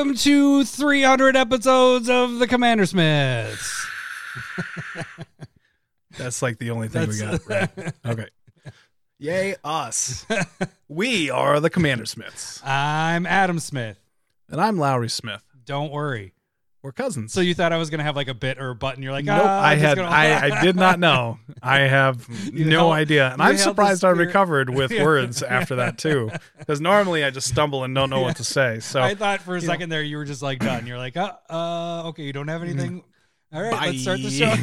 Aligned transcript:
welcome 0.00 0.16
to 0.16 0.64
300 0.64 1.36
episodes 1.36 2.08
of 2.08 2.38
the 2.38 2.46
Commander 2.46 2.86
Smiths. 2.86 3.86
That's 6.16 6.40
like 6.40 6.56
the 6.56 6.70
only 6.70 6.88
thing 6.88 7.06
we 7.06 7.18
got. 7.18 7.46
Right? 7.46 7.68
Okay. 8.06 8.28
Yay, 9.18 9.56
us. 9.62 10.24
we 10.88 11.28
are 11.28 11.60
the 11.60 11.68
Commander 11.68 12.06
Smiths. 12.06 12.64
I'm 12.64 13.26
Adam 13.26 13.58
Smith. 13.58 13.98
And 14.48 14.58
I'm 14.58 14.78
Lowry 14.78 15.10
Smith. 15.10 15.42
Don't 15.66 15.92
worry. 15.92 16.32
We're 16.82 16.92
cousins. 16.92 17.32
So 17.34 17.42
you 17.42 17.54
thought 17.54 17.72
I 17.72 17.76
was 17.76 17.90
gonna 17.90 18.04
have 18.04 18.16
like 18.16 18.28
a 18.28 18.34
bit 18.34 18.58
or 18.58 18.70
a 18.70 18.74
button? 18.74 19.02
You're 19.02 19.12
like, 19.12 19.26
nope, 19.26 19.42
ah, 19.44 19.62
I 19.62 19.74
had 19.74 19.98
I, 19.98 20.46
I 20.46 20.62
did 20.62 20.76
not 20.76 20.98
know. 20.98 21.38
I 21.62 21.80
have 21.80 22.26
You 22.52 22.64
no 22.64 22.78
held- 22.78 22.92
idea. 22.94 23.30
And 23.32 23.42
I'm 23.42 23.58
surprised 23.58 24.02
I 24.04 24.10
recovered 24.10 24.70
with 24.74 24.90
Yeah. 24.90 25.04
words 25.04 25.42
after 25.42 25.76
that 25.76 25.98
too. 26.04 26.30
Because 26.58 26.80
normally 26.80 27.22
I 27.22 27.28
just 27.30 27.48
stumble 27.48 27.84
and 27.84 27.94
don't 27.94 28.08
know 28.08 28.20
what 28.22 28.36
to 28.36 28.44
say. 28.44 28.80
So 28.80 29.02
I 29.02 29.14
thought 29.14 29.40
for 29.42 29.56
a 29.56 29.60
know. 29.60 29.66
second 29.66 29.90
there 29.90 30.02
you 30.02 30.16
were 30.16 30.24
just 30.24 30.40
like 30.42 30.58
done. 30.60 30.86
You're 30.86 30.96
like, 30.98 31.18
uh, 31.18 31.32
uh 31.50 32.02
okay, 32.08 32.22
you 32.22 32.32
don't 32.32 32.48
have 32.48 32.62
anything. 32.62 33.02
All 33.52 33.60
right, 33.62 33.72
Bye. 33.72 33.86
let's 33.88 34.00
start 34.02 34.20
the 34.22 34.30
show. 34.30 34.54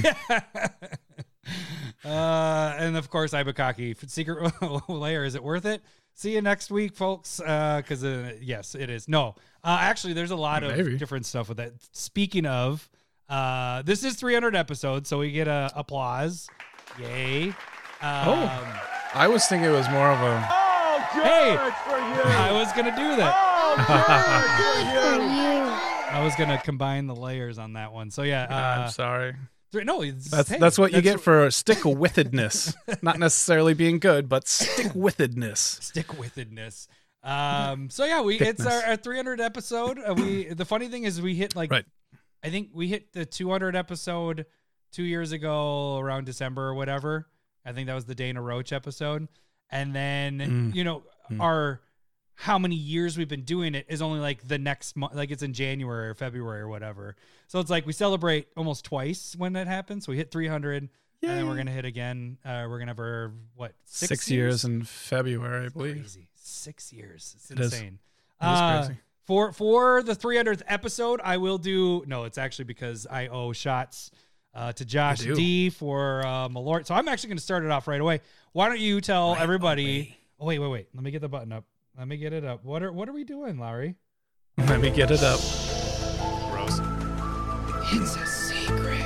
uh, 2.09 2.75
and 2.79 2.95
of 2.97 3.09
course, 3.09 3.33
Ibukaki 3.33 4.09
Secret 4.09 4.51
Lair. 4.89 5.23
Is 5.25 5.35
it 5.35 5.43
worth 5.43 5.65
it? 5.65 5.81
See 6.17 6.33
you 6.33 6.41
next 6.41 6.71
week, 6.71 6.95
folks. 6.95 7.37
Because 7.37 8.03
uh, 8.03 8.33
yes, 8.41 8.73
it 8.73 8.89
is. 8.89 9.07
No, 9.07 9.35
uh, 9.63 9.77
actually, 9.79 10.13
there's 10.13 10.31
a 10.31 10.35
lot 10.35 10.63
of 10.63 10.75
different 10.97 11.27
stuff 11.27 11.47
with 11.47 11.57
that. 11.57 11.73
Speaking 11.91 12.47
of, 12.47 12.89
uh, 13.29 13.83
this 13.83 14.03
is 14.03 14.15
300 14.15 14.55
episodes, 14.55 15.07
so 15.09 15.19
we 15.19 15.31
get 15.31 15.47
a 15.47 15.71
applause. 15.75 16.49
Yay! 16.99 17.49
Um, 17.49 17.53
Oh. 18.01 18.81
I 19.13 19.27
was 19.27 19.45
thinking 19.45 19.69
it 19.69 19.73
was 19.73 19.87
more 19.89 20.09
of 20.11 20.19
a 20.19 20.47
Oh, 20.51 21.07
good 21.13 21.23
Hey, 21.23 21.55
I 21.55 22.51
was 22.51 22.71
gonna 22.73 22.95
do 22.95 23.15
that. 23.15 23.35
Oh, 23.37 23.75
Good 24.57 25.21
for 25.21 25.23
you. 25.23 26.17
I 26.17 26.23
was 26.23 26.35
gonna 26.35 26.57
combine 26.63 27.05
the 27.05 27.15
layers 27.15 27.59
on 27.59 27.73
that 27.73 27.93
one. 27.93 28.09
So 28.09 28.23
yeah, 28.23 28.43
uh, 28.49 28.81
I'm 28.85 28.89
sorry. 28.89 29.35
Th- 29.77 29.85
no, 29.85 30.01
it's, 30.01 30.29
That's 30.29 30.49
hey, 30.49 30.57
that's 30.59 30.77
what 30.77 30.91
you 30.91 31.01
that's 31.01 31.15
get 31.17 31.21
for 31.21 31.49
stick 31.51 31.79
withedness. 31.79 32.75
Not 33.01 33.19
necessarily 33.19 33.73
being 33.73 33.99
good, 33.99 34.27
but 34.29 34.47
stick 34.47 34.87
withedness. 34.93 35.81
stick 35.81 36.07
withedness. 36.07 36.87
Um, 37.23 37.89
so 37.89 38.05
yeah, 38.05 38.21
we 38.21 38.39
it's 38.39 38.65
our, 38.65 38.83
our 38.83 38.95
300 38.95 39.41
episode. 39.41 39.99
Uh, 39.99 40.13
we 40.13 40.45
the 40.45 40.65
funny 40.65 40.87
thing 40.87 41.03
is 41.03 41.21
we 41.21 41.35
hit 41.35 41.55
like 41.55 41.71
Right. 41.71 41.85
I 42.43 42.49
think 42.49 42.69
we 42.73 42.87
hit 42.87 43.11
the 43.13 43.25
200 43.25 43.75
episode 43.75 44.45
two 44.91 45.03
years 45.03 45.31
ago 45.31 45.97
around 45.97 46.25
December 46.25 46.67
or 46.67 46.73
whatever. 46.75 47.27
I 47.65 47.73
think 47.73 47.87
that 47.87 47.95
was 47.95 48.05
the 48.05 48.15
Dana 48.15 48.41
Roach 48.41 48.71
episode, 48.71 49.27
and 49.69 49.93
then 49.95 50.39
Mm. 50.39 50.75
you 50.75 50.83
know 50.83 51.03
Mm. 51.29 51.41
our 51.41 51.81
how 52.35 52.57
many 52.59 52.75
years 52.75 53.17
we've 53.17 53.27
been 53.27 53.43
doing 53.43 53.73
it 53.75 53.85
is 53.89 54.01
only 54.01 54.19
like 54.19 54.47
the 54.47 54.57
next 54.59 54.95
month, 54.95 55.15
like 55.15 55.31
it's 55.31 55.43
in 55.43 55.53
January 55.53 56.07
or 56.09 56.13
February 56.13 56.61
or 56.61 56.67
whatever. 56.69 57.15
So 57.47 57.59
it's 57.59 57.69
like 57.69 57.85
we 57.85 57.93
celebrate 57.93 58.47
almost 58.57 58.85
twice 58.85 59.35
when 59.37 59.53
that 59.53 59.67
happens. 59.67 60.05
So 60.05 60.11
we 60.11 60.17
hit 60.17 60.31
300, 60.31 60.83
and 60.83 60.89
then 61.21 61.47
we're 61.47 61.55
gonna 61.57 61.71
hit 61.71 61.85
again. 61.85 62.37
Uh, 62.45 62.67
we're 62.69 62.79
gonna 62.79 62.91
have 62.91 62.99
our 62.99 63.31
what 63.55 63.73
Six, 63.85 64.29
years 64.29 64.63
in 64.65 64.83
February, 64.83 65.65
I 65.65 65.69
believe. 65.69 65.95
crazy. 65.95 66.27
Six 66.35 66.91
years. 66.93 67.33
It's 67.37 67.51
It 67.51 67.59
is. 67.59 67.73
insane. 67.73 67.99
It 68.41 68.45
is 68.45 68.59
Uh, 68.59 68.77
crazy. 68.85 68.99
For 69.25 69.51
for 69.51 70.03
the 70.03 70.13
300th 70.15 70.61
episode, 70.67 71.19
I 71.23 71.37
will 71.37 71.57
do. 71.57 72.03
No, 72.07 72.23
it's 72.23 72.37
actually 72.37 72.65
because 72.65 73.05
I 73.09 73.27
owe 73.27 73.51
shots 73.53 74.11
uh, 74.53 74.71
to 74.73 74.85
Josh. 74.85 75.19
D 75.19 75.69
for 75.69 76.25
uh, 76.25 76.47
Malort. 76.49 76.85
So 76.85 76.95
I'm 76.95 77.07
actually 77.07 77.27
going 77.29 77.37
to 77.37 77.43
start 77.43 77.63
it 77.65 77.69
off 77.71 77.87
right 77.87 77.99
away. 78.01 78.21
Why 78.53 78.69
don't 78.69 78.79
you 78.79 79.01
tell 79.01 79.33
Right 79.33 79.41
everybody? 79.41 79.83
away. 79.99 80.17
Oh 80.39 80.45
wait, 80.45 80.59
wait, 80.59 80.67
wait. 80.69 80.87
Let 80.93 81.03
me 81.03 81.11
get 81.11 81.21
the 81.21 81.27
button 81.29 81.51
up. 81.51 81.65
Let 81.97 82.07
me 82.07 82.17
get 82.17 82.31
it 82.33 82.45
up. 82.45 82.63
What 82.63 82.83
are 82.83 82.91
what 82.91 83.09
are 83.09 83.13
we 83.13 83.23
doing, 83.25 83.59
Larry? 83.59 83.95
Let 84.57 84.79
me 84.79 84.89
get 84.91 85.11
it 85.11 85.21
up. 85.23 85.39
Gross. 87.89 88.15
It's 88.15 88.15
a 88.17 88.25
secret. 88.25 89.01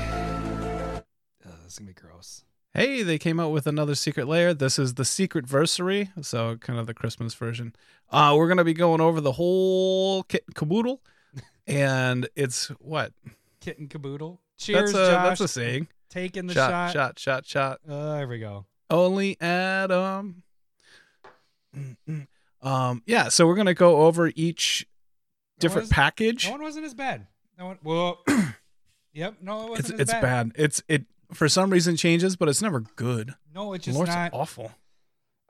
Oh, 1.46 1.52
this 1.64 1.74
is 1.74 1.80
gonna 1.80 1.88
be 1.88 1.94
gross. 1.94 2.44
Hey, 2.74 3.04
they 3.04 3.18
came 3.18 3.40
out 3.40 3.52
with 3.52 3.68
another 3.68 3.96
Secret 3.96 4.28
Lair. 4.28 4.54
This 4.54 4.80
is 4.80 4.94
the 4.96 5.04
Secretversary, 5.04 6.10
so 6.26 6.56
kind 6.58 6.80
of 6.80 6.88
the 6.88 6.94
Christmas 6.94 7.34
version. 7.34 7.76
Uh, 8.10 8.34
we're 8.38 8.48
gonna 8.48 8.64
be 8.64 8.74
going 8.74 9.02
over 9.02 9.22
the 9.22 9.34
whole 9.34 10.24
kit 10.24 10.44
and 10.48 10.56
caboodle, 10.56 11.02
and 11.68 12.28
it's 12.36 12.68
what? 12.80 13.14
Kitten 13.60 13.88
caboodle. 13.88 14.42
Cheers, 14.58 14.94
that's 14.94 15.10
a 15.10 15.12
Josh. 15.12 15.24
that's 15.28 15.42
a 15.42 15.48
saying. 15.48 15.88
Taking 16.10 16.48
the 16.48 16.54
shot, 16.54 16.92
shot. 16.92 17.20
shot, 17.20 17.20
shot, 17.20 17.46
shot. 17.46 17.80
Uh, 17.88 18.16
there 18.16 18.28
we 18.28 18.40
go. 18.40 18.66
Only 18.90 19.40
Adam. 19.40 20.44
Mm-mm. 21.76 22.28
Um, 22.62 23.04
yeah. 23.06 23.30
So 23.30 23.46
we're 23.48 23.56
gonna 23.56 23.74
go 23.74 24.02
over 24.02 24.32
each 24.36 24.88
different 25.60 25.84
was- 25.84 25.92
package. 25.92 26.46
That 26.46 26.52
one 26.52 26.62
wasn't 26.64 26.86
as 26.86 26.94
bad. 26.94 27.28
That 27.58 27.66
one. 27.66 27.80
Well. 27.84 28.24
Yep. 29.14 29.36
No, 29.42 29.68
it 29.68 29.70
wasn't 29.72 29.90
It's 29.94 30.02
it's 30.02 30.12
bad. 30.12 30.22
bad. 30.22 30.52
It's 30.56 30.84
it 30.88 31.06
for 31.34 31.48
some 31.50 31.70
reason 31.70 31.96
changes, 31.98 32.36
but 32.36 32.50
it's 32.50 32.62
never 32.62 32.82
good. 32.96 33.34
No, 33.54 33.74
it's 33.74 33.86
just 33.86 33.96
Lord's 33.96 34.14
not. 34.14 34.34
awful. 34.34 34.72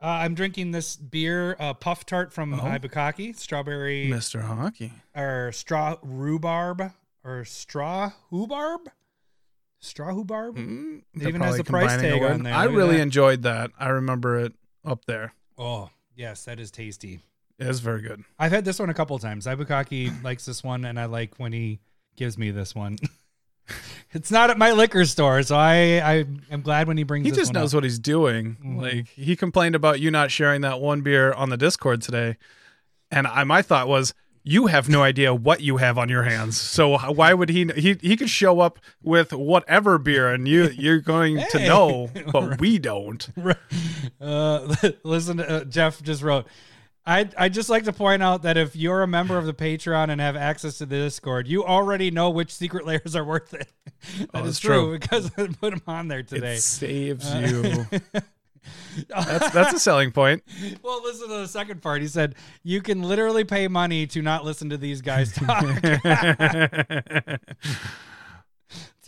Uh, 0.00 0.06
I'm 0.06 0.34
drinking 0.34 0.72
this 0.72 0.96
beer, 0.96 1.56
uh, 1.60 1.74
Puff 1.74 2.04
Tart 2.06 2.32
from 2.32 2.54
Oh. 2.54 2.62
Ibukaki, 2.64 3.36
strawberry 3.36 4.08
Mr. 4.08 4.42
Hockey. 4.42 4.92
or 5.14 5.52
straw 5.52 5.96
rhubarb 6.02 6.92
or 7.24 7.44
straw 7.44 8.10
rhubarb, 8.32 8.80
straw 9.78 10.08
rhubarb. 10.08 10.56
Mm, 10.56 11.02
It 11.14 11.28
even 11.28 11.40
has 11.40 11.56
the 11.56 11.64
price 11.64 12.00
tag 12.00 12.22
on 12.22 12.42
there. 12.42 12.54
I 12.54 12.66
Look 12.66 12.76
really 12.76 12.96
that. 12.96 13.02
enjoyed 13.02 13.42
that. 13.42 13.70
I 13.78 13.88
remember 13.90 14.38
it 14.40 14.54
up 14.84 15.04
there. 15.06 15.34
Oh, 15.56 15.90
yes, 16.16 16.44
that 16.46 16.58
is 16.58 16.70
tasty. 16.72 17.20
It 17.60 17.66
is 17.68 17.78
very 17.78 18.02
good. 18.02 18.24
I've 18.40 18.50
had 18.50 18.64
this 18.64 18.80
one 18.80 18.90
a 18.90 18.94
couple 18.94 19.16
times. 19.20 19.46
Ibukaki 19.46 20.22
likes 20.24 20.44
this 20.46 20.64
one, 20.64 20.84
and 20.84 20.98
I 20.98 21.04
like 21.04 21.38
when 21.38 21.52
he 21.52 21.78
gives 22.16 22.36
me 22.36 22.50
this 22.50 22.74
one. 22.74 22.98
it's 24.12 24.30
not 24.30 24.50
at 24.50 24.58
my 24.58 24.72
liquor 24.72 25.04
store, 25.04 25.42
so 25.42 25.56
I 25.56 26.00
I 26.00 26.24
am 26.50 26.62
glad 26.62 26.88
when 26.88 26.96
he 26.96 27.04
brings. 27.04 27.26
It. 27.26 27.30
He 27.30 27.36
just 27.36 27.52
knows 27.52 27.72
up. 27.72 27.78
what 27.78 27.84
he's 27.84 27.98
doing. 27.98 28.56
Mhm. 28.64 28.80
Like 28.80 29.08
he 29.08 29.36
complained 29.36 29.74
about 29.74 30.00
you 30.00 30.10
not 30.10 30.30
sharing 30.30 30.60
that 30.62 30.80
one 30.80 31.00
beer 31.02 31.32
on 31.32 31.50
the 31.50 31.56
Discord 31.56 32.02
today, 32.02 32.36
and 33.10 33.26
I, 33.26 33.44
my 33.44 33.62
thought 33.62 33.88
was, 33.88 34.14
you 34.44 34.66
have 34.66 34.88
no 34.88 35.02
idea 35.02 35.34
what 35.34 35.60
you 35.60 35.76
have 35.76 35.98
on 35.98 36.08
your 36.08 36.24
hands. 36.24 36.60
So 36.60 36.98
why 36.98 37.32
would 37.32 37.48
he? 37.48 37.66
He 37.76 37.96
he 38.00 38.16
could 38.16 38.30
show 38.30 38.60
up 38.60 38.78
with 39.02 39.32
whatever 39.32 39.98
beer, 39.98 40.28
and 40.28 40.48
you 40.48 40.70
you're 40.74 41.00
going 41.00 41.44
to 41.50 41.58
know, 41.66 42.10
but 42.32 42.60
we 42.60 42.78
don't. 42.78 43.28
Uh, 44.20 44.74
listen, 45.04 45.36
to, 45.38 45.48
uh, 45.48 45.64
Jeff 45.64 46.02
just 46.02 46.22
wrote. 46.22 46.46
I 47.04 47.28
I 47.36 47.48
just 47.48 47.68
like 47.68 47.84
to 47.84 47.92
point 47.92 48.22
out 48.22 48.42
that 48.42 48.56
if 48.56 48.76
you're 48.76 49.02
a 49.02 49.08
member 49.08 49.36
of 49.36 49.44
the 49.46 49.52
Patreon 49.54 50.08
and 50.10 50.20
have 50.20 50.36
access 50.36 50.78
to 50.78 50.86
the 50.86 50.96
Discord, 50.96 51.48
you 51.48 51.64
already 51.64 52.10
know 52.10 52.30
which 52.30 52.52
secret 52.52 52.86
layers 52.86 53.16
are 53.16 53.24
worth 53.24 53.52
it. 53.54 53.68
That 54.18 54.28
Oh, 54.34 54.44
is 54.44 54.58
true. 54.60 54.98
because 54.98 55.30
I 55.36 55.48
put 55.48 55.70
them 55.72 55.82
on 55.86 56.08
there 56.08 56.22
today. 56.22 56.54
It 56.54 56.60
saves 56.62 57.26
Uh, 57.32 57.86
you. 57.92 58.20
That's 59.08 59.50
that's 59.50 59.72
a 59.74 59.78
selling 59.80 60.12
point. 60.12 60.44
well, 60.84 61.02
listen 61.02 61.26
to 61.28 61.34
the 61.38 61.48
second 61.48 61.82
part. 61.82 62.00
He 62.00 62.06
said 62.06 62.36
you 62.62 62.80
can 62.80 63.02
literally 63.02 63.42
pay 63.42 63.66
money 63.66 64.06
to 64.06 64.22
not 64.22 64.44
listen 64.44 64.70
to 64.70 64.76
these 64.76 65.00
guys 65.02 65.32
talk. 65.32 65.64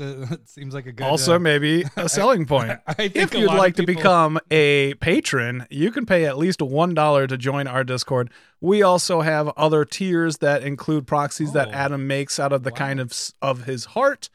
A- 0.01 0.23
it 0.35 0.49
seems 0.49 0.75
like 0.75 0.87
a 0.87 0.93
good. 0.93 1.05
also, 1.05 1.37
uh, 1.37 1.39
maybe 1.39 1.85
a 1.97 2.09
selling 2.09 2.47
point. 2.47 2.79
I 2.87 2.95
think 2.95 3.17
if 3.17 3.35
you'd 3.35 3.47
like 3.47 3.77
to 3.77 3.87
become 3.87 4.39
a 4.51 4.95
patron, 4.95 5.67
you 5.71 5.91
can 5.91 6.07
pay 6.07 6.25
at 6.27 6.39
least 6.39 6.61
one 6.63 6.95
dollar 6.95 7.27
to 7.27 7.37
join 7.37 7.67
our 7.67 7.85
Discord. 7.85 8.31
We 8.61 8.83
also 8.83 9.21
have 9.21 9.49
other 9.57 9.85
tiers 9.85 10.39
that 10.39 10.63
include 10.63 11.07
proxies 11.07 11.53
that 11.53 11.69
Oh. 11.69 11.73
Adam 11.73 12.07
makes 12.07 12.39
out 12.41 12.53
of 12.53 12.63
the 12.63 12.71
Wow. 12.71 12.77
kind 12.77 13.01
of 13.01 13.13
of 13.43 13.65
his 13.65 13.85
heart, 13.87 14.31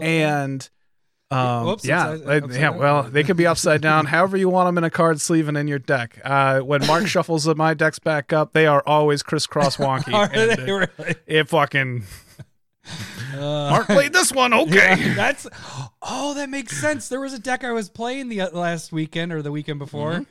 and 0.00 0.68
um, 1.30 1.66
Whoops, 1.66 1.84
yeah, 1.84 2.10
upside- 2.10 2.44
upside 2.44 2.50
yeah. 2.54 2.60
down. 2.70 2.78
Well, 2.78 3.02
they 3.04 3.24
could 3.24 3.36
be 3.36 3.46
upside 3.46 3.80
down, 3.80 4.06
however 4.06 4.36
you 4.36 4.48
want 4.48 4.68
them 4.68 4.78
in 4.78 4.84
a 4.84 4.90
card 4.90 5.20
sleeve 5.20 5.48
and 5.48 5.56
in 5.56 5.66
your 5.66 5.78
deck. 5.80 6.20
Uh, 6.22 6.60
when 6.60 6.86
Mark 6.86 7.06
shuffles 7.08 7.46
my 7.56 7.74
decks 7.74 7.98
back 7.98 8.32
up, 8.32 8.52
they 8.52 8.66
are 8.66 8.82
always 8.86 9.22
crisscross 9.22 9.76
wonky. 9.78 10.12
Are 10.14 10.30
and 10.32 10.50
they 10.52 10.70
really? 10.72 11.14
it 11.26 11.48
fucking 11.48 12.04
Uh, 13.34 13.70
Mark 13.70 13.86
played 13.86 14.12
this 14.12 14.30
one. 14.32 14.52
Okay. 14.54 14.96
Yeah, 14.98 15.14
that's 15.14 15.46
oh, 16.02 16.34
that 16.34 16.50
makes 16.50 16.76
sense. 16.80 17.08
There 17.08 17.20
was 17.20 17.32
a 17.32 17.38
deck 17.38 17.64
I 17.64 17.72
was 17.72 17.88
playing 17.88 18.28
the 18.28 18.42
uh, 18.42 18.50
last 18.50 18.92
weekend 18.92 19.32
or 19.32 19.42
the 19.42 19.50
weekend 19.52 19.78
before, 19.78 20.12
Mm-hmm. 20.12 20.22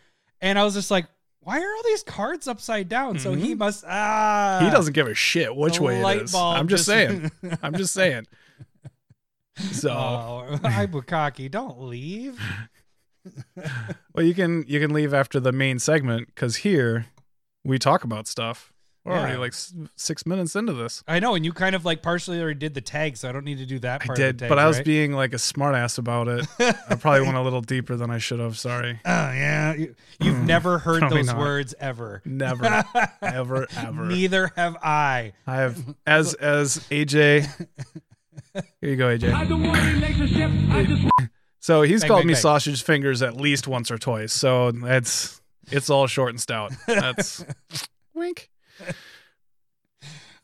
and 0.42 0.60
I 0.60 0.64
was 0.64 0.74
just 0.76 0.90
like, 0.92 1.08
"Why 1.42 1.60
are 1.60 1.68
all 1.76 1.84
these 1.84 2.04
cards 2.04 2.48
upside 2.48 2.88
down?" 2.90 3.20
So 3.20 3.34
he 3.34 3.56
must 3.56 3.84
ah. 3.88 4.58
Mm-hmm. 4.60 4.66
he 4.68 4.72
doesn't 4.72 4.94
give 4.94 5.08
a 5.08 5.16
shit 5.16 5.56
which 5.56 5.80
way 5.80 6.02
it 6.02 6.22
is. 6.24 6.36
I'm 6.36 6.68
just 6.68 6.86
just- 6.86 6.86
saying. 6.86 7.32
I'm 7.64 7.76
just 7.76 7.94
saying. 7.94 8.28
So, 9.72 9.92
Oh, 9.92 10.46
Ibukaki, 10.64 11.50
don't 11.52 11.80
leave. 11.82 12.40
well, 14.14 14.26
you 14.26 14.34
can 14.34 14.66
you 14.68 14.80
can 14.80 14.92
leave 14.94 15.14
after 15.14 15.40
the 15.40 15.52
main 15.52 15.80
segment 15.80 16.28
because 16.28 16.58
here 16.58 17.06
we 17.64 17.78
talk 17.80 18.04
about 18.04 18.28
stuff. 18.28 18.73
We're 19.06 19.18
already 19.18 19.38
like 19.38 19.52
s- 19.52 19.74
six 19.98 20.26
minutes 20.26 20.56
into 20.56 20.72
this. 20.72 21.04
I 21.08 21.20
know, 21.20 21.36
and 21.36 21.44
you 21.44 21.52
kind 21.52 21.76
of 21.76 21.84
like 21.84 22.02
partially 22.02 22.40
already 22.40 22.60
did 22.60 22.74
the 22.74 22.80
tag, 22.80 23.18
so 23.18 23.28
I 23.28 23.34
don't 23.34 23.44
need 23.44 23.58
to 23.58 23.66
do 23.66 23.80
that 23.80 24.10
I 24.10 24.14
did, 24.14 24.36
of 24.36 24.38
the 24.38 24.48
but 24.48 24.60
I 24.60 24.66
was 24.66 24.78
right? 24.78 24.86
being 24.86 25.12
like 25.12 25.34
a 25.34 25.38
smartass 25.38 25.98
about 25.98 26.30
it. 26.30 26.48
I 26.90 26.96
probably 26.96 27.22
went 27.22 27.36
a 27.36 27.42
little 27.42 27.60
deeper 27.60 27.98
than 27.98 28.10
I 28.10 28.18
should 28.18 28.40
have. 28.40 28.58
Sorry. 28.58 29.02
Oh 29.04 29.10
yeah, 29.12 29.74
you, 29.74 29.96
you've 30.22 30.38
mm. 30.38 30.46
never 30.46 30.78
heard 30.78 31.00
Probably 31.00 31.18
those 31.18 31.28
not. 31.28 31.38
words 31.38 31.76
ever. 31.82 32.22
Never, 32.24 32.86
ever, 33.22 33.68
ever. 33.76 34.06
Neither 34.06 34.52
have 34.56 34.78
I. 34.82 35.34
I 35.46 35.56
have 35.58 35.96
as 36.08 36.34
as 36.36 36.78
AJ. 36.90 37.50
Here 38.54 38.90
you 38.90 38.96
go, 38.96 39.08
AJ. 39.18 41.10
So 41.60 41.82
he's 41.82 42.02
Bang, 42.02 42.08
called 42.10 42.20
bang, 42.24 42.28
me 42.28 42.34
bang. 42.34 42.42
sausage 42.42 42.84
fingers 42.84 43.22
at 43.22 43.38
least 43.38 43.70
once 43.70 43.90
or 43.90 43.98
twice. 43.98 44.34
So 44.34 44.72
that's 44.72 45.42
it's 45.72 45.90
all 45.90 46.08
short 46.08 46.32
and 46.32 46.42
stout. 46.42 46.74
That's 46.88 47.46
wink. 48.14 48.50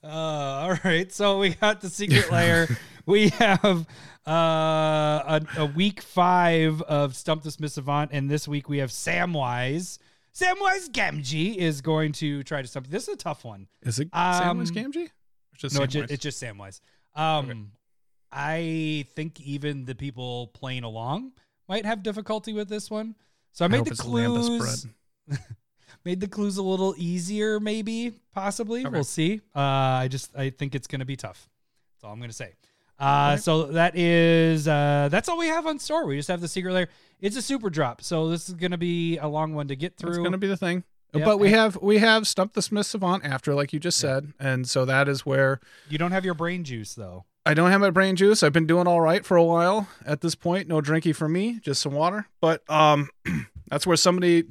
Uh, 0.02 0.08
all 0.08 0.78
right, 0.86 1.12
so 1.12 1.40
we 1.40 1.50
got 1.50 1.82
the 1.82 1.90
Secret 1.90 2.32
Lair. 2.32 2.70
we 3.06 3.30
have 3.30 3.86
uh, 4.26 4.32
a, 4.32 5.42
a 5.58 5.66
week 5.66 6.02
five 6.02 6.82
of 6.84 7.18
Stump 7.18 7.44
the 7.44 7.52
Smith 7.52 7.74
Savant, 7.74 8.12
and 8.14 8.30
this 8.30 8.48
week 8.48 8.70
we 8.70 8.78
have 8.78 8.92
Samwise. 8.92 9.98
Samwise 10.34 10.90
Gamgee 10.92 11.58
is 11.58 11.82
going 11.82 12.14
to 12.14 12.44
try 12.44 12.62
to 12.62 12.68
stump. 12.68 12.88
This 12.88 13.10
is 13.10 13.16
a 13.16 13.18
tough 13.18 13.44
one. 13.44 13.68
Is 13.82 14.00
it 14.00 14.08
Um, 14.14 14.60
Samwise 14.62 14.72
Gamgee? 14.72 15.10
Just 15.58 15.76
no, 15.76 15.84
it's 15.84 15.94
Samwise? 15.94 16.00
just, 16.00 16.14
it's 16.14 16.24
just 16.24 16.42
Samwise. 16.42 16.80
Um, 17.14 17.72
I 18.32 19.06
think 19.16 19.42
even 19.42 19.84
the 19.84 19.96
people 19.96 20.48
playing 20.48 20.84
along 20.86 21.34
might 21.68 21.86
have 21.86 22.04
difficulty 22.04 22.54
with 22.54 22.70
this 22.70 22.90
one. 22.90 23.16
So 23.52 23.66
I 23.66 23.68
I 23.68 23.68
made 23.68 23.84
the 23.84 23.92
it's 23.92 24.00
clues 24.00 24.86
bread. 25.28 25.40
made 26.06 26.20
the 26.20 26.28
clues 26.28 26.58
a 26.58 26.64
little 26.64 26.96
easier, 26.98 27.60
maybe, 27.60 28.14
possibly. 28.34 28.82
Okay. 28.82 28.90
We'll 28.90 29.04
see. 29.04 29.42
Uh, 29.56 29.60
I 29.60 30.08
just 30.10 30.36
I 30.36 30.50
think 30.50 30.76
it's 30.76 30.88
going 30.88 31.00
to 31.00 31.06
be 31.06 31.16
tough. 31.16 31.50
That's 31.96 32.04
all 32.06 32.14
I'm 32.14 32.20
going 32.20 32.30
to 32.30 32.36
say. 32.36 32.54
Uh, 33.00 33.38
so 33.38 33.64
that 33.68 33.96
is 33.98 34.68
uh, 34.68 35.08
that's 35.10 35.30
all 35.30 35.38
we 35.38 35.48
have 35.48 35.66
on 35.66 35.80
store. 35.80 36.06
We 36.06 36.18
just 36.18 36.28
have 36.28 36.42
the 36.42 36.48
Secret 36.48 36.74
Lair. 36.74 36.90
It's 37.22 37.38
a 37.38 37.42
super 37.42 37.70
drop, 37.70 38.02
so 38.02 38.30
this 38.30 38.50
is 38.50 38.56
going 38.56 38.72
to 38.72 38.78
be 38.78 39.18
a 39.18 39.28
long 39.28 39.54
one 39.54 39.68
to 39.70 39.76
get 39.76 39.96
through. 39.96 40.10
It's 40.10 40.18
going 40.18 40.34
to 40.34 40.38
be 40.38 40.48
the 40.48 40.58
thing. 40.58 40.84
Yeah, 41.14 41.26
but 41.26 41.38
we 41.38 41.50
have 41.52 41.78
we 41.82 41.98
have 42.00 42.28
Stump 42.28 42.54
the 42.54 42.62
Smith 42.62 42.86
Savant 42.86 43.26
after, 43.26 43.56
like 43.56 43.74
you 43.74 43.80
just 43.80 43.98
said, 43.98 44.34
and 44.40 44.68
so 44.70 44.86
that 44.86 45.08
is 45.08 45.26
where 45.26 45.60
you 45.90 45.98
don't 45.98 46.12
have 46.12 46.26
your 46.26 46.36
brain 46.36 46.64
juice 46.64 46.94
though. 46.94 47.26
I 47.46 47.54
don't 47.56 47.72
have 47.72 47.82
my 47.82 47.90
brain 47.90 48.16
juice. 48.16 48.44
I've 48.44 48.54
been 48.54 48.68
doing 48.68 48.86
all 48.86 49.02
right 49.02 49.26
for 49.26 49.36
a 49.36 49.44
while 49.44 49.88
at 50.06 50.22
this 50.22 50.36
point. 50.36 50.68
No 50.68 50.82
drinky 50.82 51.16
for 51.16 51.28
me, 51.28 51.60
just 51.62 51.82
some 51.82 51.94
water. 51.94 52.28
But 52.42 52.70
um, 52.70 53.10
that's 53.70 53.88
where 53.88 53.98
somebody 53.98 54.44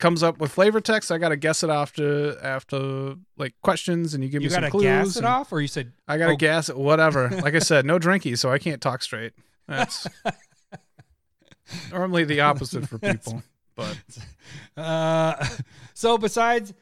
comes 0.00 0.22
up 0.22 0.38
with 0.38 0.50
flavor 0.50 0.80
text. 0.80 1.12
I 1.12 1.18
got 1.18 1.28
to 1.28 1.36
guess 1.36 1.62
it 1.62 1.70
after 1.70 2.42
after 2.42 3.14
like 3.36 3.54
questions, 3.62 4.14
and 4.14 4.24
you 4.24 4.30
give 4.30 4.42
You 4.42 4.48
me 4.48 4.54
some 4.54 4.68
clues. 4.70 4.82
You 4.82 4.88
got 4.90 4.96
to 4.98 5.02
clues. 5.04 5.14
gas 5.14 5.16
it 5.16 5.24
off, 5.24 5.52
or 5.52 5.60
you 5.60 5.68
said 5.68 5.92
I 6.08 6.18
got 6.18 6.26
to 6.26 6.32
Oh. 6.32 6.36
gas 6.36 6.68
it. 6.68 6.76
Whatever. 6.76 7.28
Like 7.30 7.54
I 7.54 7.58
said, 7.60 7.84
no 7.86 7.98
drinky, 8.00 8.36
so 8.36 8.50
I 8.50 8.58
can't 8.58 8.80
talk 8.80 9.02
straight. 9.02 9.32
That's 9.68 10.06
normally 11.90 12.24
the 12.24 12.40
opposite 12.40 12.88
for 12.88 12.98
people. 12.98 13.42
But 13.76 13.96
Uh, 14.76 15.46
so 15.94 16.18
besides, 16.18 16.72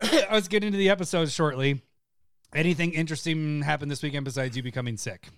I 0.00 0.28
was 0.32 0.48
getting 0.48 0.68
into 0.68 0.78
the 0.78 0.88
episode 0.88 1.30
shortly. 1.30 1.82
Anything 2.54 2.94
interesting 2.94 3.62
happened 3.62 3.90
this 3.90 4.02
weekend 4.02 4.24
besides 4.24 4.56
you 4.56 4.62
becoming 4.62 4.96
sick? 4.96 5.28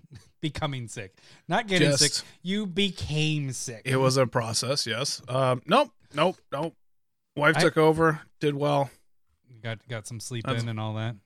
becoming 0.41 0.89
sick, 0.89 1.15
not 1.49 1.67
getting 1.67 1.91
Just- 1.91 2.15
sick. 2.17 2.27
You 2.43 2.67
became 2.67 3.53
sick. 3.53 3.83
it 3.85 3.97
was 3.97 4.17
a 4.17 4.27
process. 4.27 4.87
Yes. 4.87 5.21
Um. 5.29 5.61
Nope. 5.67 5.91
Nope. 6.15 6.37
Nope. 6.53 6.75
Wife 7.37 7.57
I- 7.57 7.61
took 7.61 7.77
over. 7.77 8.21
Did 8.41 8.55
well. 8.55 8.91
got 9.63 9.79
got 9.89 10.07
some 10.07 10.21
sleep 10.21 10.45
That's- 10.45 10.63
in 10.63 10.69
and 10.69 10.81
all 10.81 10.95
that. 10.95 11.17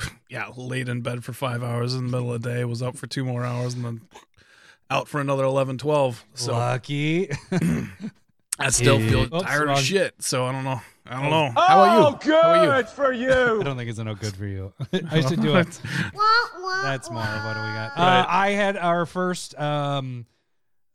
yeah, 0.28 0.48
laid 0.56 0.88
in 0.88 1.02
bed 1.02 1.24
for 1.24 1.32
five 1.32 1.62
hours 1.62 1.94
in 1.94 2.06
the 2.06 2.10
middle 2.10 2.32
of 2.32 2.42
the 2.42 2.50
day, 2.52 2.64
was 2.64 2.82
up 2.82 2.96
for 2.96 3.06
two 3.06 3.24
more 3.24 3.44
hours, 3.44 3.74
and 3.74 3.84
then 3.84 4.00
out 4.90 5.08
for 5.08 5.20
another 5.20 5.44
11, 5.44 5.78
12. 5.78 6.24
So 6.34 6.52
Lucky. 6.52 7.30
I 8.58 8.70
still 8.70 8.98
feel 9.00 9.22
Oops, 9.34 9.42
tired 9.42 9.66
wrong. 9.68 9.78
of 9.78 9.84
shit. 9.84 10.14
So 10.22 10.44
I 10.44 10.52
don't 10.52 10.64
know. 10.64 10.80
I 11.06 11.20
don't 11.20 11.30
know. 11.30 11.50
How 11.60 11.82
about 11.82 12.24
you? 12.24 12.32
How 12.32 12.64
about 12.64 12.90
for 12.94 13.12
you. 13.12 13.30
I 13.60 13.62
don't 13.64 13.76
think 13.76 13.90
it's 13.90 13.98
no 13.98 14.14
good 14.14 14.36
for 14.36 14.46
you. 14.46 14.72
I 15.10 15.20
should 15.20 15.42
do 15.42 15.56
it. 15.56 15.80
That's 16.82 17.10
more 17.10 17.20
what 17.20 17.54
do 17.54 17.60
we 17.60 17.66
got. 17.66 17.92
Uh, 17.96 18.26
I 18.28 18.50
had 18.50 18.76
our 18.76 19.06
first 19.06 19.58
um, 19.58 20.26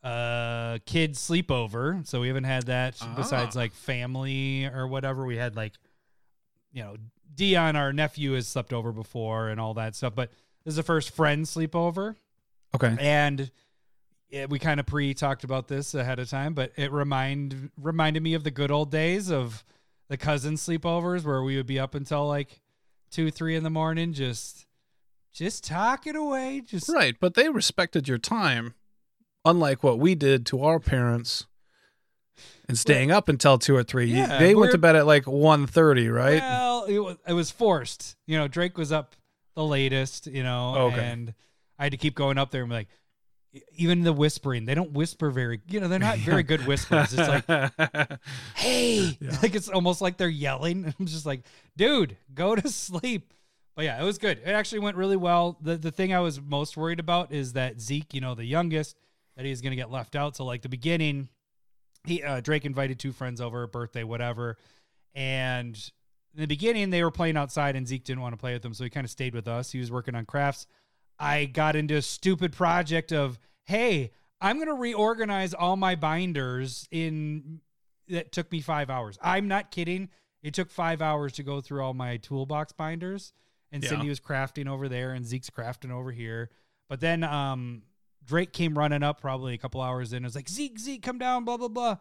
uh, 0.03 0.77
kid 0.85 1.13
sleepover, 1.13 2.05
so 2.07 2.21
we 2.21 2.27
haven't 2.27 2.45
had 2.45 2.67
that 2.67 2.95
besides 3.15 3.55
Ah. 3.55 3.59
like 3.59 3.73
family 3.73 4.65
or 4.65 4.87
whatever. 4.87 5.25
We 5.25 5.37
had 5.37 5.55
like, 5.55 5.73
you 6.71 6.83
know, 6.83 6.95
Dion, 7.35 7.75
our 7.75 7.91
nephew, 7.93 8.33
has 8.33 8.47
slept 8.47 8.73
over 8.73 8.91
before 8.91 9.49
and 9.49 9.59
all 9.59 9.73
that 9.75 9.95
stuff. 9.95 10.15
But 10.15 10.29
this 10.63 10.71
is 10.73 10.75
the 10.77 10.83
first 10.83 11.11
friend 11.15 11.45
sleepover, 11.45 12.15
Okay. 12.75 12.95
and 12.99 13.51
yeah, 14.29 14.45
we 14.45 14.59
kind 14.59 14.79
of 14.79 14.85
pre 14.85 15.13
talked 15.13 15.43
about 15.43 15.67
this 15.67 15.93
ahead 15.95 16.19
of 16.19 16.29
time, 16.29 16.53
but 16.53 16.71
it 16.75 16.91
remind 16.91 17.71
reminded 17.77 18.21
me 18.23 18.33
of 18.35 18.43
the 18.43 18.51
good 18.51 18.71
old 18.71 18.91
days 18.91 19.29
of 19.31 19.63
the 20.07 20.17
cousin 20.17 20.55
sleepovers 20.55 21.23
where 21.23 21.41
we 21.43 21.55
would 21.57 21.65
be 21.67 21.79
up 21.79 21.93
until 21.95 22.27
like 22.27 22.61
two, 23.11 23.31
three 23.31 23.55
in 23.55 23.63
the 23.63 23.69
morning, 23.69 24.13
just 24.13 24.65
just 25.33 25.63
talking 25.63 26.15
away, 26.15 26.61
just 26.61 26.89
Right. 26.89 27.15
But 27.19 27.33
they 27.35 27.49
respected 27.49 28.07
your 28.07 28.17
time, 28.17 28.73
unlike 29.45 29.83
what 29.83 29.99
we 29.99 30.15
did 30.15 30.45
to 30.47 30.63
our 30.63 30.79
parents. 30.79 31.45
And 32.67 32.77
staying 32.77 33.09
up 33.09 33.29
until 33.29 33.57
two 33.57 33.75
or 33.75 33.83
three. 33.83 34.05
Yeah, 34.05 34.37
they 34.37 34.53
went 34.53 34.71
to 34.73 34.77
bed 34.77 34.95
at 34.95 35.07
like 35.07 35.25
1.30, 35.25 36.13
right? 36.13 36.39
Well, 36.39 36.83
it 36.85 36.99
was, 36.99 37.17
it 37.27 37.33
was 37.33 37.49
forced. 37.49 38.15
You 38.27 38.37
know, 38.37 38.47
Drake 38.47 38.77
was 38.77 38.91
up 38.91 39.15
the 39.55 39.63
latest, 39.65 40.27
you 40.27 40.43
know, 40.43 40.75
Okay. 40.75 41.03
and 41.03 41.33
I 41.79 41.83
had 41.85 41.91
to 41.93 41.97
keep 41.97 42.13
going 42.13 42.37
up 42.37 42.51
there 42.51 42.61
and 42.61 42.69
be 42.69 42.75
like, 42.75 42.87
even 43.75 44.03
the 44.03 44.13
whispering, 44.13 44.65
they 44.65 44.75
don't 44.75 44.91
whisper 44.91 45.31
very, 45.31 45.61
you 45.67 45.79
know, 45.79 45.87
they're 45.87 45.97
not 45.97 46.19
very 46.19 46.43
good 46.43 46.67
whispers. 46.67 47.11
It's 47.17 47.27
like, 47.27 48.19
hey, 48.55 49.17
like 49.41 49.55
it's 49.55 49.67
almost 49.69 50.01
like 50.01 50.17
they're 50.17 50.27
yelling. 50.29 50.85
I'm 50.99 51.05
just 51.07 51.25
like, 51.25 51.41
dude, 51.75 52.17
go 52.35 52.55
to 52.55 52.69
sleep. 52.69 53.33
But 53.75 53.85
yeah, 53.85 53.99
it 53.99 54.05
was 54.05 54.19
good. 54.19 54.37
It 54.45 54.49
actually 54.49 54.79
went 54.79 54.97
really 54.97 55.17
well. 55.17 55.57
The 55.61 55.77
the 55.77 55.89
thing 55.91 56.13
I 56.13 56.19
was 56.19 56.39
most 56.39 56.77
worried 56.77 56.99
about 56.99 57.31
is 57.31 57.53
that 57.53 57.81
Zeke, 57.81 58.13
you 58.13 58.21
know, 58.21 58.35
the 58.35 58.45
youngest, 58.45 58.95
that 59.39 59.45
he's 59.45 59.61
gonna 59.61 59.77
get 59.77 59.89
left 59.89 60.17
out. 60.17 60.35
So 60.35 60.43
like 60.43 60.63
the 60.63 60.69
beginning, 60.69 61.29
he 62.03 62.21
uh, 62.21 62.41
Drake 62.41 62.65
invited 62.65 62.99
two 62.99 63.13
friends 63.13 63.39
over, 63.39 63.65
birthday, 63.67 64.03
whatever, 64.03 64.57
and 65.15 65.75
in 66.35 66.41
the 66.41 66.45
beginning 66.45 66.89
they 66.89 67.01
were 67.01 67.09
playing 67.09 67.37
outside 67.37 67.77
and 67.77 67.87
Zeke 67.87 68.03
didn't 68.03 68.21
want 68.21 68.33
to 68.33 68.37
play 68.37 68.51
with 68.51 68.63
them, 68.63 68.73
so 68.73 68.83
he 68.83 68.89
kind 68.89 69.05
of 69.05 69.11
stayed 69.11 69.33
with 69.33 69.47
us. 69.47 69.71
He 69.71 69.79
was 69.79 69.89
working 69.93 70.13
on 70.13 70.25
crafts. 70.25 70.67
I 71.17 71.45
got 71.45 71.77
into 71.77 71.95
a 71.95 72.01
stupid 72.01 72.51
project 72.51 73.13
of, 73.13 73.39
hey, 73.63 74.11
I'm 74.41 74.59
gonna 74.59 74.73
reorganize 74.73 75.53
all 75.53 75.77
my 75.77 75.95
binders 75.95 76.85
in 76.91 77.61
that 78.09 78.33
took 78.33 78.51
me 78.51 78.59
five 78.59 78.89
hours. 78.89 79.17
I'm 79.21 79.47
not 79.47 79.71
kidding. 79.71 80.09
It 80.43 80.53
took 80.53 80.69
five 80.69 81.01
hours 81.01 81.31
to 81.33 81.43
go 81.43 81.61
through 81.61 81.81
all 81.81 81.93
my 81.93 82.17
toolbox 82.17 82.73
binders. 82.73 83.31
And 83.71 83.81
Yeah. 83.81 83.91
Cindy 83.91 84.09
was 84.09 84.19
crafting 84.19 84.67
over 84.67 84.89
there 84.89 85.13
and 85.13 85.25
Zeke's 85.25 85.49
crafting 85.49 85.91
over 85.91 86.11
here. 86.11 86.49
But 86.89 86.99
then 86.99 87.23
um 87.23 87.83
Drake 88.29 88.53
came 88.53 88.77
running 88.77 89.01
up 89.01 89.19
probably 89.19 89.55
a 89.55 89.57
couple 89.57 89.81
hours 89.81 90.13
in. 90.13 90.17
and 90.17 90.25
was 90.25 90.35
like, 90.35 90.47
Zeke, 90.47 90.77
Zeke, 90.77 91.01
come 91.01 91.17
down, 91.17 91.45
blah, 91.45 91.57
blah, 91.57 91.67
blah. 91.67 91.97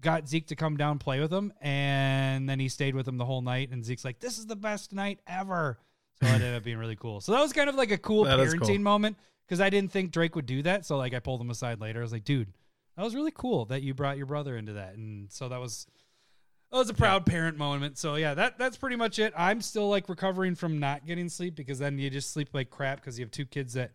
Got 0.00 0.26
Zeke 0.26 0.46
to 0.46 0.56
come 0.56 0.78
down, 0.78 0.98
play 0.98 1.20
with 1.20 1.30
him. 1.30 1.52
And 1.60 2.48
then 2.48 2.58
he 2.58 2.70
stayed 2.70 2.94
with 2.94 3.06
him 3.06 3.18
the 3.18 3.26
whole 3.26 3.42
night. 3.42 3.70
And 3.70 3.84
Zeke's 3.84 4.02
like, 4.02 4.20
this 4.20 4.38
is 4.38 4.46
the 4.46 4.56
best 4.56 4.94
night 4.94 5.20
ever. 5.26 5.78
So 6.20 6.26
it 6.28 6.32
ended 6.32 6.54
up 6.54 6.64
being 6.64 6.78
really 6.78 6.96
cool. 6.96 7.20
So 7.20 7.32
that 7.32 7.40
was 7.40 7.52
kind 7.52 7.68
of 7.68 7.74
like 7.74 7.90
a 7.90 7.98
cool 7.98 8.24
That 8.24 8.38
parenting 8.38 8.66
cool. 8.66 8.78
moment 8.78 9.18
because 9.46 9.60
I 9.60 9.68
didn't 9.68 9.92
think 9.92 10.12
Drake 10.12 10.34
would 10.34 10.46
do 10.46 10.62
that. 10.62 10.86
So 10.86 10.96
like 10.96 11.12
I 11.12 11.18
pulled 11.18 11.42
him 11.42 11.50
aside 11.50 11.78
later. 11.78 12.00
I 12.00 12.02
was 12.02 12.12
like, 12.12 12.24
dude, 12.24 12.48
that 12.96 13.04
was 13.04 13.14
really 13.14 13.32
cool 13.34 13.66
that 13.66 13.82
you 13.82 13.92
brought 13.92 14.16
your 14.16 14.26
brother 14.26 14.56
into 14.56 14.72
that. 14.74 14.94
And 14.94 15.30
so 15.30 15.50
that 15.50 15.60
was 15.60 15.86
that 16.70 16.78
was 16.78 16.88
a 16.88 16.94
proud 16.94 17.26
parent 17.26 17.58
moment. 17.58 17.98
So 17.98 18.14
yeah, 18.14 18.32
that 18.34 18.58
that's 18.58 18.78
pretty 18.78 18.96
much 18.96 19.18
it. 19.18 19.34
I'm 19.36 19.60
still 19.60 19.90
like 19.90 20.08
recovering 20.08 20.54
from 20.54 20.78
not 20.78 21.04
getting 21.04 21.28
sleep 21.28 21.54
because 21.54 21.78
then 21.78 21.98
you 21.98 22.08
just 22.08 22.32
sleep 22.32 22.48
like 22.54 22.70
crap 22.70 23.00
because 23.00 23.18
you 23.18 23.24
have 23.24 23.30
two 23.32 23.44
kids 23.44 23.74
that 23.74 23.90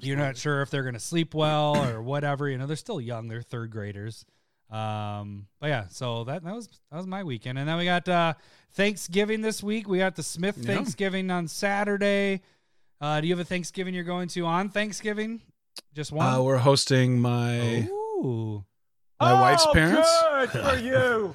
you're 0.00 0.16
not 0.16 0.36
sure 0.36 0.62
if 0.62 0.70
they're 0.70 0.82
gonna 0.84 0.98
sleep 1.00 1.34
well 1.34 1.76
or 1.76 2.02
whatever. 2.02 2.48
You 2.48 2.58
know, 2.58 2.66
they're 2.66 2.76
still 2.76 3.00
young. 3.00 3.28
They're 3.28 3.42
third 3.42 3.70
graders. 3.70 4.24
Um, 4.70 5.46
but 5.60 5.68
yeah, 5.68 5.84
so 5.88 6.24
that 6.24 6.44
that 6.44 6.54
was 6.54 6.68
that 6.90 6.96
was 6.98 7.06
my 7.06 7.24
weekend, 7.24 7.58
and 7.58 7.66
then 7.68 7.78
we 7.78 7.84
got 7.86 8.06
uh 8.08 8.34
Thanksgiving 8.72 9.40
this 9.40 9.62
week. 9.62 9.88
We 9.88 9.98
got 9.98 10.14
the 10.16 10.22
Smith 10.22 10.58
Yeah. 10.58 10.74
Thanksgiving 10.74 11.30
on 11.30 11.48
Saturday. 11.48 12.42
Uh, 13.00 13.20
do 13.20 13.26
you 13.28 13.32
have 13.32 13.40
a 13.40 13.44
Thanksgiving 13.48 13.94
you're 13.94 14.04
going 14.04 14.28
to 14.28 14.44
on 14.44 14.68
Thanksgiving? 14.68 15.40
Just 15.94 16.12
one. 16.12 16.26
Uh, 16.34 16.42
we're 16.42 16.58
hosting 16.58 17.18
my 17.20 17.88
Ooh. 17.88 18.64
my 19.20 19.32
wife's 19.40 19.64
Oh, 19.66 19.72
parents. 19.72 20.10
Good 20.30 20.50
for 20.50 20.76
you. 20.82 21.34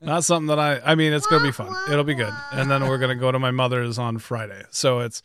Not 0.00 0.24
something 0.24 0.46
that 0.46 0.58
I. 0.60 0.80
I 0.84 0.94
mean, 0.94 1.12
it's 1.12 1.26
gonna 1.26 1.42
be 1.44 1.50
fun. 1.52 1.74
It'll 1.90 2.04
be 2.04 2.14
good. 2.14 2.32
And 2.52 2.70
then 2.70 2.86
we're 2.86 2.98
gonna 2.98 3.16
go 3.16 3.32
to 3.32 3.38
my 3.40 3.50
mother's 3.50 3.98
on 3.98 4.18
Friday. 4.18 4.62
So 4.70 5.00
it's 5.00 5.22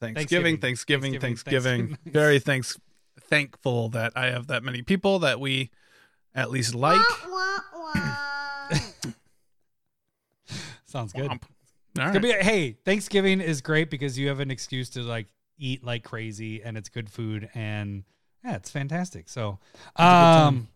Thanksgiving, 0.00 0.58
Thanksgiving. 0.58 1.12
Thanksgiving, 1.12 1.20
Thanksgiving, 1.20 1.20
Thanksgiving. 1.20 1.86
Thanksgiving. 1.88 2.12
Very 2.12 2.38
thanks 2.38 2.78
thankful 3.22 3.88
that 3.90 4.12
I 4.14 4.26
have 4.26 4.46
that 4.48 4.62
many 4.62 4.82
people 4.82 5.18
that 5.20 5.40
we 5.40 5.70
at 6.34 6.50
least 6.50 6.74
like. 6.74 7.00
Sounds 10.84 11.12
good. 11.12 11.30
Womp. 11.30 11.42
All 11.98 12.04
It's 12.04 12.12
gonna 12.12 12.20
be 12.20 12.32
hey, 12.32 12.72
Thanksgiving 12.84 13.40
is 13.40 13.60
great 13.60 13.90
because 13.90 14.18
you 14.18 14.28
have 14.28 14.40
an 14.40 14.50
excuse 14.50 14.90
to 14.90 15.02
like 15.02 15.26
eat 15.58 15.82
like 15.82 16.04
crazy 16.04 16.62
and 16.62 16.76
it's 16.76 16.88
good 16.88 17.10
food 17.10 17.48
and 17.54 18.04
yeah, 18.44 18.56
it's 18.56 18.70
fantastic. 18.70 19.28
So, 19.28 19.58
a 19.96 20.02
good 20.02 20.04
time. 20.04 20.46
um, 20.46 20.68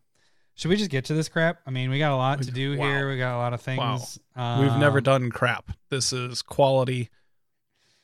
should 0.55 0.69
we 0.71 0.77
just 0.77 0.91
get 0.91 1.05
to 1.07 1.15
this 1.15 1.29
crap? 1.29 1.61
I 1.67 1.71
mean, 1.71 1.89
we 1.91 1.99
got 1.99 2.13
a 2.13 2.17
lot 2.17 2.43
to 2.43 2.51
do 2.51 2.77
Wow. 2.77 2.85
here. 2.87 3.09
We 3.11 3.17
got 3.19 3.37
a 3.37 3.39
lot 3.39 3.53
of 3.55 3.61
things. 3.61 4.19
Wow, 4.37 4.61
We've 4.61 4.77
never 4.79 4.99
Um, 4.99 5.05
done 5.05 5.31
crap. 5.31 5.71
This 5.89 6.13
is 6.13 6.43
quality 6.43 7.11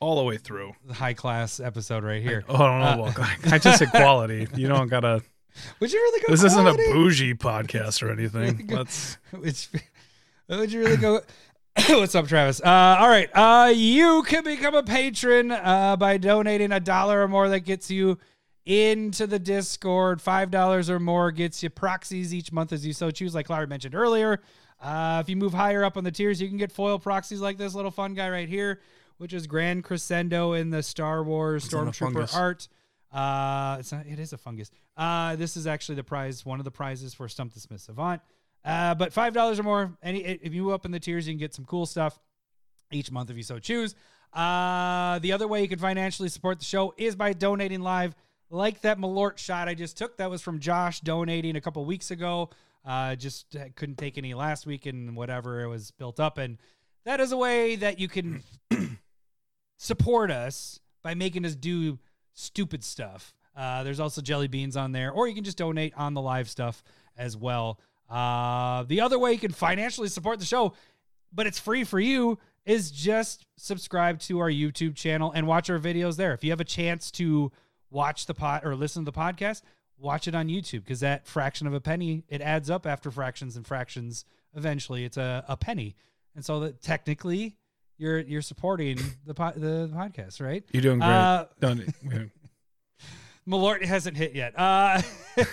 all 0.00 0.16
the 0.16 0.24
way 0.24 0.36
through. 0.36 0.72
the 0.84 0.94
high 0.94 1.14
class 1.14 1.60
episode 1.60 2.04
right 2.04 2.22
here. 2.22 2.44
Oh, 2.48 2.62
I 2.62 2.96
don't 2.96 2.98
know. 2.98 3.22
Uh, 3.22 3.26
I 3.52 3.58
just 3.58 3.78
said 3.78 3.90
quality. 3.90 4.46
You 4.54 4.68
don't 4.68 4.88
gotta. 4.88 5.22
Would 5.80 5.92
you 5.92 5.98
really 5.98 6.20
go? 6.20 6.32
This 6.32 6.44
isn't 6.44 6.66
a 6.66 6.74
bougie 6.74 7.34
podcast 7.38 8.02
or 8.02 8.10
anything. 8.10 8.66
Let's. 8.68 9.16
Which 9.30 9.68
would 10.48 10.70
you 10.70 10.80
really 10.80 10.96
go? 10.98 11.22
What's 11.88 12.14
up, 12.14 12.26
Travis? 12.28 12.60
Uh, 12.60 12.96
all 13.00 13.08
right. 13.08 13.28
Uh, 13.34 13.70
you 13.70 14.22
can 14.26 14.44
become 14.44 14.74
a 14.74 14.82
patron 14.82 15.50
uh, 15.50 15.96
by 15.96 16.18
donating 16.18 16.72
a 16.72 16.80
dollar 16.80 17.22
or 17.22 17.28
more. 17.28 17.48
That 17.48 17.60
gets 17.60 17.90
you 17.90 18.18
into 18.66 19.26
the 19.26 19.38
Discord. 19.38 20.20
Five 20.20 20.50
dollars 20.50 20.90
or 20.90 21.00
more 21.00 21.30
gets 21.32 21.62
you 21.62 21.70
proxies 21.70 22.34
each 22.34 22.52
month 22.52 22.72
as 22.72 22.86
you 22.86 22.92
so 22.92 23.10
choose. 23.10 23.34
Like 23.34 23.48
Larry 23.48 23.66
mentioned 23.66 23.94
earlier. 23.94 24.40
Uh, 24.80 25.20
if 25.22 25.28
you 25.30 25.36
move 25.36 25.54
higher 25.54 25.82
up 25.84 25.96
on 25.96 26.04
the 26.04 26.10
tiers, 26.10 26.40
you 26.40 26.48
can 26.48 26.58
get 26.58 26.70
foil 26.70 26.98
proxies 26.98 27.40
like 27.40 27.56
this 27.56 27.74
little 27.74 27.90
fun 27.90 28.12
guy 28.12 28.28
right 28.28 28.48
here, 28.48 28.80
which 29.18 29.32
is 29.32 29.46
Grand 29.46 29.85
Crescendo 29.85 30.52
in 30.52 30.70
the 30.70 30.82
Star 30.82 31.23
Wars 31.23 31.64
It's 31.64 31.75
not 31.75 31.88
a 31.88 31.90
Stormtrooper 31.90 32.35
art. 32.35 32.68
Uh, 33.12 33.76
it's 33.80 33.92
not. 33.92 34.06
It 34.06 34.18
is 34.18 34.32
a 34.32 34.38
fungus. 34.38 34.70
Uh, 34.96 35.37
this 35.37 35.56
is 35.56 35.66
actually 35.66 35.94
the 35.94 36.04
prize. 36.04 36.44
One 36.44 36.58
of 36.58 36.64
the 36.64 36.70
prizes 36.70 37.14
for 37.14 37.28
Stump 37.28 37.54
the 37.54 37.61
Smith 37.61 37.80
Savant. 37.80 38.20
Uh, 38.64 38.94
but 38.94 39.12
five 39.12 39.32
dollars 39.32 39.58
or 39.58 39.62
more. 39.62 39.96
Any 40.02 40.18
if 40.20 40.52
you 40.52 40.70
up 40.70 40.85
in 40.85 40.90
the 40.90 41.00
tiers, 41.00 41.26
you 41.26 41.32
can 41.32 41.38
get 41.38 41.54
some 41.54 41.64
cool 41.64 41.87
stuff 41.87 42.18
each 42.90 43.11
month 43.11 43.30
if 43.30 43.37
you 43.37 43.42
so 43.42 43.58
choose. 43.58 43.94
Uh, 44.32 45.18
the 45.20 45.32
other 45.32 45.46
way 45.49 45.62
you 45.62 45.68
can 45.68 45.78
financially 45.78 46.28
support 46.28 46.58
the 46.58 46.64
show 46.64 46.92
is 46.96 47.16
by 47.16 47.32
donating 47.32 47.80
live, 47.80 48.14
like 48.50 48.80
that 48.82 48.99
Malort 48.99 49.38
shot 49.38 49.68
I 49.68 49.75
just 49.75 49.96
took. 49.96 50.16
That 50.18 50.30
was 50.30 50.42
from 50.42 50.58
Josh 50.58 51.00
donating 51.00 51.56
a 51.56 51.61
couple 51.61 51.85
weeks 51.85 52.11
ago. 52.11 52.50
Uh, 52.85 53.14
just 53.16 53.56
couldn't 53.76 53.96
take 53.96 54.18
any 54.18 54.35
last 54.35 54.66
week 54.66 54.87
and 54.87 55.16
whatever 55.16 55.62
it 55.62 55.68
was 55.68 55.90
built 55.92 56.20
up, 56.20 56.38
and 56.38 56.58
that 57.04 57.20
is 57.20 57.32
a 57.32 57.37
way 57.37 57.76
that 57.76 57.99
you 57.99 58.08
can 58.08 58.42
support 59.76 60.30
us 60.30 60.80
by 61.02 61.14
making 61.14 61.45
us 61.45 61.54
do 61.54 61.99
stupid 62.33 62.85
stuff. 62.85 63.35
Uh, 63.56 63.83
there's 63.83 64.00
also 64.00 64.21
jelly 64.21 64.49
beans 64.49 64.76
on 64.76 64.92
there, 64.92 65.11
or 65.11 65.26
you 65.26 65.35
can 65.35 65.45
just 65.45 65.56
donate 65.56 65.95
on 65.97 66.14
the 66.14 66.21
live 66.21 66.49
stuff 66.49 66.83
as 67.16 67.37
well. 67.37 67.80
Uh, 68.09 68.85
the 68.85 69.00
other 69.00 69.18
way 69.18 69.33
you 69.33 69.38
can 69.38 69.52
financially 69.52 70.09
support 70.09 70.38
the 70.38 70.45
show, 70.45 70.75
but 71.33 71.47
it's 71.47 71.59
free 71.59 71.85
for 71.85 71.99
you, 71.99 72.38
is 72.64 72.90
just 72.90 73.47
subscribe 73.56 74.18
to 74.18 74.40
our 74.40 74.50
YouTube 74.50 74.95
channel 74.95 75.33
and 75.33 75.47
watch 75.47 75.71
our 75.71 75.78
videos 75.78 76.16
there. 76.16 76.35
If 76.35 76.45
you 76.45 76.50
have 76.50 76.61
a 76.61 76.64
chance 76.64 77.11
to 77.12 77.50
watch 77.90 78.26
the 78.26 78.35
pot 78.35 78.64
or 78.64 78.75
listen 78.75 79.04
to 79.04 79.11
the 79.11 79.16
podcast, 79.16 79.62
watch 79.97 80.28
it 80.28 80.35
on 80.35 80.49
YouTube 80.49 80.85
because 80.85 81.00
that 81.00 81.26
fraction 81.26 81.66
of 81.66 81.73
a 81.73 81.80
penny 81.80 82.25
it 82.28 82.42
adds 82.42 82.68
up 82.68 82.87
after 82.87 83.11
fractions 83.11 83.56
and 83.56 83.66
fractions. 83.66 84.25
Eventually, 84.54 85.04
it's 85.04 85.16
a, 85.16 85.45
a 85.49 85.56
penny, 85.56 85.97
and 86.35 86.45
so 86.45 86.61
that 86.61 86.83
technically 86.83 87.56
you're 87.98 88.18
you're 88.20 88.42
supporting 88.42 88.98
the 89.24 89.34
po- 89.34 89.52
the 89.56 89.90
podcast, 89.94 90.40
right? 90.40 90.64
You're 90.72 90.82
doing 90.82 90.98
great. 90.98 91.08
Uh, 91.08 91.46
Don't- 91.60 91.84
Malort 93.48 93.84
hasn't 93.84 94.16
hit 94.16 94.34
yet. 94.34 94.58
Uh, 94.58 95.00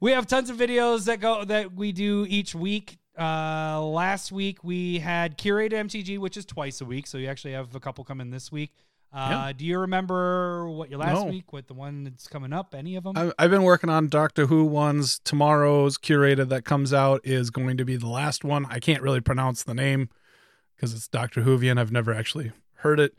we 0.00 0.10
have 0.12 0.26
tons 0.26 0.50
of 0.50 0.56
videos 0.56 1.04
that 1.04 1.20
go 1.20 1.44
that 1.44 1.72
we 1.74 1.92
do 1.92 2.26
each 2.28 2.54
week. 2.54 2.98
Uh, 3.18 3.80
last 3.84 4.32
week 4.32 4.64
we 4.64 4.98
had 4.98 5.38
curated 5.38 5.72
MTG, 5.72 6.18
which 6.18 6.36
is 6.36 6.44
twice 6.44 6.80
a 6.80 6.84
week, 6.84 7.06
so 7.06 7.18
you 7.18 7.28
actually 7.28 7.52
have 7.52 7.74
a 7.74 7.80
couple 7.80 8.02
coming 8.02 8.30
this 8.30 8.50
week. 8.50 8.72
Uh, 9.12 9.52
Do 9.52 9.64
you 9.66 9.80
remember 9.80 10.70
what 10.70 10.88
your 10.88 11.00
last 11.00 11.16
No. 11.16 11.24
week? 11.24 11.52
What 11.52 11.66
the 11.66 11.74
one 11.74 12.04
that's 12.04 12.28
coming 12.28 12.52
up? 12.52 12.74
Any 12.76 12.94
of 12.94 13.02
them? 13.04 13.14
I- 13.16 13.32
I've 13.40 13.50
been 13.50 13.64
working 13.64 13.90
on 13.90 14.08
Doctor 14.08 14.46
Who 14.46 14.64
ones. 14.64 15.18
Tomorrow's 15.24 15.98
curated 15.98 16.48
that 16.50 16.64
comes 16.64 16.92
out 16.92 17.20
is 17.24 17.50
going 17.50 17.76
to 17.76 17.84
be 17.84 17.96
the 17.96 18.06
last 18.08 18.44
one. 18.44 18.66
I 18.70 18.78
can't 18.78 19.02
really 19.02 19.20
pronounce 19.20 19.64
the 19.64 19.74
name 19.74 20.10
because 20.80 20.94
it's 20.94 21.08
Doctor 21.08 21.42
Whovian. 21.42 21.78
I've 21.78 21.92
never 21.92 22.14
actually 22.14 22.52
heard 22.76 23.00
it. 23.00 23.14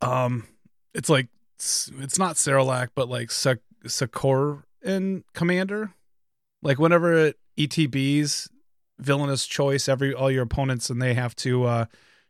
Um, 0.00 0.46
it's 0.94 1.08
like 1.08 1.26
it's 1.56 2.18
not 2.18 2.36
Cerelac, 2.36 2.90
but 2.94 3.08
like 3.08 3.32
Sak- 3.32 3.58
Sakoran 3.84 5.24
Commander. 5.34 5.92
Like 6.62 6.78
whenever 6.78 7.12
it 7.14 7.38
ETBs 7.58 8.48
villainous 9.00 9.44
choice, 9.44 9.88
every 9.88 10.14
all 10.14 10.30
your 10.30 10.44
opponents 10.44 10.88
and 10.88 11.02
they 11.02 11.14
have 11.14 11.34
to 11.36 11.64
uh, 11.64 11.84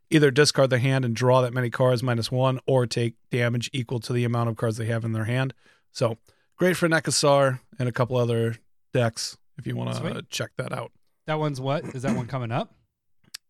either 0.09 0.31
discard 0.31 0.71
their 0.71 0.79
hand 0.79 1.05
and 1.05 1.15
draw 1.15 1.43
that 1.43 1.53
many 1.53 1.69
cards 1.69 2.03
minus 2.03 2.33
one, 2.33 2.61
or 2.67 2.87
take 2.87 3.17
damage 3.31 3.69
equal 3.75 4.01
to 4.01 4.15
the 4.15 4.25
amount 4.25 4.49
of 4.49 4.57
cards 4.57 4.79
they 4.79 4.87
have 4.87 5.05
in 5.05 5.13
their 5.13 5.25
hand. 5.25 5.53
So 5.93 6.17
great 6.57 6.79
for 6.79 6.89
Nekusar 6.89 7.61
and 7.79 7.87
a 7.87 7.93
couple 7.93 8.17
other 8.17 8.57
decks 8.95 9.37
if 9.59 9.67
you 9.67 9.77
want 9.77 9.95
to 9.95 10.23
check 10.31 10.53
that 10.57 10.73
out. 10.73 10.91
that 11.27 11.39
one's 11.39 11.61
what? 11.61 11.85
Is 11.95 12.03
that 12.03 12.17
one 12.17 12.27
coming 12.27 12.51
up? 12.51 12.73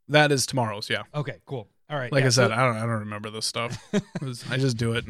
That 0.09 0.33
is 0.33 0.47
tomorrow's, 0.47 0.89
yeah. 0.91 1.03
Okay, 1.15 1.37
cool. 1.47 1.69
All 1.91 1.97
right. 1.99 2.11
Like 2.13 2.21
yeah, 2.23 2.27
I 2.27 2.31
said, 2.31 2.49
so- 2.49 2.55
I 2.55 2.65
don't 2.65 2.77
I 2.77 2.81
don't 2.81 3.01
remember 3.01 3.31
this 3.31 3.47
stuff. 3.47 3.83
Was- 4.23 4.45
I 4.51 4.57
just 4.59 4.77
do 4.77 4.93
it. 4.93 5.05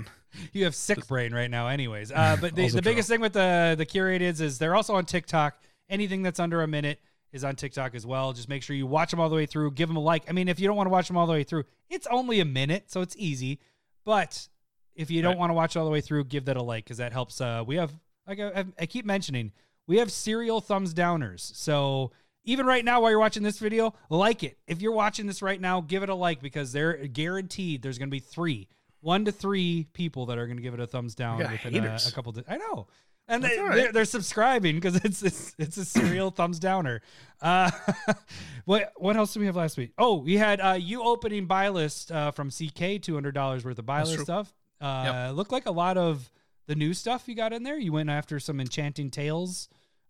you 0.53 0.65
have 0.65 0.75
sick 0.75 1.07
brain 1.09 1.33
right 1.35 1.51
now 1.51 1.69
anyways 1.69 2.13
uh, 2.13 2.37
but 2.39 2.55
the, 2.55 2.69
the 2.81 2.83
biggest 2.83 3.09
thing 3.09 3.21
with 3.21 3.33
the 3.33 3.75
the 3.79 3.87
curateds 3.87 4.43
is 4.43 4.59
they're 4.59 4.77
also 4.77 4.95
on 4.95 5.07
tiktok 5.07 5.57
anything 5.89 6.23
that's 6.23 6.39
under 6.39 6.61
a 6.63 6.67
minute 6.69 7.01
is 7.33 7.45
on 7.45 7.57
tiktok 7.57 7.95
as 7.95 8.05
well 8.05 8.35
just 8.35 8.47
make 8.47 8.63
sure 8.63 8.77
you 8.77 8.87
watch 8.87 9.11
them 9.11 9.21
all 9.21 9.31
the 9.31 9.35
way 9.35 9.47
through 9.47 9.71
give 9.71 9.89
them 9.89 9.97
a 9.97 10.01
like 10.01 10.25
i 10.29 10.33
mean 10.33 10.47
if 10.47 10.61
you 10.61 10.67
don't 10.69 10.77
want 10.77 10.87
to 10.87 10.91
watch 10.91 11.09
them 11.09 11.17
all 11.17 11.27
the 11.27 11.33
way 11.33 11.45
through 11.45 11.65
it's 11.89 12.07
only 12.09 12.41
a 12.41 12.45
minute 12.45 12.85
so 12.91 13.01
it's 13.01 13.17
easy 13.17 13.59
but 14.05 14.47
if 14.95 15.11
you 15.11 15.23
don't 15.23 15.31
Right. 15.33 15.39
want 15.39 15.49
to 15.51 15.55
watch 15.55 15.77
all 15.79 15.87
the 15.87 15.91
way 15.91 16.03
through 16.03 16.25
give 16.25 16.45
that 16.45 16.59
a 16.59 16.63
like 16.63 16.85
because 16.85 16.99
that 16.99 17.13
helps 17.15 17.41
uh 17.41 17.65
we 17.67 17.77
have 17.77 17.91
like 18.27 18.39
I, 18.39 18.67
I 18.79 18.85
keep 18.85 19.07
mentioning 19.07 19.53
we 19.87 19.97
have 19.97 20.13
serial 20.13 20.61
thumbs 20.61 20.93
downers 20.93 21.41
so 21.57 22.13
even 22.49 22.67
right 22.67 22.85
now 22.85 23.01
while 23.01 23.11
you're 23.11 23.21
watching 23.21 23.43
this 23.43 23.59
video 23.59 23.95
like 24.09 24.43
it 24.43 24.57
if 24.67 24.81
you're 24.81 24.93
watching 24.93 25.27
this 25.27 25.43
right 25.43 25.61
now 25.61 25.81
give 25.81 26.03
it 26.03 26.09
a 26.09 26.15
like 26.15 26.41
because 26.41 26.73
they're 26.73 27.07
guaranteed 27.07 27.83
there's 27.83 27.99
going 27.99 28.09
to 28.09 28.11
be 28.11 28.19
three 28.21 28.67
one 29.01 29.25
to 29.25 29.33
three 29.33 29.87
people 29.93 30.27
that 30.27 30.39
are 30.39 30.47
going 30.47 30.57
to 30.57 30.63
give 30.63 30.75
it 30.75 30.81
a 30.81 30.87
thumbs 30.87 31.15
down 31.15 31.39
within 31.39 31.85
a, 31.85 31.99
a 32.07 32.11
couple. 32.13 32.33
Di- 32.33 32.43
I 32.49 32.57
know, 32.57 32.89
and 33.29 33.43
That's 33.43 33.55
they, 33.55 33.61
all 33.61 33.69
right. 33.69 33.75
they're, 33.77 33.93
they're 33.93 34.05
subscribing 34.05 34.75
because 34.75 34.97
it's, 34.97 35.23
it's 35.23 35.55
it's 35.59 35.77
a 35.77 35.85
serial 35.85 36.31
thumbs 36.31 36.59
downer. 36.59 37.01
Uh, 37.41 37.71
what 38.65 38.93
what 38.97 39.17
else 39.17 39.33
did 39.33 39.41
we 39.41 39.47
have 39.47 39.57
last 39.57 39.77
week? 39.77 39.93
Oh, 39.99 40.17
we 40.17 40.37
had 40.37 40.61
uh, 40.61 40.73
you 40.73 41.03
opening 41.03 41.47
buy 41.47 41.69
list 41.69 42.11
uh, 42.11 42.31
from 42.33 42.51
CK, 42.51 43.01
two 43.01 43.15
hundred 43.15 43.35
dollars 43.35 43.65
worth 43.65 43.79
of 43.79 43.87
buy 43.87 43.99
That's 43.99 44.11
list 44.11 44.17
true. 44.19 44.25
stuff. 44.25 44.53
Uh, 44.81 45.33
Looked 45.35 45.53
like 45.53 45.67
a 45.67 45.73
lot 45.73 45.97
of 45.97 46.31
the 46.67 46.75
new 46.75 46.95
stuff 46.95 47.29
you 47.29 47.35
got 47.35 47.53
in 47.53 47.63
there. 47.63 47.79
You 47.79 47.93
went 47.93 48.11
after 48.11 48.41
some 48.41 48.61
Enchanting 48.61 49.11
Tales 49.11 49.69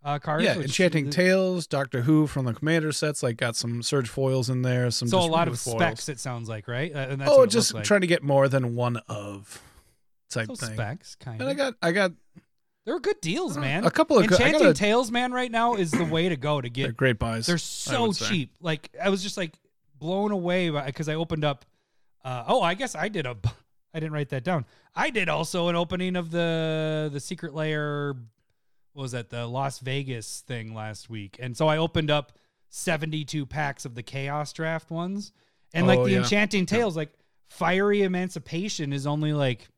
uh, 0.09 0.19
cards. 0.19 0.45
Yeah, 0.45 0.55
Enchanting 0.57 1.11
Tales, 1.11 1.67
Doctor 1.67 2.03
Who 2.03 2.27
from 2.27 2.47
the 2.47 2.55
Commander 2.55 2.93
sets. 2.93 3.23
Like 3.23 3.37
got 3.37 3.57
some 3.57 3.83
Surge 3.83 4.09
foils 4.09 4.49
in 4.49 4.63
there. 4.63 4.91
Some 4.91 5.09
So 5.09 5.19
a 5.19 5.21
lot 5.21 5.49
of 5.49 5.59
foils. 5.59 5.77
specs. 5.77 6.09
It 6.09 6.19
sounds 6.19 6.49
like 6.49 6.67
right. 6.67 6.95
Uh, 6.95 6.99
and 7.11 7.21
that's 7.21 7.31
oh, 7.31 7.45
just 7.47 7.75
like. 7.75 7.85
trying 7.85 8.01
to 8.01 8.07
get 8.07 8.23
more 8.23 8.49
than 8.49 8.75
one 8.75 8.97
of 9.09 9.61
type 10.31 10.47
so 10.49 10.55
thing. 10.55 10.75
specs 10.75 11.15
kind 11.17 11.41
of. 11.41 11.49
And 11.49 11.51
I 11.51 11.55
got 11.55 11.75
I 11.83 11.93
got 11.93 12.13
There 12.87 12.95
are 12.95 13.01
good 13.01 13.21
deals, 13.21 13.59
man. 13.59 13.85
a 13.85 13.91
couple 13.91 14.19
of 14.19 14.25
Enchanting 14.25 14.63
gotta- 14.63 14.75
Tales, 14.75 15.11
man. 15.11 15.33
Right 15.33 15.51
now 15.51 15.75
is 15.75 15.91
the 15.91 16.05
way 16.05 16.29
to 16.31 16.37
go 16.37 16.61
to 16.61 16.69
get 16.71 16.97
great 16.97 17.19
buys. 17.19 17.47
They're 17.47 17.59
so 17.59 18.13
cheap. 18.13 18.55
Like 18.61 18.91
I 19.03 19.11
was 19.11 19.23
just 19.23 19.37
like 19.37 19.55
blown 19.99 20.33
away 20.33 20.71
because 20.71 21.09
I 21.09 21.15
opened 21.15 21.45
up. 21.45 21.67
Uh, 22.25 22.45
oh, 22.47 22.63
I 22.63 22.75
guess 22.75 22.95
I 22.95 23.09
did 23.09 23.27
a. 23.27 23.37
I 23.95 24.01
didn't 24.01 24.13
write 24.13 24.29
that 24.31 24.45
down. 24.45 24.67
I 24.95 25.09
did 25.09 25.31
also 25.31 25.69
an 25.69 25.77
opening 25.77 26.15
of 26.15 26.31
the 26.31 27.09
the 27.13 27.21
Secret 27.21 27.55
Lair. 27.55 28.15
What 28.93 29.03
was 29.03 29.13
that 29.13 29.31
the 29.31 29.47
Las 29.47 29.79
Vegas 29.79 30.41
thing 30.47 30.75
last 30.75 31.09
week? 31.09 31.37
And 31.41 31.57
so 31.57 31.69
I 31.69 31.77
opened 31.79 32.11
up 32.11 32.33
seventy 32.69 33.25
two 33.25 33.47
packs 33.47 33.85
of 33.85 33.95
the 33.95 34.03
Chaos 34.03 34.53
Draft 34.53 34.91
ones, 34.91 35.33
and 35.73 35.87
like 35.87 35.99
Oh, 36.01 36.05
the 36.05 36.13
yeah. 36.13 36.19
Enchanting 36.19 36.67
Tales, 36.67 36.97
like 36.97 37.13
Fiery 37.49 38.03
Emancipation 38.03 38.93
is 38.93 39.07
only 39.07 39.33
like 39.33 39.69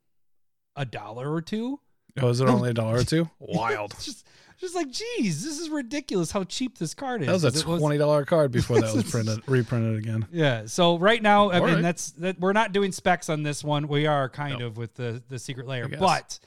a 0.76 0.84
dollar 0.84 1.32
or 1.32 1.40
two. 1.42 1.80
Oh, 2.20 2.28
is 2.28 2.40
it 2.40 2.48
only 2.48 2.70
a 2.70 2.74
dollar 2.74 2.98
or 2.98 3.04
two? 3.04 3.28
Wild. 3.38 3.92
Just 4.00 4.26
just 4.58 4.74
like, 4.74 4.90
geez, 4.90 5.42
this 5.42 5.58
is 5.58 5.70
ridiculous 5.70 6.30
how 6.30 6.44
cheap 6.44 6.76
this 6.76 6.92
card 6.92 7.22
is. 7.22 7.28
That 7.28 7.32
was 7.52 7.62
a 7.62 7.62
twenty 7.78 7.96
dollar 7.98 8.24
card 8.24 8.50
before 8.52 8.80
that 8.80 8.94
was 8.94 9.10
printed 9.10 9.40
reprinted 9.46 9.96
again. 9.98 10.26
Yeah. 10.32 10.66
So 10.66 10.98
right 10.98 11.22
now, 11.22 11.50
I 11.50 11.58
All 11.60 11.66
mean, 11.66 11.74
right. 11.76 11.82
that's 11.82 12.10
that 12.12 12.38
we're 12.40 12.52
not 12.52 12.72
doing 12.72 12.92
specs 12.92 13.28
on 13.28 13.42
this 13.42 13.62
one. 13.64 13.88
We 13.88 14.06
are 14.06 14.28
kind 14.28 14.58
No. 14.58 14.66
of 14.66 14.76
with 14.76 14.94
the 14.94 15.22
the 15.28 15.38
Secret 15.38 15.66
Lair, 15.66 15.88
but 15.88 16.38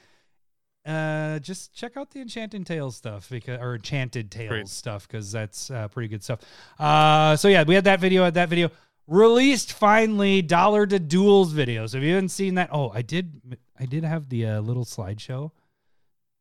uh, 0.85 1.39
just 1.39 1.73
check 1.73 1.95
out 1.97 2.11
the 2.11 2.19
Enchanted 2.21 2.65
Tales 2.65 2.95
stuff 2.95 3.29
because 3.29 3.59
or 3.61 3.75
Enchanted 3.75 4.29
Tales 4.31 4.49
Great. 4.49 4.67
stuff 4.67 5.07
because 5.07 5.31
that's 5.31 5.71
uh, 5.71 5.87
pretty 5.87 6.07
good 6.09 6.23
stuff. 6.23 6.39
Uh, 6.79 7.35
so 7.35 7.47
yeah, 7.47 7.63
we 7.63 7.75
had 7.75 7.85
that 7.85 7.99
video. 7.99 8.23
Had 8.23 8.33
that 8.35 8.49
video 8.49 8.69
released 9.07 9.73
finally. 9.73 10.41
Dollar 10.41 10.85
to 10.85 10.99
duels 10.99 11.51
video. 11.53 11.87
So 11.87 11.97
if 11.97 12.03
you 12.03 12.13
haven't 12.13 12.29
seen 12.29 12.55
that, 12.55 12.69
oh, 12.71 12.89
I 12.93 13.01
did. 13.01 13.57
I 13.79 13.85
did 13.85 14.03
have 14.03 14.29
the 14.29 14.45
uh, 14.45 14.61
little 14.61 14.85
slideshow. 14.85 15.51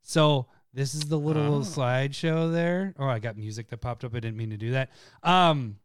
So 0.03 0.47
this 0.75 0.95
is 0.95 1.03
the 1.03 1.19
little 1.19 1.57
Oh. 1.57 1.61
slideshow 1.61 2.53
there. 2.53 2.95
Oh, 2.99 3.07
I 3.07 3.19
got 3.19 3.37
music 3.37 3.69
that 3.69 3.79
popped 3.79 4.05
up. 4.05 4.15
I 4.15 4.21
didn't 4.21 4.37
mean 4.37 4.51
to 4.51 4.57
do 4.57 4.73
that. 4.73 4.91
Um, 5.23 5.77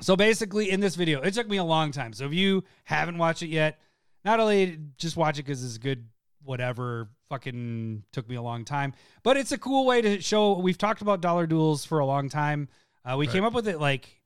So 0.00 0.16
basically, 0.16 0.70
in 0.70 0.80
this 0.80 0.94
video, 0.94 1.20
it 1.20 1.34
took 1.34 1.46
me 1.48 1.58
a 1.58 1.64
long 1.64 1.92
time. 1.92 2.14
So 2.14 2.24
if 2.24 2.32
you 2.32 2.64
haven't 2.84 3.18
watched 3.18 3.42
it 3.42 3.48
yet, 3.48 3.78
not 4.24 4.40
only 4.40 4.78
just 4.96 5.14
watch 5.16 5.38
it 5.38 5.42
because 5.42 5.62
it's 5.62 5.76
good, 5.76 6.08
whatever, 6.42 7.10
fucking 7.30 8.02
took 8.12 8.28
me 8.28 8.34
a 8.36 8.42
long 8.42 8.66
time, 8.66 8.92
but 9.22 9.38
it's 9.38 9.52
a 9.52 9.56
cool 9.58 9.86
way 9.86 10.02
to 10.02 10.20
show. 10.20 10.58
We've 10.58 10.76
talked 10.76 11.00
about 11.00 11.22
dollar 11.22 11.46
duels 11.46 11.84
for 11.86 12.00
a 12.00 12.04
long 12.04 12.28
time. 12.28 12.68
Uh, 13.04 13.16
we 13.16 13.26
Right. 13.26 13.32
came 13.32 13.44
up 13.44 13.54
with 13.54 13.66
it 13.68 13.80
like, 13.80 14.20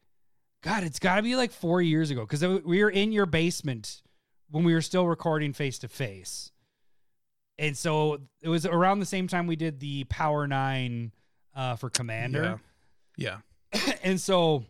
God, 0.63 0.83
it's 0.83 0.99
got 0.99 1.17
to 1.17 1.23
be 1.23 1.37
like 1.37 1.53
four 1.53 1.81
years 1.83 2.11
ago 2.11 2.23
because 2.27 2.43
we 2.65 2.83
were 2.83 2.91
in 2.91 3.13
your 3.13 3.27
basement 3.27 4.03
when 4.51 4.65
we 4.65 4.73
were 4.75 4.81
still 4.81 5.07
recording 5.07 5.53
face 5.53 5.79
to 5.81 5.89
face. 5.89 6.51
And 7.59 7.77
so 7.77 8.21
it 8.41 8.49
was 8.49 8.67
around 8.67 8.99
the 8.99 9.07
same 9.07 9.29
time 9.29 9.47
we 9.47 9.55
did 9.57 9.79
the 9.79 10.05
Power 10.05 10.49
Nine 10.49 11.13
uh, 11.55 11.77
for 11.77 11.89
Commander 11.91 12.59
Yeah. 13.17 13.39
Yeah. 13.75 13.93
and 14.03 14.21
so 14.21 14.65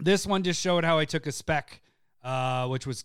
this 0.00 0.26
one 0.26 0.42
just 0.42 0.60
showed 0.60 0.84
how 0.84 0.98
I 0.98 1.04
took 1.04 1.26
a 1.26 1.32
spec, 1.32 1.80
uh, 2.24 2.66
which 2.66 2.86
was 2.86 3.04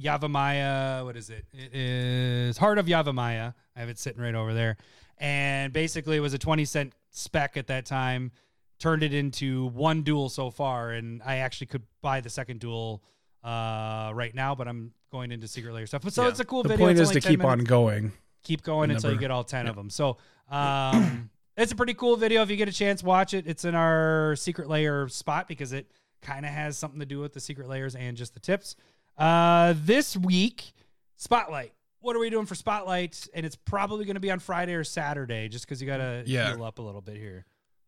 Yavimaya. 0.00 1.04
What 1.04 1.16
is 1.16 1.30
it? 1.30 1.44
It 1.52 1.74
is 1.74 2.56
Heart 2.58 2.78
of 2.78 2.86
Yavimaya. 2.86 3.54
I 3.76 3.80
have 3.80 3.88
it 3.88 3.98
sitting 3.98 4.22
right 4.22 4.34
over 4.34 4.54
there. 4.54 4.76
And 5.18 5.72
basically, 5.72 6.16
it 6.16 6.20
was 6.20 6.34
a 6.34 6.38
20 6.38 6.64
cent 6.64 6.92
spec 7.10 7.56
at 7.56 7.66
that 7.68 7.86
time. 7.86 8.30
Turned 8.78 9.02
it 9.02 9.12
into 9.12 9.66
one 9.66 10.02
duel 10.02 10.28
so 10.28 10.50
far. 10.50 10.92
And 10.92 11.20
I 11.24 11.36
actually 11.36 11.66
could 11.68 11.82
buy 12.00 12.20
the 12.20 12.30
second 12.30 12.60
duel 12.60 13.02
uh, 13.42 14.12
right 14.14 14.34
now, 14.34 14.54
but 14.54 14.68
I'm 14.68 14.92
going 15.10 15.32
into 15.32 15.48
Secret 15.48 15.72
Lair 15.72 15.86
stuff. 15.86 16.02
But 16.02 16.12
so 16.12 16.22
Yeah. 16.22 16.28
it's 16.30 16.40
a 16.40 16.44
cool 16.44 16.62
the 16.62 16.68
video. 16.70 16.86
The 16.86 16.90
point 16.90 17.00
It's 17.00 17.10
is 17.10 17.14
to 17.14 17.20
10 17.20 17.30
keep 17.32 17.44
on 17.44 17.60
going. 17.60 18.12
keep 18.42 18.62
going 18.62 18.90
until 18.90 19.12
you 19.12 19.18
get 19.18 19.30
all 19.30 19.42
10 19.44 19.66
of 19.66 19.74
them. 19.76 19.90
So, 19.90 20.18
um, 20.50 21.30
it's 21.56 21.72
a 21.72 21.76
pretty 21.76 21.94
cool 21.94 22.16
video. 22.16 22.42
If 22.42 22.50
you 22.50 22.56
get 22.56 22.68
a 22.68 22.72
chance, 22.72 23.02
watch 23.02 23.34
it. 23.34 23.46
It's 23.46 23.64
in 23.64 23.74
our 23.74 24.36
Secret 24.36 24.68
Lair 24.68 25.08
spot 25.08 25.48
because 25.48 25.72
it 25.72 25.90
kind 26.20 26.44
of 26.44 26.52
has 26.52 26.76
something 26.76 27.00
to 27.00 27.06
do 27.06 27.20
with 27.20 27.32
the 27.32 27.40
Secret 27.40 27.68
Lairs 27.68 27.94
and 27.94 28.16
just 28.16 28.34
the 28.34 28.40
tips. 28.40 28.76
Uh, 29.18 29.74
this 29.76 30.16
week, 30.16 30.72
Spotlight. 31.16 31.72
What 32.00 32.14
are 32.14 32.20
we 32.20 32.30
doing 32.30 32.46
for 32.46 32.54
Spotlight? 32.54 33.26
And 33.34 33.44
it's 33.44 33.56
probably 33.56 34.04
going 34.04 34.14
to 34.14 34.20
be 34.20 34.30
on 34.30 34.38
Friday 34.38 34.74
or 34.74 34.84
Saturday 34.84 35.48
just 35.48 35.66
because 35.66 35.80
you 35.82 35.86
got 35.88 35.96
to 35.98 36.22
Yeah. 36.26 36.54
heal 36.54 36.62
up 36.64 36.78
a 36.78 36.82
little 36.82 37.00
bit 37.00 37.16
here. 37.16 37.44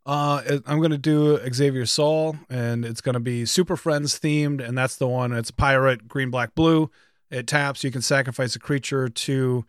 Uh, 0.07 0.59
I'm 0.67 0.81
gonna 0.81 0.97
do 0.97 1.39
Xavier 1.53 1.85
Sal, 1.85 2.35
and 2.49 2.87
it's 2.87 3.03
gonna 3.03 3.21
be 3.21 3.45
Super 3.45 3.77
Friends 3.77 4.19
themed, 4.19 4.67
and 4.67 4.77
that's 4.77 4.97
the 4.97 5.07
one. 5.07 5.31
It's 5.33 5.51
pirate, 5.51 6.09
green, 6.09 6.31
black, 6.31 6.55
blue. 6.55 6.91
It 7.31 7.47
taps. 7.47 7.85
You 7.85 7.91
can 7.91 8.01
sacrifice 8.01 8.57
a 8.57 8.59
creature 8.59 9.11
to 9.11 9.67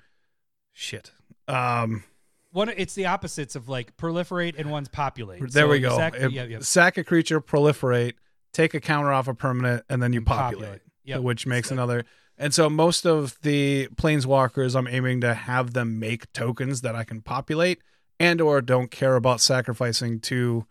shit. 0.72 1.12
Um, 1.50 2.06
One, 2.52 2.70
it's 2.70 2.94
the 2.96 3.08
opposites 3.08 3.58
of 3.58 3.68
like 3.68 3.98
proliferate 3.98 4.56
and 4.58 4.72
one's 4.72 4.88
populate. 4.88 5.42
there 5.52 5.66
So 5.66 5.70
we 5.70 5.80
go. 5.82 5.98
sac- 5.98 6.16
It-. 6.16 6.64
Sack 6.64 6.98
a 6.98 7.04
creature, 7.04 7.42
proliferate, 7.42 8.14
take 8.54 8.74
a 8.74 8.80
counter 8.80 9.12
off 9.12 9.28
a 9.28 9.34
permanent, 9.34 9.84
and 9.90 10.02
then 10.02 10.14
you 10.14 10.20
And 10.20 10.26
populate, 10.26 10.82
Yep. 11.04 11.22
which 11.22 11.48
makes 11.48 11.70
So- 11.70 11.76
another. 11.76 12.06
And 12.38 12.54
so 12.54 12.70
most 12.70 13.06
of 13.06 13.38
the 13.42 13.88
planeswalkers, 13.96 14.76
I'm 14.76 14.88
aiming 14.88 15.22
to 15.22 15.34
have 15.34 15.74
them 15.74 16.00
make 16.00 16.32
tokens 16.34 16.82
that 16.82 16.96
I 16.96 17.04
can 17.04 17.22
populate, 17.22 17.80
and 18.20 18.42
or 18.42 18.62
don't 18.62 18.90
care 18.90 19.16
about 19.16 19.42
sacrificing 19.42 20.20
to 20.22 20.66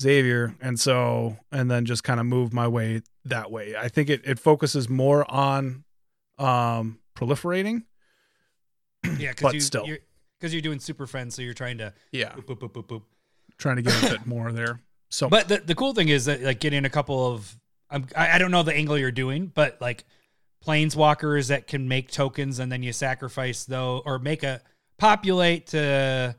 Xavier, 0.00 0.54
and 0.60 0.78
so 0.78 1.38
and 1.50 1.68
then 1.70 1.84
just 1.84 2.04
kind 2.04 2.20
of 2.20 2.26
move 2.26 2.52
my 2.52 2.68
way 2.68 3.02
that 3.24 3.50
way. 3.50 3.74
I 3.76 3.88
think 3.88 4.08
it 4.08 4.22
it 4.24 4.38
focuses 4.38 4.88
more 4.88 5.28
on 5.30 5.84
um 6.38 7.00
proliferating. 7.16 7.82
Yeah, 9.04 9.30
because 9.30 9.42
but 9.42 9.54
you, 9.54 9.60
still. 9.60 9.86
you're, 9.86 9.98
because 10.38 10.52
you're 10.52 10.62
doing 10.62 10.78
super 10.80 11.06
friends, 11.06 11.34
so 11.34 11.42
you're 11.42 11.54
trying 11.54 11.78
to 11.78 11.92
Yeah, 12.12 12.32
boop, 12.34 12.58
boop, 12.60 12.86
boop. 12.86 13.02
trying 13.56 13.76
to 13.76 13.82
get 13.82 14.00
a 14.04 14.10
bit 14.10 14.26
more 14.26 14.52
there. 14.52 14.80
So 15.08 15.28
But 15.28 15.48
the, 15.48 15.58
the 15.58 15.74
cool 15.74 15.94
thing 15.94 16.08
is 16.08 16.26
that 16.26 16.42
like 16.42 16.60
getting 16.60 16.84
a 16.84 16.90
couple 16.90 17.32
of 17.32 17.56
um, 17.90 18.06
I, 18.16 18.32
I 18.32 18.38
don't 18.38 18.50
know 18.50 18.62
the 18.62 18.74
angle 18.74 18.98
you're 18.98 19.10
doing, 19.10 19.50
but 19.54 19.80
like 19.80 20.04
planeswalkers 20.64 21.48
that 21.48 21.66
can 21.66 21.88
make 21.88 22.10
tokens 22.10 22.58
and 22.58 22.70
then 22.70 22.82
you 22.82 22.92
sacrifice 22.92 23.64
though 23.64 24.02
or 24.04 24.18
make 24.18 24.42
a 24.42 24.60
populate 24.98 25.68
to 25.68 26.34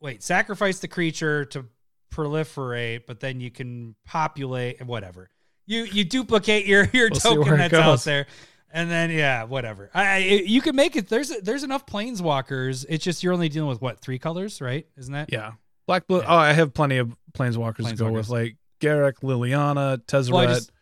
wait 0.00 0.22
sacrifice 0.22 0.78
the 0.80 0.88
creature 0.88 1.44
to 1.46 1.66
proliferate, 2.10 3.02
but 3.06 3.20
then 3.20 3.40
you 3.40 3.50
can 3.50 3.94
populate 4.04 4.84
whatever. 4.84 5.30
You 5.66 5.84
you 5.84 6.04
duplicate 6.04 6.66
your 6.66 6.88
your 6.92 7.10
We'll 7.10 7.20
token 7.20 7.58
that's 7.58 7.74
out 7.74 8.00
there. 8.00 8.26
And 8.72 8.88
then 8.88 9.10
yeah, 9.10 9.44
whatever. 9.44 9.90
I, 9.92 10.06
I 10.06 10.16
you 10.18 10.60
can 10.60 10.76
make 10.76 10.96
it. 10.96 11.08
There's 11.08 11.28
there's 11.40 11.64
enough 11.64 11.86
planeswalkers. 11.86 12.86
It's 12.88 13.04
just 13.04 13.22
you're 13.22 13.32
only 13.32 13.48
dealing 13.48 13.68
with 13.68 13.82
what 13.82 14.00
three 14.00 14.18
colors, 14.18 14.60
right? 14.60 14.86
Isn't 14.96 15.12
that? 15.12 15.32
yeah, 15.32 15.52
black 15.86 16.06
blue. 16.06 16.18
Yeah. 16.18 16.26
Oh, 16.28 16.36
I 16.36 16.52
have 16.52 16.72
plenty 16.72 16.98
of 16.98 17.16
planeswalkers, 17.32 17.88
to 17.88 17.96
go 17.96 18.12
with, 18.12 18.28
like 18.28 18.56
Garruk, 18.80 19.20
Liliana, 19.22 19.98
Tezzeret. 20.06 20.32
Well, 20.32 20.46
just- 20.48 20.72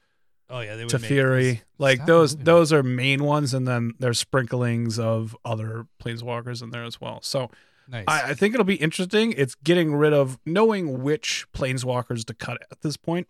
oh 0.50 0.60
yeah, 0.60 0.76
they 0.76 0.84
would 0.84 0.92
Teferi. 0.92 1.60
Like 1.78 1.98
Stop 1.98 2.06
those 2.06 2.32
moving. 2.34 2.44
those 2.44 2.72
are 2.72 2.82
main 2.82 3.24
ones, 3.24 3.54
and 3.54 3.66
then 3.68 3.92
there's 3.98 4.18
sprinklings 4.18 4.98
of 4.98 5.36
other 5.44 5.86
planeswalkers 6.02 6.62
in 6.62 6.70
there 6.70 6.84
as 6.84 7.00
well. 7.00 7.20
So 7.22 7.50
nice. 7.88 8.04
I, 8.08 8.30
I 8.30 8.34
think 8.34 8.54
it'll 8.54 8.64
be 8.64 8.76
interesting. 8.76 9.32
It's 9.36 9.54
getting 9.56 9.94
rid 9.94 10.12
of 10.12 10.38
knowing 10.46 11.02
which 11.02 11.46
planeswalkers 11.52 12.24
to 12.26 12.34
cut 12.34 12.58
at 12.70 12.80
this 12.80 12.96
point. 12.96 13.28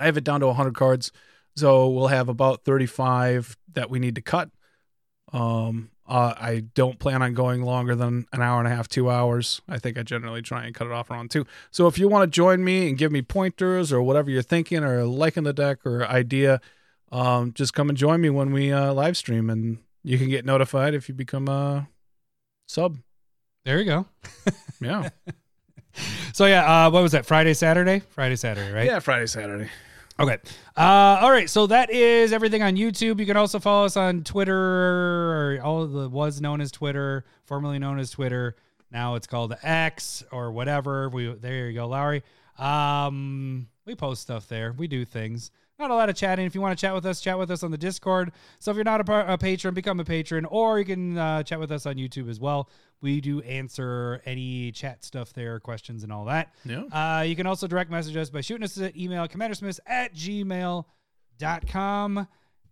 I 0.00 0.06
have 0.06 0.16
it 0.16 0.24
down 0.24 0.40
to 0.40 0.46
100 0.46 0.74
cards, 0.74 1.12
so 1.56 1.88
we'll 1.88 2.08
have 2.08 2.28
about 2.28 2.64
35 2.64 3.56
that 3.74 3.90
we 3.90 3.98
need 3.98 4.14
to 4.16 4.22
cut. 4.22 4.50
Um, 5.32 5.90
uh, 6.06 6.34
I 6.36 6.64
don't 6.74 6.98
plan 6.98 7.22
on 7.22 7.32
going 7.34 7.62
longer 7.62 7.94
than 7.94 8.26
an 8.32 8.42
hour 8.42 8.58
and 8.58 8.66
a 8.66 8.70
half, 8.74 8.88
two 8.88 9.10
hours. 9.10 9.62
I 9.68 9.78
think 9.78 9.98
I 9.98 10.02
generally 10.02 10.42
try 10.42 10.64
and 10.66 10.74
cut 10.74 10.86
it 10.86 10.92
off 10.92 11.10
around 11.10 11.30
two. 11.30 11.46
So 11.70 11.86
if 11.86 11.98
you 11.98 12.08
want 12.08 12.30
to 12.30 12.34
join 12.34 12.62
me 12.62 12.88
and 12.88 12.98
give 12.98 13.10
me 13.10 13.22
pointers 13.22 13.92
or 13.92 14.02
whatever 14.02 14.30
you're 14.30 14.42
thinking 14.42 14.84
or 14.84 15.04
liking 15.04 15.44
the 15.44 15.52
deck 15.52 15.86
or 15.86 16.06
idea, 16.06 16.60
um, 17.10 17.52
just 17.52 17.74
come 17.74 17.88
and 17.88 17.96
join 17.96 18.20
me 18.20 18.28
when 18.30 18.52
we 18.52 18.72
uh, 18.72 18.92
live 18.92 19.16
stream, 19.16 19.48
and 19.48 19.78
you 20.02 20.18
can 20.18 20.28
get 20.28 20.44
notified 20.44 20.94
if 20.94 21.08
you 21.08 21.14
become 21.14 21.48
a 21.48 21.88
sub. 22.66 22.98
there 23.64 23.78
you 23.78 23.84
go. 23.84 24.06
Yeah. 24.80 25.08
So 26.32 26.46
yeah, 26.46 26.86
uh, 26.86 26.90
what 26.90 27.04
was 27.04 27.12
that? 27.12 27.24
Friday, 27.24 27.54
Saturday, 27.54 28.00
Friday, 28.10 28.34
Saturday, 28.34 28.72
right? 28.72 28.86
Yeah, 28.86 28.98
Friday, 28.98 29.26
Saturday. 29.26 29.70
Okay. 30.18 30.38
Uh, 30.76 31.18
all 31.20 31.30
right. 31.30 31.50
So 31.50 31.66
that 31.66 31.90
is 31.90 32.32
everything 32.32 32.62
on 32.62 32.76
YouTube. 32.76 33.18
You 33.18 33.26
can 33.26 33.36
also 33.36 33.58
follow 33.58 33.84
us 33.84 33.96
on 33.96 34.22
Twitter, 34.22 34.54
or 34.56 35.60
all 35.62 35.86
the 35.86 36.08
was 36.08 36.40
known 36.40 36.60
as 36.60 36.70
Twitter, 36.70 37.24
formerly 37.44 37.78
known 37.78 37.98
as 37.98 38.10
Twitter. 38.10 38.54
Now 38.92 39.16
it's 39.16 39.26
called 39.26 39.54
X 39.62 40.22
or 40.30 40.52
whatever. 40.52 41.08
We 41.08 41.34
there 41.34 41.68
you 41.68 41.74
go, 41.74 41.88
Lowry. 41.88 42.22
Um, 42.58 43.66
we 43.86 43.94
post 43.94 44.22
stuff 44.22 44.48
there. 44.48 44.72
We 44.72 44.86
do 44.88 45.04
things. 45.04 45.50
Not 45.78 45.90
a 45.90 45.94
lot 45.94 46.08
of 46.08 46.14
chatting. 46.14 46.46
If 46.46 46.54
you 46.54 46.60
want 46.60 46.78
to 46.78 46.80
chat 46.80 46.94
with 46.94 47.04
us, 47.04 47.20
chat 47.20 47.36
with 47.38 47.50
us 47.50 47.62
on 47.64 47.70
the 47.72 47.78
Discord. 47.78 48.32
So 48.60 48.70
if 48.70 48.76
you're 48.76 48.84
not 48.84 49.00
a, 49.00 49.04
par- 49.04 49.26
a 49.28 49.36
patron, 49.36 49.74
become 49.74 49.98
a 49.98 50.04
patron, 50.04 50.44
or 50.44 50.78
you 50.78 50.84
can 50.84 51.18
uh, 51.18 51.42
chat 51.42 51.58
with 51.58 51.72
us 51.72 51.84
on 51.84 51.96
YouTube 51.96 52.30
as 52.30 52.38
well. 52.38 52.70
We 53.00 53.20
do 53.20 53.40
answer 53.42 54.22
any 54.24 54.70
chat 54.72 55.04
stuff 55.04 55.32
there, 55.32 55.58
questions 55.58 56.04
and 56.04 56.12
all 56.12 56.26
that. 56.26 56.54
Yeah. 56.64 56.84
Uh, 56.84 57.22
you 57.22 57.34
can 57.34 57.46
also 57.46 57.66
direct 57.66 57.90
message 57.90 58.16
us 58.16 58.30
by 58.30 58.40
shooting 58.40 58.62
us 58.62 58.76
an 58.76 58.92
email, 58.96 59.26
commandersmiths 59.26 59.80
at 59.86 60.14
gmail.com. 60.14 60.84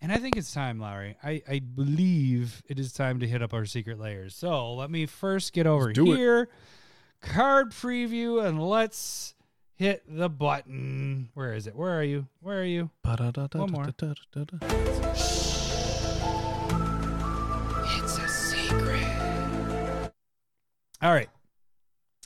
And 0.01 0.11
I 0.11 0.17
think 0.17 0.37
it's 0.37 0.53
time, 0.53 0.81
Lowry. 0.81 1.17
I, 1.23 1.43
I 1.49 1.59
believe 1.61 2.63
it 2.69 2.79
is 2.79 2.93
time 2.93 3.21
to 3.21 3.27
hit 3.29 3.43
up 3.43 3.53
our 3.53 3.67
Secret 3.67 4.01
Lairs. 4.01 4.35
So 4.35 4.75
let 4.75 4.91
me 4.91 5.07
first 5.07 5.53
get 5.53 5.67
over 5.67 5.93
do 5.93 6.13
it. 6.13 6.17
here. 6.17 6.49
Card 7.21 7.71
preview, 7.71 8.45
and 8.45 8.61
let's 8.61 9.35
hit 9.83 10.05
the 10.07 10.29
button. 10.29 11.29
Where 11.35 11.55
is 11.55 11.67
it? 11.67 11.75
Where 11.75 11.99
are 11.99 12.05
you? 12.05 12.29
Where 12.41 12.61
are 12.61 12.65
you? 12.65 12.89
One 13.59 13.73
more. 13.73 13.85
It's 17.97 18.17
a 18.17 18.29
secret. 18.29 20.13
All 21.03 21.13
right. 21.13 21.29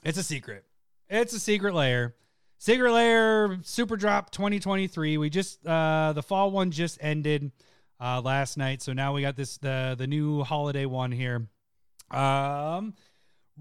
It's 0.04 0.18
a 0.18 0.22
secret. 0.22 0.66
It's 1.08 1.32
a 1.32 1.40
Secret 1.40 1.72
Lair. 1.74 2.14
Secret 2.58 2.92
Lair 2.92 3.58
super 3.62 3.96
drop 3.96 4.30
2023. 4.32 5.16
We 5.16 5.30
just 5.30 5.66
uh 5.66 6.12
the 6.14 6.22
fall 6.22 6.50
one 6.50 6.70
just 6.70 6.98
ended 7.00 7.52
uh 7.98 8.20
last 8.20 8.58
night. 8.58 8.82
So 8.82 8.92
now 8.92 9.14
we 9.14 9.22
got 9.22 9.34
this 9.34 9.56
the 9.56 9.94
the 9.96 10.06
new 10.06 10.42
holiday 10.42 10.84
one 10.84 11.10
here. 11.10 11.48
Um 12.10 12.92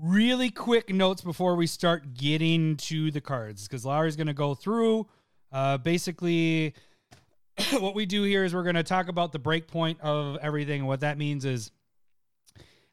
really 0.01 0.49
quick 0.49 0.89
notes 0.89 1.21
before 1.21 1.55
we 1.55 1.67
start 1.67 2.13
getting 2.13 2.75
to 2.77 3.12
the 3.12 3.21
cards 3.21 3.67
because 3.67 3.86
Lowry's 3.86 4.15
going 4.15 4.27
to 4.27 4.34
go 4.34 4.53
through. 4.53 5.08
Uh 5.51 5.77
basically 5.77 6.73
what 7.79 7.95
we 7.95 8.05
do 8.05 8.23
here 8.23 8.43
is 8.43 8.53
we're 8.53 8.63
going 8.63 8.75
to 8.75 8.84
talk 8.84 9.08
about 9.08 9.31
the 9.31 9.39
break 9.39 9.67
point 9.67 9.99
of 10.01 10.38
everything 10.41 10.81
and 10.81 10.88
what 10.88 10.99
that 10.99 11.17
means 11.17 11.45
is 11.45 11.71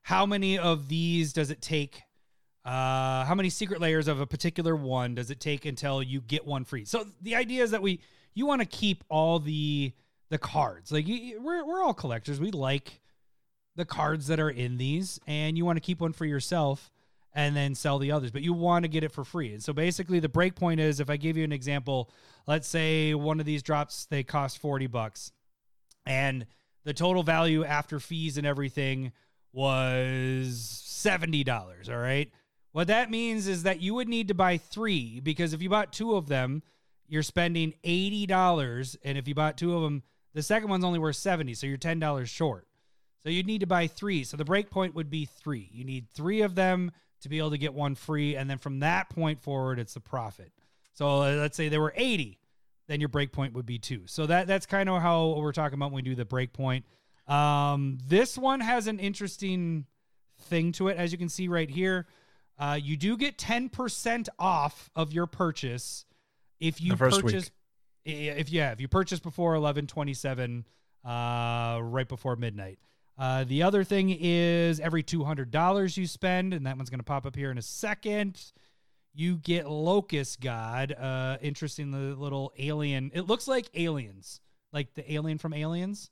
how 0.03 0.27
many 0.27 0.59
of 0.59 0.88
these 0.88 1.33
does 1.33 1.51
it 1.51 1.61
take 1.61 2.03
uh 2.65 3.25
how 3.25 3.35
many 3.35 3.51
Secret 3.51 3.81
Lairs 3.81 4.07
of 4.07 4.21
a 4.21 4.27
particular 4.27 4.77
one 4.77 5.17
does 5.17 5.31
it 5.31 5.41
take 5.41 5.67
until 5.67 6.03
you 6.03 6.21
get 6.21 6.47
one 6.47 6.65
free? 6.65 6.85
So 6.85 7.07
the 7.21 7.35
idea 7.35 7.65
is 7.65 7.73
that 7.73 7.83
we 7.83 8.01
you 8.35 8.47
want 8.47 8.61
to 8.61 8.67
keep 8.67 9.03
all 9.09 9.38
the 9.41 9.93
the 10.33 10.38
cards. 10.38 10.91
Like 10.91 11.07
we're, 11.07 11.65
we're 11.65 11.83
all 11.83 11.93
collectors. 11.93 12.41
We 12.41 12.51
like 12.53 13.02
the 13.77 13.85
cards 13.85 14.27
that 14.27 14.41
are 14.41 14.51
in 14.51 14.77
these 14.77 15.19
and 15.27 15.57
you 15.57 15.65
want 15.65 15.77
to 15.77 15.81
keep 15.81 16.01
one 16.01 16.13
for 16.13 16.27
yourself 16.27 16.91
and 17.35 17.57
then 17.57 17.75
sell 17.75 17.99
the 17.99 18.13
others. 18.13 18.31
But 18.31 18.43
you 18.43 18.53
want 18.53 18.85
to 18.85 18.89
get 18.89 19.05
it 19.05 19.13
for 19.13 19.25
free. 19.25 19.53
And 19.53 19.63
so 19.63 19.73
basically, 19.73 20.21
the 20.21 20.29
break 20.29 20.55
point 20.55 20.81
is 20.81 21.01
if 21.01 21.11
I 21.11 21.17
give 21.17 21.37
you 21.37 21.45
an 21.45 21.53
example, 21.53 22.11
let's 22.47 22.69
say 22.69 23.15
one 23.15 23.41
of 23.41 23.47
these 23.47 23.63
drops 23.63 24.07
they 24.07 24.23
cost 24.23 24.59
forty 24.59 24.87
bucks, 24.87 25.33
and 26.05 26.47
the 26.85 26.93
total 26.93 27.23
value 27.23 27.65
after 27.65 28.01
fees 28.01 28.37
and 28.37 28.47
everything 28.47 29.13
was 29.53 30.83
seventy 30.85 31.45
dollars. 31.45 31.89
All 31.89 31.99
right. 31.99 32.31
What 32.73 32.87
that 32.87 33.11
means 33.11 33.49
is 33.49 33.65
that 33.65 33.83
you 33.83 33.95
would 33.95 34.09
need 34.09 34.29
to 34.29 34.35
buy 34.35 34.57
three 34.57 35.21
because 35.21 35.53
if 35.53 35.61
you 35.61 35.69
bought 35.69 35.93
two 35.93 36.17
of 36.17 36.29
them, 36.29 36.63
you're 37.07 37.23
spending 37.23 37.75
eighty 37.85 38.27
dollars, 38.27 38.97
and 39.05 39.19
if 39.19 39.29
you 39.29 39.35
bought 39.35 39.59
two 39.59 39.75
of 39.75 39.83
them, 39.83 40.03
the 40.35 40.43
second 40.43 40.71
one's 40.71 40.85
only 40.85 40.99
worth 40.99 41.17
seventy, 41.17 41.55
so 41.55 41.67
you're 41.67 41.77
ten 41.77 41.99
dollars 41.99 42.29
short. 42.29 42.67
So 43.23 43.31
you'd 43.31 43.47
need 43.47 43.61
to 43.61 43.67
buy 43.67 43.87
three. 43.87 44.25
So 44.25 44.37
the 44.37 44.45
break 44.45 44.71
point 44.71 44.95
would 44.95 45.09
be 45.11 45.27
three. 45.27 45.69
You 45.73 45.85
need 45.85 46.09
three 46.11 46.43
of 46.43 46.55
them 46.55 46.91
to 47.21 47.29
be 47.29 47.39
able 47.39 47.51
to 47.51 47.59
get 47.59 47.73
one 47.73 47.95
free, 47.95 48.35
and 48.37 48.51
then 48.51 48.59
from 48.59 48.81
that 48.81 49.09
point 49.11 49.41
forward, 49.41 49.79
it's 49.79 49.95
the 49.95 50.01
profit. 50.01 50.51
So 50.93 51.23
uh, 51.23 51.35
let's 51.37 51.57
say 51.57 51.69
there 51.69 51.81
were 51.81 51.95
eighty, 51.97 52.39
then 52.89 53.01
your 53.01 53.09
break 53.09 53.31
point 53.33 53.55
would 53.55 53.65
be 53.67 53.79
two. 53.79 54.03
So 54.07 54.27
that 54.27 54.47
that's 54.49 54.67
kind 54.67 54.89
of 54.89 55.01
how 55.01 55.37
we're 55.39 55.53
talking 55.53 55.75
about 55.75 55.93
when 55.93 56.03
we 56.05 56.11
do 56.11 56.15
the 56.17 56.25
break 56.25 56.53
point. 56.53 56.85
Um, 57.29 57.99
this 58.09 58.37
one 58.37 58.59
has 58.61 58.89
an 58.89 58.99
interesting 58.99 59.87
thing 60.41 60.73
to 60.73 60.89
it, 60.89 60.97
as 60.97 61.13
you 61.13 61.19
can 61.19 61.29
see 61.29 61.47
right 61.47 61.71
here. 61.71 62.07
Uh, 62.59 62.79
you 62.81 62.97
do 62.97 63.17
get 63.17 63.39
10% 63.39 64.29
off 64.39 64.91
of 64.95 65.13
your 65.13 65.27
purchase 65.27 66.05
if 66.61 66.81
you 66.81 66.93
purchase 67.23 67.51
i- 68.07 68.11
if 68.11 68.51
yeah, 68.51 68.73
if 68.73 68.81
you 68.81 68.89
purchase 68.89 69.21
before 69.21 69.53
1127 69.53 70.65
uh 71.05 71.79
right 71.83 72.09
before 72.09 72.37
midnight. 72.37 72.79
Uh 73.23 73.45
the 73.45 73.63
other 73.63 73.85
thing 73.85 74.17
is 74.19 74.81
every 74.81 75.03
$200 75.05 75.97
you 75.97 76.07
spend 76.07 76.53
and 76.55 76.67
that 76.67 76.77
one's 76.77 76.91
going 76.91 76.99
to 77.01 77.05
pop 77.05 77.25
up 77.27 77.37
here 77.37 77.51
in 77.53 77.59
a 77.59 77.63
second, 77.63 78.43
you 79.15 79.37
get 79.37 79.71
Locust 79.71 80.41
God, 80.41 80.93
uh 80.93 81.37
interesting 81.41 81.91
the 81.93 82.17
little 82.21 82.53
alien. 82.59 83.11
It 83.15 83.23
looks 83.29 83.47
like 83.47 83.69
aliens, 83.75 84.41
like 84.73 84.95
the 84.95 85.13
alien 85.13 85.39
from 85.39 85.53
Aliens. 85.55 86.11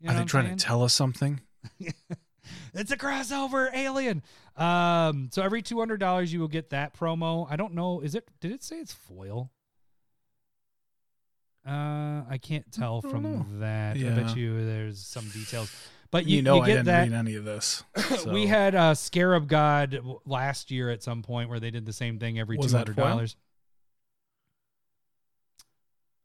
You 0.00 0.08
know 0.08 0.14
Are 0.14 0.18
they 0.20 0.24
trying 0.26 0.44
saying? 0.46 0.58
to 0.58 0.64
tell 0.64 0.82
us 0.84 0.94
something? 0.94 1.40
it's 2.72 2.92
a 2.92 2.96
crossover 2.96 3.68
alien. 3.74 4.22
Um, 4.56 5.28
so 5.32 5.42
every 5.42 5.60
two 5.60 5.78
hundred 5.80 5.98
dollars 5.98 6.32
you 6.32 6.38
will 6.38 6.46
get 6.48 6.70
that 6.70 6.96
promo. 6.96 7.48
I 7.50 7.56
don't 7.56 7.74
know. 7.74 8.00
Is 8.00 8.14
it? 8.14 8.28
Did 8.40 8.52
it 8.52 8.62
say 8.62 8.76
it's 8.76 8.92
foil? 8.92 9.50
Uh, 11.66 12.22
I 12.30 12.38
can't 12.40 12.70
tell 12.72 13.00
don't 13.00 13.10
from 13.10 13.22
know. 13.24 13.46
that. 13.58 13.96
I 13.96 14.10
bet 14.10 14.36
you 14.36 14.64
there's 14.64 15.00
some 15.04 15.28
details, 15.30 15.70
but 16.10 16.26
you, 16.26 16.36
You, 16.36 16.42
know, 16.42 16.56
you 16.56 16.62
I 16.62 16.66
didn't 16.66 16.84
that. 16.86 17.02
read 17.08 17.12
any 17.12 17.34
of 17.34 17.44
this. 17.44 17.82
so- 17.96 18.32
we 18.32 18.46
had 18.46 18.74
uh, 18.74 18.94
Scarab 18.94 19.48
God 19.48 20.00
last 20.26 20.70
year 20.70 20.90
at 20.90 21.02
some 21.02 21.22
point 21.22 21.48
where 21.50 21.60
they 21.60 21.70
did 21.70 21.84
the 21.86 21.92
same 21.92 22.18
thing 22.18 22.38
every 22.38 22.58
two 22.58 22.68
hundred 22.68 22.96
dollars. 22.96 23.36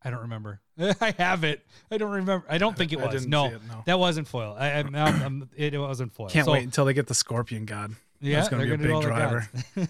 I 0.05 0.09
don't 0.09 0.21
remember. 0.21 0.59
I 0.99 1.13
have 1.17 1.43
it. 1.45 1.65
I 1.89 1.97
don't 1.97 2.11
remember. 2.11 2.45
I 2.49 2.57
don't 2.57 2.75
think 2.75 2.91
it 2.91 2.99
was. 2.99 3.25
No, 3.25 3.45
it, 3.45 3.61
no. 3.69 3.83
that 3.85 3.97
wasn't 3.99 4.27
foil. 4.27 4.55
I, 4.59 4.71
I'm, 4.71 4.93
I'm, 4.95 4.95
I'm- 5.21 5.49
it 5.55 5.77
wasn't 5.77 6.13
foil. 6.13 6.27
Can't 6.29 6.45
So- 6.45 6.51
wait 6.53 6.63
until 6.63 6.85
they 6.85 6.93
get 6.93 7.07
the 7.07 7.13
Scorpion 7.13 7.65
God. 7.65 7.95
yeah, 8.19 8.37
That's 8.37 8.49
gonna 8.49 8.65
they're 8.65 8.77
be 8.77 8.85
a 8.89 8.93
big 8.95 9.01
driver. 9.01 9.49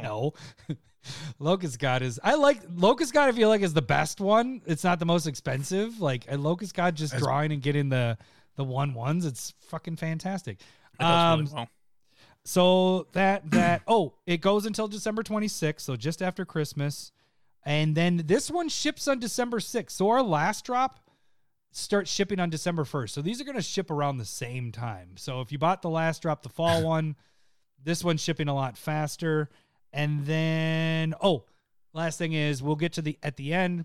no. 0.00 0.34
Locust 1.38 1.78
God 1.78 2.02
is 2.02 2.20
I 2.22 2.34
like 2.34 2.60
Locust 2.76 3.14
God 3.14 3.28
I 3.28 3.32
feel 3.32 3.48
like 3.48 3.62
is 3.62 3.72
the 3.74 3.82
best 3.82 4.20
one. 4.20 4.60
It's 4.66 4.84
not 4.84 4.98
the 4.98 5.06
most 5.06 5.26
expensive. 5.26 6.00
Like 6.00 6.26
Locust 6.30 6.74
God 6.74 6.94
just 6.94 7.14
As- 7.14 7.20
drawing 7.22 7.50
and 7.52 7.62
getting 7.62 7.88
the 7.88 8.16
the 8.58 8.64
one 8.64 8.92
ones, 8.92 9.24
it's 9.24 9.54
fucking 9.68 9.96
fantastic. 9.96 10.58
Um, 11.00 11.40
really 11.40 11.52
well. 11.54 11.68
so 12.44 13.06
that 13.12 13.50
that 13.52 13.82
oh, 13.86 14.14
it 14.26 14.42
goes 14.42 14.66
until 14.66 14.88
December 14.88 15.22
26th, 15.22 15.80
so 15.80 15.96
just 15.96 16.20
after 16.20 16.44
Christmas. 16.44 17.12
And 17.64 17.94
then 17.94 18.22
this 18.26 18.50
one 18.50 18.68
ships 18.68 19.08
on 19.08 19.18
December 19.18 19.58
6th. 19.58 19.90
So 19.90 20.08
our 20.08 20.22
last 20.22 20.64
drop 20.64 21.00
starts 21.70 22.10
shipping 22.10 22.40
on 22.40 22.50
December 22.50 22.84
1st. 22.84 23.10
So 23.10 23.22
these 23.22 23.40
are 23.40 23.44
going 23.44 23.56
to 23.56 23.62
ship 23.62 23.90
around 23.90 24.16
the 24.16 24.24
same 24.24 24.72
time. 24.72 25.10
So 25.16 25.40
if 25.42 25.52
you 25.52 25.58
bought 25.58 25.82
the 25.82 25.90
last 25.90 26.22
drop, 26.22 26.42
the 26.42 26.48
fall 26.48 26.82
one, 26.84 27.14
this 27.82 28.02
one's 28.02 28.22
shipping 28.22 28.48
a 28.48 28.54
lot 28.54 28.76
faster. 28.76 29.50
And 29.92 30.24
then 30.24 31.14
oh, 31.20 31.44
last 31.92 32.18
thing 32.18 32.32
is 32.32 32.62
we'll 32.62 32.76
get 32.76 32.94
to 32.94 33.02
the 33.02 33.18
at 33.22 33.36
the 33.36 33.54
end 33.54 33.84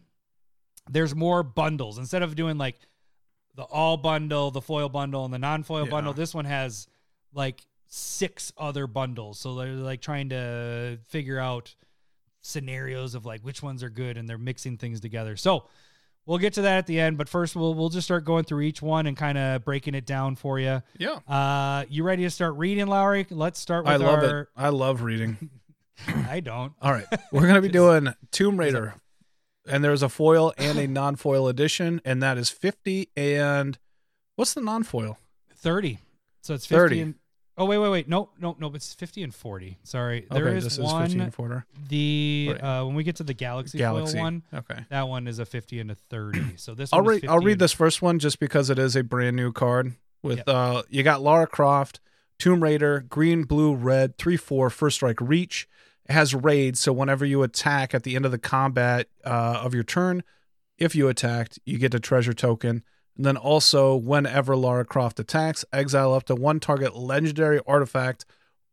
there's 0.89 1.15
more 1.15 1.43
bundles 1.43 1.97
instead 1.97 2.23
of 2.23 2.35
doing 2.35 2.57
like 2.57 2.77
the 3.55 3.63
all 3.63 3.97
bundle, 3.97 4.51
the 4.51 4.61
foil 4.61 4.89
bundle, 4.89 5.25
and 5.25 5.33
the 5.33 5.39
non-foil 5.39 5.85
Yeah. 5.85 5.91
bundle. 5.91 6.13
This 6.13 6.33
one 6.33 6.45
has 6.45 6.87
like 7.33 7.61
six 7.87 8.51
other 8.57 8.87
bundles, 8.87 9.39
so 9.39 9.55
they're 9.55 9.69
like 9.73 10.01
trying 10.01 10.29
to 10.29 10.97
figure 11.09 11.39
out 11.39 11.75
scenarios 12.41 13.15
of 13.15 13.25
like 13.25 13.41
which 13.41 13.61
ones 13.63 13.83
are 13.83 13.89
good, 13.89 14.17
and 14.17 14.27
they're 14.27 14.37
mixing 14.37 14.77
things 14.77 14.99
together. 14.99 15.35
So 15.37 15.65
we'll 16.25 16.37
get 16.39 16.53
to 16.53 16.61
that 16.63 16.77
at 16.77 16.87
the 16.87 16.99
end, 16.99 17.17
but 17.17 17.29
first 17.29 17.55
we'll 17.55 17.73
we'll 17.73 17.89
just 17.89 18.05
start 18.07 18.25
going 18.25 18.43
through 18.43 18.61
each 18.61 18.81
one 18.81 19.05
and 19.07 19.15
kind 19.15 19.37
of 19.37 19.63
breaking 19.63 19.95
it 19.95 20.05
down 20.05 20.35
for 20.35 20.59
you. 20.59 20.81
Yeah. 20.97 21.19
Uh, 21.27 21.85
you 21.89 22.03
ready 22.03 22.23
to 22.23 22.29
start 22.29 22.55
reading, 22.55 22.87
Lowry? 22.87 23.25
Let's 23.29 23.59
start 23.59 23.85
with 23.85 23.93
I 23.93 23.97
love 23.97 24.23
our. 24.23 24.39
it. 24.41 24.47
I 24.57 24.69
love 24.69 25.01
reading. 25.01 25.49
I 26.29 26.39
don't. 26.39 26.73
All 26.81 26.91
right. 26.91 27.05
We're 27.31 27.41
going 27.41 27.55
to 27.55 27.61
be 27.61 27.69
doing 27.69 28.13
Tomb 28.31 28.57
Raider. 28.57 28.95
And 29.67 29.83
there's 29.83 30.03
a 30.03 30.09
foil 30.09 30.53
and 30.57 30.77
a 30.77 30.87
non 30.87 31.15
foil 31.15 31.47
edition, 31.47 32.01
and 32.03 32.21
that 32.21 32.37
is 32.37 32.49
50 32.49 33.09
and 33.15 33.77
what's 34.35 34.53
the 34.53 34.61
non 34.61 34.83
foil? 34.83 35.17
30. 35.55 35.99
So 36.41 36.53
it's 36.53 36.65
50 36.65 36.77
30. 36.77 36.99
and 37.01 37.15
Oh 37.55 37.65
wait, 37.65 37.77
wait, 37.77 37.89
wait. 37.89 38.09
No, 38.09 38.29
no, 38.39 38.55
nope. 38.59 38.75
It's 38.75 38.95
50 38.95 39.21
and 39.21 39.33
40. 39.33 39.77
Sorry. 39.83 40.25
there 40.31 40.47
okay, 40.47 40.57
is 40.57 40.79
one 40.79 41.03
is 41.05 41.11
50 41.13 41.19
and 41.19 41.63
the 41.87 42.55
uh 42.59 42.83
when 42.83 42.95
we 42.95 43.03
get 43.03 43.17
to 43.17 43.23
the 43.23 43.35
Galaxy, 43.35 43.77
Galaxy. 43.77 44.15
foil 44.15 44.23
one, 44.23 44.43
Okay. 44.53 44.79
that 44.89 45.07
one 45.07 45.27
is 45.27 45.37
a 45.39 45.45
50 45.45 45.79
and 45.79 45.91
a 45.91 45.95
30. 45.95 46.41
So 46.57 46.73
this 46.73 46.91
I'll 46.91 47.03
one 47.03 47.13
is 47.15 47.21
read 47.21 47.29
I'll 47.29 47.39
read 47.39 47.59
this 47.59 47.71
first 47.71 48.01
one 48.01 48.17
just 48.19 48.39
because 48.39 48.69
it 48.71 48.79
is 48.79 48.95
a 48.95 49.03
brand 49.03 49.35
new 49.35 49.51
card 49.51 49.93
with 50.23 50.37
Yep. 50.39 50.49
uh 50.49 50.81
you 50.89 51.03
got 51.03 51.21
Lara 51.21 51.45
Croft, 51.45 51.99
Tomb 52.39 52.63
Raider, 52.63 53.01
green, 53.07 53.43
blue, 53.43 53.75
red, 53.75 54.17
3-4 54.17 54.71
first 54.71 54.95
strike 54.95 55.21
reach. 55.21 55.67
Has 56.09 56.35
raid, 56.35 56.77
so 56.77 56.91
whenever 56.91 57.25
you 57.25 57.43
attack 57.43 57.93
at 57.93 58.03
the 58.03 58.15
end 58.15 58.25
of 58.25 58.31
the 58.31 58.37
combat 58.37 59.07
uh, 59.25 59.61
of 59.63 59.73
your 59.73 59.83
turn, 59.83 60.23
if 60.77 60.95
you 60.95 61.07
attacked, 61.07 61.59
you 61.65 61.77
get 61.77 61.93
a 61.93 61.99
treasure 61.99 62.33
token. 62.33 62.83
And 63.15 63.25
then 63.25 63.37
also, 63.37 63.95
whenever 63.95 64.55
Lara 64.55 64.85
Croft 64.85 65.19
attacks, 65.19 65.63
exile 65.71 66.13
up 66.13 66.23
to 66.25 66.35
one 66.35 66.59
target 66.59 66.95
legendary 66.95 67.59
artifact 67.65 68.25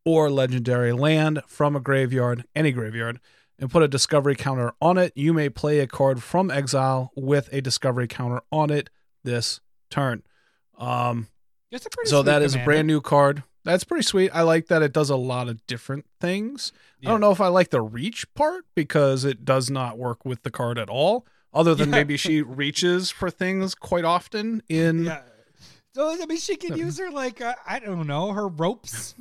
or 0.03 0.29
legendary 0.29 0.91
land 0.91 1.41
from 1.47 1.75
a 1.75 1.79
graveyard, 1.79 2.43
any 2.55 2.71
graveyard, 2.71 3.19
and 3.59 3.69
put 3.69 3.83
a 3.83 3.87
discovery 3.87 4.35
counter 4.35 4.73
on 4.81 4.97
it. 4.97 5.13
You 5.15 5.31
may 5.31 5.49
play 5.49 5.79
a 5.79 5.87
card 5.87 6.23
from 6.23 6.49
exile 6.49 7.11
with 7.15 7.49
a 7.53 7.61
discovery 7.61 8.07
counter 8.07 8.41
on 8.51 8.71
it 8.71 8.89
this 9.23 9.61
turn. 9.89 10.23
Um, 10.77 11.27
It's 11.71 11.85
a 11.85 11.89
pretty 11.89 12.09
so 12.09 12.23
that 12.23 12.41
is 12.41 12.55
a 12.55 12.63
brand 12.63 12.87
new 12.87 12.99
card. 12.99 13.43
That's 13.63 13.83
pretty 13.83 14.03
sweet. 14.03 14.31
I 14.33 14.41
like 14.41 14.67
that 14.67 14.81
it 14.81 14.91
does 14.93 15.09
a 15.09 15.15
lot 15.15 15.47
of 15.47 15.65
different 15.67 16.05
things. 16.19 16.71
I 17.05 17.09
don't 17.09 17.21
know 17.21 17.31
if 17.31 17.41
I 17.41 17.47
like 17.47 17.69
the 17.69 17.81
reach 17.81 18.31
part 18.33 18.65
because 18.75 19.23
it 19.25 19.45
does 19.45 19.69
not 19.69 19.97
work 19.97 20.25
with 20.25 20.43
the 20.43 20.51
card 20.51 20.77
at 20.79 20.89
all. 20.89 21.25
Other 21.53 21.75
than 21.75 21.89
Yeah. 21.89 21.95
maybe 21.97 22.17
she 22.17 22.41
reaches 22.41 23.11
for 23.11 23.29
things 23.29 23.75
quite 23.75 24.05
often 24.05 24.63
in 24.69 25.05
Yeah. 25.05 25.21
So 25.93 26.09
I 26.09 26.25
mean 26.25 26.37
she 26.37 26.55
can 26.55 26.77
use 26.77 26.97
her 26.99 27.11
like 27.11 27.41
uh, 27.41 27.53
I 27.67 27.79
don't 27.79 28.07
know, 28.07 28.31
her 28.31 28.47
ropes, 28.47 29.13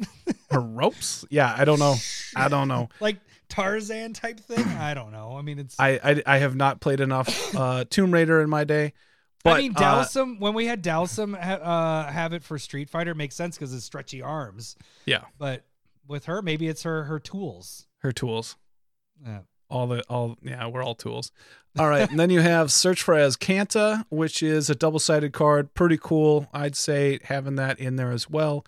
her 0.53 0.61
ropes. 0.61 1.24
Yeah, 1.29 1.53
I 1.57 1.64
don't 1.64 1.81
know. 1.81 1.96
I 2.37 2.48
don't 2.48 2.68
know. 2.68 2.88
like 3.00 3.16
Tarzan 3.48 4.12
type 4.12 4.38
thing. 4.38 4.64
I 4.64 4.94
don't 4.94 5.11
know. 5.11 5.37
I 5.37 5.42
mean 5.42 5.59
it's 5.59 5.74
I 5.81 5.98
I, 6.03 6.22
I 6.26 6.38
have 6.38 6.55
not 6.55 6.81
played 6.81 7.00
enough 7.00 7.55
uh, 7.57 7.85
Tomb 7.90 8.12
Raider 8.12 8.40
in 8.40 8.48
my 8.48 8.62
day. 8.62 8.92
But 9.42 9.55
I 9.55 9.59
mean, 9.62 9.72
uh, 9.76 9.81
Dhalsim. 9.81 10.38
when 10.40 10.53
we 10.55 10.66
had 10.66 10.83
Dhalsim 10.85 11.38
ha- 11.40 11.55
uh, 12.07 12.11
have 12.12 12.33
it 12.33 12.42
for 12.42 12.59
Street 12.59 12.90
Fighter, 12.90 13.12
it 13.12 13.16
makes 13.16 13.35
sense 13.35 13.57
because 13.57 13.72
it's 13.74 13.85
stretchy 13.85 14.20
arms. 14.20 14.76
yeah, 15.07 15.22
But 15.38 15.64
with 16.07 16.26
her, 16.26 16.42
maybe 16.42 16.68
it's 16.68 16.83
her 16.83 17.05
her 17.05 17.18
tools. 17.18 17.87
her 17.98 18.12
tools. 18.12 18.57
Yeah. 19.24 19.40
all 19.68 19.87
the 19.87 20.03
all 20.09 20.37
yeah 20.42 20.66
we're 20.66 20.83
all 20.83 20.94
tools 20.94 21.31
all 21.79 21.88
right 21.88 22.09
and 22.11 22.18
then 22.18 22.31
you 22.31 22.40
have 22.40 22.72
search 22.72 23.03
for 23.03 23.14
Azcanta, 23.14 24.05
which 24.09 24.42
is 24.42 24.68
a 24.70 24.74
double-sided 24.74 25.33
card 25.35 25.72
pretty 25.74 25.98
cool 26.03 26.48
i'd 26.55 26.74
say 26.74 27.18
having 27.24 27.57
that 27.57 27.79
in 27.79 27.96
there 27.96 28.11
as 28.12 28.29
well 28.31 28.64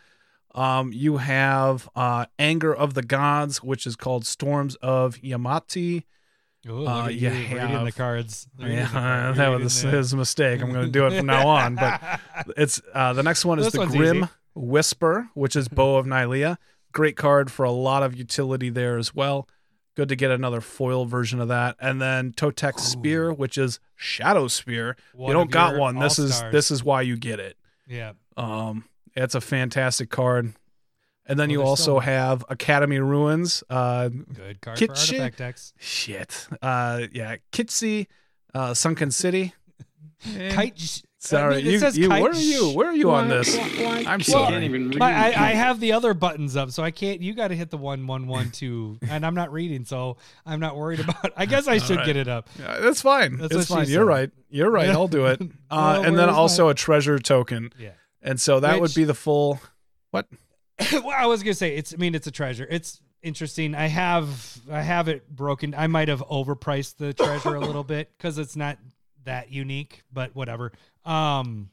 um 0.54 0.92
you 0.92 1.16
have 1.16 1.88
uh 1.96 2.26
anger 2.38 2.72
of 2.74 2.92
the 2.92 3.02
gods 3.02 3.62
which 3.62 3.86
is 3.86 3.96
called 3.96 4.26
storms 4.26 4.74
of 4.76 5.16
yamati 5.22 6.04
Ooh, 6.68 6.86
Uh, 6.86 7.08
you 7.08 7.28
you 7.30 7.58
reading 7.58 7.84
the 7.84 7.92
cards. 7.92 8.46
Reading 8.58 8.76
the 8.76 8.82
yeah 8.94 9.32
that 9.36 9.48
was 9.48 9.82
his 9.82 10.14
mistake. 10.14 10.60
I'm 10.62 10.72
going 10.72 10.86
to 10.86 10.90
do 10.92 11.06
it 11.06 11.16
from 11.16 11.26
now 11.26 11.48
on 11.48 11.74
but 11.74 12.00
it's 12.56 12.80
uh 12.94 13.12
the 13.12 13.22
next 13.22 13.44
one 13.44 13.58
is 13.58 13.66
This 13.66 13.74
the 13.74 13.86
grim 13.86 14.16
easy. 14.18 14.28
whisper 14.54 15.28
which 15.34 15.56
is 15.56 15.68
bow 15.68 15.96
of 15.96 16.06
nylea. 16.06 16.58
Great 16.92 17.16
card 17.16 17.50
for 17.50 17.64
a 17.64 17.70
lot 17.72 18.02
of 18.02 18.14
utility 18.14 18.68
there 18.70 18.96
as 18.98 19.14
well. 19.14 19.48
Good 19.96 20.08
to 20.10 20.16
get 20.16 20.30
another 20.30 20.60
foil 20.60 21.04
version 21.04 21.40
of 21.40 21.48
that. 21.48 21.76
And 21.80 22.00
then 22.00 22.32
totek 22.32 22.78
spear 22.78 23.32
which 23.32 23.58
is 23.58 23.80
shadow 23.96 24.46
spear. 24.48 24.96
One 25.14 25.28
you 25.28 25.34
don't 25.34 25.50
got 25.50 25.76
one. 25.76 25.98
This 25.98 26.18
is 26.18 26.42
this 26.52 26.70
is 26.70 26.84
why 26.84 27.02
you 27.02 27.16
get 27.16 27.40
it. 27.40 27.56
Yeah. 27.88 28.12
um 28.36 28.84
it's 29.14 29.34
a 29.34 29.40
fantastic 29.40 30.10
card 30.10 30.52
And 31.26 31.38
then 31.38 31.50
Oh, 31.50 31.52
you 31.52 31.62
also 31.62 31.82
still 31.82 32.00
have 32.00 32.44
Academy 32.48 32.98
Ruins. 32.98 33.62
Uh, 33.70 34.08
Good 34.08 34.60
card 34.60 34.76
Kit 34.78 34.90
for 34.90 34.96
shit. 34.96 35.20
artifact 35.20 35.38
decks. 35.38 35.72
shit. 35.78 36.48
Uh, 36.60 37.02
yeah, 37.12 37.36
Kitsy, 37.52 38.08
uh, 38.54 38.74
Sunken 38.74 39.10
City. 39.10 39.54
Eh, 40.36 40.52
Kite. 40.54 41.02
Sorry, 41.18 41.54
I 41.54 41.56
mean, 41.58 41.66
you, 41.66 41.78
says 41.78 41.96
you, 41.96 42.08
kite 42.08 42.20
where 42.20 42.32
are 42.32 42.34
you? 42.34 42.70
Where 42.70 42.88
are 42.88 42.94
you 42.96 43.12
on 43.12 43.28
this? 43.28 43.56
I'm 43.56 44.08
I'm 44.08 44.20
sorry. 44.22 44.48
can't 44.54 44.64
even 44.64 44.90
read. 44.90 45.00
I, 45.00 45.26
I 45.28 45.50
have 45.50 45.78
the 45.78 45.92
other 45.92 46.14
buttons 46.14 46.56
up, 46.56 46.72
so 46.72 46.82
I 46.82 46.90
can't. 46.90 47.20
You 47.20 47.32
got 47.32 47.48
to 47.48 47.54
hit 47.54 47.70
the 47.70 47.76
one, 47.76 48.08
one, 48.08 48.26
one, 48.26 48.50
two, 48.50 48.98
and 49.08 49.24
I'm 49.24 49.34
not 49.36 49.52
reading, 49.52 49.84
so 49.84 50.16
I'm 50.44 50.58
not 50.58 50.76
worried 50.76 50.98
about. 50.98 51.32
I 51.36 51.46
guess 51.46 51.68
I 51.68 51.78
should 51.78 51.98
right. 51.98 52.06
get 52.06 52.16
it 52.16 52.26
up. 52.26 52.48
Yeah, 52.58 52.80
that's 52.80 53.00
fine. 53.00 53.36
That's 53.36 53.54
it's 53.54 53.68
fine. 53.68 53.88
You're 53.88 54.00
said. 54.02 54.08
right. 54.08 54.30
You're 54.50 54.70
right. 54.70 54.88
I'll 54.88 55.06
do 55.06 55.26
it. 55.26 55.40
Uh, 55.70 55.98
Well, 56.00 56.02
and 56.04 56.18
then 56.18 56.28
also 56.28 56.64
my- 56.66 56.72
a 56.72 56.74
treasure 56.74 57.20
token. 57.20 57.72
Yeah. 57.78 57.90
And 58.20 58.40
so 58.40 58.58
that 58.60 58.80
would 58.80 58.94
be 58.94 59.04
the 59.04 59.14
full. 59.14 59.60
well, 60.92 61.10
I 61.10 61.26
was 61.26 61.42
gonna 61.42 61.54
say 61.54 61.76
it's. 61.76 61.92
I 61.92 61.96
mean, 61.96 62.14
it's 62.14 62.26
a 62.26 62.30
treasure. 62.30 62.66
It's 62.68 63.00
interesting. 63.22 63.74
I 63.74 63.86
have 63.86 64.58
I 64.70 64.82
have 64.82 65.08
it 65.08 65.28
broken. 65.28 65.74
I 65.76 65.86
might 65.86 66.08
have 66.08 66.20
overpriced 66.22 66.96
the 66.96 67.12
treasure 67.14 67.54
a 67.54 67.60
little 67.66 67.84
bit 67.84 68.10
because 68.16 68.38
it's 68.38 68.56
not 68.56 68.78
that 69.24 69.52
unique, 69.52 70.02
but 70.12 70.34
whatever. 70.34 70.72
Um, 71.04 71.70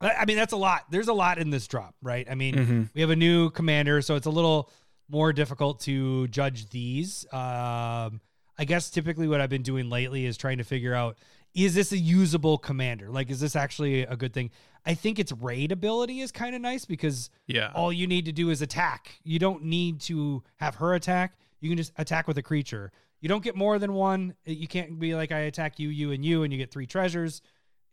I 0.00 0.24
mean, 0.26 0.36
that's 0.36 0.52
a 0.52 0.56
lot. 0.56 0.90
There's 0.90 1.08
a 1.08 1.12
lot 1.14 1.38
in 1.38 1.50
this 1.50 1.66
drop, 1.66 1.94
right? 2.02 2.26
I 2.30 2.34
mean, 2.34 2.54
Mhm. 2.54 2.90
we 2.94 3.00
have 3.00 3.10
a 3.10 3.16
new 3.16 3.50
commander, 3.50 4.02
so 4.02 4.16
it's 4.16 4.26
a 4.26 4.30
little 4.30 4.70
more 5.08 5.32
difficult 5.32 5.80
to 5.80 6.26
judge 6.28 6.68
these. 6.70 7.24
Um, 7.32 8.20
I 8.58 8.64
guess 8.66 8.90
typically 8.90 9.28
what 9.28 9.40
I've 9.40 9.50
been 9.50 9.62
doing 9.62 9.88
lately 9.90 10.26
is 10.26 10.36
trying 10.36 10.58
to 10.58 10.64
figure 10.64 10.94
out 10.94 11.16
is 11.54 11.74
this 11.74 11.92
a 11.92 11.98
usable 11.98 12.58
commander? 12.58 13.10
Like, 13.10 13.30
is 13.30 13.40
this 13.40 13.54
actually 13.56 14.02
a 14.02 14.16
good 14.16 14.32
thing? 14.32 14.50
I 14.84 14.94
think 14.94 15.18
its 15.18 15.32
raid 15.32 15.72
ability 15.72 16.20
is 16.20 16.30
kind 16.32 16.54
of 16.54 16.60
nice 16.60 16.84
because 16.84 17.30
Yeah. 17.46 17.70
all 17.74 17.92
you 17.92 18.06
need 18.06 18.24
to 18.26 18.32
do 18.32 18.50
is 18.50 18.60
attack. 18.60 19.18
You 19.22 19.38
don't 19.38 19.64
need 19.64 20.00
to 20.02 20.42
have 20.56 20.74
her 20.76 20.94
attack. 20.94 21.38
You 21.60 21.70
can 21.70 21.76
just 21.78 21.92
attack 21.96 22.26
with 22.28 22.36
a 22.38 22.42
creature. 22.42 22.92
You 23.20 23.28
don't 23.28 23.42
get 23.42 23.56
more 23.56 23.78
than 23.78 23.94
one. 23.94 24.34
You 24.44 24.66
can't 24.68 24.98
be 24.98 25.14
like 25.14 25.32
I 25.32 25.40
attack 25.40 25.78
you, 25.78 25.88
you, 25.88 26.10
and 26.12 26.22
you, 26.24 26.42
and 26.42 26.52
you 26.52 26.58
get 26.58 26.70
three 26.70 26.86
treasures. 26.86 27.40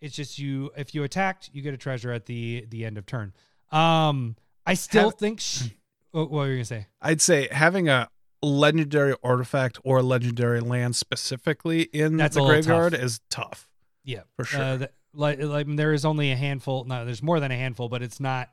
It's 0.01 0.15
just 0.15 0.37
you. 0.39 0.71
If 0.75 0.93
you 0.93 1.03
attacked, 1.03 1.49
you 1.53 1.61
get 1.61 1.73
a 1.73 1.77
treasure 1.77 2.11
at 2.11 2.25
the 2.25 2.65
the 2.67 2.83
end 2.83 2.97
of 2.97 3.05
turn. 3.05 3.31
Um, 3.71 4.35
I 4.65 4.73
still 4.73 5.11
Have- 5.11 5.19
think. 5.19 5.39
Sh- 5.39 5.69
what, 6.11 6.29
what 6.31 6.39
were 6.39 6.47
you 6.47 6.55
gonna 6.55 6.65
say? 6.65 6.87
I'd 7.01 7.21
say 7.21 7.47
having 7.51 7.87
a 7.87 8.09
legendary 8.41 9.15
artifact 9.23 9.79
or 9.83 10.01
legendary 10.01 10.59
land 10.61 10.95
specifically 10.95 11.83
in 11.83 12.17
That's 12.17 12.35
the 12.35 12.43
graveyard 12.45 12.93
tough. 12.93 13.01
is 13.01 13.19
tough. 13.29 13.69
Yeah, 14.03 14.21
For 14.35 14.45
sure. 14.45 14.61
Uh, 14.61 14.77
that, 14.77 14.93
like, 15.13 15.39
like 15.41 15.67
there 15.75 15.93
is 15.93 16.05
only 16.05 16.31
a 16.31 16.35
handful. 16.35 16.83
No, 16.85 17.05
there's 17.05 17.21
more 17.21 17.39
than 17.39 17.51
a 17.51 17.55
handful, 17.55 17.87
but 17.89 18.01
it's 18.01 18.19
not 18.19 18.49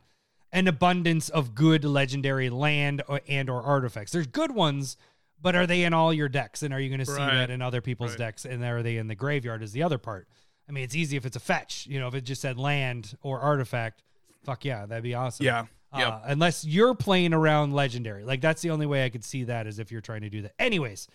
an 0.53 0.67
abundance 0.69 1.29
of 1.29 1.55
good 1.55 1.85
legendary 1.85 2.51
land 2.51 3.03
or, 3.09 3.21
and 3.29 3.49
or 3.49 3.63
artifacts. 3.63 4.13
There's 4.13 4.27
good 4.27 4.51
ones, 4.51 4.97
but 5.41 5.55
are 5.55 5.67
they 5.67 5.85
in 5.85 5.93
all 5.95 6.13
your 6.13 6.29
decks? 6.29 6.63
And 6.63 6.75
are 6.75 6.81
you 6.81 6.89
going 6.89 7.01
to 7.01 7.07
see 7.07 7.13
Right. 7.13 7.35
that 7.35 7.51
in 7.51 7.63
other 7.63 7.81
people's 7.81 8.11
Right. 8.13 8.19
decks? 8.19 8.45
And 8.45 8.63
are 8.65 8.83
they 8.83 8.97
in 8.99 9.07
the 9.09 9.15
graveyard? 9.15 9.63
Is 9.63 9.73
the 9.73 9.83
other 9.83 9.99
part. 9.99 10.29
I 10.69 10.73
mean, 10.73 10.85
it's 10.85 10.95
easy 10.95 11.17
if 11.17 11.25
it's 11.25 11.37
a 11.37 11.41
fetch. 11.41 11.87
You 11.87 11.99
know, 12.01 12.09
if 12.09 12.15
it 12.15 12.23
just 12.25 12.43
said 12.43 12.59
land 12.59 13.17
or 13.23 13.41
artifact, 13.41 14.03
fuck 14.45 14.65
yeah, 14.67 14.85
that'd 14.85 15.03
be 15.03 15.15
awesome. 15.15 15.47
Yeah. 15.47 15.65
Uh, 15.93 15.99
Yep. 15.99 16.23
Unless 16.27 16.65
you're 16.65 16.95
playing 16.95 17.33
around 17.33 17.73
legendary, 17.73 18.25
like 18.25 18.41
that's 18.41 18.61
the 18.63 18.71
only 18.71 18.87
way 18.87 19.05
I 19.05 19.09
could 19.09 19.25
see 19.25 19.45
that 19.45 19.67
is 19.67 19.79
if 19.79 19.91
you're 19.91 20.01
trying 20.03 20.21
to 20.23 20.29
do 20.31 20.43
that. 20.43 20.53
Anyways, 20.59 21.09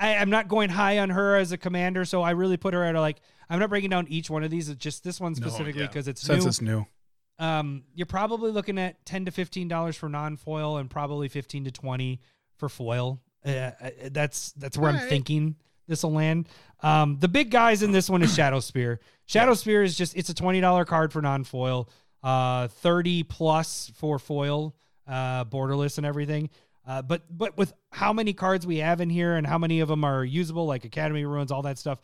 I, 0.00 0.14
I'm 0.16 0.30
not 0.30 0.48
going 0.48 0.70
high 0.70 0.98
on 1.00 1.10
her 1.10 1.36
as 1.36 1.52
a 1.52 1.58
commander, 1.58 2.04
so 2.04 2.22
I 2.22 2.30
really 2.30 2.56
put 2.56 2.72
her 2.72 2.84
at 2.84 2.94
a, 2.94 3.00
like 3.00 3.18
I'm 3.50 3.58
not 3.58 3.68
breaking 3.68 3.90
down 3.90 4.06
each 4.08 4.30
one 4.30 4.42
of 4.44 4.50
these. 4.50 4.68
It's 4.68 4.78
just 4.82 5.04
this 5.04 5.20
one 5.20 5.32
No, 5.32 5.36
specifically 5.46 5.82
yeah. 5.82 5.88
because 5.88 6.08
it's 6.08 6.22
Since 6.22 6.44
new. 6.44 6.48
it's 6.48 6.60
new. 6.62 6.86
Um, 7.38 7.84
you're 7.94 8.06
probably 8.06 8.50
looking 8.50 8.78
at 8.78 9.04
ten 9.04 9.24
to 9.26 9.30
fifteen 9.30 9.68
dollars 9.68 9.96
for 9.96 10.08
non-foil 10.08 10.78
and 10.78 10.88
probably 10.90 11.28
fifteen 11.28 11.64
to 11.64 11.70
twenty 11.70 12.20
for 12.56 12.68
foil. 12.68 13.20
Uh, 13.44 13.50
uh, 13.50 13.90
that's 14.10 14.52
that's 14.52 14.76
where 14.78 14.88
I'm 14.90 14.96
Alright. 14.96 15.08
thinking 15.10 15.54
this 15.86 16.02
will 16.02 16.12
land. 16.12 16.48
Um, 16.82 17.18
the 17.20 17.28
big 17.28 17.50
guys 17.50 17.82
in 17.82 17.92
this 17.92 18.08
one 18.10 18.22
is 18.22 18.34
Shadow 18.34 18.60
Spear. 18.60 19.00
Shadow 19.26 19.54
Spear 19.54 19.82
is 19.82 19.96
just 19.96 20.16
it's 20.16 20.28
a 20.30 20.34
twenty 20.34 20.60
dollar 20.60 20.84
card 20.84 21.12
for 21.12 21.22
non-foil, 21.22 21.88
uh, 22.28 22.68
thirty 22.68 23.22
plus 23.22 23.90
for 23.94 24.18
foil, 24.18 24.76
uh, 25.06 25.46
borderless 25.46 25.96
and 25.96 26.06
everything. 26.06 26.50
Uh, 26.86 27.00
but 27.00 27.22
but 27.30 27.56
with 27.56 27.72
how 27.90 28.12
many 28.12 28.34
cards 28.34 28.66
we 28.66 28.78
have 28.78 29.00
in 29.00 29.08
here 29.08 29.36
and 29.36 29.46
how 29.46 29.56
many 29.56 29.80
of 29.80 29.88
them 29.88 30.04
are 30.04 30.22
usable, 30.22 30.66
like 30.66 30.84
Academy 30.84 31.24
Ruins, 31.24 31.50
all 31.50 31.62
that 31.62 31.78
stuff, 31.78 32.02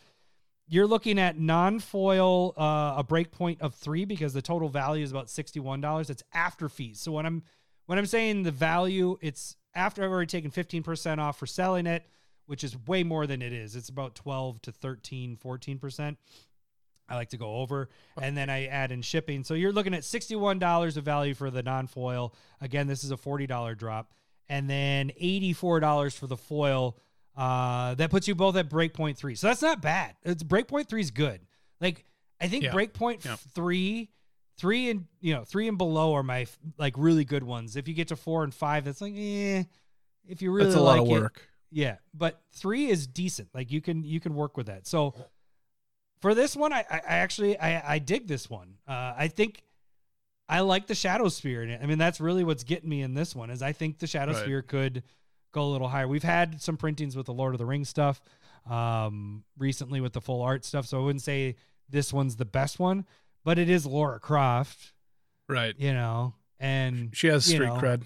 you're 0.66 0.86
looking 0.86 1.18
at 1.18 1.38
non-foil 1.38 2.54
uh, 2.56 2.94
a 2.96 3.04
breakpoint 3.04 3.60
of 3.60 3.74
three 3.74 4.06
because 4.06 4.32
the 4.32 4.40
total 4.40 4.70
value 4.70 5.04
is 5.04 5.10
about 5.10 5.28
sixty-one 5.28 5.82
dollars. 5.82 6.08
It's 6.08 6.22
after 6.32 6.70
fees. 6.70 7.00
So 7.00 7.12
when 7.12 7.26
I'm 7.26 7.42
when 7.84 7.98
I'm 7.98 8.06
saying 8.06 8.44
the 8.44 8.50
value, 8.50 9.18
it's 9.20 9.56
after 9.74 10.02
I've 10.02 10.10
already 10.10 10.28
taken 10.28 10.50
fifteen 10.50 10.82
percent 10.82 11.20
off 11.20 11.38
for 11.38 11.46
selling 11.46 11.86
it, 11.86 12.06
which 12.46 12.64
is 12.64 12.78
way 12.86 13.02
more 13.04 13.26
than 13.26 13.42
it 13.42 13.52
is. 13.52 13.76
It's 13.76 13.90
about 13.90 14.14
twelve 14.14 14.62
to 14.62 14.72
13, 14.72 15.36
14 15.36 15.78
percent. 15.78 16.18
I 17.08 17.16
like 17.16 17.28
to 17.30 17.36
go 17.36 17.56
over, 17.56 17.88
and 18.20 18.36
then 18.36 18.48
I 18.48 18.66
add 18.66 18.90
in 18.92 19.02
shipping. 19.02 19.44
So 19.44 19.54
you're 19.54 19.72
looking 19.72 19.94
at 19.94 20.04
sixty-one 20.04 20.58
dollars 20.58 20.96
of 20.96 21.04
value 21.04 21.34
for 21.34 21.50
the 21.50 21.62
non-foil. 21.62 22.34
Again, 22.60 22.86
this 22.86 23.04
is 23.04 23.10
a 23.10 23.16
forty-dollar 23.16 23.74
drop, 23.74 24.12
and 24.48 24.68
then 24.70 25.12
eighty-four 25.18 25.80
dollars 25.80 26.14
for 26.14 26.26
the 26.26 26.36
foil. 26.36 26.98
Uh, 27.36 27.94
that 27.96 28.10
puts 28.10 28.28
you 28.28 28.34
both 28.34 28.56
at 28.56 28.70
breakpoint 28.70 29.16
three. 29.16 29.34
So 29.34 29.48
that's 29.48 29.60
not 29.62 29.82
bad. 29.82 30.14
It's 30.22 30.42
breakpoint 30.42 30.88
three 30.88 31.00
is 31.00 31.10
good. 31.10 31.40
Like 31.80 32.04
I 32.40 32.48
think 32.48 32.64
Yeah. 32.64 32.72
breakpoint 32.72 33.24
Yeah. 33.24 33.36
three, 33.54 34.08
three 34.56 34.88
and 34.90 35.06
you 35.20 35.34
know 35.34 35.44
three 35.44 35.66
and 35.68 35.76
below 35.76 36.14
are 36.14 36.22
my 36.22 36.46
like 36.78 36.94
really 36.96 37.24
good 37.24 37.42
ones. 37.42 37.76
If 37.76 37.88
you 37.88 37.94
get 37.94 38.08
to 38.08 38.16
four 38.16 38.44
and 38.44 38.54
five, 38.54 38.84
that's 38.84 39.00
like 39.00 39.14
eh. 39.16 39.64
If 40.26 40.40
you 40.42 40.52
really 40.52 40.66
That's 40.70 40.76
a 40.76 40.80
lot 40.80 40.98
like 41.00 41.02
of 41.02 41.08
it, 41.08 41.20
work. 41.20 41.48
yeah, 41.70 41.96
but 42.14 42.40
three 42.52 42.86
is 42.86 43.06
decent. 43.06 43.48
Like 43.52 43.70
you 43.72 43.80
can 43.82 44.04
you 44.04 44.20
can 44.20 44.34
work 44.34 44.56
with 44.56 44.66
that. 44.66 44.86
So 44.86 45.14
for 46.24 46.34
this 46.34 46.56
one, 46.56 46.72
I 46.72 46.80
I, 46.90 47.00
actually 47.04 47.58
I 47.58 47.94
I 47.94 47.98
dig 47.98 48.26
this 48.26 48.48
one. 48.48 48.76
Uh, 48.88 49.12
I 49.14 49.28
think 49.28 49.62
I 50.48 50.60
like 50.60 50.86
the 50.86 50.94
Shadow 50.94 51.28
Spear 51.28 51.62
in 51.62 51.68
it. 51.70 51.80
I 51.82 51.86
mean, 51.86 51.98
that's 51.98 52.18
really 52.18 52.44
what's 52.44 52.64
getting 52.64 52.88
me 52.88 53.02
in 53.02 53.12
this 53.12 53.36
one. 53.36 53.50
Is 53.50 53.60
I 53.60 53.72
think 53.72 53.98
the 53.98 54.06
Shadow 54.06 54.32
Right. 54.32 54.42
Spear 54.42 54.62
could 54.62 55.02
go 55.52 55.62
a 55.64 55.70
little 55.70 55.88
higher. 55.88 56.08
We've 56.08 56.22
had 56.22 56.62
some 56.62 56.78
printings 56.78 57.14
with 57.14 57.26
the 57.26 57.34
Lord 57.34 57.54
of 57.54 57.58
the 57.58 57.66
Rings 57.66 57.90
stuff 57.90 58.22
um, 58.68 59.44
recently 59.58 60.00
with 60.00 60.14
the 60.14 60.20
full 60.22 60.40
art 60.40 60.64
stuff, 60.64 60.86
so 60.86 60.98
I 60.98 61.04
wouldn't 61.04 61.22
say 61.22 61.56
this 61.90 62.10
one's 62.12 62.36
the 62.36 62.44
best 62.46 62.78
one, 62.78 63.04
but 63.44 63.58
it 63.58 63.68
is 63.68 63.84
Lara 63.84 64.18
Croft, 64.18 64.92
Right. 65.48 65.74
you 65.78 65.92
know, 65.92 66.34
and 66.58 67.14
She 67.14 67.26
has 67.26 67.44
street 67.44 67.66
know, 67.66 67.74
cred. 67.76 68.02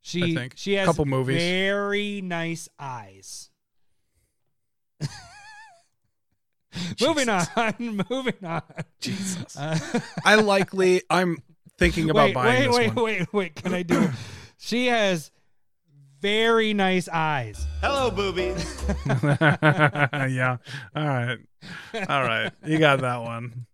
she 0.00 0.34
think. 0.34 0.54
she 0.56 0.72
has 0.74 0.88
a 0.88 0.90
Couple 0.90 1.04
movies. 1.04 1.36
very 1.42 2.22
nice 2.22 2.68
eyes. 2.78 3.50
moving 7.00 7.28
on, 7.28 7.46
moving 8.10 8.44
on. 8.44 8.62
Jesus. 9.00 9.56
Uh, 9.56 9.78
I 10.24 10.36
likely 10.36 11.02
I'm 11.08 11.38
thinking 11.78 12.10
about 12.10 12.26
wait, 12.26 12.34
buying 12.34 12.60
wait, 12.60 12.66
this 12.66 12.76
wait, 12.76 12.94
one. 12.94 13.04
wait, 13.04 13.32
wait. 13.32 13.54
Can 13.54 13.74
I 13.74 13.82
do? 13.82 14.10
she 14.58 14.86
has 14.86 15.30
very 16.20 16.74
nice 16.74 17.08
eyes. 17.08 17.64
Hello, 17.80 18.10
boobies. 18.10 18.84
yeah. 19.06 20.56
All 20.94 21.06
right. 21.06 21.38
All 21.94 22.22
right. 22.22 22.52
You 22.66 22.78
got 22.78 23.00
that 23.00 23.22
one. 23.22 23.66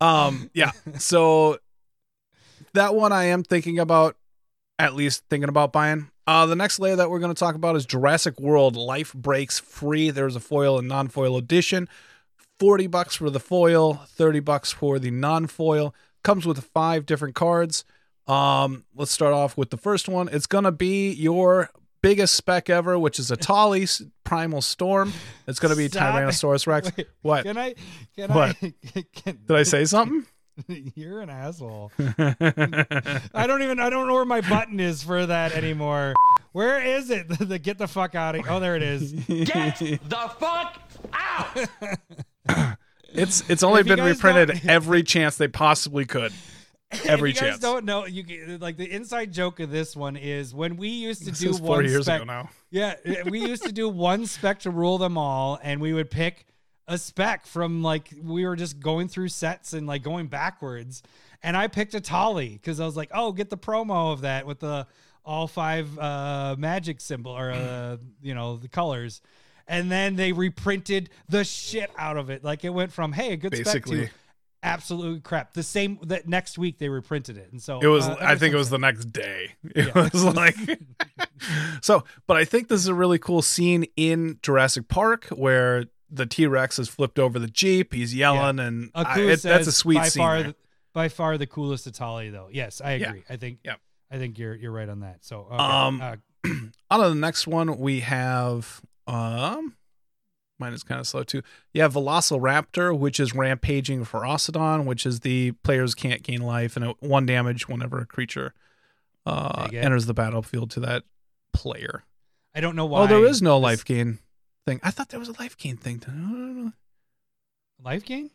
Um 0.00 0.50
yeah. 0.54 0.72
So 0.98 1.58
that 2.74 2.94
one 2.94 3.12
I 3.12 3.24
am 3.24 3.42
thinking 3.42 3.78
about 3.78 4.16
at 4.78 4.94
least 4.94 5.24
thinking 5.28 5.48
about 5.50 5.72
buying. 5.72 6.10
Uh 6.26 6.46
the 6.46 6.56
next 6.56 6.78
layer 6.78 6.96
that 6.96 7.10
we're 7.10 7.18
going 7.18 7.34
to 7.34 7.38
talk 7.38 7.54
about 7.54 7.76
is 7.76 7.84
Jurassic 7.84 8.40
World 8.40 8.74
Life 8.74 9.12
Breaks 9.12 9.60
free. 9.60 10.10
There's 10.10 10.34
a 10.34 10.40
foil 10.40 10.78
and 10.78 10.88
non-foil 10.88 11.36
edition. 11.36 11.88
40 12.62 12.86
bucks 12.86 13.16
for 13.16 13.28
the 13.28 13.40
foil, 13.40 13.94
30 14.06 14.38
bucks 14.38 14.70
for 14.70 15.00
the 15.00 15.10
non-foil. 15.10 15.92
Comes 16.22 16.46
with 16.46 16.62
five 16.72 17.06
different 17.06 17.34
cards. 17.34 17.84
Um 18.28 18.84
let's 18.94 19.10
start 19.10 19.34
off 19.34 19.56
with 19.56 19.70
the 19.70 19.76
first 19.76 20.08
one. 20.08 20.28
It's 20.30 20.46
going 20.46 20.62
to 20.62 20.70
be 20.70 21.10
your 21.10 21.70
biggest 22.02 22.34
spec 22.36 22.70
ever, 22.70 22.96
which 22.96 23.18
is 23.18 23.32
Etali 23.32 24.08
Primal 24.22 24.62
Storm. 24.62 25.12
It's 25.48 25.58
going 25.58 25.70
to 25.72 25.76
be 25.76 25.88
Stop. 25.88 26.14
Tyrannosaurus 26.14 26.68
Rex. 26.68 26.92
Wait, 26.96 27.08
What? 27.22 27.42
Can 27.44 27.58
I? 27.58 27.74
Can 28.14 28.32
What? 28.32 28.54
I? 28.62 28.74
Can, 29.12 29.40
Did 29.44 29.56
I 29.56 29.64
say 29.64 29.84
something? 29.84 30.24
You're 30.94 31.20
an 31.20 31.30
asshole. 31.30 31.90
I 31.98 33.46
don't 33.48 33.62
even. 33.62 33.80
I 33.80 33.90
don't 33.90 34.06
know 34.06 34.14
where 34.14 34.24
my 34.24 34.40
button 34.40 34.78
is 34.78 35.02
for 35.02 35.26
that 35.26 35.52
anymore. 35.52 36.14
Where 36.52 36.80
is 36.80 37.10
it? 37.10 37.26
the 37.40 37.58
get 37.58 37.78
the 37.78 37.88
fuck 37.88 38.14
out 38.14 38.36
of. 38.36 38.44
Oh, 38.48 38.60
there 38.60 38.76
it 38.76 38.82
is. 38.84 39.12
Get 39.12 39.78
the 39.78 40.30
fuck 40.38 40.80
out! 41.12 41.58
it's 43.12 43.48
it's 43.48 43.62
only 43.62 43.82
been 43.82 44.02
reprinted 44.02 44.62
every 44.68 45.02
chance 45.02 45.36
they 45.36 45.48
possibly 45.48 46.04
could. 46.04 46.32
Every 47.06 47.30
if 47.30 47.36
you 47.36 47.40
guys 47.40 47.50
chance. 47.52 47.62
don't 47.62 47.84
know, 47.86 48.04
you 48.04 48.58
like 48.58 48.76
the 48.76 48.90
inside 48.90 49.32
joke 49.32 49.60
of 49.60 49.70
this 49.70 49.96
one 49.96 50.16
is 50.16 50.54
when 50.54 50.76
we 50.76 50.88
used 50.88 51.24
to 51.24 51.30
This 51.30 51.38
do 51.38 51.52
one 51.62 51.84
years 51.86 52.04
spec. 52.04 52.16
ago 52.20 52.24
now. 52.24 52.50
Yeah, 52.70 52.94
we 53.28 53.40
used 53.40 53.62
to 53.64 53.72
do 53.72 53.88
one 53.88 54.26
spec 54.26 54.60
to 54.60 54.70
rule 54.70 54.98
them 54.98 55.16
all, 55.16 55.58
and 55.62 55.80
we 55.80 55.94
would 55.94 56.10
pick 56.10 56.46
a 56.88 56.98
spec 56.98 57.46
from 57.46 57.82
like 57.82 58.12
we 58.22 58.44
were 58.44 58.56
just 58.56 58.78
going 58.80 59.08
through 59.08 59.28
sets 59.28 59.72
and 59.72 59.86
like 59.86 60.02
going 60.02 60.26
backwards. 60.26 61.02
And 61.42 61.56
I 61.56 61.66
picked 61.68 61.94
Etali 61.94 62.52
because 62.52 62.78
I 62.78 62.84
was 62.84 62.96
like, 62.96 63.10
oh, 63.14 63.32
get 63.32 63.48
the 63.50 63.58
promo 63.58 64.12
of 64.12 64.20
that 64.20 64.46
with 64.46 64.60
the 64.60 64.86
all 65.24 65.46
five 65.46 65.98
uh, 65.98 66.56
magic 66.58 67.00
symbol 67.00 67.32
or 67.32 67.52
uh, 67.52 67.96
you 68.20 68.34
know 68.34 68.58
the 68.58 68.68
colors, 68.68 69.22
and 69.68 69.90
then 69.90 70.16
they 70.16 70.32
reprinted 70.32 71.10
the 71.28 71.44
shit 71.44 71.90
out 71.96 72.16
of 72.16 72.30
it. 72.30 72.42
Like 72.44 72.64
it 72.64 72.70
went 72.70 72.92
from 72.92 73.12
hey 73.12 73.32
a 73.32 73.36
good 73.36 73.54
spec 73.54 73.64
Basically. 73.66 74.06
to 74.06 74.12
absolute 74.62 75.24
crap. 75.24 75.54
The 75.54 75.62
same 75.62 75.98
that 76.04 76.28
next 76.28 76.56
week 76.58 76.78
they 76.78 76.88
reprinted 76.88 77.36
it, 77.36 77.48
and 77.52 77.60
so 77.62 77.80
It 77.80 77.86
was. 77.88 78.06
uh, 78.06 78.16
I 78.20 78.36
think 78.36 78.54
it 78.54 78.58
was 78.58 78.70
the 78.70 78.78
next 78.78 79.06
day. 79.06 79.52
It 79.74 79.86
Yeah. 79.94 80.08
was 80.12 80.24
like. 80.24 80.56
so, 81.80 82.04
but 82.26 82.36
I 82.36 82.44
think 82.44 82.68
this 82.68 82.80
is 82.80 82.86
a 82.88 82.94
really 82.94 83.18
cool 83.18 83.42
scene 83.42 83.84
in 83.96 84.38
Jurassic 84.42 84.88
Park 84.88 85.26
where 85.26 85.84
the 86.10 86.26
T 86.26 86.46
Rex 86.46 86.76
has 86.76 86.88
flipped 86.88 87.18
over 87.18 87.38
the 87.38 87.48
jeep. 87.48 87.92
He's 87.94 88.14
yelling, 88.14 88.58
and 88.58 88.90
I- 88.94 89.18
it- 89.20 89.42
that's 89.42 89.66
a 89.66 89.72
sweet 89.72 89.96
by 89.96 90.08
scene. 90.08 90.20
Far, 90.22 90.42
the- 90.42 90.56
by 90.92 91.08
far 91.08 91.38
the 91.38 91.46
coolest 91.46 91.90
Etali, 91.90 92.30
though. 92.30 92.48
Yes, 92.52 92.80
I 92.82 92.94
Yeah. 92.96 93.08
agree. 93.08 93.24
I 93.30 93.36
think. 93.36 93.58
Yeah. 93.64 93.76
I 94.10 94.18
think 94.18 94.38
you're 94.38 94.54
you're 94.54 94.72
right 94.72 94.88
on 94.90 95.00
that. 95.00 95.24
So 95.24 95.46
okay. 95.50 95.56
Um, 95.56 96.00
uh, 96.02 96.16
on 96.90 97.00
to 97.02 97.08
the 97.08 97.14
next 97.14 97.46
one, 97.46 97.78
we 97.78 98.00
have 98.00 98.82
um 99.06 99.76
mine 100.58 100.72
is 100.72 100.82
kind 100.84 101.00
of 101.00 101.06
slow 101.06 101.24
too. 101.24 101.42
Yeah, 101.72 101.88
Velociraptor, 101.88 102.96
which 102.96 103.18
is 103.18 103.34
rampaging 103.34 104.04
Ferocidon, 104.04 104.84
which 104.84 105.04
is 105.04 105.20
the 105.20 105.52
players 105.64 105.94
can't 105.94 106.22
gain 106.22 106.40
life 106.42 106.76
and 106.76 106.94
one 107.00 107.26
damage 107.26 107.68
whenever 107.68 107.98
a 107.98 108.06
creature 108.06 108.54
uh 109.26 109.68
enters 109.72 110.06
the 110.06 110.14
battlefield 110.14 110.70
to 110.72 110.80
that 110.80 111.04
player. 111.52 112.04
I 112.54 112.60
don't 112.60 112.76
know 112.76 112.86
why. 112.86 113.02
Oh, 113.02 113.06
there 113.06 113.24
is 113.24 113.40
no 113.42 113.58
this- 113.58 113.62
life 113.64 113.84
gain 113.84 114.18
thing. 114.66 114.80
I 114.82 114.90
thought 114.90 115.08
there 115.08 115.20
was 115.20 115.28
a 115.28 115.38
life 115.40 115.56
gain 115.56 115.76
thing. 115.76 116.02
No, 116.06 116.12
no, 116.14 116.62
no. 116.64 116.72
life 117.82 118.04
gain. 118.04 118.30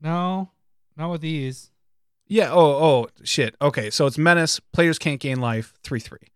No, 0.00 0.50
not 0.96 1.10
with 1.10 1.20
these. 1.20 1.70
Yeah. 2.26 2.50
Oh, 2.52 2.60
oh, 2.60 3.08
shit. 3.24 3.54
Okay, 3.60 3.90
so 3.90 4.06
it's 4.06 4.18
menace. 4.18 4.60
Players 4.60 4.98
can't 4.98 5.20
gain 5.20 5.40
life. 5.40 5.74
Three 5.82 6.00
three. 6.00 6.28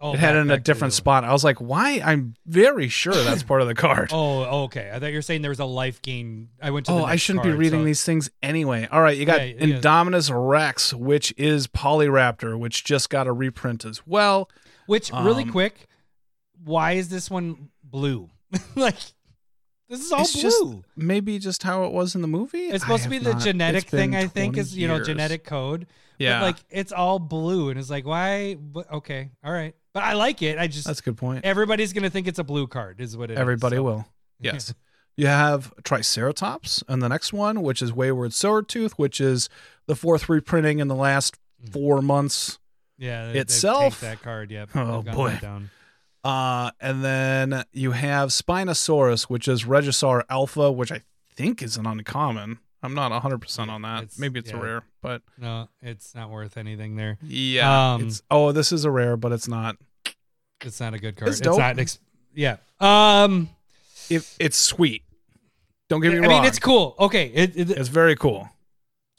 Oh, 0.00 0.12
it 0.14 0.20
had 0.20 0.36
it 0.36 0.38
in 0.38 0.46
a 0.46 0.54
back 0.54 0.58
to 0.58 0.60
the 0.60 0.64
different 0.64 0.94
spot. 0.94 1.24
I 1.24 1.32
was 1.32 1.42
like, 1.42 1.58
why? 1.58 2.00
I'm 2.04 2.34
very 2.46 2.88
sure 2.88 3.12
that's 3.14 3.42
part 3.42 3.62
of 3.62 3.66
the 3.66 3.74
card. 3.74 4.10
Oh, 4.12 4.64
okay. 4.64 4.90
I 4.94 5.00
thought 5.00 5.06
you 5.10 5.16
were 5.18 5.22
saying 5.22 5.42
there 5.42 5.48
was 5.50 5.58
a 5.58 5.64
life 5.64 6.00
gain. 6.02 6.50
I 6.62 6.70
went 6.70 6.86
to. 6.86 6.92
the 6.92 6.98
Oh, 6.98 7.04
I 7.04 7.16
shouldn't 7.16 7.42
card, 7.42 7.54
be 7.54 7.58
reading 7.58 7.80
so- 7.80 7.84
these 7.84 8.04
things 8.04 8.30
anyway. 8.42 8.86
All 8.92 9.02
right, 9.02 9.16
you 9.16 9.24
got 9.26 9.40
Yeah, 9.40 9.54
yeah. 9.66 9.76
Indominus 9.80 10.30
Rex, 10.32 10.94
which 10.94 11.34
is 11.36 11.66
Polyraptor, 11.66 12.56
which 12.56 12.84
just 12.84 13.10
got 13.10 13.26
a 13.26 13.32
reprint 13.32 13.84
as 13.84 14.06
well. 14.06 14.48
Which 14.86 15.10
really 15.12 15.42
Um, 15.42 15.50
quick, 15.50 15.86
why 16.64 16.92
is 16.92 17.08
this 17.08 17.28
one 17.30 17.70
blue? 17.82 18.30
like 18.76 18.94
this 19.88 20.00
is 20.00 20.12
all 20.12 20.20
it's 20.20 20.32
blue. 20.34 20.42
just 20.42 20.64
maybe 20.96 21.38
just 21.40 21.62
how 21.64 21.84
it 21.84 21.92
was 21.92 22.14
in 22.14 22.22
the 22.22 22.28
movie. 22.28 22.66
it's 22.68 22.84
supposed 22.84 23.02
I 23.02 23.04
to 23.04 23.10
be 23.10 23.18
the 23.18 23.32
not- 23.32 23.42
genetic 23.42 23.84
thing. 23.88 24.14
I 24.14 24.26
think 24.28 24.56
is 24.56 24.76
you 24.76 24.86
know 24.86 25.02
genetic 25.02 25.44
code. 25.44 25.86
Yeah, 26.18 26.40
But 26.40 26.46
like 26.46 26.56
it's 26.70 26.90
all 26.92 27.18
blue, 27.18 27.70
and 27.70 27.78
it's 27.78 27.90
like 27.90 28.04
why? 28.06 28.56
Okay, 28.92 29.30
all 29.44 29.52
right. 29.52 29.74
But 29.94 30.02
I 30.04 30.12
like 30.12 30.42
it. 30.42 30.58
I 30.58 30.66
just 30.66 30.86
that's 30.86 31.00
a 31.00 31.02
good 31.02 31.16
point. 31.16 31.44
everybody's 31.44 31.92
gonna 31.92 32.10
think 32.10 32.26
it's 32.28 32.38
a 32.38 32.44
blue 32.44 32.66
card. 32.66 33.00
Is 33.00 33.16
what 33.16 33.30
it 33.30 33.34
is, 33.34 33.38
Everybody 33.38 33.76
so. 33.76 33.82
will. 33.82 34.06
Yes. 34.40 34.72
You 35.16 35.26
have 35.26 35.72
Triceratops 35.82 36.84
and 36.86 37.02
the 37.02 37.08
next 37.08 37.32
one, 37.32 37.62
which 37.62 37.82
is 37.82 37.92
Wayward 37.92 38.30
Swordtooth, 38.30 38.92
which 38.92 39.20
is 39.20 39.48
the 39.86 39.96
fourth 39.96 40.28
reprinting 40.28 40.78
in 40.78 40.86
the 40.88 40.94
last 40.94 41.36
Mm. 41.64 41.72
four 41.72 42.00
months. 42.02 42.60
Yeah, 42.98 43.26
they- 43.26 43.32
they've 43.32 43.42
Itself? 43.42 43.98
tanked 43.98 44.00
that 44.02 44.22
card. 44.22 44.52
Yep. 44.52 44.70
Oh, 44.76 44.96
they've 44.96 45.04
gone 45.06 45.14
boy. 45.16 45.30
that 45.30 45.40
Down. 45.42 45.70
Uh, 46.22 46.70
and 46.80 47.04
then 47.04 47.64
you 47.72 47.90
have 47.92 48.28
Spinosaurus, 48.28 49.24
which 49.24 49.48
is 49.48 49.64
Regisaur 49.64 50.22
Alpha, 50.30 50.70
which 50.70 50.92
I 50.92 51.02
think 51.34 51.60
is 51.62 51.76
an 51.76 51.84
uncommon. 51.86 52.60
I'm 52.82 52.94
not 52.94 53.10
100% 53.12 53.68
on 53.70 53.82
that. 53.82 54.04
It's- 54.04 54.18
Maybe 54.18 54.38
it's 54.38 54.50
a 54.50 54.56
rare, 54.56 54.82
but 55.02 55.22
No, 55.36 55.68
it's 55.82 56.14
not 56.14 56.30
worth 56.30 56.56
anything 56.56 56.96
there. 56.96 57.18
yeah. 57.22 57.94
Um, 57.94 58.06
it's, 58.06 58.22
oh, 58.30 58.52
this 58.52 58.70
is 58.72 58.84
a 58.84 58.90
rare, 58.90 59.16
but 59.16 59.32
it's 59.32 59.48
not. 59.48 59.76
It's 60.60 60.80
not 60.80 60.94
a 60.94 60.98
good 60.98 61.16
card. 61.16 61.30
It's 61.30 61.40
It's, 61.40 61.56
not. 61.56 61.78
Ex- 61.78 61.98
yeah. 62.34 62.56
Um. 62.80 63.50
It, 64.10 64.28
it's 64.38 64.56
sweet. 64.58 65.02
Don't 65.88 66.00
get 66.00 66.12
me 66.12 66.18
I 66.18 66.20
wrong. 66.22 66.30
I 66.30 66.34
mean, 66.40 66.44
it's 66.44 66.58
cool. 66.58 66.94
Okay. 66.98 67.26
It, 67.34 67.56
it, 67.56 67.70
It's 67.70 67.88
very 67.88 68.16
cool. 68.16 68.48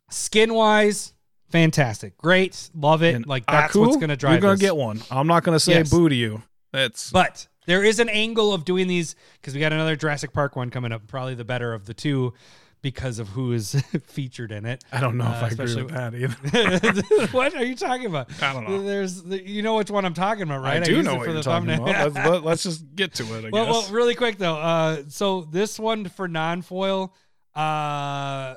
skin 0.10 0.54
wise, 0.54 1.14
fantastic, 1.50 2.18
great, 2.18 2.70
love 2.76 3.04
it. 3.04 3.16
And 3.16 3.26
like 3.28 3.46
that's 3.46 3.72
Aku, 3.76 3.82
what's 3.82 3.98
gonna 3.98 4.16
drive. 4.16 4.34
You're 4.34 4.42
gonna 4.42 4.58
get 4.58 4.76
one. 4.76 5.02
I'm 5.12 5.28
not 5.28 5.44
gonna 5.44 5.60
say 5.60 5.74
Yes. 5.74 5.90
boo 5.90 6.10
to 6.10 6.16
you. 6.16 6.42
It's 6.74 7.12
But 7.12 7.48
there 7.66 7.84
is 7.84 8.00
an 8.00 8.10
angle 8.10 8.54
of 8.54 8.66
doing 8.66 8.88
these 8.88 9.16
because 9.40 9.54
we 9.54 9.60
got 9.60 9.74
another 9.74 9.96
Jurassic 9.96 10.34
Park 10.34 10.56
one 10.56 10.70
coming 10.70 10.92
up, 10.92 11.08
probably 11.08 11.36
the 11.36 11.46
better 11.46 11.74
of 11.74 11.86
the 11.86 11.94
two 11.94 12.34
because 12.82 13.20
of 13.20 13.28
who 13.30 13.52
is 13.52 13.74
featured 14.08 14.52
in 14.52 14.66
it. 14.66 14.84
I 14.92 15.00
don't 15.02 15.18
know 15.18 15.26
Uh, 15.26 15.38
if 15.38 15.60
I 15.60 15.64
agree 15.64 15.84
with 15.84 15.94
that 15.94 16.14
either. 16.16 17.28
what 17.38 17.54
are 17.56 17.64
you 17.66 17.76
talking 17.76 18.06
about? 18.06 18.30
I 18.42 18.54
don't 18.54 18.68
know. 18.70 18.82
There's, 18.84 19.24
you 19.26 19.62
know 19.62 19.76
which 19.76 19.92
one 19.92 20.06
I'm 20.06 20.14
talking 20.14 20.44
about, 20.44 20.62
right? 20.62 20.82
I 20.82 20.86
do 20.86 20.94
used 20.98 21.06
know 21.06 21.16
what 21.16 21.26
for 21.26 21.32
you're 21.32 21.36
the 21.38 21.44
talking 21.44 21.68
thumbnail. 21.68 21.90
about. 21.90 22.14
Let's, 22.16 22.30
let, 22.30 22.44
let's 22.44 22.64
just 22.64 22.84
get 22.96 23.14
to 23.16 23.24
it. 23.38 23.46
I 23.46 23.50
well, 23.52 23.66
well, 23.70 23.92
really 23.92 24.16
quick 24.16 24.38
though. 24.38 24.56
Uh, 24.58 25.04
so 25.10 25.42
this 25.42 25.78
one 25.80 26.06
for 26.10 26.28
non-foil, 26.28 27.14
uh, 27.56 28.56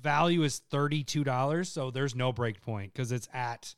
value 0.00 0.42
is 0.44 0.58
thirty-two 0.70 1.24
dollars. 1.24 1.68
So 1.68 1.90
there's 1.90 2.14
no 2.14 2.32
break 2.32 2.60
point 2.62 2.92
because 2.92 3.12
it's 3.12 3.28
at. 3.34 3.74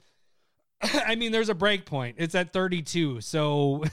I 0.83 1.15
mean, 1.17 1.33
there's 1.33 1.49
a 1.49 1.55
break 1.55 1.85
point. 1.85 2.17
It's 2.19 2.35
at 2.35 2.53
thirty-two. 2.53 3.21
So. 3.23 3.85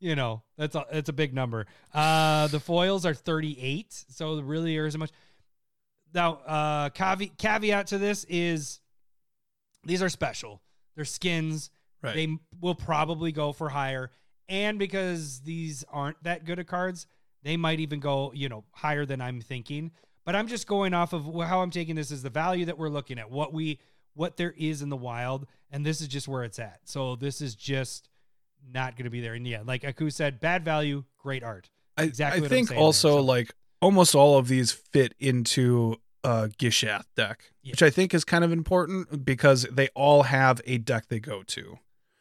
You 0.00 0.16
know 0.16 0.42
that's 0.56 0.74
a 0.74 0.86
it's 0.90 1.08
a 1.08 1.12
big 1.12 1.34
number. 1.34 1.66
Uh, 1.92 2.48
the 2.48 2.58
foils 2.58 3.04
are 3.04 3.14
38, 3.14 4.04
so 4.08 4.40
really 4.40 4.74
there 4.74 4.86
isn't 4.86 4.98
much. 4.98 5.12
Now, 6.12 6.34
uh, 6.46 6.88
caveat, 6.88 7.38
caveat 7.38 7.88
to 7.88 7.98
this 7.98 8.24
is 8.28 8.80
these 9.84 10.02
are 10.02 10.08
special. 10.08 10.62
They're 10.96 11.04
skins. 11.04 11.70
Right. 12.02 12.14
They 12.14 12.38
will 12.60 12.74
probably 12.74 13.30
go 13.30 13.52
for 13.52 13.68
higher. 13.68 14.10
And 14.48 14.78
because 14.78 15.40
these 15.40 15.84
aren't 15.92 16.22
that 16.24 16.44
good 16.44 16.58
of 16.58 16.66
cards, 16.66 17.06
they 17.42 17.56
might 17.56 17.80
even 17.80 18.00
go, 18.00 18.32
you 18.34 18.48
know, 18.48 18.64
higher 18.72 19.06
than 19.06 19.20
I'm 19.20 19.40
thinking. 19.40 19.92
But 20.24 20.34
I'm 20.34 20.48
just 20.48 20.66
going 20.66 20.94
off 20.94 21.12
of 21.12 21.24
how 21.46 21.60
I'm 21.60 21.70
taking 21.70 21.94
this 21.94 22.10
is 22.10 22.22
the 22.22 22.30
value 22.30 22.66
that 22.66 22.78
we're 22.78 22.88
looking 22.88 23.18
at, 23.18 23.30
what 23.30 23.52
we 23.52 23.78
what 24.14 24.36
there 24.36 24.54
is 24.56 24.82
in 24.82 24.88
the 24.88 24.96
wild, 24.96 25.46
and 25.70 25.86
this 25.86 26.00
is 26.00 26.08
just 26.08 26.26
where 26.28 26.42
it's 26.42 26.58
at. 26.58 26.80
So 26.84 27.16
this 27.16 27.40
is 27.40 27.54
just 27.54 28.09
not 28.72 28.96
going 28.96 29.04
to 29.04 29.10
be 29.10 29.20
there. 29.20 29.34
And 29.34 29.46
yeah, 29.46 29.62
like 29.64 29.84
Aku 29.84 30.10
said, 30.10 30.40
bad 30.40 30.64
value, 30.64 31.04
great 31.18 31.42
art. 31.42 31.70
Exactly 31.98 32.38
I 32.38 32.40
what 32.42 32.46
I'm 32.46 32.50
think 32.50 32.68
saying 32.68 32.78
there, 32.78 32.84
also 32.84 33.08
so- 33.18 33.22
like 33.24 33.52
almost 33.80 34.14
all 34.14 34.38
of 34.38 34.48
these 34.48 34.72
fit 34.72 35.14
into 35.18 35.96
a 36.22 36.48
Gishath 36.58 37.04
deck, 37.16 37.50
Yeah. 37.62 37.72
which 37.72 37.82
I 37.82 37.88
think 37.90 38.12
is 38.12 38.24
kind 38.24 38.44
of 38.44 38.52
important 38.52 39.24
because 39.24 39.62
they 39.72 39.88
all 39.94 40.24
have 40.24 40.60
a 40.66 40.76
deck 40.78 41.06
they 41.08 41.18
go 41.20 41.42
to. 41.44 41.78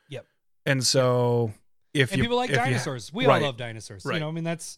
Yep. 0.10 0.26
And 0.66 0.86
so 0.86 1.54
if 1.94 2.12
and 2.12 2.18
you 2.20 2.24
people 2.24 2.38
like 2.38 2.50
if 2.50 2.56
you- 2.58 2.64
dinosaurs. 2.64 3.12
we 3.12 3.26
right. 3.26 3.42
all 3.42 3.48
love 3.48 3.58
dinosaurs. 3.58 4.06
You 4.06 4.20
know, 4.20 4.30
I 4.30 4.32
mean 4.32 4.44
that's 4.46 4.78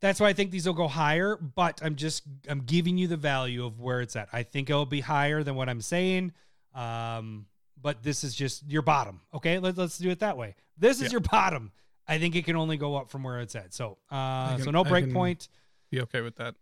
that's 0.00 0.18
why 0.20 0.28
I 0.28 0.32
think 0.34 0.50
these 0.50 0.66
will 0.66 0.74
go 0.74 0.88
higher, 0.88 1.36
but 1.36 1.80
I'm 1.82 1.96
just 1.96 2.22
I'm 2.48 2.60
giving 2.60 2.98
you 2.98 3.06
the 3.08 3.16
value 3.16 3.64
of 3.64 3.80
where 3.80 4.00
it's 4.02 4.14
at. 4.16 4.28
I 4.32 4.42
think 4.42 4.68
it'll 4.70 4.86
be 4.86 5.00
higher 5.00 5.42
than 5.42 5.54
what 5.54 5.68
I'm 5.70 5.80
saying. 5.82 6.32
Um, 6.74 7.46
but 7.82 8.02
this 8.02 8.24
is 8.24 8.34
just 8.34 8.68
your 8.68 8.82
bottom. 8.82 9.20
Okay, 9.34 9.58
Let, 9.58 9.76
let's 9.78 9.98
do 9.98 10.10
it 10.10 10.20
that 10.20 10.36
way. 10.36 10.54
This 10.78 10.98
is 10.98 11.04
Yeah. 11.04 11.10
your 11.12 11.20
bottom. 11.20 11.72
I 12.08 12.18
think 12.18 12.34
it 12.36 12.44
can 12.44 12.56
only 12.56 12.76
go 12.76 12.96
up 12.96 13.08
from 13.10 13.22
where 13.22 13.40
it's 13.40 13.54
at. 13.54 13.72
So, 13.72 13.98
uh, 14.10 14.56
can- 14.56 14.64
so 14.64 14.70
no 14.70 14.84
break 14.84 15.12
point. 15.12 15.48
be 15.90 16.00
okay 16.02 16.20
with 16.20 16.36
that. 16.36 16.54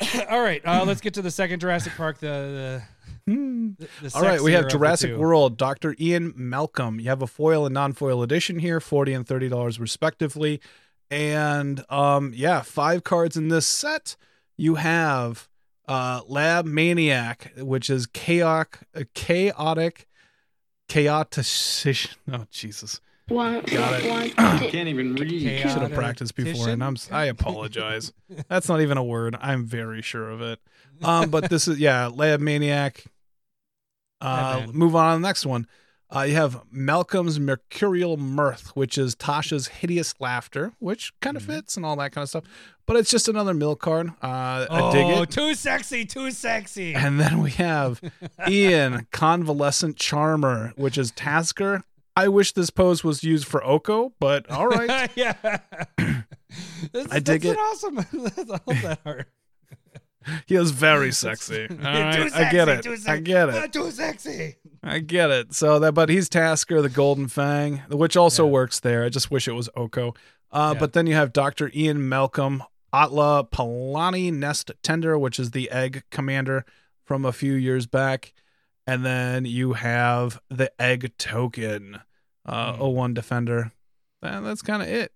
All 0.30 0.40
right, 0.42 0.60
uh, 0.66 0.84
let's 0.86 1.00
get 1.00 1.14
to 1.14 1.22
the 1.22 1.30
second 1.30 1.60
Jurassic 1.60 1.92
Park. 1.96 2.18
The 2.18 2.82
Hmm. 3.26 3.70
the, 3.78 3.88
the 4.02 4.12
All 4.16 4.22
right, 4.22 4.40
we 4.40 4.52
have 4.52 4.68
Jurassic. 4.68 5.16
World, 5.16 5.56
Dr. 5.56 5.94
Ian 6.00 6.32
Malcolm. 6.36 6.98
You 6.98 7.08
have 7.08 7.22
a 7.22 7.26
foil 7.28 7.64
and 7.66 7.72
non-foil 7.74 8.20
edition 8.22 8.58
here, 8.58 8.80
40 8.80 9.12
and 9.14 9.24
$30 9.26 9.78
respectively. 9.78 10.60
And 11.10 11.84
um 11.90 12.32
yeah, 12.34 12.62
five 12.62 13.04
cards 13.04 13.36
in 13.36 13.48
this 13.48 13.66
set. 13.66 14.16
You 14.56 14.74
have 14.76 15.48
uh 15.86 16.22
Lab 16.26 16.64
Maniac, 16.66 17.52
which 17.58 17.88
is 17.90 18.06
chaotic 18.06 18.78
chaotic 19.14 20.08
chaotic 20.88 21.46
oh 22.32 22.46
Jesus. 22.50 23.00
One, 23.28 23.62
Got 23.62 24.02
it. 24.02 24.36
Can't 24.36 24.88
even 24.88 25.14
read. 25.14 25.42
Chaotic. 25.42 25.70
Should 25.70 25.82
have 25.82 25.92
practiced 25.92 26.34
before 26.34 26.68
and 26.68 26.82
I'm 26.82 26.96
I 27.10 27.24
apologize. 27.36 28.12
That's 28.48 28.68
not 28.68 28.80
even 28.80 28.98
a 28.98 29.04
word. 29.04 29.36
I'm 29.40 29.64
very 29.64 30.02
sure 30.02 30.28
of 30.30 30.40
it. 30.42 30.60
Um 31.02 31.30
but 31.30 31.48
this 31.48 31.68
is 31.68 31.78
yeah, 31.78 32.08
Lab 32.08 32.40
Maniac. 32.40 33.04
Uh 34.20 34.68
move 34.72 34.94
on 34.94 35.16
to 35.16 35.20
the 35.20 35.26
next 35.26 35.44
one. 35.44 35.66
Uh, 36.14 36.22
you 36.22 36.34
have 36.34 36.60
Malcolm's 36.70 37.40
Mercurial 37.40 38.18
Mirth, 38.18 38.76
which 38.76 38.98
is 38.98 39.14
Tasha's 39.14 39.68
Hideous 39.68 40.14
Laughter, 40.20 40.72
which 40.78 41.12
kind 41.20 41.36
of 41.38 41.44
Mhm. 41.44 41.46
fits 41.46 41.76
and 41.76 41.86
all 41.86 41.96
that 41.96 42.12
kind 42.12 42.22
of 42.22 42.28
stuff. 42.28 42.44
But 42.86 42.96
it's 42.96 43.10
just 43.10 43.28
another 43.28 43.54
milk 43.54 43.80
card. 43.80 44.08
Uh, 44.22 44.66
Oh, 44.68 44.88
I 44.88 44.92
dig 44.92 45.06
it. 45.06 45.30
too 45.30 45.54
sexy, 45.54 46.04
too 46.04 46.30
sexy. 46.30 46.94
And 46.94 47.18
then 47.18 47.40
we 47.40 47.52
have 47.52 48.00
Ian, 48.48 49.06
Convalescent 49.10 49.96
Charmer, 49.96 50.72
which 50.76 50.98
is 50.98 51.12
Tasigur. 51.12 51.82
I 52.14 52.28
wish 52.28 52.52
this 52.52 52.68
pose 52.68 53.02
was 53.02 53.24
used 53.24 53.46
for 53.46 53.64
Oko, 53.64 54.12
but 54.20 54.50
all 54.50 54.68
right. 54.68 55.10
yeah. 55.16 55.32
That's, 56.92 57.10
I 57.10 57.20
dig 57.20 57.46
it. 57.46 57.56
Awesome. 57.58 57.94
that's, 58.12 58.38
I 58.38 58.60
love 58.66 58.82
that 58.82 59.00
art. 59.06 59.28
he 60.46 60.54
is 60.54 60.70
very 60.70 61.12
sexy. 61.24 61.66
All 61.70 61.76
right, 61.76 62.28
Too 62.30 62.34
I 62.34 62.50
get 62.50 62.68
it. 62.68 62.86
I 63.08 63.18
get 63.18 63.48
it. 63.48 63.72
too 63.72 63.90
sexy. 63.90 64.56
I 64.82 64.98
get 64.98 65.30
it. 65.30 65.54
So 65.54 65.78
that, 65.78 65.92
but 65.92 66.08
he's 66.08 66.28
Tasigur, 66.28 66.82
the 66.82 66.88
Golden 66.88 67.28
Fang, 67.28 67.82
which 67.88 68.16
also 68.16 68.44
Yeah. 68.46 68.50
works 68.52 68.80
there. 68.80 69.04
I 69.04 69.08
just 69.08 69.30
wish 69.30 69.46
it 69.48 69.52
was 69.52 69.68
Oko. 69.76 70.14
Uh, 70.50 70.72
Yeah. 70.74 70.80
But 70.80 70.92
then 70.92 71.06
you 71.06 71.14
have 71.14 71.32
Doctor 71.32 71.70
Ian 71.74 72.08
Malcolm, 72.08 72.62
Atla 72.92 73.44
Palani 73.50 74.32
Nest 74.32 74.70
Tender, 74.82 75.18
which 75.18 75.38
is 75.38 75.52
the 75.52 75.70
Egg 75.70 76.02
Commander 76.10 76.64
from 77.04 77.24
a 77.24 77.32
few 77.32 77.54
years 77.54 77.86
back, 77.86 78.32
and 78.86 79.04
then 79.04 79.44
you 79.44 79.72
have 79.74 80.40
the 80.50 80.70
Egg 80.80 81.12
Token, 81.18 82.00
uh, 82.44 82.74
Hmm. 82.74 82.82
01 82.82 83.14
Defender. 83.14 83.72
And 84.20 84.44
that's 84.46 84.62
kind 84.62 84.82
of 84.82 84.88
it. 84.88 85.12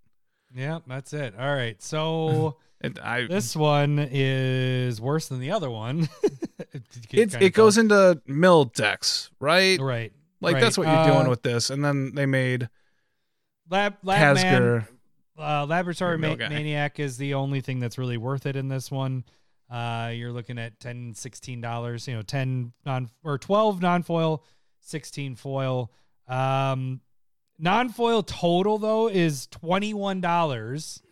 Yeah, 0.55 0.79
that's 0.87 1.13
it. 1.13 1.35
All 1.39 1.55
right. 1.55 1.81
So 1.83 2.57
it 2.81 2.99
I 3.01 3.27
this 3.27 3.57
one 3.57 3.99
is 4.11 5.01
worse 5.01 5.29
than 5.29 5.41
the 5.41 5.51
other 5.51 5.71
one. 5.71 6.09
it, 7.13 7.35
it 7.41 7.55
goes 7.55 7.79
into 7.79 8.21
mill 8.27 8.67
decks, 8.67 9.31
right? 9.41 9.81
right. 9.81 10.13
Like 10.41 10.55
right. 10.55 10.61
that's 10.61 10.77
what 10.77 10.87
you're 10.87 10.97
Uh, 10.97 11.13
doing 11.15 11.29
with 11.29 11.43
this. 11.43 11.71
And 11.71 11.85
then 11.85 12.15
they 12.15 12.27
made 12.27 12.69
Lab 13.71 13.97
Lab 14.03 14.37
Man, 14.37 14.87
uh, 15.39 15.67
Laboratory 15.67 16.19
Ma- 16.19 16.37
Maniac 16.37 17.01
is 17.01 17.17
the 17.17 17.35
only 17.35 17.61
thing 17.61 17.81
that's 17.81 17.99
really 17.99 18.17
worth 18.19 18.47
it 18.47 18.57
in 18.57 18.69
this 18.69 18.91
one. 18.91 19.25
Uh, 19.71 20.13
you're 20.15 20.33
looking 20.33 20.59
at 20.59 20.79
10 20.79 21.15
16 21.15 21.61
dollars. 21.61 22.07
You 22.07 22.15
know, 22.15 22.23
ten 22.23 22.73
non 22.85 23.09
or 23.25 23.39
twelve 23.39 23.83
non 23.83 24.03
foil, 24.03 24.45
sixteen 24.81 25.35
foil. 25.35 25.91
Um, 26.29 27.01
non 27.59 27.89
foil 27.89 28.23
total 28.23 28.79
though 28.79 29.09
is 29.09 29.47
twenty 29.49 29.93
one 29.95 30.21
dollars. 30.21 31.03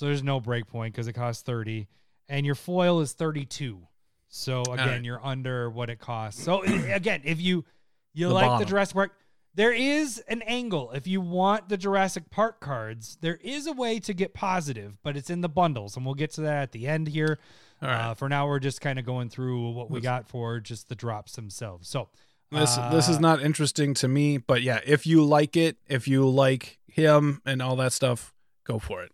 So 0.00 0.06
there's 0.06 0.22
no 0.22 0.40
break 0.40 0.66
point 0.66 0.94
because 0.94 1.08
it 1.08 1.12
costs 1.12 1.42
thirty, 1.42 1.86
and 2.26 2.46
your 2.46 2.54
foil 2.54 3.00
is 3.00 3.12
thirty 3.12 3.44
two. 3.44 3.80
So 4.28 4.62
again, 4.62 4.88
right. 4.88 5.04
you're 5.04 5.22
under 5.22 5.68
what 5.68 5.90
it 5.90 5.98
costs. 5.98 6.42
So 6.42 6.62
again, 6.90 7.20
if 7.22 7.38
you 7.38 7.66
you 8.14 8.28
The 8.28 8.32
like 8.32 8.46
bottom. 8.46 8.60
the 8.60 8.64
Jurassic 8.64 8.94
Park, 8.94 9.12
there 9.54 9.74
is 9.74 10.16
an 10.26 10.40
angle. 10.46 10.90
If 10.92 11.06
you 11.06 11.20
want 11.20 11.68
the 11.68 11.76
Jurassic 11.76 12.30
Park 12.30 12.60
cards, 12.60 13.18
there 13.20 13.38
is 13.42 13.66
a 13.66 13.74
way 13.74 14.00
to 14.00 14.14
get 14.14 14.32
positive, 14.32 14.96
but 15.02 15.18
it's 15.18 15.28
in 15.28 15.42
the 15.42 15.50
bundles, 15.50 15.98
and 15.98 16.06
we'll 16.06 16.14
get 16.14 16.30
to 16.32 16.40
that 16.40 16.62
at 16.62 16.72
the 16.72 16.86
end 16.86 17.08
here. 17.08 17.38
All 17.82 17.88
right. 17.88 18.00
Uh, 18.00 18.14
for 18.14 18.30
now, 18.30 18.46
we're 18.46 18.58
just 18.58 18.80
kind 18.80 18.98
of 18.98 19.04
going 19.04 19.28
through 19.28 19.72
what 19.72 19.90
we 19.90 20.00
got 20.00 20.26
for 20.26 20.60
just 20.60 20.88
the 20.88 20.94
drops 20.94 21.32
themselves. 21.32 21.90
So 21.90 22.08
This 22.50 22.74
this 22.90 23.10
is 23.10 23.18
uh, 23.18 23.20
not 23.20 23.42
interesting 23.42 23.92
to 23.92 24.08
me, 24.08 24.38
but 24.38 24.62
yeah, 24.62 24.80
if 24.86 25.06
you 25.06 25.22
like 25.26 25.58
it, 25.58 25.76
if 25.88 26.08
you 26.08 26.26
like 26.26 26.78
him 26.86 27.42
and 27.44 27.60
all 27.60 27.76
that 27.76 27.92
stuff, 27.92 28.32
go 28.64 28.78
for 28.78 29.02
it. 29.02 29.12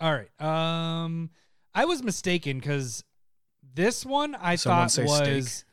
All 0.00 0.12
right. 0.12 0.40
Um, 0.40 1.30
I 1.74 1.84
was 1.84 2.02
mistaken 2.02 2.58
because 2.58 3.04
this 3.74 4.04
one 4.06 4.34
I 4.34 4.56
Someone 4.56 4.88
thought 4.88 5.04
was. 5.04 5.48
steak. 5.52 5.64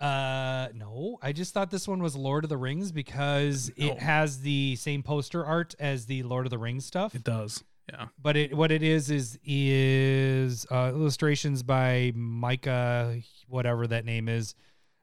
Uh 0.00 0.68
no, 0.74 1.18
I 1.20 1.32
just 1.32 1.52
thought 1.52 1.70
this 1.70 1.86
one 1.86 2.02
was 2.02 2.16
Lord 2.16 2.44
of 2.44 2.48
the 2.48 2.56
Rings 2.56 2.90
because 2.90 3.70
No. 3.76 3.86
it 3.88 3.98
has 3.98 4.40
the 4.40 4.76
same 4.76 5.02
poster 5.02 5.44
art 5.44 5.74
as 5.78 6.06
the 6.06 6.22
Lord 6.22 6.46
of 6.46 6.50
the 6.50 6.56
Rings 6.58 6.86
stuff. 6.86 7.14
It 7.14 7.22
does. 7.24 7.62
Yeah. 7.92 8.06
but 8.22 8.34
it 8.36 8.54
what 8.56 8.70
it 8.70 8.82
is 8.82 9.10
is 9.10 9.38
is 9.44 10.64
uh, 10.70 10.90
illustrations 10.94 11.62
by 11.62 12.12
Micah, 12.14 13.20
whatever 13.48 13.86
that 13.88 14.04
name 14.06 14.28
is. 14.28 14.54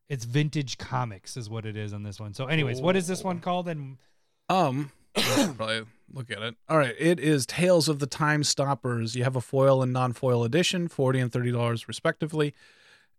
It's 0.10 0.24
vintage 0.26 0.78
comics, 0.78 1.36
is 1.38 1.50
what 1.50 1.66
it 1.66 1.76
is 1.76 1.94
on 1.94 2.02
this 2.02 2.18
one. 2.20 2.34
So, 2.34 2.46
anyways, 2.48 2.80
what 2.82 2.96
is 2.96 3.08
this 3.08 3.24
one 3.26 3.40
called? 3.42 3.68
And 3.68 3.98
Um, 4.50 4.90
probably 5.56 5.84
look 6.12 6.32
at 6.32 6.42
it. 6.42 6.56
All 6.70 6.78
right, 6.78 6.96
it 6.98 7.20
is 7.20 7.46
Tales 7.46 7.90
of 7.90 8.00
the 8.00 8.08
Time 8.08 8.44
Stoppers. 8.44 9.16
You 9.16 9.24
have 9.24 9.36
a 9.36 9.42
foil 9.42 9.82
and 9.82 9.92
non-foil 9.94 10.44
edition, 10.44 10.88
forty 10.88 11.20
and 11.20 11.32
thirty 11.32 11.52
dollars 11.52 11.88
respectively. 11.88 12.54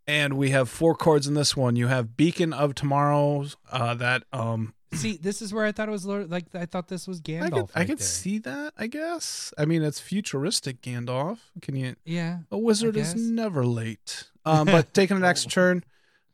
And 0.07 0.35
we 0.39 0.51
have 0.51 0.71
four 0.71 0.95
cards 0.95 1.27
in 1.27 1.35
this 1.35 1.55
one. 1.55 1.77
You 1.77 1.89
have 1.89 2.17
Beacon 2.17 2.55
of 2.55 2.75
Tomorrow's. 2.75 3.59
Uh, 3.71 3.93
that 3.95 4.25
um, 4.33 4.73
see, 4.95 5.19
this 5.19 5.43
is 5.43 5.53
where 5.53 5.67
I 5.67 5.73
thought 5.73 5.89
it 5.89 5.93
was 5.93 6.07
Lord, 6.07 6.31
like 6.31 6.47
I 6.55 6.65
thought 6.65 6.89
this 6.89 7.07
was 7.07 7.21
Gandalf. 7.21 7.45
I 7.45 7.51
could 7.51 7.71
I 7.75 7.85
could 7.85 8.01
see 8.01 8.39
that. 8.39 8.73
I 8.79 8.87
guess. 8.87 9.53
I 9.59 9.67
mean, 9.67 9.83
it's 9.83 10.01
futuristic 10.01 10.81
Gandalf. 10.81 11.39
Can 11.61 11.77
you? 11.77 11.95
Yeah, 12.05 12.39
A 12.51 12.57
wizard 12.59 12.97
is 12.97 13.15
never 13.15 13.67
late. 13.67 14.25
Um, 14.47 14.65
but 14.67 14.95
taking 14.95 15.17
an 15.19 15.25
extra 15.25 15.51
turn, 15.51 15.85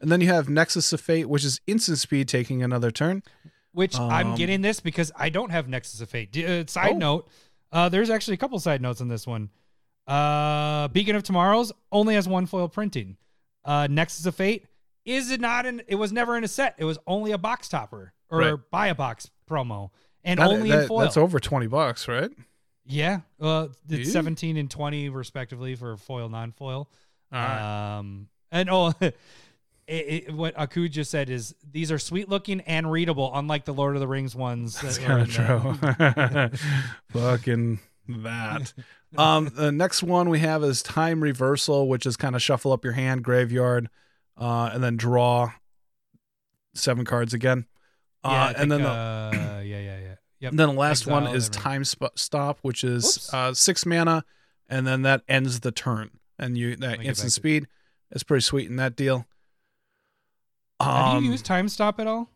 and 0.01 0.13
then 0.13 0.21
you 0.21 0.29
have 0.29 0.49
Nexus 0.49 0.93
of 0.93 1.01
Fate, 1.01 1.29
which 1.29 1.45
is 1.45 1.61
instant 1.67 1.99
speed, 1.99 2.29
taking 2.29 2.63
another 2.63 2.93
turn. 2.93 3.25
Which 3.75 3.99
I'm 3.99 4.29
Um, 4.29 4.35
getting 4.37 4.63
this 4.63 4.81
because 4.81 5.13
I 5.17 5.29
don't 5.29 5.51
have 5.51 5.69
Nexus 5.69 6.01
of 6.01 6.09
Fate. 6.09 6.35
Uh, 6.37 6.65
side 6.67 6.95
Oh. 6.95 6.99
note, 6.99 7.29
uh, 7.73 7.89
there's 7.91 8.09
actually 8.09 8.35
a 8.35 8.39
couple 8.39 8.59
side 8.61 8.81
notes 8.81 9.01
on 9.03 9.09
this 9.09 9.27
one. 9.27 9.51
Uh, 10.07 10.89
Beacon 10.89 11.17
of 11.17 11.23
Tomorrow's 11.23 11.73
only 11.93 12.15
has 12.15 12.29
one 12.29 12.47
foil 12.47 12.69
printing. 12.69 13.17
Uh, 13.65 13.87
Nexus 13.91 14.27
of 14.27 14.35
Fate 14.35 14.67
is 15.05 15.31
it 15.31 15.41
not 15.41 15.67
in? 15.67 15.83
It 15.87 15.97
was 15.97 16.13
never 16.13 16.37
in 16.37 16.45
a 16.45 16.49
set. 16.49 16.75
It 16.79 16.85
was 16.85 16.99
only 17.07 17.33
a 17.33 17.39
box 17.39 17.69
topper 17.69 18.15
or 18.31 18.39
Right. 18.39 18.71
buy 18.71 18.87
a 18.89 18.95
box 18.95 19.31
promo, 19.49 19.91
and 20.23 20.39
That- 20.41 20.49
only 20.49 20.71
that- 20.71 20.83
in 20.83 20.89
foil. 20.89 21.01
That's 21.01 21.17
over 21.19 21.39
twenty 21.41 21.67
bucks, 21.67 22.09
right? 22.09 22.31
yeah, 22.87 23.21
uh, 23.41 23.69
it's 23.89 23.99
Ew. 23.99 24.05
17 24.07 24.57
and 24.57 24.71
20 24.71 25.09
respectively 25.11 25.75
for 25.75 25.97
foil, 25.97 26.29
non-foil. 26.29 26.89
Right. 27.33 27.97
Um, 27.99 28.29
and 28.51 28.69
oh, 28.71 28.93
it, 29.87 30.25
it, 30.29 30.35
what 30.35 30.57
Aku 30.59 30.89
just 30.89 31.11
said 31.11 31.29
is 31.31 31.55
these 31.71 31.93
are 31.93 31.99
sweet 31.99 32.29
looking 32.29 32.61
and 32.63 32.91
readable, 32.91 33.31
unlike 33.35 33.65
the 33.65 33.75
Lord 33.75 33.97
of 33.97 34.01
the 34.01 34.09
Rings 34.09 34.35
ones. 34.35 34.81
That's 34.81 34.99
that 34.99 35.07
kind 35.07 36.51
of 36.51 36.51
true. 36.51 36.59
Fucking 37.21 37.81
that. 38.09 38.73
Um, 39.17 39.51
the 39.55 39.71
next 39.73 40.03
one 40.03 40.29
we 40.29 40.41
have 40.41 40.65
is 40.65 40.83
time 40.83 41.23
reversal, 41.23 41.89
which 41.89 42.07
is 42.07 42.17
kind 42.17 42.35
of 42.35 42.43
shuffle 42.43 42.73
up 42.73 42.85
your 42.85 42.95
hand, 42.95 43.23
graveyard, 43.23 43.89
uh, 44.37 44.71
and 44.73 44.83
then 44.83 44.97
draw 44.97 45.53
seven 46.75 47.05
cards 47.05 47.33
again. 47.35 47.67
Yeah, 48.25 48.31
Uh, 48.31 48.47
think, 48.49 48.59
and 48.59 48.73
then 48.73 48.83
the, 48.83 48.89
uh, 48.89 49.31
yeah, 49.35 49.61
yeah, 49.63 49.99
yeah. 49.99 50.15
Yep. 50.41 50.51
and 50.51 50.59
then 50.59 50.69
the 50.71 50.75
last 50.75 51.07
one 51.07 51.27
is 51.29 51.49
time 51.49 51.85
sp- 51.87 52.17
stop, 52.17 52.59
which 52.63 52.85
is 52.85 53.31
uh, 53.33 53.55
six 53.55 53.87
mana, 53.87 54.25
and 54.69 54.87
then 54.87 55.03
that 55.03 55.23
ends 55.29 55.61
the 55.61 55.73
turn, 55.73 56.11
and 56.39 56.59
you 56.59 56.77
that 56.77 57.03
instant 57.03 57.33
speed 57.33 57.67
is 58.11 58.23
pretty 58.25 58.43
sweet 58.43 58.69
in 58.69 58.77
that 58.77 58.97
deal. 58.97 59.27
Have 60.85 61.15
Um, 61.17 61.25
you 61.25 61.31
used 61.33 61.45
time 61.45 61.69
stop 61.69 61.99
at 62.01 62.07
all? 62.07 62.31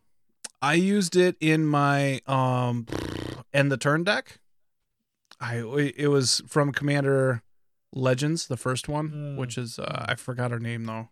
I 0.61 0.73
used 0.73 1.15
it 1.15 1.35
in 1.39 1.65
my 1.65 2.19
um 2.27 2.85
end 3.53 3.71
the 3.71 3.77
turn 3.77 4.03
deck. 4.03 4.39
I 5.39 5.57
it 5.95 6.09
was 6.09 6.41
from 6.47 6.71
Commander 6.73 7.43
Legends, 7.93 8.47
the 8.47 8.57
first 8.57 8.87
one, 8.89 9.09
Mm. 9.09 9.37
which 9.37 9.57
is 9.57 9.79
uh, 9.79 10.05
I 10.07 10.15
forgot 10.15 10.51
her 10.51 10.59
name 10.59 10.85
though. 10.85 11.09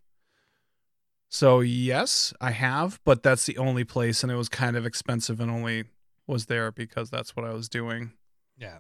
So 1.30 1.60
yes, 1.60 2.34
I 2.40 2.52
have, 2.52 3.00
but 3.04 3.22
that's 3.24 3.46
the 3.46 3.58
only 3.58 3.84
place, 3.84 4.24
and 4.24 4.32
it 4.32 4.36
was 4.36 4.48
kind 4.50 4.78
of 4.78 4.86
expensive, 4.86 5.40
and 5.40 5.52
only 5.52 5.86
was 6.26 6.46
there 6.46 6.72
because 6.72 7.10
that's 7.10 7.36
what 7.36 7.46
I 7.46 7.54
was 7.54 7.68
doing. 7.70 8.12
Yeah. 8.58 8.78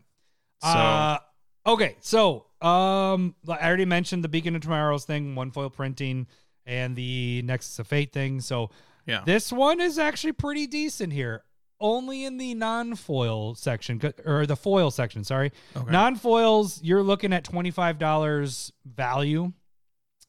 So 0.61 0.69
Uh, 0.69 1.19
okay, 1.65 1.95
so 1.99 2.45
um, 2.61 3.35
I 3.49 3.65
already 3.67 3.85
mentioned 3.85 4.23
the 4.23 4.29
Beacon 4.29 4.55
of 4.55 4.61
Tomorrow's 4.61 5.05
thing, 5.05 5.35
one 5.35 5.51
foil 5.51 5.69
printing, 5.69 6.27
and 6.67 6.95
the 6.95 7.41
Nexus 7.45 7.79
of 7.79 7.87
Fate 7.87 8.13
thing. 8.13 8.41
So 8.41 8.69
yeah, 9.07 9.23
this 9.25 9.51
one 9.51 9.81
is 9.81 9.97
actually 9.97 10.33
pretty 10.33 10.67
decent 10.67 11.13
here. 11.13 11.43
Only 11.79 12.25
in 12.25 12.37
the 12.37 12.55
non-foil 12.55 13.53
section 13.53 14.01
or 14.25 14.45
the 14.47 14.55
foil 14.55 14.89
section. 14.89 15.23
Sorry, 15.23 15.51
okay. 15.75 15.91
non-foils 15.91 16.81
you're 16.83 17.03
looking 17.03 17.33
at 17.33 17.43
twenty 17.43 17.69
five 17.71 17.99
dollars 17.99 18.71
value, 18.83 19.53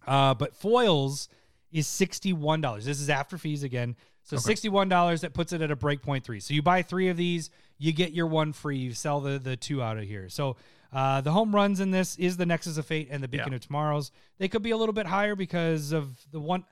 uh, 0.07 0.35
but 0.35 0.55
foils 0.55 1.29
is 1.73 1.87
sixty 1.87 2.33
one 2.35 2.61
dollars. 2.61 2.85
This 2.85 3.01
is 3.01 3.09
after 3.11 3.39
fees 3.39 3.63
again. 3.63 3.97
So 4.25 4.37
Okay. 4.37 4.43
sixty 4.43 4.69
one 4.69 4.91
dollars 4.91 5.23
that 5.23 5.33
puts 5.33 5.55
it 5.55 5.63
at 5.63 5.71
a 5.71 5.77
break 5.77 6.03
point 6.03 6.23
three. 6.23 6.39
So 6.41 6.53
you 6.53 6.61
buy 6.61 6.83
three 6.83 7.09
of 7.09 7.17
these, 7.17 7.49
you 7.79 7.95
get 7.95 8.13
your 8.13 8.27
one 8.27 8.53
free. 8.53 8.77
You 8.77 8.93
sell 8.93 9.21
the 9.21 9.39
the 9.39 9.57
two 9.57 9.83
out 9.83 9.97
of 9.97 10.05
here. 10.05 10.29
So 10.29 10.57
uh, 10.93 11.21
the 11.21 11.33
home 11.33 11.55
runs 11.55 11.81
in 11.81 11.91
this 11.91 12.17
is 12.17 12.37
the 12.37 12.47
Nexus 12.47 12.79
of 12.79 12.87
Fate 12.87 13.09
and 13.11 13.23
the 13.23 13.29
Beacon 13.29 13.53
Yeah. 13.53 13.57
of 13.57 13.61
Tomorrows. 13.67 14.11
They 14.39 14.49
could 14.49 14.63
be 14.63 14.71
a 14.71 14.77
little 14.77 14.93
bit 14.95 15.07
higher 15.07 15.35
because 15.37 15.93
of 15.93 16.17
the 16.31 16.41
one 16.41 16.65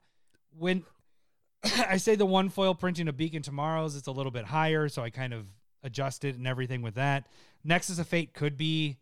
when 0.59 0.85
I 1.89 1.97
say 1.99 2.15
the 2.17 2.27
one 2.27 2.49
foil 2.49 2.75
printing 2.75 3.09
of 3.09 3.17
Beacon 3.17 3.43
Tomorrows, 3.43 3.97
it's 3.97 4.07
a 4.07 4.13
little 4.13 4.33
bit 4.33 4.47
higher, 4.47 4.89
so 4.89 5.03
I 5.03 5.11
kind 5.11 5.35
of 5.35 5.47
adjusted 5.83 6.37
and 6.37 6.47
everything 6.47 6.83
with 6.83 6.95
that. 6.95 7.27
Nexus 7.65 7.99
of 7.99 8.07
Fate 8.09 8.33
could 8.33 8.57
be 8.57 8.97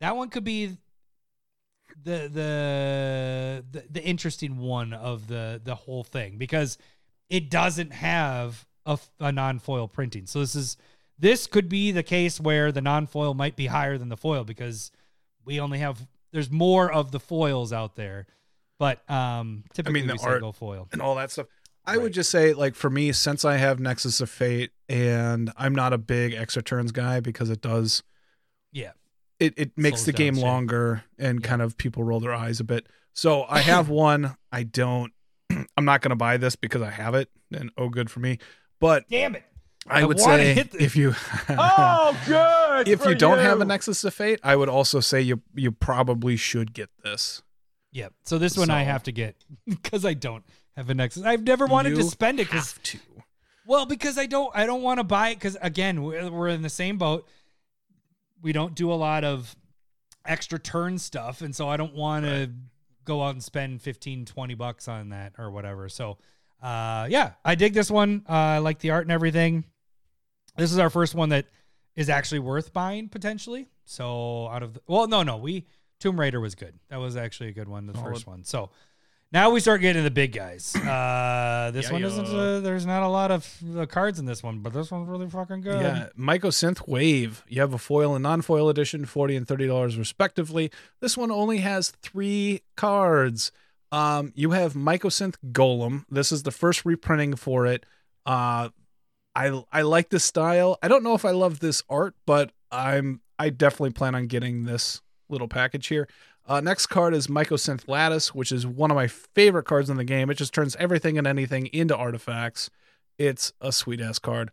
that 0.00 0.16
one 0.16 0.28
could 0.28 0.44
be 0.44 0.76
the 2.04 2.28
the 2.32 3.64
the, 3.70 3.84
the 3.90 4.04
interesting 4.04 4.58
one 4.58 4.92
of 4.92 5.26
the 5.28 5.60
the 5.64 5.74
whole 5.74 6.04
thing 6.04 6.36
because 6.36 6.78
it 7.28 7.50
doesn't 7.50 7.92
have 7.92 8.66
a 9.20 9.30
non-foil 9.32 9.86
printing. 9.88 10.26
So 10.26 10.40
this 10.40 10.54
is 10.54 10.76
this 11.18 11.46
could 11.46 11.68
be 11.68 11.90
the 11.92 12.02
case 12.02 12.40
where 12.40 12.70
the 12.72 12.80
non-foil 12.80 13.34
might 13.34 13.56
be 13.56 13.66
higher 13.66 13.98
than 13.98 14.08
the 14.08 14.16
foil 14.16 14.44
because 14.44 14.90
we 15.44 15.58
only 15.60 15.78
have 15.78 16.06
there's 16.32 16.50
more 16.50 16.90
of 16.92 17.10
the 17.10 17.20
foils 17.20 17.72
out 17.72 17.96
there. 17.96 18.26
But 18.78 19.08
um 19.10 19.64
typically 19.72 20.02
the 20.02 20.12
we 20.14 20.18
say 20.18 20.26
art- 20.28 20.40
go 20.42 20.52
foil. 20.52 20.88
and 20.92 21.00
all 21.02 21.14
that 21.16 21.30
stuff. 21.30 21.46
I 21.84 21.92
Right. 21.94 22.02
would 22.02 22.12
just 22.12 22.30
say, 22.30 22.52
like 22.52 22.74
for 22.74 22.90
me, 22.90 23.12
since 23.12 23.46
I 23.46 23.56
have 23.56 23.80
Nexus 23.80 24.20
of 24.20 24.28
Fate, 24.28 24.72
and 24.90 25.50
I'm 25.56 25.74
not 25.74 25.94
a 25.94 25.98
big 25.98 26.34
extra 26.34 26.62
turns 26.62 26.92
guy 26.92 27.20
because 27.20 27.48
it 27.48 27.62
does 27.62 28.02
Yeah. 28.72 28.92
it, 29.40 29.54
it 29.56 29.72
makes 29.78 30.00
Slows 30.00 30.06
the 30.06 30.12
game 30.12 30.34
shit. 30.34 30.44
longer 30.44 31.04
and 31.18 31.40
Yeah. 31.40 31.48
kind 31.48 31.62
of 31.62 31.78
people 31.78 32.04
roll 32.04 32.20
their 32.20 32.34
eyes 32.34 32.60
a 32.60 32.64
bit. 32.64 32.86
So 33.14 33.44
I 33.48 33.60
have 33.60 33.88
one. 34.06 34.36
I 34.52 34.64
don't. 34.64 35.12
I'm 35.78 35.84
not 35.86 36.02
going 36.02 36.10
to 36.10 36.16
buy 36.16 36.36
this 36.36 36.56
because 36.56 36.82
I 36.82 36.90
have 36.90 37.14
it, 37.14 37.30
and 37.52 37.70
oh, 37.78 37.88
good 37.88 38.10
for 38.10 38.20
me. 38.20 38.38
But 38.80 39.08
Damn 39.08 39.34
it! 39.34 39.44
I, 39.90 40.02
I 40.02 40.04
would 40.04 40.20
say 40.20 40.54
the- 40.62 40.82
if 40.82 40.96
you 40.96 41.14
Oh, 41.48 42.18
good. 42.26 42.88
if 42.88 43.04
you 43.04 43.14
don't 43.14 43.38
have 43.38 43.60
a 43.60 43.64
Nexus 43.64 44.04
of 44.04 44.14
Fate, 44.14 44.40
I 44.42 44.54
would 44.56 44.68
also 44.68 45.00
say 45.00 45.20
you 45.20 45.42
you 45.54 45.72
probably 45.72 46.36
should 46.36 46.72
get 46.74 46.90
this. 47.02 47.42
Yep. 47.92 48.12
So 48.24 48.38
this 48.38 48.56
one 48.56 48.70
I 48.70 48.82
have 48.82 49.02
to 49.04 49.12
get 49.12 49.36
because 49.66 50.04
I 50.04 50.14
don't 50.14 50.44
have 50.76 50.90
a 50.90 50.94
Nexus. 50.94 51.24
I've 51.24 51.42
never 51.42 51.66
wanted 51.66 51.96
to 51.96 52.02
spend 52.04 52.38
it 52.40 52.48
because 52.48 52.72
Have 52.72 52.82
to. 52.84 52.98
well 53.66 53.86
because 53.86 54.18
I 54.18 54.26
don't 54.26 54.50
I 54.54 54.66
don't 54.66 54.82
want 54.82 54.98
to 54.98 55.04
buy 55.04 55.30
it 55.30 55.34
because 55.36 55.56
again 55.62 56.02
we're, 56.02 56.30
we're 56.30 56.48
in 56.48 56.62
the 56.62 56.68
same 56.70 56.98
boat. 56.98 57.26
We 58.42 58.52
don't 58.52 58.74
do 58.74 58.92
a 58.92 58.94
lot 58.94 59.24
of 59.24 59.56
extra 60.24 60.58
turn 60.58 60.98
stuff, 60.98 61.40
and 61.40 61.56
so 61.56 61.68
I 61.68 61.76
don't 61.76 61.94
want 61.94 62.24
to 62.26 62.50
go 63.04 63.22
out 63.22 63.30
and 63.30 63.42
spend 63.42 63.80
15, 63.80 64.26
20 64.26 64.54
bucks 64.54 64.86
on 64.86 65.08
that 65.08 65.32
or 65.38 65.50
whatever. 65.50 65.88
So 65.88 66.18
uh, 66.62 67.06
yeah, 67.10 67.32
I 67.44 67.54
dig 67.54 67.72
this 67.72 67.90
one. 67.90 68.24
Uh, 68.28 68.32
I 68.32 68.58
like 68.58 68.78
the 68.80 68.90
art 68.90 69.04
and 69.06 69.12
everything. 69.12 69.64
This 70.58 70.72
is 70.72 70.78
our 70.78 70.90
first 70.90 71.14
one 71.14 71.30
that 71.30 71.46
is 71.96 72.10
actually 72.10 72.40
worth 72.40 72.72
buying 72.72 73.08
potentially. 73.08 73.68
So 73.84 74.48
out 74.48 74.62
of 74.62 74.74
the, 74.74 74.80
well, 74.86 75.06
no, 75.08 75.22
no, 75.22 75.36
we 75.38 75.66
Tomb 76.00 76.20
Raider 76.20 76.40
was 76.40 76.54
good. 76.54 76.78
That 76.90 76.98
was 76.98 77.16
actually 77.16 77.48
a 77.48 77.52
good 77.52 77.68
one, 77.68 77.86
the 77.86 77.94
Solid. 77.94 78.08
first 78.14 78.26
one. 78.26 78.44
So 78.44 78.70
now 79.32 79.50
we 79.50 79.60
start 79.60 79.80
getting 79.80 80.04
the 80.04 80.10
big 80.10 80.32
guys. 80.32 80.74
Uh, 80.74 81.70
this 81.72 81.86
Yeah, 81.86 81.92
one 81.92 82.04
isn't. 82.04 82.26
Uh, 82.26 82.60
there's 82.60 82.86
not 82.86 83.02
a 83.02 83.08
lot 83.08 83.30
of 83.30 83.62
uh, 83.76 83.84
cards 83.86 84.18
in 84.18 84.24
this 84.24 84.42
one, 84.42 84.60
but 84.60 84.72
this 84.72 84.90
one's 84.90 85.08
really 85.08 85.28
fucking 85.28 85.60
good. 85.60 85.80
Yeah, 85.82 86.08
Mycosynth 86.18 86.86
Wave. 86.88 87.44
You 87.48 87.60
have 87.60 87.74
a 87.74 87.78
foil 87.78 88.14
and 88.14 88.22
non-foil 88.22 88.68
edition, 88.68 89.04
forty 89.04 89.36
and 89.36 89.46
thirty 89.46 89.66
dollars 89.66 89.98
respectively. 89.98 90.70
This 91.00 91.16
one 91.16 91.30
only 91.30 91.58
has 91.58 91.90
three 92.02 92.62
cards. 92.76 93.52
Um, 93.92 94.32
you 94.34 94.52
have 94.52 94.74
Mycosynth 94.74 95.36
Golem. 95.52 96.04
This 96.10 96.30
is 96.32 96.42
the 96.42 96.50
first 96.50 96.84
reprinting 96.84 97.36
for 97.36 97.66
it. 97.66 97.84
Uh, 98.24 98.68
I 99.38 99.62
I 99.70 99.82
like 99.82 100.08
this 100.08 100.24
style. 100.24 100.78
I 100.82 100.88
don't 100.88 101.04
know 101.04 101.14
if 101.14 101.24
I 101.24 101.30
love 101.30 101.60
this 101.60 101.84
art, 101.88 102.16
but 102.26 102.50
I'm 102.72 103.20
I 103.38 103.50
definitely 103.50 103.92
plan 103.92 104.16
on 104.16 104.26
getting 104.26 104.64
this 104.64 105.00
little 105.28 105.46
package 105.46 105.86
here. 105.86 106.08
Uh, 106.44 106.60
next 106.60 106.86
card 106.86 107.14
is 107.14 107.28
Mycosynth 107.28 107.86
Lattice, 107.86 108.34
which 108.34 108.50
is 108.50 108.66
one 108.66 108.90
of 108.90 108.96
my 108.96 109.06
favorite 109.06 109.64
cards 109.64 109.90
in 109.90 109.96
the 109.96 110.04
game. 110.04 110.28
It 110.28 110.34
just 110.34 110.52
turns 110.52 110.74
everything 110.76 111.18
and 111.18 111.26
anything 111.26 111.66
into 111.66 111.96
artifacts. 111.96 112.68
It's 113.16 113.52
a 113.60 113.70
sweet 113.70 114.00
ass 114.00 114.18
card. 114.18 114.50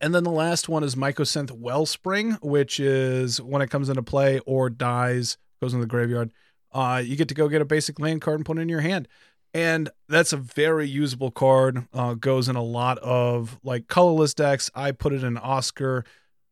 And 0.00 0.14
then 0.14 0.24
the 0.24 0.30
last 0.30 0.68
one 0.68 0.82
is 0.82 0.96
Mycosynth 0.96 1.52
Wellspring, 1.52 2.38
which 2.42 2.80
is 2.80 3.40
when 3.40 3.62
it 3.62 3.70
comes 3.70 3.88
into 3.88 4.02
play 4.02 4.40
or 4.46 4.68
dies, 4.70 5.36
goes 5.60 5.74
in 5.74 5.80
the 5.80 5.86
graveyard. 5.86 6.32
Uh, 6.72 7.02
you 7.04 7.14
get 7.16 7.28
to 7.28 7.34
go 7.34 7.48
get 7.48 7.62
a 7.62 7.66
basic 7.66 8.00
land 8.00 8.20
card 8.20 8.38
and 8.38 8.46
put 8.46 8.58
it 8.58 8.62
in 8.62 8.68
your 8.68 8.80
hand. 8.80 9.06
And 9.52 9.90
that's 10.08 10.32
a 10.32 10.36
very 10.36 10.86
usable 10.88 11.30
card. 11.30 11.86
Uh, 11.92 12.14
goes 12.14 12.48
in 12.48 12.56
a 12.56 12.62
lot 12.62 12.98
of 12.98 13.58
like 13.64 13.88
colorless 13.88 14.32
decks. 14.34 14.70
I 14.74 14.92
put 14.92 15.12
it 15.12 15.24
in 15.24 15.36
Oscar. 15.36 16.04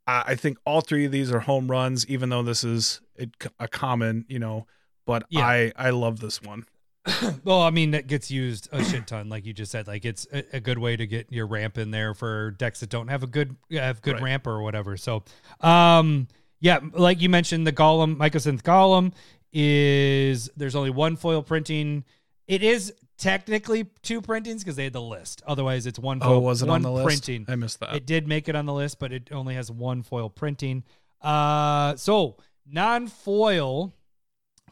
I, 0.07 0.25
I 0.29 0.35
think 0.35 0.59
all 0.65 0.81
three 0.81 1.05
of 1.05 1.13
these 1.13 1.31
are 1.33 1.41
home 1.41 1.71
runs, 1.71 2.07
even 2.09 2.29
though 2.29 2.43
this 2.43 2.65
is 2.65 3.01
a, 3.19 3.29
a 3.61 3.69
common, 3.69 4.25
you 4.29 4.39
know. 4.41 4.67
But 5.07 5.25
Yeah. 5.31 5.47
I 5.47 5.73
I 5.77 5.91
love 5.91 6.19
this 6.21 6.43
one. 6.43 6.67
well, 7.45 7.63
I 7.63 7.71
mean, 7.71 7.93
that 7.93 8.09
gets 8.09 8.31
used 8.31 8.69
a 8.73 8.85
shit 8.85 9.07
ton, 9.07 9.29
like 9.29 9.47
you 9.47 9.53
just 9.55 9.71
said. 9.73 9.87
Like 9.87 10.05
it's 10.05 10.27
a, 10.33 10.57
a 10.57 10.61
good 10.61 10.79
way 10.79 10.97
to 10.97 11.07
get 11.07 11.33
your 11.33 11.47
ramp 11.47 11.79
in 11.79 11.91
there 11.93 12.13
for 12.15 12.51
decks 12.51 12.81
that 12.81 12.91
don't 12.91 13.09
have 13.09 13.23
a 13.23 13.27
good 13.29 13.55
have 13.71 14.03
good 14.03 14.15
Right. 14.15 14.23
ramp 14.25 14.47
or 14.47 14.61
whatever. 14.61 14.97
So, 14.97 15.23
um, 15.61 16.27
yeah, 16.61 16.81
like 16.93 17.23
you 17.23 17.29
mentioned, 17.29 17.65
the 17.67 17.73
Golem, 17.73 18.17
Mycosynth 18.17 18.63
Golem 18.63 19.13
is 19.53 20.51
there's 20.57 20.75
only 20.75 20.91
one 20.91 21.17
foil 21.17 21.43
printing. 21.43 22.05
It 22.49 22.63
is 22.63 22.93
technically 23.19 23.85
two 24.03 24.21
printings 24.23 24.65
because 24.65 24.75
they 24.77 24.85
had 24.85 24.93
the 24.95 25.03
list. 25.03 25.43
Otherwise, 25.47 25.87
it's 25.87 25.99
one. 25.99 26.19
Foil, 26.21 26.33
Oh, 26.33 26.39
was 26.41 26.63
it 26.63 26.69
on 26.69 26.83
the 26.83 26.91
list? 26.91 27.07
printing? 27.07 27.45
I 27.47 27.55
missed 27.57 27.79
that. 27.81 27.95
It 27.95 28.07
did 28.07 28.27
make 28.27 28.49
it 28.49 28.57
on 28.57 28.67
the 28.67 28.73
list, 28.73 28.99
but 28.99 29.13
it 29.13 29.29
only 29.31 29.55
has 29.55 29.71
one 29.71 30.03
foil 30.03 30.31
printing. 30.31 30.83
Uh, 31.21 31.95
so 31.97 32.37
non-foil 32.67 33.93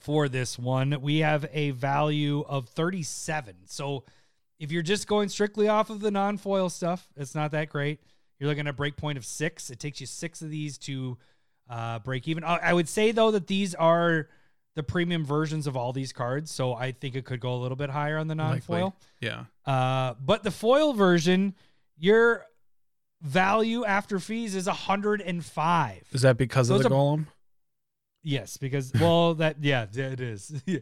for 0.00 0.28
this 0.28 0.58
one, 0.58 1.00
we 1.00 1.18
have 1.18 1.46
a 1.52 1.70
value 1.72 2.44
of 2.48 2.68
37. 2.68 3.54
So 3.66 4.04
if 4.58 4.70
you're 4.72 4.82
just 4.82 5.06
going 5.06 5.28
strictly 5.28 5.68
off 5.68 5.90
of 5.90 6.00
the 6.00 6.10
non-foil 6.10 6.70
stuff, 6.70 7.08
it's 7.16 7.34
not 7.34 7.50
that 7.52 7.68
great. 7.68 8.00
You're 8.38 8.48
looking 8.48 8.66
at 8.66 8.70
a 8.70 8.76
break 8.76 8.96
point 8.96 9.18
of 9.18 9.24
six. 9.24 9.70
It 9.70 9.80
takes 9.80 10.00
you 10.00 10.06
six 10.06 10.40
of 10.42 10.50
these 10.50 10.78
to 10.78 11.18
uh, 11.68 11.98
break 12.00 12.28
even. 12.28 12.44
I 12.44 12.72
would 12.72 12.88
say 12.88 13.10
though 13.12 13.30
that 13.32 13.46
these 13.48 13.74
are 13.74 14.28
the 14.76 14.82
premium 14.84 15.24
versions 15.24 15.66
of 15.66 15.76
all 15.76 15.92
these 15.92 16.12
cards, 16.12 16.50
so 16.52 16.74
I 16.74 16.92
think 16.92 17.16
it 17.16 17.24
could 17.24 17.40
go 17.40 17.54
a 17.54 17.60
little 17.60 17.76
bit 17.76 17.90
higher 17.90 18.18
on 18.18 18.28
the 18.28 18.34
non-foil. 18.36 18.94
yeah. 19.20 19.46
Uh, 19.66 20.14
but 20.20 20.44
the 20.44 20.50
foil 20.52 20.92
version, 20.92 21.54
your 21.98 22.44
value 23.22 23.84
after 23.84 24.18
fees 24.20 24.54
is 24.54 24.66
105. 24.66 26.02
Is 26.12 26.22
that 26.22 26.36
because 26.36 26.70
of 26.70 26.78
the 26.82 26.86
are- 26.86 26.90
golem? 26.90 27.26
Yes, 28.22 28.56
because 28.56 28.92
well, 29.00 29.34
that 29.42 29.62
yeah, 29.62 29.86
yeah, 29.92 30.08
it 30.08 30.20
is. 30.20 30.52
Yeah. 30.66 30.78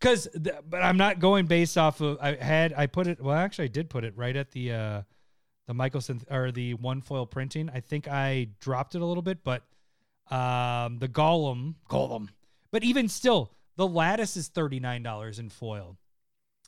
Because, 0.00 0.28
but 0.68 0.82
I'm 0.82 0.96
not 0.96 1.18
going 1.18 1.46
based 1.46 1.76
off 1.76 2.00
of. 2.00 2.18
I 2.20 2.36
had 2.36 2.72
I 2.74 2.86
put 2.86 3.06
it. 3.08 3.20
Well, 3.20 3.36
actually, 3.36 3.64
I 3.64 3.68
did 3.68 3.90
put 3.90 4.04
it 4.04 4.16
right 4.16 4.36
at 4.36 4.52
the 4.52 4.72
uh 4.72 5.02
the 5.66 5.74
Michelson 5.74 6.22
or 6.30 6.52
the 6.52 6.74
one 6.74 7.00
foil 7.00 7.26
printing. 7.26 7.68
I 7.74 7.80
think 7.80 8.06
I 8.06 8.48
dropped 8.60 8.94
it 8.94 9.02
a 9.02 9.04
little 9.04 9.22
bit, 9.22 9.42
but 9.42 9.64
um 10.30 10.98
the 10.98 11.08
Golem 11.08 11.74
Golem. 11.90 12.28
But 12.76 12.84
even 12.84 13.08
still, 13.08 13.52
the 13.76 13.86
lattice 13.86 14.36
is 14.36 14.48
thirty 14.48 14.80
nine 14.80 15.02
dollars 15.02 15.38
in 15.38 15.48
foil. 15.48 15.96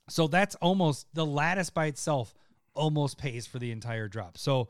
So 0.09 0.27
that's 0.27 0.55
almost 0.55 1.07
the 1.13 1.27
lattice 1.27 1.69
by 1.69 1.85
itself 1.85 2.33
almost 2.73 3.19
pays 3.19 3.47
for 3.47 3.59
the 3.59 3.71
entire 3.73 4.09
drop. 4.09 4.39
So 4.39 4.69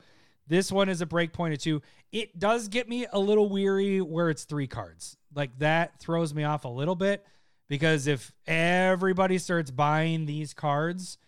this 0.49 0.73
one 0.73 0.89
is 0.89 1.01
a 1.01 1.07
break 1.07 1.33
point 1.33 1.55
of 1.55 1.61
two. 1.61 1.81
It 2.11 2.41
does 2.41 2.67
get 2.67 2.89
me 2.89 3.07
a 3.13 3.21
little 3.21 3.49
weary 3.49 4.01
where 4.01 4.31
it's 4.31 4.43
three 4.43 4.67
cards. 4.67 5.17
Like 5.33 5.57
that 5.61 6.01
throws 6.01 6.35
me 6.35 6.43
off 6.43 6.65
a 6.65 6.69
little 6.69 6.97
bit 6.97 7.25
because 7.69 8.09
if 8.09 8.33
everybody 8.49 9.39
starts 9.39 9.71
buying 9.71 10.27
these 10.27 10.53
cards, 10.53 11.19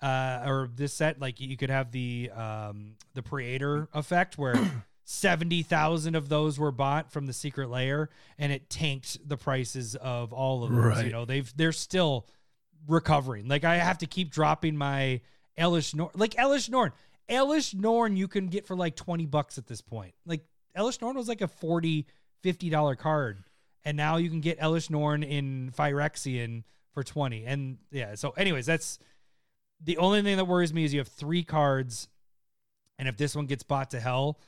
uh, 0.00 0.44
or 0.46 0.70
this 0.74 0.94
set, 0.94 1.20
like 1.20 1.40
you 1.40 1.58
could 1.58 1.68
have 1.68 1.90
the 1.90 2.30
um, 2.30 2.94
the 3.12 3.22
Praetor 3.22 3.90
effect 3.92 4.38
where 4.38 4.54
seventy 5.10 5.62
thousand 5.62 6.14
of 6.16 6.28
those 6.28 6.58
were 6.58 6.70
bought 6.70 7.10
from 7.10 7.24
the 7.26 7.32
Secret 7.32 7.70
Lair, 7.70 8.10
and 8.38 8.52
it 8.52 8.68
tanked 8.68 9.26
the 9.26 9.38
prices 9.38 9.94
of 9.94 10.34
all 10.34 10.64
of 10.64 10.70
those. 10.70 11.02
You 11.02 11.10
know, 11.10 11.24
they've 11.24 11.50
they're 11.56 11.72
still 11.72 12.26
recovering. 12.86 13.48
Like 13.48 13.64
I 13.64 13.76
have 13.76 13.98
to 13.98 14.06
keep 14.06 14.30
dropping 14.30 14.76
my 14.76 15.22
Elesh 15.58 15.94
Norn. 15.94 16.10
Like 16.14 16.34
Elesh 16.34 16.68
Norn. 16.68 16.92
Elesh 17.28 17.74
Norn 17.74 18.16
you 18.16 18.28
can 18.28 18.48
get 18.48 18.66
for 18.66 18.76
like 18.76 18.96
20 18.96 19.26
bucks 19.26 19.58
at 19.58 19.66
this 19.66 19.80
point. 19.80 20.14
Like 20.26 20.42
Elesh 20.76 21.00
Norn 21.00 21.16
was 21.16 21.28
like 21.28 21.40
a 21.40 21.48
40 21.48 22.06
50 22.42 22.70
dollar 22.70 22.94
card 22.94 23.42
and 23.84 23.96
now 23.96 24.16
you 24.16 24.28
can 24.30 24.40
get 24.40 24.58
Elesh 24.60 24.90
Norn 24.90 25.22
in 25.22 25.72
Phyrexian 25.76 26.64
for 26.92 27.02
20. 27.02 27.44
And 27.44 27.78
yeah, 27.90 28.14
so 28.14 28.30
anyways, 28.30 28.66
that's 28.66 28.98
the 29.82 29.96
only 29.98 30.22
thing 30.22 30.36
that 30.36 30.44
worries 30.44 30.72
me 30.72 30.84
is 30.84 30.92
you 30.92 31.00
have 31.00 31.08
3 31.08 31.42
cards 31.44 32.08
and 32.98 33.08
if 33.08 33.16
this 33.16 33.34
one 33.36 33.46
gets 33.46 33.62
bought 33.62 33.90
to 33.90 34.00
hell, 34.00 34.38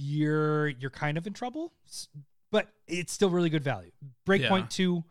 you're 0.00 0.68
you're 0.68 0.90
kind 0.90 1.18
of 1.18 1.26
in 1.26 1.32
trouble. 1.32 1.72
But 2.50 2.68
it's 2.86 3.12
still 3.12 3.28
really 3.30 3.50
good 3.50 3.64
value. 3.64 3.90
Breakpoint 4.26 4.60
Yeah. 4.60 4.66
2 4.70 5.04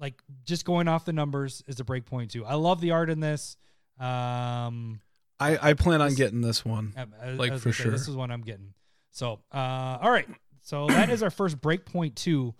like 0.00 0.14
just 0.44 0.64
going 0.64 0.86
off 0.86 1.04
the 1.04 1.12
numbers 1.12 1.62
is 1.66 1.80
a 1.80 1.84
breakpoint 1.84 2.30
2. 2.30 2.44
I 2.46 2.54
love 2.54 2.80
the 2.80 2.92
art 2.92 3.10
in 3.10 3.18
this. 3.20 3.56
Um 3.98 5.00
I, 5.40 5.70
I 5.70 5.74
plan 5.74 6.00
on 6.00 6.08
This- 6.08 6.16
getting 6.18 6.40
this 6.40 6.64
one. 6.64 6.94
I- 6.96 7.02
I- 7.02 7.28
I 7.28 7.32
Like, 7.32 7.52
was 7.52 7.62
for 7.62 7.68
gonna 7.68 7.74
say, 7.74 7.82
sure. 7.84 7.92
This 7.92 8.08
is 8.08 8.16
one 8.16 8.30
I'm 8.30 8.40
getting. 8.42 8.74
So, 9.12 9.40
uh, 9.52 9.98
all 10.00 10.10
right. 10.10 10.28
So 10.62 10.86
that 10.88 11.10
is 11.10 11.22
our 11.22 11.30
first 11.30 11.60
breakpoint 11.60 12.14
two. 12.16 12.54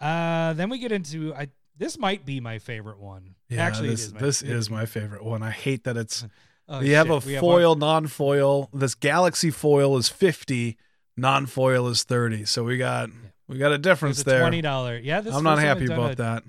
Uh, 0.00 0.52
then 0.54 0.68
we 0.68 0.78
get 0.78 0.92
into 0.92 1.34
I. 1.34 1.48
This 1.78 1.98
might 1.98 2.24
be 2.24 2.40
my 2.40 2.58
favorite 2.58 2.98
one. 2.98 3.34
Yeah, 3.48 3.62
Actually, 3.64 3.90
this 3.90 4.02
it 4.02 4.06
is 4.06 4.14
my, 4.14 4.20
this 4.20 4.42
it 4.42 4.50
is 4.50 4.70
my 4.70 4.86
favorite 4.86 5.24
one. 5.24 5.42
I 5.42 5.50
hate 5.50 5.84
that 5.84 5.96
it's 5.96 6.24
Oh, 6.68 6.80
we 6.80 6.90
have 6.90 7.06
shit. 7.06 7.24
a 7.24 7.26
We 7.28 7.38
foil, 7.38 7.76
non-foil. 7.76 8.70
This 8.72 8.94
Galaxy 8.96 9.50
foil 9.50 9.96
is 9.96 10.08
fifty, 10.08 10.76
non-foil 11.16 11.88
is 11.88 12.04
thirty. 12.04 12.44
So 12.44 12.64
we 12.64 12.78
got 12.78 13.10
we 13.48 13.58
got 13.58 13.72
a 13.72 13.78
difference 13.78 14.20
a 14.20 14.24
there. 14.24 14.40
twenty 14.40 14.60
dollar. 14.60 14.98
Yeah, 14.98 15.20
this 15.20 15.34
I'm 15.34 15.44
not 15.44 15.58
happy 15.58 15.86
about 15.86 16.12
a- 16.12 16.16
that, 16.16 16.42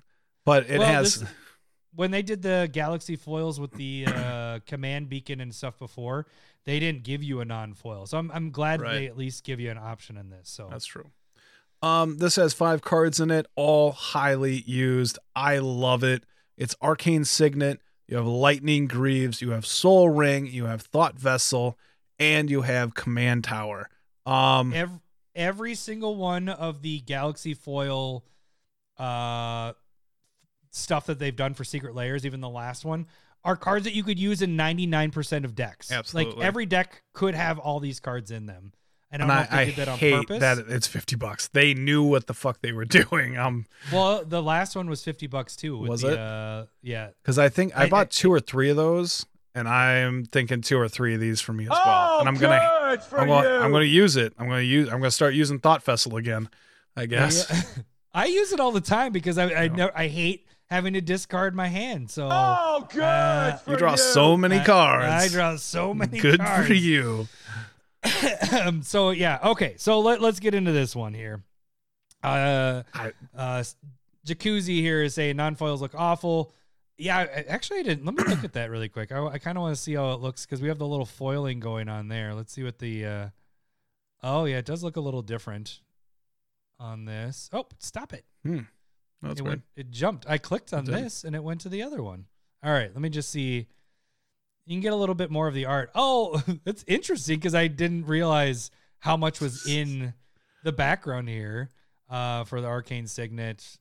but 0.46 0.70
it 0.70 0.80
Well, 0.80 0.88
has. 0.88 1.20
this- 1.22 1.30
when 1.96 2.12
they 2.12 2.22
did 2.22 2.44
the 2.44 2.70
Galaxy 2.72 3.16
foils 3.16 3.60
with 3.60 3.72
the 3.72 4.06
uh, 4.08 4.60
command 4.68 5.10
beacon 5.10 5.42
and 5.42 5.54
stuff 5.56 5.80
before, 5.80 6.28
they 6.66 6.80
didn't 6.80 7.02
give 7.04 7.24
you 7.24 7.40
a 7.40 7.46
non-foil. 7.46 8.06
So 8.06 8.18
I'm 8.20 8.30
I'm 8.32 8.52
glad 8.52 8.82
Right. 8.82 8.94
they 8.94 9.06
at 9.08 9.18
least 9.18 9.44
give 9.44 9.60
you 9.60 9.72
an 9.72 9.80
option 9.80 10.16
in 10.18 10.30
this. 10.30 10.50
So 10.50 10.68
That's 10.70 10.86
true. 10.86 11.10
Um, 11.82 12.18
this 12.18 12.36
has 12.38 12.54
five 12.54 12.82
cards 12.82 13.20
in 13.20 13.30
it, 13.32 13.46
all 13.56 13.92
highly 13.92 14.62
used. 14.62 15.20
I 15.36 15.60
love 15.60 16.04
it. 16.04 16.24
It's 16.58 16.76
Arcane 16.82 17.24
Signet. 17.24 17.80
You 18.08 18.18
have 18.18 18.26
Lightning 18.26 18.88
Greaves. 18.88 19.42
You 19.44 19.52
have 19.52 19.66
Soul 19.66 20.10
Ring. 20.10 20.48
You 20.48 20.66
have 20.66 20.82
Thought 20.82 21.20
Vessel, 21.20 21.78
and 22.18 22.50
you 22.50 22.62
have 22.64 22.96
Command 22.96 23.44
Tower. 23.44 23.90
Um, 24.28 24.74
every, 24.74 25.00
every 25.36 25.76
single 25.76 26.16
one 26.16 26.50
of 26.50 26.82
the 26.82 27.00
Galaxy 27.02 27.54
foil 27.54 28.26
uh 28.98 29.74
stuff 30.72 31.06
that 31.08 31.18
they've 31.20 31.36
done 31.36 31.54
for 31.54 31.64
secret 31.64 31.96
lairs, 31.96 32.26
even 32.26 32.42
the 32.42 32.50
last 32.50 32.84
one, 32.86 33.08
are 33.44 33.56
cards 33.56 33.86
that 33.86 33.94
you 33.94 34.04
could 34.04 34.20
use 34.20 34.42
in 34.42 34.58
99% 34.58 35.44
of 35.46 35.56
decks. 35.56 35.92
Absolutely. 35.92 36.36
Like 36.36 36.44
every 36.46 36.66
deck 36.66 37.04
could 37.14 37.34
have 37.36 37.58
all 37.58 37.80
these 37.80 38.00
cards 38.00 38.30
in 38.32 38.46
them. 38.46 38.74
And 39.10 39.22
And 39.22 39.32
I, 39.32 39.48
I 39.50 39.66
did 39.66 39.76
that 39.78 39.88
on 39.88 39.98
hate 39.98 40.14
purpose. 40.28 40.40
that 40.42 40.58
it's 40.68 40.86
fifty 40.86 41.16
bucks. 41.16 41.48
They 41.48 41.74
knew 41.74 42.04
what 42.04 42.28
the 42.28 42.34
fuck 42.34 42.60
they 42.62 42.74
were 42.74 42.84
doing. 43.00 43.38
Um, 43.38 43.66
Well, 43.92 44.26
the 44.26 44.44
last 44.44 44.76
one 44.76 44.90
was 44.90 45.02
50 45.04 45.28
bucks 45.28 45.56
too. 45.56 45.78
with 45.78 45.90
Was 45.90 46.02
the, 46.02 46.12
it? 46.12 46.20
Uh, 46.20 46.66
yeah. 46.82 47.10
because 47.24 47.40
I 47.40 47.48
think 47.50 47.76
I, 47.78 47.84
I- 47.84 47.90
bought 47.90 48.08
I- 48.08 48.10
two 48.12 48.32
or 48.34 48.42
three 48.42 48.70
of 48.70 48.76
those, 48.76 49.26
and 49.56 49.68
I'm 49.70 50.26
thinking 50.26 50.62
two 50.62 50.78
or 50.78 50.90
three 50.90 51.14
of 51.16 51.22
these 51.22 51.40
for 51.40 51.54
me 51.54 51.64
as 51.64 51.70
well. 51.70 51.82
Oh, 51.86 52.20
and 52.20 52.28
I'm 52.28 52.36
gonna, 52.36 52.60
good 52.90 53.04
for 53.04 53.20
I'm 53.20 53.28
gonna, 53.28 53.50
I'm 53.60 53.72
gonna 53.72 53.86
use 53.86 54.16
it. 54.16 54.34
I'm 54.38 54.48
gonna 54.48 54.62
use, 54.62 54.88
I'm 54.90 55.00
gonna 55.00 55.12
start 55.12 55.34
using 55.34 55.60
Thought 55.60 55.84
Vessel 55.84 56.16
again. 56.18 56.50
I 56.96 57.06
guess. 57.06 57.48
Yeah. 57.50 57.84
I 58.14 58.26
use 58.26 58.52
it 58.52 58.60
all 58.60 58.72
the 58.72 58.82
time 58.82 59.12
because 59.12 59.38
I 59.38 59.44
I, 59.46 59.64
Yeah. 59.64 59.68
never, 59.76 59.92
I 59.98 60.08
hate 60.08 60.48
having 60.70 60.94
to 60.94 61.02
discard 61.02 61.56
my 61.56 61.68
hand. 61.68 62.10
So 62.10 62.28
Oh, 62.32 62.88
good 62.92 63.02
Uh, 63.04 63.58
for 63.58 63.72
You 63.72 63.78
draw 63.78 63.96
so 63.96 64.36
many 64.36 64.60
cards. 64.64 65.06
I 65.06 65.28
draw 65.28 65.56
so 65.58 65.94
many 65.94 66.20
Good 66.20 66.40
cards. 66.40 66.68
for 66.68 66.74
you. 66.74 67.28
um, 68.64 68.82
so 68.84 69.12
yeah, 69.12 69.40
okay. 69.44 69.76
So 69.78 70.00
let, 70.00 70.22
let's 70.22 70.40
get 70.40 70.54
into 70.56 70.72
this 70.72 70.96
one 70.96 71.14
here. 71.14 71.44
Uh, 72.24 72.84
I- 72.94 73.14
uh, 73.36 73.64
Jacuzzi 74.26 74.82
here 74.82 75.04
is 75.04 75.14
saying 75.14 75.38
non-foils 75.38 75.82
look 75.82 75.94
awful. 75.96 76.52
Yeah, 76.98 77.28
actually, 77.48 77.80
I 77.80 77.84
didn't. 77.84 78.06
Let 78.06 78.16
me 78.16 78.24
look 78.24 78.44
at 78.44 78.54
that 78.54 78.72
really 78.72 78.90
quick. 78.90 79.12
I, 79.12 79.24
I 79.26 79.38
kind 79.38 79.58
of 79.58 79.62
want 79.62 79.76
to 79.76 79.82
see 79.82 79.94
how 79.94 80.14
it 80.14 80.20
looks 80.20 80.46
because 80.46 80.62
we 80.62 80.68
have 80.68 80.80
the 80.80 80.88
little 80.88 81.06
foiling 81.06 81.60
going 81.60 81.90
on 81.90 82.08
there. 82.08 82.34
Let's 82.34 82.52
see 82.54 82.64
what 82.64 82.80
the. 82.80 83.06
Uh, 83.06 83.30
oh 84.24 84.46
yeah, 84.46 84.58
it 84.58 84.66
does 84.66 84.84
look 84.84 84.96
a 84.96 85.02
little 85.02 85.22
different 85.22 85.82
on 86.80 87.06
this. 87.06 87.50
Oh, 87.54 87.68
stop 87.78 88.14
it! 88.14 88.26
That's 89.22 89.40
it 89.40 89.44
weird. 89.44 89.52
went. 89.52 89.62
It 89.76 89.92
jumped. 89.92 90.26
I 90.28 90.40
clicked 90.40 90.74
on 90.74 90.86
this 90.86 91.24
and 91.24 91.36
it 91.36 91.44
went 91.44 91.62
to 91.62 91.70
the 91.70 91.84
other 91.84 92.02
one. 92.02 92.26
All 92.64 92.72
right, 92.72 92.92
let 92.92 93.02
me 93.02 93.10
just 93.10 93.30
see. 93.30 93.68
You 94.66 94.74
can 94.74 94.82
get 94.82 94.92
a 94.92 94.98
little 94.98 95.16
bit 95.16 95.32
more 95.32 95.48
of 95.48 95.54
the 95.54 95.66
art. 95.66 95.92
Oh, 95.94 96.44
that's 96.66 96.84
interesting 96.88 97.38
because 97.38 97.56
I 97.56 97.68
didn't 97.68 98.06
realize 98.06 98.72
how 99.00 99.16
much 99.18 99.40
was 99.40 99.68
in 99.68 100.14
the 100.64 100.72
background 100.72 101.30
here 101.30 101.70
uh, 102.10 102.44
for 102.44 102.60
the 102.60 102.68
arcane 102.68 103.08
signet. 103.08 103.78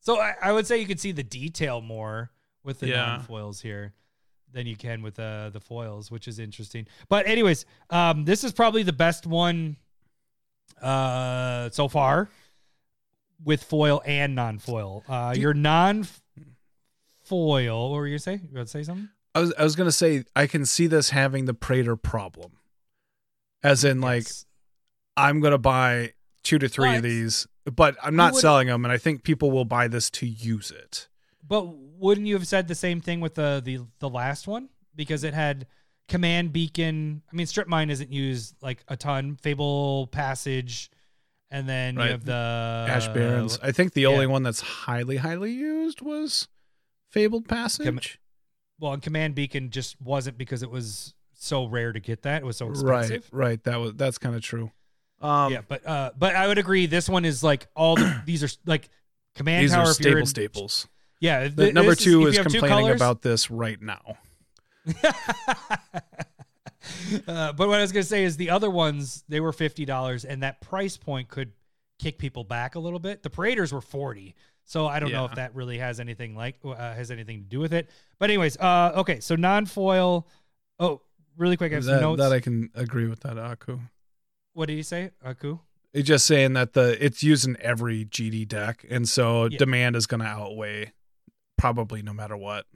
So 0.00 0.20
I, 0.20 0.34
I 0.42 0.52
would 0.52 0.66
say 0.66 0.78
you 0.78 0.86
could 0.86 1.00
see 1.00 1.12
the 1.12 1.22
detail 1.22 1.80
more 1.80 2.30
with 2.64 2.80
the 2.80 2.88
Yeah. 2.88 3.06
non-foils 3.06 3.60
here 3.60 3.94
than 4.52 4.66
you 4.66 4.76
can 4.76 5.02
with 5.02 5.18
uh, 5.18 5.50
the 5.50 5.60
foils, 5.60 6.10
which 6.10 6.28
is 6.28 6.38
interesting. 6.38 6.86
But 7.08 7.26
anyways, 7.26 7.66
um, 7.90 8.24
this 8.24 8.44
is 8.44 8.52
probably 8.52 8.82
the 8.82 8.92
best 8.92 9.26
one 9.26 9.76
uh, 10.80 11.70
so 11.70 11.88
far 11.88 12.28
with 13.44 13.62
foil 13.62 14.02
and 14.06 14.34
non-foil. 14.34 15.04
Uh, 15.08 15.34
your 15.36 15.54
non-foil, 15.54 16.10
what 17.90 17.96
were 17.96 18.06
you 18.06 18.12
gonna 18.12 18.18
say? 18.20 18.34
You 18.42 18.48
about 18.52 18.62
to 18.62 18.68
say 18.68 18.82
something? 18.82 19.08
I 19.34 19.40
was, 19.40 19.52
I 19.58 19.64
was 19.64 19.76
gonna 19.76 19.92
say 19.92 20.24
I 20.34 20.46
can 20.46 20.64
see 20.64 20.86
this 20.86 21.10
having 21.10 21.44
the 21.44 21.54
Praetor 21.54 21.96
problem, 21.96 22.52
as 23.62 23.84
in 23.84 24.00
like 24.00 24.26
I'm 25.16 25.40
gonna 25.40 25.58
buy 25.58 26.14
two 26.48 26.58
to 26.58 26.68
three 26.68 26.88
But 26.88 26.96
of 26.96 27.02
these, 27.02 27.46
but 27.64 27.96
I'm 28.02 28.16
not 28.16 28.32
would- 28.32 28.40
selling 28.40 28.68
them, 28.68 28.84
and 28.84 28.90
I 28.92 28.96
think 28.96 29.22
people 29.22 29.50
will 29.50 29.64
buy 29.66 29.86
this 29.88 30.08
to 30.10 30.26
use 30.26 30.70
it. 30.70 31.08
But 31.46 31.64
wouldn't 31.66 32.26
you 32.26 32.34
have 32.34 32.46
said 32.46 32.68
the 32.68 32.74
same 32.74 33.00
thing 33.00 33.20
with 33.20 33.34
the 33.34 33.60
the 33.64 33.80
the 33.98 34.08
last 34.08 34.46
one 34.46 34.68
because 34.96 35.24
it 35.24 35.34
had 35.34 35.66
command 36.08 36.52
beacon? 36.52 37.22
I 37.30 37.36
mean, 37.36 37.46
strip 37.46 37.68
mine 37.68 37.90
isn't 37.90 38.10
used 38.12 38.54
like 38.62 38.82
a 38.88 38.96
ton. 38.96 39.36
Fable 39.36 40.06
passage, 40.08 40.90
and 41.50 41.68
then 41.68 41.96
Right. 41.96 42.06
you 42.06 42.10
have 42.12 42.24
the 42.24 42.86
Ash 42.88 43.08
Barrens. 43.08 43.58
I 43.62 43.72
think 43.72 43.92
the 43.92 44.02
yeah. 44.02 44.08
only 44.08 44.26
one 44.26 44.42
that's 44.42 44.60
highly, 44.60 45.16
highly 45.18 45.52
used 45.52 46.00
was 46.00 46.48
Fabled 47.10 47.48
Passage. 47.48 48.18
Well, 48.80 48.92
and 48.92 49.02
command 49.02 49.34
beacon 49.34 49.70
just 49.70 50.00
wasn't 50.00 50.38
because 50.38 50.62
it 50.62 50.70
was 50.70 51.14
so 51.34 51.66
rare 51.66 51.92
to 51.92 52.00
get 52.00 52.22
that. 52.22 52.42
It 52.42 52.44
was 52.46 52.56
so 52.58 52.70
expensive. 52.70 53.28
right, 53.32 53.48
right. 53.48 53.64
That 53.64 53.76
was 53.76 53.94
that's 53.94 54.18
kind 54.18 54.34
of 54.36 54.42
true. 54.42 54.70
Um, 55.20 55.52
yeah, 55.52 55.62
but 55.66 55.86
uh, 55.86 56.10
but 56.16 56.36
I 56.36 56.46
would 56.46 56.58
agree. 56.58 56.86
This 56.86 57.08
one 57.08 57.24
is 57.24 57.42
like 57.42 57.66
all 57.74 57.96
the, 57.96 58.22
these 58.26 58.44
are 58.44 58.48
like 58.66 58.88
command 59.34 59.64
these 59.64 59.72
tower. 59.72 59.82
are 59.82 59.86
you're 59.86 59.94
staple 59.94 60.18
in- 60.18 60.26
staples. 60.26 60.88
Yeah, 61.20 61.48
th- 61.48 61.74
number 61.74 61.96
two 61.96 62.26
is 62.28 62.36
two 62.36 62.42
complaining 62.44 62.68
colors- 62.68 62.96
about 62.96 63.22
this 63.22 63.50
right 63.50 63.80
now. 63.82 64.18
uh, 67.26 67.52
but 67.52 67.68
what 67.68 67.78
I 67.78 67.82
was 67.82 67.92
gonna 67.92 68.02
say 68.04 68.24
is 68.24 68.36
the 68.36 68.50
other 68.50 68.70
ones 68.70 69.24
they 69.28 69.40
were 69.40 69.52
fifty 69.52 69.84
dollars, 69.84 70.24
and 70.24 70.42
that 70.42 70.60
price 70.60 70.96
point 70.96 71.28
could 71.28 71.52
kick 71.98 72.18
people 72.18 72.44
back 72.44 72.76
a 72.76 72.78
little 72.78 73.00
bit. 73.00 73.22
The 73.22 73.30
Praetors 73.30 73.72
were 73.72 73.80
forty, 73.80 74.34
so 74.64 74.86
I 74.86 75.00
don't 75.00 75.10
know 75.12 75.24
if 75.24 75.34
that 75.34 75.54
really 75.54 75.78
has 75.78 75.98
anything 76.00 76.36
like 76.36 76.56
uh, 76.64 76.74
has 76.76 77.10
anything 77.10 77.40
to 77.42 77.48
do 77.48 77.58
with 77.58 77.72
it. 77.72 77.90
But 78.18 78.30
anyways, 78.30 78.56
uh, 78.58 78.92
okay, 78.98 79.20
so 79.20 79.34
non-foil. 79.34 80.26
Oh, 80.78 81.00
really 81.36 81.56
quick, 81.56 81.72
I 81.72 81.76
have 81.76 81.84
some 81.84 81.94
That, 81.94 82.00
notes. 82.00 82.20
that 82.20 82.32
I 82.32 82.38
can 82.40 82.70
agree 82.74 83.06
with 83.08 83.20
that, 83.20 83.36
Aku. 83.36 83.80
What 84.58 84.66
did 84.66 84.74
you 84.74 84.82
say, 84.82 85.12
Aku? 85.24 85.60
It's 85.92 86.08
just 86.08 86.26
saying 86.26 86.54
that 86.54 86.72
the 86.72 87.02
it's 87.02 87.22
used 87.22 87.46
in 87.46 87.56
every 87.60 88.04
GD 88.04 88.48
deck, 88.48 88.84
and 88.90 89.08
so 89.08 89.44
Yeah. 89.46 89.56
demand 89.56 89.94
is 89.94 90.06
going 90.08 90.20
to 90.20 90.26
outweigh 90.26 90.92
probably 91.56 92.02
no 92.02 92.12
matter 92.12 92.36
what. 92.36 92.66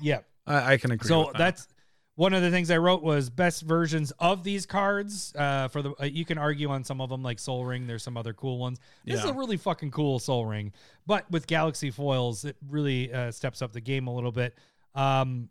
Yeah, 0.00 0.20
I, 0.46 0.72
I 0.72 0.76
can 0.78 0.90
agree. 0.90 1.06
so 1.06 1.26
with 1.26 1.32
that. 1.34 1.38
that's 1.38 1.68
one 2.14 2.32
of 2.32 2.40
the 2.40 2.50
things 2.50 2.70
I 2.70 2.78
wrote 2.78 3.02
was 3.02 3.28
best 3.28 3.62
versions 3.62 4.10
of 4.18 4.42
these 4.42 4.64
cards. 4.64 5.34
Uh, 5.36 5.68
for 5.68 5.82
the 5.82 5.92
uh, 6.00 6.06
you 6.06 6.24
can 6.24 6.38
argue 6.38 6.70
on 6.70 6.82
some 6.82 7.02
of 7.02 7.10
them 7.10 7.22
like 7.22 7.38
Soul 7.38 7.66
Ring. 7.66 7.86
There's 7.86 8.02
some 8.02 8.16
other 8.16 8.32
cool 8.32 8.58
ones. 8.58 8.80
This 9.04 9.20
is 9.20 9.26
a 9.26 9.34
really 9.34 9.58
fucking 9.58 9.90
cool 9.90 10.18
Soul 10.18 10.46
Ring, 10.46 10.72
but 11.06 11.30
with 11.30 11.46
Galaxy 11.46 11.90
foils, 11.90 12.46
it 12.46 12.56
really 12.70 13.12
uh, 13.12 13.30
steps 13.32 13.60
up 13.60 13.72
the 13.72 13.82
game 13.82 14.06
a 14.06 14.14
little 14.14 14.32
bit. 14.32 14.56
Um, 14.94 15.50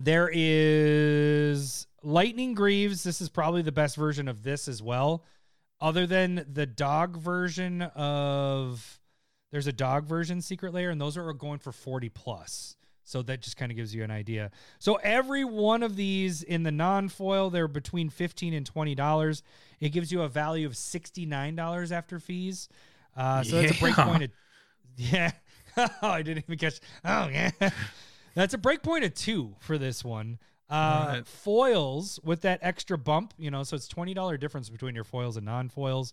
there 0.00 0.30
is 0.32 1.86
Lightning 2.02 2.54
Greaves. 2.54 3.02
This 3.02 3.20
is 3.20 3.28
probably 3.28 3.62
the 3.62 3.72
best 3.72 3.96
version 3.96 4.28
of 4.28 4.42
this 4.42 4.68
as 4.68 4.82
well, 4.82 5.24
other 5.80 6.06
than 6.06 6.46
the 6.52 6.66
dog 6.66 7.16
version 7.16 7.82
of. 7.82 9.00
There's 9.52 9.68
a 9.68 9.72
dog 9.72 10.06
version 10.06 10.42
secret 10.42 10.74
lair, 10.74 10.90
and 10.90 11.00
those 11.00 11.16
are 11.16 11.32
going 11.32 11.60
for 11.60 11.72
40 11.72 12.08
plus. 12.10 12.76
So 13.04 13.22
that 13.22 13.40
just 13.40 13.56
kind 13.56 13.70
of 13.70 13.76
gives 13.76 13.94
you 13.94 14.02
an 14.02 14.10
idea. 14.10 14.50
So 14.80 14.96
every 14.96 15.44
one 15.44 15.84
of 15.84 15.94
these 15.94 16.42
in 16.42 16.64
the 16.64 16.72
non-foil, 16.72 17.50
they're 17.50 17.68
between 17.68 18.10
15 18.10 18.52
and 18.52 18.66
20 18.66 18.96
dollars. 18.96 19.44
It 19.78 19.90
gives 19.90 20.10
you 20.10 20.22
a 20.22 20.28
value 20.28 20.66
of 20.66 20.76
69 20.76 21.54
dollars 21.54 21.92
after 21.92 22.18
fees. 22.18 22.68
Uh, 23.16 23.44
so 23.44 23.62
that's 23.62 23.76
a 23.76 23.80
break 23.80 23.94
point 23.94 24.24
of 24.24 24.30
yeah. 24.96 25.30
oh, 25.76 25.88
I 26.02 26.22
didn't 26.22 26.44
even 26.44 26.58
catch. 26.58 26.80
Oh 27.04 27.28
yeah, 27.28 27.50
that's 28.36 28.54
a 28.54 28.58
break 28.58 28.82
point 28.82 29.04
of 29.04 29.14
two 29.14 29.56
for 29.60 29.78
this 29.78 30.04
one. 30.04 30.38
Uh, 30.70 31.04
Right. 31.08 31.26
Foils 31.26 32.20
with 32.24 32.42
that 32.42 32.58
extra 32.62 32.98
bump, 32.98 33.34
you 33.38 33.50
know, 33.50 33.62
so 33.62 33.76
it's 33.76 33.88
twenty 33.88 34.14
dollar 34.14 34.36
difference 34.36 34.68
between 34.68 34.94
your 34.94 35.04
foils 35.04 35.36
and 35.36 35.46
non-foils. 35.46 36.12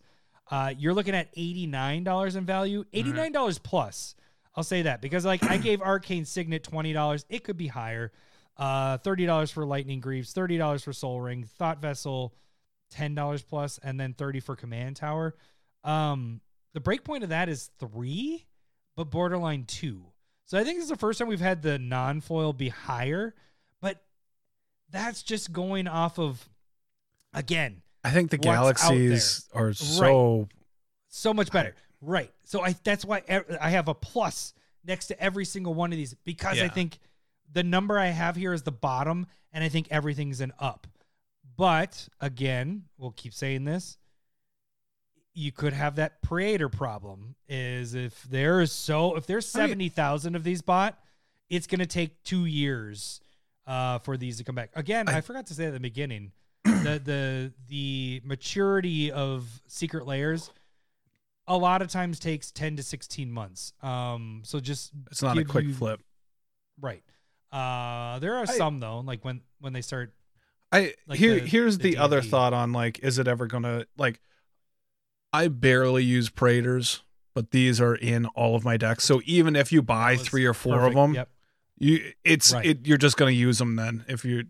Uh, 0.52 0.74
you're 0.78 0.94
looking 0.94 1.16
at 1.16 1.30
eighty 1.36 1.66
nine 1.68 2.04
dollars 2.04 2.36
in 2.36 2.46
value, 2.46 2.84
eighty 2.94 3.12
nine 3.12 3.32
dollars 3.32 3.58
plus. 3.60 4.16
I'll 4.56 4.64
say 4.64 4.84
that 4.84 5.02
because 5.02 5.26
like 5.26 5.44
I 5.44 5.58
gave 5.58 5.82
Arcane 5.82 6.26
Signet 6.26 6.64
twenty 6.64 6.94
dollars. 6.94 7.26
It 7.30 7.44
could 7.44 7.58
be 7.58 7.68
higher. 7.68 8.12
Uh, 8.56 8.98
thirty 9.00 9.26
dollars 9.26 9.50
for 9.50 9.66
Lightning 9.66 10.00
Greaves, 10.00 10.32
thirty 10.34 10.58
dollars 10.58 10.84
for 10.84 10.94
Soul 10.94 11.20
Ring, 11.22 11.44
Thought 11.58 11.82
Vessel, 11.82 12.36
ten 12.92 13.16
dollars 13.16 13.42
plus, 13.42 13.80
and 13.84 14.00
then 14.00 14.14
thirty 14.14 14.40
for 14.40 14.56
Command 14.56 14.98
Tower. 14.98 15.34
Um, 15.84 16.42
the 16.74 16.80
breakpoint 16.80 17.24
of 17.24 17.30
that 17.30 17.50
is 17.50 17.72
three, 17.80 18.46
but 18.96 19.10
borderline 19.10 19.64
two. 19.66 20.04
So 20.54 20.60
I 20.60 20.64
think 20.64 20.78
this 20.78 20.84
is 20.84 20.92
the 20.92 20.98
first 20.98 21.18
time 21.18 21.28
we've 21.28 21.40
had 21.40 21.64
the 21.64 21.80
non-foil 21.80 22.54
be 22.54 22.70
higher, 22.70 23.34
but 23.82 24.04
that's 24.92 25.24
just 25.24 25.52
going 25.52 25.88
off 25.88 26.20
of 26.20 26.48
again 27.34 27.82
I 28.04 28.12
think 28.12 28.30
the 28.30 28.38
galaxies 28.38 29.50
are 29.52 29.74
so 29.74 30.48
so 31.08 31.34
much 31.34 31.52
better. 31.52 31.74
Right. 32.02 32.30
So 32.44 32.64
I 32.64 32.76
that's 32.84 33.04
why 33.04 33.24
I 33.60 33.72
have 33.72 33.88
a 33.88 33.96
plus 33.96 34.54
next 34.86 35.08
to 35.08 35.20
every 35.20 35.46
single 35.46 35.74
one 35.74 35.92
of 35.92 35.98
these 35.98 36.14
because 36.24 36.62
I 36.62 36.68
think 36.68 37.00
the 37.52 37.64
number 37.64 37.98
I 37.98 38.10
have 38.10 38.36
here 38.36 38.54
is 38.54 38.62
the 38.62 38.72
bottom 38.72 39.26
and 39.54 39.64
I 39.64 39.70
think 39.70 39.88
everything's 39.90 40.40
an 40.40 40.54
up. 40.60 40.86
But 41.58 42.08
again, 42.22 42.84
we'll 43.00 43.16
keep 43.18 43.34
saying 43.34 43.64
this. 43.64 43.98
You 45.36 45.52
could 45.52 45.74
have 45.74 45.96
that 45.96 46.22
Praetor 46.22 46.70
problem 46.70 47.36
is 47.50 47.96
if 47.96 48.22
there 48.24 48.62
is 48.62 48.72
so 48.72 49.16
if 49.16 49.26
there's 49.26 49.56
I 49.56 49.62
mean- 49.62 49.70
70,000 49.70 50.36
of 50.36 50.44
these 50.44 50.62
bought, 50.62 50.98
it's 51.50 51.66
going 51.68 51.80
to 51.80 51.86
take 51.88 52.22
2 52.24 52.46
years 52.46 53.20
uh, 53.66 53.98
for 54.00 54.16
these 54.18 54.38
to 54.38 54.44
come 54.44 54.56
back. 54.56 54.70
Again, 54.76 55.08
I, 55.10 55.18
I- 55.18 55.22
forgot 55.22 55.48
to 55.48 55.54
say 55.54 55.66
at 55.66 55.74
the 55.74 55.80
beginning, 55.80 56.32
the 56.64 57.02
the 57.04 57.54
the 57.68 58.22
maturity 58.24 59.12
of 59.12 59.48
secret 59.68 60.06
lairs 60.08 60.52
a 61.48 61.58
lot 61.58 61.82
of 61.82 61.90
times 61.90 62.20
takes 62.20 62.52
10 62.52 62.78
to 62.78 62.84
16 62.84 63.32
months. 63.32 63.74
Um 63.82 64.42
so 64.46 64.60
just 64.60 64.92
it's 65.12 65.22
not 65.24 65.38
a 65.38 65.44
quick 65.44 65.66
you- 65.66 65.74
flip. 65.74 66.00
Right. 66.80 67.04
Uh 67.52 68.20
there 68.20 68.36
are 68.36 68.44
I- 68.44 68.58
some 68.58 68.80
though, 68.80 69.00
like 69.00 69.26
when 69.26 69.42
when 69.60 69.74
they 69.74 69.82
start 69.82 70.14
I 70.72 70.94
like 71.08 71.20
here 71.20 71.40
the- 71.40 71.48
here's 71.48 71.78
the 71.80 71.92
the, 71.92 71.98
other 71.98 72.22
thought 72.22 72.54
on 72.54 72.72
like 72.72 73.00
is 73.00 73.18
it 73.20 73.28
ever 73.28 73.48
gonna 73.48 73.86
like 73.98 74.22
I 75.34 75.48
barely 75.48 76.04
use 76.04 76.30
Praetors 76.30 77.02
but 77.34 77.52
these 77.52 77.82
are 77.82 77.96
in 77.96 78.26
all 78.28 78.56
of 78.56 78.64
my 78.64 78.78
decks. 78.78 79.04
So 79.04 79.22
even 79.26 79.56
if 79.56 79.72
you 79.72 79.82
buy 79.82 80.16
three 80.18 80.46
or 80.46 80.54
four 80.54 80.76
perfect. 80.78 80.96
of 80.98 81.02
them, 81.02 81.14
Yep. 81.16 81.30
you 81.80 82.12
it's 82.24 82.54
Right. 82.54 82.66
it, 82.66 82.88
you're 82.88 82.98
just 82.98 83.18
going 83.18 83.34
to 83.34 83.36
use 83.36 83.58
them 83.58 83.76
then 83.76 84.06
if 84.08 84.24
you 84.24 84.46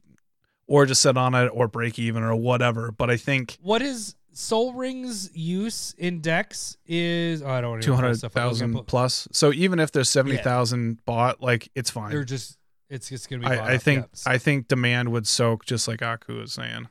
or 0.67 0.85
just 0.85 1.01
sit 1.01 1.17
on 1.17 1.33
it 1.33 1.47
or 1.47 1.67
break 1.67 1.97
even 1.99 2.23
or 2.23 2.35
whatever. 2.35 2.91
But 2.91 3.09
I 3.09 3.17
think 3.17 3.57
What 3.61 3.81
is 3.81 4.15
Soul 4.33 4.73
Ring's 4.73 5.29
use 5.35 5.93
in 5.97 6.19
decks 6.19 6.75
is 6.85 7.41
oh, 7.41 7.49
I 7.49 7.61
don't 7.61 7.81
two 7.81 7.93
hundred 7.93 8.17
thousand 8.19 8.85
plus. 8.87 9.27
So 9.31 9.53
even 9.53 9.79
if 9.79 9.91
there's 9.91 10.09
seventy 10.09 10.37
thousand 10.37 11.05
bought, 11.05 11.41
like 11.41 11.69
it's 11.75 11.89
fine. 11.89 12.11
They're 12.11 12.23
just 12.23 12.57
it's 12.89 13.09
just 13.09 13.29
gonna 13.29 13.41
be. 13.41 13.47
I, 13.47 13.75
I 13.75 13.77
think. 13.77 14.05
I 14.25 14.37
think 14.37 14.67
demand 14.67 15.11
would 15.11 15.27
soak 15.27 15.65
just 15.65 15.87
like 15.87 16.01
Aku 16.01 16.39
was 16.39 16.51
saying. 16.51 16.89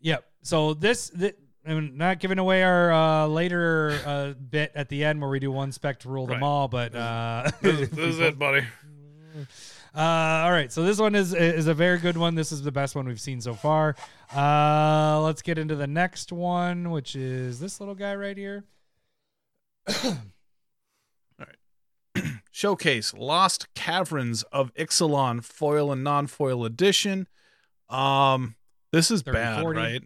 Yep. 0.00 0.24
So 0.42 0.74
this, 0.74 1.10
th- 1.10 1.36
I'm 1.70 1.96
not 1.96 2.18
giving 2.20 2.38
away 2.38 2.62
our 2.62 2.92
uh, 2.92 3.26
later 3.26 3.98
uh, 4.04 4.32
bit 4.32 4.72
at 4.74 4.88
the 4.88 5.04
end 5.04 5.20
where 5.20 5.30
we 5.30 5.38
do 5.38 5.50
one 5.52 5.72
spec 5.72 6.00
to 6.00 6.08
rule 6.08 6.26
them 6.26 6.40
Right. 6.40 6.46
all, 6.46 6.68
but 6.68 6.94
uh, 6.94 7.50
This, 7.60 7.88
this 7.90 7.98
is 8.14 8.18
it, 8.18 8.38
buddy. 8.38 8.62
Uh, 9.94 9.98
all 10.00 10.50
right, 10.52 10.70
so 10.72 10.82
this 10.84 10.98
one 10.98 11.14
is 11.14 11.34
is 11.34 11.66
a 11.66 11.74
very 11.74 11.98
good 11.98 12.16
one. 12.16 12.34
This 12.36 12.52
is 12.52 12.62
the 12.62 12.70
best 12.72 12.94
one 12.94 13.06
we've 13.06 13.20
seen 13.20 13.40
so 13.40 13.54
far. 13.54 13.96
Uh, 14.34 15.20
let's 15.22 15.42
get 15.42 15.58
into 15.58 15.74
the 15.74 15.86
next 15.88 16.30
one, 16.32 16.90
which 16.90 17.16
is 17.16 17.58
this 17.58 17.80
little 17.80 17.94
guy 17.96 18.14
right 18.14 18.36
here. 18.36 18.64
All 20.04 20.16
right. 21.38 22.24
Showcase 22.52 23.14
Lost 23.14 23.72
Caverns 23.74 24.42
of 24.52 24.72
Ixalan 24.74 25.42
foil 25.44 25.90
and 25.90 26.04
non-foil 26.04 26.64
edition. 26.64 27.26
Um, 27.88 28.54
this 28.92 29.10
is 29.10 29.22
bad, 29.24 29.62
40. 29.62 29.78
right? 29.78 30.02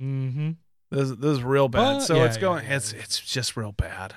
Mm-hmm. 0.00 0.50
This 0.90 1.10
this 1.10 1.38
is 1.38 1.42
real 1.42 1.68
bad. 1.68 2.02
So 2.02 2.16
yeah, 2.16 2.24
it's 2.24 2.36
going. 2.36 2.64
yeah, 2.64 2.76
it's 2.76 2.92
yeah. 2.92 3.00
it's 3.00 3.20
just 3.20 3.56
real 3.56 3.72
bad. 3.72 4.14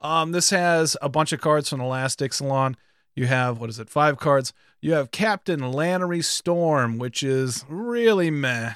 Um, 0.00 0.32
this 0.32 0.50
has 0.50 0.96
a 1.02 1.08
bunch 1.08 1.32
of 1.32 1.40
cards 1.40 1.68
from 1.68 1.78
the 1.78 1.84
last 1.84 2.20
Ixalan. 2.20 2.74
You 3.14 3.26
have 3.26 3.58
what 3.58 3.70
is 3.70 3.78
it? 3.78 3.90
Five 3.90 4.18
cards. 4.18 4.52
You 4.80 4.92
have 4.92 5.10
Captain 5.10 5.60
Lannery 5.60 6.22
Storm, 6.22 6.98
which 6.98 7.22
is 7.22 7.64
really 7.68 8.30
meh. 8.30 8.74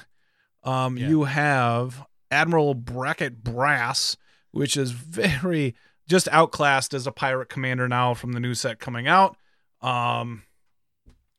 Um, 0.63 0.97
you 0.97 1.23
have 1.23 2.05
Admiral 2.29 2.73
Beckett 2.73 3.43
Brass, 3.43 4.17
which 4.51 4.77
is 4.77 4.91
very 4.91 5.75
just 6.07 6.27
outclassed 6.31 6.93
as 6.93 7.07
a 7.07 7.11
pirate 7.11 7.49
commander 7.49 7.87
now 7.87 8.13
from 8.13 8.33
the 8.33 8.39
new 8.39 8.53
set 8.53 8.79
coming 8.79 9.07
out. 9.07 9.37
Um, 9.81 10.43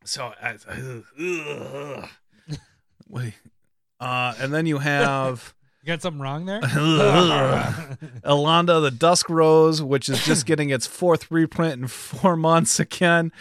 so 0.04 0.32
I. 0.42 0.56
Wait. 3.08 3.34
Uh, 4.00 4.34
and 4.40 4.52
then 4.52 4.66
you 4.66 4.78
have 4.78 5.54
You 5.82 5.88
got 5.88 6.00
something 6.02 6.20
wrong 6.20 6.46
there? 6.46 6.60
Elenda 8.24 8.80
the 8.80 8.90
Dusk 8.92 9.28
Rose, 9.28 9.82
which 9.82 10.08
is 10.08 10.24
just 10.24 10.46
getting 10.46 10.70
its 10.70 10.86
fourth 10.86 11.28
reprint 11.30 11.80
in 11.80 11.88
four 11.88 12.36
months 12.36 12.78
again. 12.78 13.32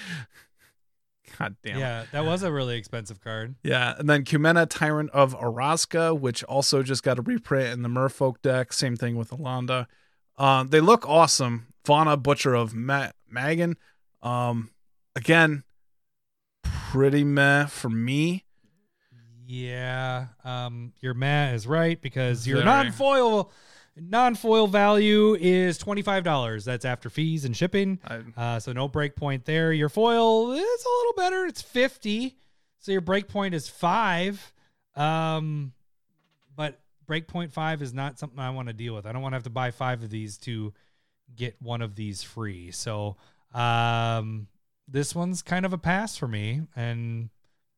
God 1.37 1.55
damn 1.63 1.77
it. 1.77 1.79
yeah, 1.79 2.05
that 2.11 2.25
was 2.25 2.41
a 2.43 2.51
really 2.51 2.77
expensive 2.77 3.21
card. 3.21 3.55
Yeah, 3.63 3.93
and 3.97 4.09
then 4.09 4.25
Kumena, 4.25 4.67
Tyrant 4.67 5.11
of 5.11 5.35
Orazca, 5.35 6.19
which 6.19 6.43
also 6.45 6.81
just 6.83 7.03
got 7.03 7.19
a 7.19 7.21
reprint 7.21 7.69
in 7.73 7.83
the 7.83 7.89
Merfolk 7.89 8.41
deck. 8.41 8.73
Same 8.73 8.95
thing 8.95 9.15
with 9.15 9.29
Elenda. 9.29 9.85
Um, 10.37 10.69
they 10.69 10.81
look 10.81 11.07
awesome. 11.07 11.67
Vona, 11.85 12.21
Butcher 12.21 12.55
of 12.55 12.73
Ma- 12.73 13.11
Magan. 13.29 13.77
Um, 14.21 14.71
again, 15.15 15.63
pretty 16.63 17.23
meh 17.23 17.65
for 17.67 17.89
me. 17.89 18.45
Yeah, 19.51 20.27
um, 20.45 20.93
your 21.01 21.13
Matt 21.13 21.55
is 21.55 21.67
right 21.67 22.01
because 22.01 22.47
your 22.47 22.59
non-foil 22.63 23.51
non-foil 23.97 24.67
value 24.67 25.35
is 25.35 25.77
twenty 25.77 26.01
five 26.01 26.23
dollars. 26.23 26.63
That's 26.63 26.85
after 26.85 27.09
fees 27.09 27.43
and 27.43 27.55
shipping. 27.55 27.99
Uh, 28.37 28.59
so 28.61 28.71
no 28.71 28.87
break 28.87 29.17
point 29.17 29.43
there. 29.43 29.73
Your 29.73 29.89
foil 29.89 30.53
is 30.53 30.85
a 30.85 30.89
little 30.89 31.13
better. 31.17 31.45
It's 31.47 31.61
50. 31.61 32.37
So 32.79 32.93
your 32.93 33.01
break 33.01 33.27
point 33.27 33.53
is 33.53 33.67
five. 33.67 34.53
Um, 34.95 35.73
but 36.55 36.79
break 37.05 37.27
point 37.27 37.51
five 37.51 37.81
is 37.81 37.93
not 37.93 38.19
something 38.19 38.39
I 38.39 38.51
want 38.51 38.69
to 38.69 38.73
deal 38.73 38.95
with. 38.95 39.05
I 39.05 39.11
don't 39.11 39.21
want 39.21 39.33
to 39.33 39.35
have 39.35 39.43
to 39.43 39.49
buy 39.49 39.71
five 39.71 40.01
of 40.01 40.09
these 40.09 40.37
to 40.39 40.71
get 41.35 41.61
one 41.61 41.81
of 41.81 41.95
these 41.95 42.23
free. 42.23 42.71
So 42.71 43.17
um, 43.53 44.47
this 44.87 45.13
one's 45.13 45.41
kind 45.41 45.65
of 45.65 45.73
a 45.73 45.77
pass 45.77 46.15
for 46.15 46.29
me 46.29 46.61
and 46.73 47.29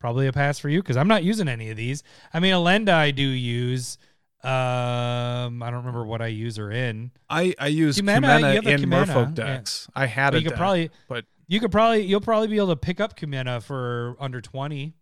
probably 0.03 0.27
a 0.27 0.33
pass 0.33 0.59
for 0.59 0.67
you 0.67 0.81
because 0.81 0.97
I'm 0.97 1.07
not 1.07 1.23
using 1.23 1.47
any 1.47 1.69
of 1.69 1.77
these. 1.77 2.03
I 2.33 2.41
mean, 2.41 2.51
Elenda 2.51 2.89
I 2.93 3.11
do 3.11 3.23
use. 3.23 3.97
Um, 4.43 5.63
I 5.63 5.67
don't 5.67 5.75
remember 5.75 6.03
what 6.05 6.21
I 6.21 6.27
use 6.27 6.57
her 6.57 6.69
in. 6.69 7.11
I, 7.29 7.55
I 7.57 7.67
use 7.67 7.97
Kumena, 7.97 8.61
you 8.61 8.69
in 8.69 8.81
Merfolk 8.81 9.37
yeah. 9.37 9.45
decks. 9.45 9.87
I 9.95 10.07
had 10.07 10.31
But 10.31 10.35
a 10.35 10.39
you 10.39 10.43
could 10.43 10.49
deck, 10.49 10.59
probably 10.59 10.89
but 11.07 11.23
You 11.47 11.61
could 11.61 11.71
probably 11.71 12.01
you'll 12.01 12.19
probably 12.19 12.49
be 12.49 12.57
able 12.57 12.67
to 12.67 12.75
pick 12.75 12.99
up 12.99 13.17
Kumena 13.17 13.63
for 13.63 14.17
under 14.19 14.41
twenty. 14.41 14.93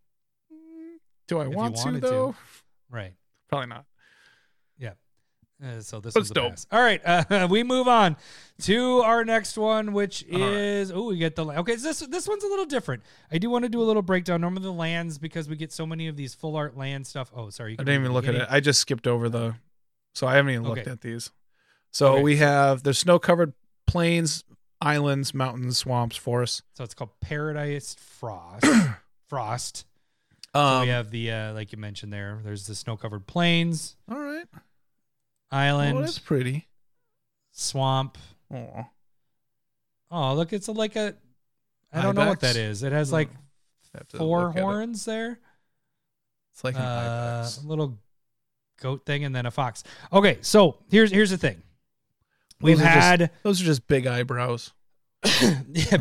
do 1.27 1.39
I 1.39 1.47
want 1.47 1.77
to 1.77 1.83
wanted 1.83 2.01
to. 2.01 2.07
though? 2.07 2.35
Right. 2.91 3.13
Probably 3.49 3.69
not. 3.69 3.85
Uh, 5.63 5.79
so 5.81 5.99
this 5.99 6.13
But 6.15 6.21
was 6.21 6.31
a 6.31 6.33
dope. 6.33 6.49
pass. 6.51 6.65
All 6.71 6.81
right, 6.81 7.01
uh, 7.05 7.47
we 7.51 7.63
move 7.63 7.87
on 7.87 8.17
to 8.63 8.99
our 9.01 9.23
next 9.23 9.57
one, 9.57 9.93
which 9.93 10.23
is 10.23 10.91
oh, 10.91 11.05
we 11.09 11.17
get 11.17 11.35
the 11.35 11.45
okay. 11.45 11.75
This 11.75 11.99
this 11.99 12.27
one's 12.27 12.43
a 12.43 12.47
little 12.47 12.65
different. 12.65 13.03
I 13.31 13.37
do 13.37 13.49
want 13.49 13.63
to 13.65 13.69
do 13.69 13.81
a 13.81 13.85
little 13.85 14.01
breakdown. 14.01 14.41
Normally 14.41 14.63
the 14.63 14.71
lands 14.73 15.19
because 15.19 15.47
we 15.47 15.55
get 15.55 15.71
so 15.71 15.85
many 15.85 16.07
of 16.07 16.15
these 16.15 16.33
full 16.33 16.55
art 16.55 16.75
land 16.75 17.05
stuff. 17.05 17.31
Oh, 17.35 17.49
sorry, 17.51 17.71
you 17.73 17.75
I 17.79 17.83
didn't 17.83 17.93
even 18.01 18.05
the 18.05 18.13
look 18.13 18.27
at 18.27 18.33
it. 18.35 18.47
I 18.49 18.59
just 18.59 18.79
skipped 18.79 19.05
over 19.05 19.29
the, 19.29 19.53
so 20.15 20.25
I 20.25 20.35
haven't 20.35 20.51
even 20.51 20.63
looked 20.63 20.81
Okay. 20.81 20.91
at 20.91 21.01
these. 21.01 21.29
So 21.91 22.13
Okay, 22.13 22.23
we 22.23 22.37
have 22.37 22.81
there's 22.81 22.97
snow 22.97 23.19
covered 23.19 23.53
plains, 23.85 24.43
islands, 24.81 25.33
mountains, 25.33 25.77
swamps, 25.77 26.15
forests. 26.15 26.63
So 26.73 26.83
it's 26.83 26.95
called 26.95 27.11
Paradise 27.19 27.95
Frost. 27.99 28.65
Frost. 29.27 29.85
So 30.55 30.59
Um, 30.59 30.81
we 30.81 30.87
have 30.87 31.11
the 31.11 31.31
uh, 31.31 31.53
like 31.53 31.71
you 31.71 31.77
mentioned 31.77 32.11
there. 32.11 32.39
There's 32.43 32.65
the 32.65 32.73
snow 32.75 32.97
covered 32.97 33.27
plains, 33.27 33.95
all 34.09 34.17
right. 34.19 34.45
Island, 35.51 35.97
Oh, 35.97 36.01
that's 36.01 36.19
pretty. 36.19 36.67
swamp. 37.51 38.17
Oh, 38.53 38.85
Oh, 40.13 40.33
look, 40.35 40.51
it's 40.53 40.67
like 40.67 40.95
a. 40.95 41.15
I 41.93 42.01
don't 42.01 42.15
know 42.15 42.27
what 42.27 42.41
that 42.41 42.55
is. 42.57 42.83
It 42.83 42.91
has 42.91 43.11
like 43.11 43.29
four 44.15 44.51
horns 44.51 45.05
there. 45.05 45.39
It's 46.53 46.63
like 46.63 46.75
an 46.75 46.81
Uh, 46.81 47.39
ibex. 47.41 47.57
a 47.63 47.67
little 47.67 47.97
goat 48.81 49.05
thing 49.05 49.23
and 49.23 49.33
then 49.35 49.45
a 49.45 49.51
fox. 49.51 49.83
Okay, 50.11 50.37
so 50.41 50.79
here's 50.89 51.11
here's 51.11 51.29
the 51.29 51.37
thing. 51.37 51.61
We've 52.59 52.77
Those 52.77 52.85
are 52.87 52.93
just- 52.93 53.05
had 53.05 53.31
Those 53.43 53.61
are 53.61 53.65
just 53.65 53.87
big 53.87 54.05
eyebrows. 54.07 54.71
yeah, 55.71 55.97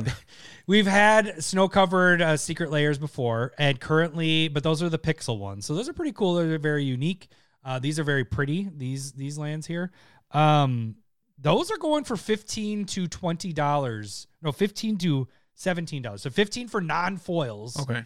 we've 0.67 0.87
had 0.87 1.43
snow 1.45 1.69
covered 1.69 2.21
uh, 2.23 2.37
secret 2.37 2.71
lairs 2.71 2.99
before, 2.99 3.53
and 3.59 3.79
currently, 3.79 4.49
but 4.49 4.63
those 4.63 4.83
are 4.83 4.89
the 4.89 4.99
pixel 4.99 5.39
ones. 5.39 5.67
So 5.67 5.75
those 5.75 5.89
are 5.89 5.93
pretty 5.93 6.13
cool. 6.13 6.35
They're 6.35 6.59
very 6.59 6.85
unique. 6.85 7.29
Uh, 7.65 7.79
these 7.79 7.99
are 7.99 8.05
very 8.05 8.25
pretty. 8.25 8.69
These 8.77 9.13
these 9.13 9.39
lands 9.39 9.67
here. 9.67 9.91
Um, 10.33 10.97
those 11.39 11.71
are 11.71 11.77
going 11.79 12.05
for 12.05 12.17
fifteen 12.17 12.85
to 12.87 13.07
twenty 13.07 13.53
dollars. 13.53 14.27
No, 14.43 14.53
fifteen 14.53 14.97
to 14.99 15.29
seventeen 15.55 16.03
dollars. 16.03 16.23
So 16.23 16.31
fifteen 16.31 16.69
for 16.69 16.81
non 16.81 17.17
foils 17.17 17.79
Okay. 17.81 18.03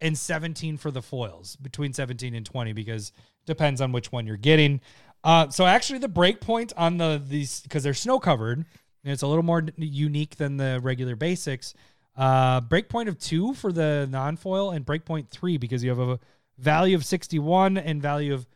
and 0.00 0.16
17 0.16 0.76
for 0.78 0.90
the 0.90 1.02
foils 1.02 1.56
between 1.56 1.92
17 1.92 2.34
and 2.34 2.44
20 2.46 2.72
because 2.72 3.12
depends 3.46 3.80
on 3.80 3.92
which 3.92 4.10
one 4.10 4.26
you're 4.26 4.36
getting 4.38 4.80
uh, 5.24 5.48
so 5.50 5.66
actually 5.66 5.98
the 5.98 6.08
break 6.08 6.40
point 6.40 6.72
on 6.76 6.96
the 6.96 7.20
these 7.28 7.60
because 7.60 7.82
they're 7.82 7.92
snow 7.92 8.18
covered 8.18 8.58
and 8.58 9.12
it's 9.12 9.20
a 9.22 9.26
little 9.26 9.42
more 9.42 9.62
unique 9.76 10.36
than 10.36 10.56
the 10.56 10.80
regular 10.82 11.14
basics 11.16 11.74
uh, 12.16 12.60
break 12.62 12.88
point 12.88 13.08
of 13.10 13.18
two 13.18 13.52
for 13.54 13.72
the 13.72 14.08
non-foil 14.10 14.70
and 14.70 14.84
break 14.86 15.04
point 15.04 15.28
three 15.28 15.58
because 15.58 15.84
you 15.84 15.90
have 15.90 15.98
a 16.00 16.18
value 16.58 16.96
of 16.96 17.04
61 17.04 17.76
and 17.76 18.00
value 18.00 18.32
of 18.32 18.46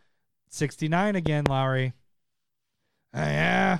69 0.55 1.17
again 1.17 1.45
lowry 1.49 1.93
Uh, 3.15 3.19
yeah 3.21 3.79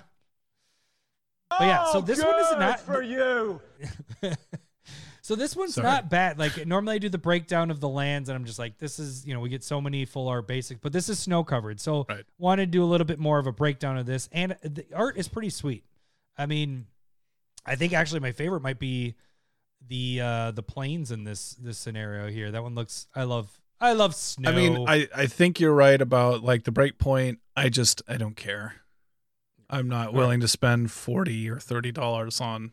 but 1.51 1.63
yeah 1.63 1.85
so 1.93 2.01
this 2.01 2.23
one 2.23 2.39
is 2.41 2.49
Good 2.49 2.59
not 2.59 2.81
for 2.81 3.01
you. 3.03 3.61
so 5.23 5.37
this 5.37 5.55
one's 5.55 5.75
Sorry. 5.75 5.87
not 5.87 6.11
bad. 6.11 6.37
Like 6.39 6.67
normally 6.67 6.97
I 6.97 6.99
do 6.99 7.09
the 7.09 7.19
breakdown 7.19 7.71
of 7.71 7.79
the 7.81 7.89
lands, 7.89 8.29
and 8.29 8.35
I'm 8.37 8.45
just 8.45 8.59
like, 8.59 8.79
this 8.79 8.99
is 8.99 9.25
you 9.25 9.35
know 9.35 9.41
we 9.41 9.49
get 9.49 9.63
so 9.63 9.81
many 9.81 10.05
full 10.05 10.27
art 10.29 10.49
basics, 10.49 10.81
but 10.83 10.93
this 10.93 11.09
is 11.09 11.19
snow 11.21 11.45
covered. 11.45 11.81
So 11.81 12.07
Right. 12.09 12.25
wanted 12.39 12.67
to 12.67 12.71
do 12.73 12.83
a 12.83 12.87
little 12.87 13.05
bit 13.05 13.21
more 13.21 13.39
of 13.39 13.47
a 13.47 13.53
breakdown 13.53 13.97
of 13.99 14.05
this, 14.07 14.29
and 14.33 14.57
the 14.63 14.85
art 14.95 15.17
is 15.17 15.29
pretty 15.29 15.51
sweet. 15.51 15.85
I 16.37 16.47
mean, 16.47 16.87
I 17.65 17.77
think 17.77 17.93
actually 17.93 18.21
my 18.21 18.33
favorite 18.33 18.63
might 18.63 18.81
be 18.81 19.15
the 19.87 20.21
uh 20.23 20.51
the 20.51 20.63
planes 20.65 21.13
in 21.13 21.23
this 21.23 21.55
this 21.55 21.79
scenario 21.79 22.29
here. 22.29 22.51
That 22.51 22.65
one 22.65 22.75
looks. 22.75 23.07
I 23.15 23.23
love. 23.25 23.49
I 23.85 23.93
love 23.93 24.15
snow. 24.15 24.49
I 24.49 24.55
mean, 24.55 24.89
I, 24.89 25.09
I 25.15 25.27
think 25.27 25.61
you're 25.61 25.75
right 25.75 26.01
about 26.01 26.43
like 26.43 26.65
the 26.65 26.73
break 26.73 26.99
point. 26.99 27.41
I 27.55 27.69
just 27.69 28.01
I 28.09 28.17
don't 28.17 28.35
care. 28.35 28.77
I'm 29.69 29.89
not 29.89 30.15
willing 30.15 30.41
to 30.41 30.49
spend 30.49 30.91
forty 30.91 31.51
or 31.51 31.59
thirty 31.59 31.93
dollars 31.93 32.41
on 32.41 32.73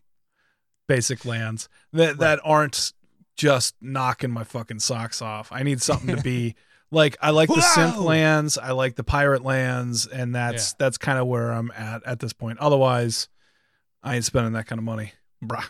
basic 0.87 1.25
lands 1.25 1.67
that 1.91 2.19
that 2.19 2.39
aren't 2.45 2.93
just 3.35 3.75
knocking 3.81 4.31
my 4.31 4.45
fucking 4.45 4.79
socks 4.79 5.21
off. 5.21 5.51
I 5.51 5.63
need 5.63 5.81
something 5.81 6.15
to 6.15 6.21
be 6.21 6.55
like 6.91 7.17
I 7.21 7.31
like 7.31 7.49
the 7.49 7.55
synth 7.55 8.01
lands, 8.01 8.57
I 8.57 8.71
like 8.71 8.95
the 8.95 9.03
pirate 9.03 9.43
lands, 9.43 10.07
and 10.07 10.33
that's 10.33 10.73
that's 10.73 10.97
kind 10.97 11.19
of 11.19 11.27
where 11.27 11.51
I'm 11.51 11.71
at 11.75 12.03
at 12.05 12.19
this 12.19 12.31
point. 12.31 12.59
Otherwise, 12.59 13.27
I 14.01 14.15
ain't 14.15 14.25
spending 14.25 14.53
that 14.53 14.67
kind 14.67 14.79
of 14.79 14.85
money, 14.85 15.11
bruh. 15.43 15.65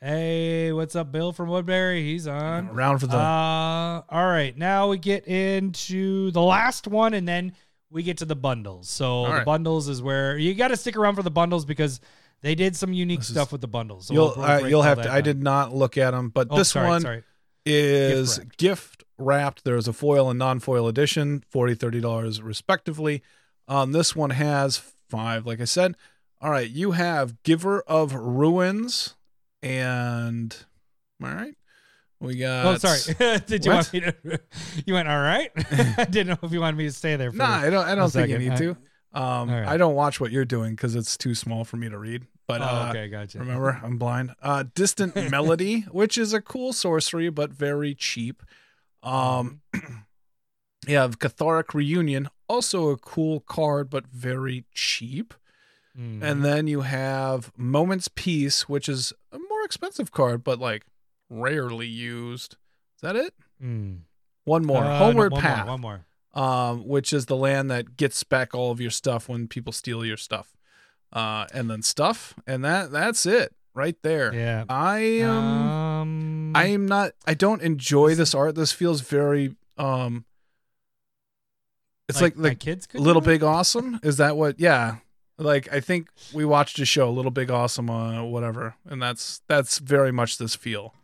Hey, 0.00 0.72
what's 0.72 0.94
up, 0.94 1.10
Bill 1.10 1.32
from 1.32 1.48
Woodbury? 1.48 2.02
He's 2.02 2.26
on. 2.26 2.68
Round 2.74 3.00
for 3.00 3.06
the 3.06 3.16
Uh, 3.16 4.02
all 4.08 4.26
right, 4.26 4.56
now 4.56 4.88
we 4.90 4.98
get 4.98 5.26
into 5.26 6.30
the 6.32 6.42
last 6.42 6.86
one, 6.86 7.14
and 7.14 7.26
then 7.26 7.54
we 7.90 8.02
get 8.02 8.18
to 8.18 8.26
the 8.26 8.36
bundles. 8.36 8.90
So 8.90 9.24
the 9.24 9.30
right. 9.30 9.44
bundles 9.44 9.88
is 9.88 10.02
where 10.02 10.36
you 10.36 10.54
got 10.54 10.68
to 10.68 10.76
stick 10.76 10.96
around 10.96 11.14
for 11.14 11.22
the 11.22 11.30
bundles 11.30 11.64
because 11.64 12.00
they 12.42 12.54
did 12.54 12.76
some 12.76 12.92
unique 12.92 13.20
This 13.20 13.30
is- 13.30 13.34
stuff 13.36 13.52
with 13.52 13.62
the 13.62 13.68
bundles. 13.68 14.08
So 14.08 14.14
you'll 14.14 14.34
we'll 14.36 14.44
uh, 14.44 14.58
you'll 14.60 14.82
have 14.82 15.00
to. 15.02 15.10
I 15.10 15.22
did 15.22 15.42
not 15.42 15.74
look 15.74 15.96
at 15.96 16.10
them, 16.10 16.28
but 16.28 16.48
Oh, 16.50 16.58
this 16.58 16.70
sorry, 16.70 16.88
one 16.88 17.00
sorry. 17.00 17.22
is 17.64 18.36
Gift 18.38 18.58
gift 18.58 19.04
wrapped. 19.16 19.64
There's 19.64 19.88
a 19.88 19.94
foil 19.94 20.28
and 20.28 20.38
non-foil 20.38 20.88
edition, 20.88 21.42
40 21.48 21.74
30 21.74 22.00
dollars 22.02 22.42
respectively. 22.42 23.22
Um, 23.66 23.92
this 23.92 24.14
one 24.14 24.30
has 24.30 24.76
five. 25.08 25.46
Like 25.46 25.60
I 25.62 25.64
said, 25.64 25.96
all 26.42 26.50
right. 26.50 26.68
You 26.68 26.90
have 26.90 27.42
Giver 27.44 27.80
of 27.86 28.14
Ruins, 28.14 29.14
and 29.62 30.56
all 31.22 31.30
right, 31.30 31.54
we 32.20 32.36
got. 32.36 32.66
Oh, 32.66 32.76
sorry. 32.78 33.38
Did 33.46 33.64
you 33.64 33.72
What? 33.72 33.92
want 33.92 33.92
me 33.92 34.00
to? 34.00 34.40
You 34.86 34.94
went 34.94 35.08
all 35.08 35.20
right. 35.20 35.50
I 35.56 36.04
didn't 36.04 36.28
know 36.28 36.38
if 36.46 36.52
you 36.52 36.60
wanted 36.60 36.76
me 36.76 36.84
to 36.84 36.92
stay 36.92 37.16
there. 37.16 37.30
For 37.30 37.38
Nah, 37.38 37.56
I 37.56 37.70
don't. 37.70 37.86
I 37.86 37.94
don't 37.94 38.10
think 38.10 38.28
you 38.28 38.36
second. 38.50 38.66
need 38.66 38.76
to. 39.12 39.20
Um, 39.20 39.48
right. 39.50 39.66
I 39.66 39.76
don't 39.78 39.94
watch 39.94 40.20
what 40.20 40.30
you're 40.30 40.44
doing 40.44 40.74
because 40.74 40.94
it's 40.94 41.16
too 41.16 41.34
small 41.34 41.64
for 41.64 41.76
me 41.78 41.88
to 41.88 41.98
read. 41.98 42.26
But 42.46 42.60
oh, 42.60 42.64
uh, 42.64 42.86
okay, 42.90 43.08
gotcha. 43.08 43.38
Remember, 43.38 43.80
I'm 43.82 43.96
blind. 43.98 44.32
Uh, 44.42 44.64
Distant 44.74 45.16
Melody, 45.30 45.80
which 45.90 46.16
is 46.18 46.32
a 46.32 46.40
cool 46.40 46.72
sorcery 46.72 47.30
but 47.30 47.50
very 47.50 47.94
cheap. 47.94 48.42
Um, 49.02 49.62
you 50.86 50.96
have 50.96 51.18
Cathartic 51.18 51.74
Reunion, 51.74 52.28
also 52.48 52.90
a 52.90 52.96
cool 52.98 53.40
card 53.40 53.88
but 53.90 54.06
very 54.06 54.64
cheap. 54.74 55.34
Mm. 55.98 56.22
And 56.22 56.44
then 56.44 56.66
you 56.66 56.82
have 56.82 57.50
Moments 57.56 58.08
Peace, 58.14 58.68
which 58.68 58.86
is 58.88 59.12
a 59.32 59.38
more 59.38 59.45
expensive 59.66 60.10
card 60.12 60.42
but 60.42 60.58
like 60.58 60.84
rarely 61.28 61.86
used. 61.86 62.52
Is 62.96 63.02
that 63.02 63.16
it? 63.16 63.34
Mm. 63.62 63.98
One 64.44 64.64
more. 64.64 64.82
Uh, 64.84 64.88
no, 64.88 64.96
Homeward 64.98 65.32
one 65.32 65.42
Path, 65.42 65.66
More, 65.66 65.74
one 65.74 65.80
more. 65.80 66.06
um, 66.34 66.86
which 66.88 67.12
is 67.12 67.26
the 67.26 67.36
land 67.36 67.70
that 67.70 67.96
gets 67.98 68.22
back 68.24 68.54
all 68.54 68.70
of 68.70 68.80
your 68.80 68.90
stuff 68.92 69.28
when 69.28 69.48
people 69.48 69.72
steal 69.72 70.04
your 70.04 70.16
stuff. 70.16 70.56
Uh, 71.12 71.46
and 71.52 71.68
then 71.70 71.82
stuff, 71.82 72.34
and 72.46 72.64
that 72.64 72.90
that's 72.90 73.26
it 73.26 73.54
right 73.74 73.96
there. 74.02 74.34
Yeah. 74.34 74.64
I 74.68 74.98
am. 74.98 75.30
Um. 75.30 76.52
I 76.56 76.66
am 76.66 76.86
not. 76.86 77.12
I 77.26 77.34
don't 77.34 77.60
enjoy 77.62 78.14
this 78.14 78.34
art. 78.34 78.54
This 78.54 78.72
feels 78.72 79.00
very. 79.02 79.54
um 79.78 80.24
It's 82.08 82.20
like 82.20 82.34
like, 82.36 82.58
kids. 82.60 82.86
Could 82.86 83.00
Little? 83.00 83.22
Big 83.22 83.42
Awesome. 83.42 83.98
Is 84.02 84.16
that 84.18 84.36
what? 84.36 84.58
Yeah. 84.60 84.96
Like 85.38 85.70
I 85.72 85.80
think 85.80 86.08
we 86.32 86.44
watched 86.44 86.78
a 86.78 86.84
show, 86.86 87.10
Little 87.12 87.30
Big 87.30 87.50
Awesome, 87.50 87.90
uh, 87.90 88.22
whatever, 88.24 88.74
and 88.88 89.02
that's 89.02 89.42
that's 89.48 89.78
very 89.78 90.10
much 90.12 90.38
this 90.38 90.54
feel. 90.54 90.94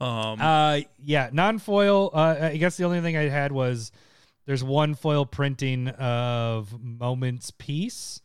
Um, 0.00 0.40
Uh, 0.40 0.80
yeah, 1.04 1.28
non-foil. 1.32 2.10
Uh, 2.12 2.36
I 2.52 2.56
guess 2.56 2.76
the 2.76 2.84
only 2.84 3.00
thing 3.00 3.16
I 3.16 3.28
had 3.28 3.52
was 3.52 3.92
there's 4.46 4.64
one 4.64 4.94
foil 4.94 5.24
printing 5.26 5.88
of 5.88 6.82
Moments 6.82 7.52
Peace, 7.58 8.20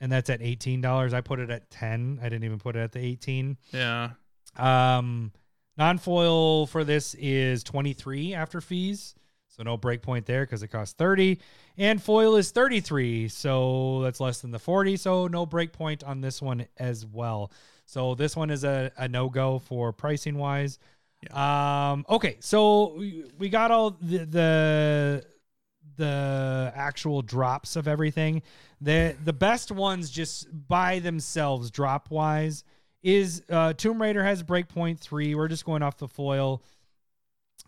and 0.00 0.10
that's 0.10 0.30
at 0.30 0.40
eighteen 0.40 0.80
dollars. 0.80 1.12
I 1.12 1.20
put 1.20 1.40
it 1.40 1.50
at 1.50 1.68
ten. 1.70 2.18
I 2.22 2.30
didn't 2.30 2.44
even 2.44 2.58
put 2.58 2.76
it 2.76 2.78
at 2.80 2.92
the 2.92 3.00
eighteen. 3.00 3.58
yeah. 3.72 4.10
Um, 4.56 5.32
non-foil 5.76 6.66
for 6.66 6.84
this 6.84 7.14
is 7.18 7.62
twenty 7.64 7.92
three 7.92 8.32
after 8.34 8.60
fees, 8.60 9.14
so 9.60 9.64
no 9.64 9.76
breakpoint 9.76 10.24
there 10.24 10.46
because 10.46 10.62
it 10.62 10.68
costs 10.68 10.94
thirty. 10.94 11.38
And 11.76 12.02
foil 12.02 12.36
is 12.36 12.50
thirty 12.50 12.80
three, 12.80 13.28
so 13.28 14.00
that's 14.02 14.18
less 14.18 14.40
than 14.40 14.52
the 14.52 14.58
forty. 14.58 14.96
So 14.96 15.26
no 15.26 15.44
break 15.44 15.72
point 15.72 16.02
on 16.02 16.22
this 16.22 16.40
one 16.40 16.66
as 16.78 17.04
well. 17.04 17.52
So 17.84 18.14
this 18.14 18.34
one 18.34 18.48
is 18.48 18.64
a, 18.64 18.90
a 18.96 19.06
no 19.06 19.28
go 19.28 19.58
for 19.58 19.92
pricing 19.92 20.38
wise. 20.38 20.78
Um. 21.30 22.06
Okay. 22.08 22.38
So 22.40 22.94
we, 22.96 23.24
we 23.38 23.50
got 23.50 23.70
all 23.70 23.90
the, 24.00 24.24
the 24.24 25.24
the 25.96 26.72
actual 26.74 27.20
drops 27.20 27.76
of 27.76 27.86
everything. 27.86 28.40
The 28.80 29.14
the 29.22 29.34
best 29.34 29.70
ones 29.70 30.08
just 30.08 30.48
by 30.68 31.00
themselves 31.00 31.70
drop 31.70 32.10
wise 32.10 32.64
is 33.02 33.42
uh 33.50 33.74
Tomb 33.74 34.00
Raider 34.00 34.24
has 34.24 34.42
breakpoint 34.42 35.00
three. 35.00 35.34
We're 35.34 35.48
just 35.48 35.66
going 35.66 35.82
off 35.82 35.98
the 35.98 36.08
foil. 36.08 36.62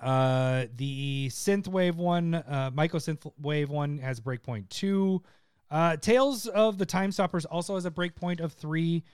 Uh 0.02 0.66
the 0.76 1.28
synthwave 1.30 1.94
one, 1.94 2.34
uh 2.34 2.70
Myco 2.72 2.96
synthwave 2.96 3.68
one 3.68 3.98
has 3.98 4.20
breakpoint 4.20 4.68
two. 4.68 5.22
Uh 5.70 5.96
Tales 5.96 6.46
of 6.48 6.78
the 6.78 6.86
Time 6.86 7.12
Stoppers 7.12 7.44
also 7.44 7.74
has 7.76 7.86
a 7.86 7.90
breakpoint 7.90 8.40
of 8.40 8.52
three. 8.52 9.04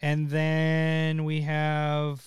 And 0.00 0.30
then 0.30 1.24
we 1.24 1.40
have 1.42 2.24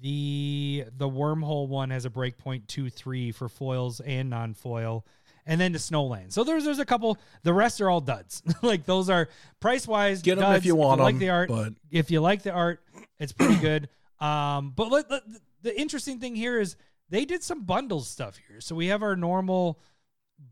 the 0.00 0.84
the 0.96 1.08
wormhole 1.08 1.68
one 1.68 1.90
has 1.90 2.04
a 2.04 2.10
breakpoint 2.10 2.66
two 2.68 2.88
three 2.90 3.32
for 3.32 3.48
foils 3.48 4.00
and 4.00 4.30
non-foil. 4.30 5.04
And 5.46 5.60
then 5.60 5.72
the 5.72 5.78
Snowland. 5.78 6.32
So 6.32 6.44
there's 6.44 6.64
there's 6.64 6.78
a 6.78 6.84
couple. 6.84 7.18
The 7.42 7.52
rest 7.52 7.80
are 7.80 7.90
all 7.90 8.00
duds. 8.02 8.42
like 8.62 8.84
those 8.84 9.10
are 9.10 9.28
price 9.58 9.88
wise. 9.88 10.22
Get 10.22 10.38
them 10.38 10.52
if 10.54 10.64
you 10.64 10.76
want 10.76 10.98
them. 10.98 11.04
like 11.04 11.18
the 11.18 11.30
art, 11.30 11.48
but 11.48 11.72
if 11.90 12.10
you 12.10 12.20
like 12.20 12.42
the 12.42 12.52
art, 12.52 12.80
it's 13.18 13.32
pretty 13.32 13.56
good. 13.56 13.88
Um, 14.20 14.74
but 14.76 14.90
let, 14.90 15.10
let- 15.10 15.22
the 15.62 15.80
interesting 15.80 16.20
thing 16.20 16.34
here 16.34 16.60
is 16.60 16.76
they 17.10 17.24
did 17.24 17.42
some 17.42 17.64
bundle 17.64 18.00
stuff 18.00 18.38
here. 18.48 18.60
So 18.60 18.74
we 18.74 18.86
have 18.86 19.02
our 19.02 19.16
normal 19.16 19.80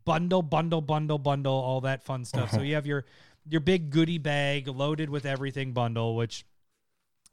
bundle, 0.05 0.43
bundle, 0.43 0.83
bundle, 0.83 1.19
bundle, 1.19 1.55
all 1.55 1.81
that 1.83 2.03
fun 2.03 2.25
stuff. 2.25 2.51
So 2.51 2.57
uh-huh. 2.59 2.65
you 2.65 2.75
have 2.75 2.87
your 2.87 3.05
your 3.49 3.61
big 3.61 3.91
goodie 3.91 4.19
bag 4.19 4.69
loaded 4.69 5.09
with 5.09 5.25
everything 5.25 5.73
bundle, 5.73 6.15
which 6.15 6.45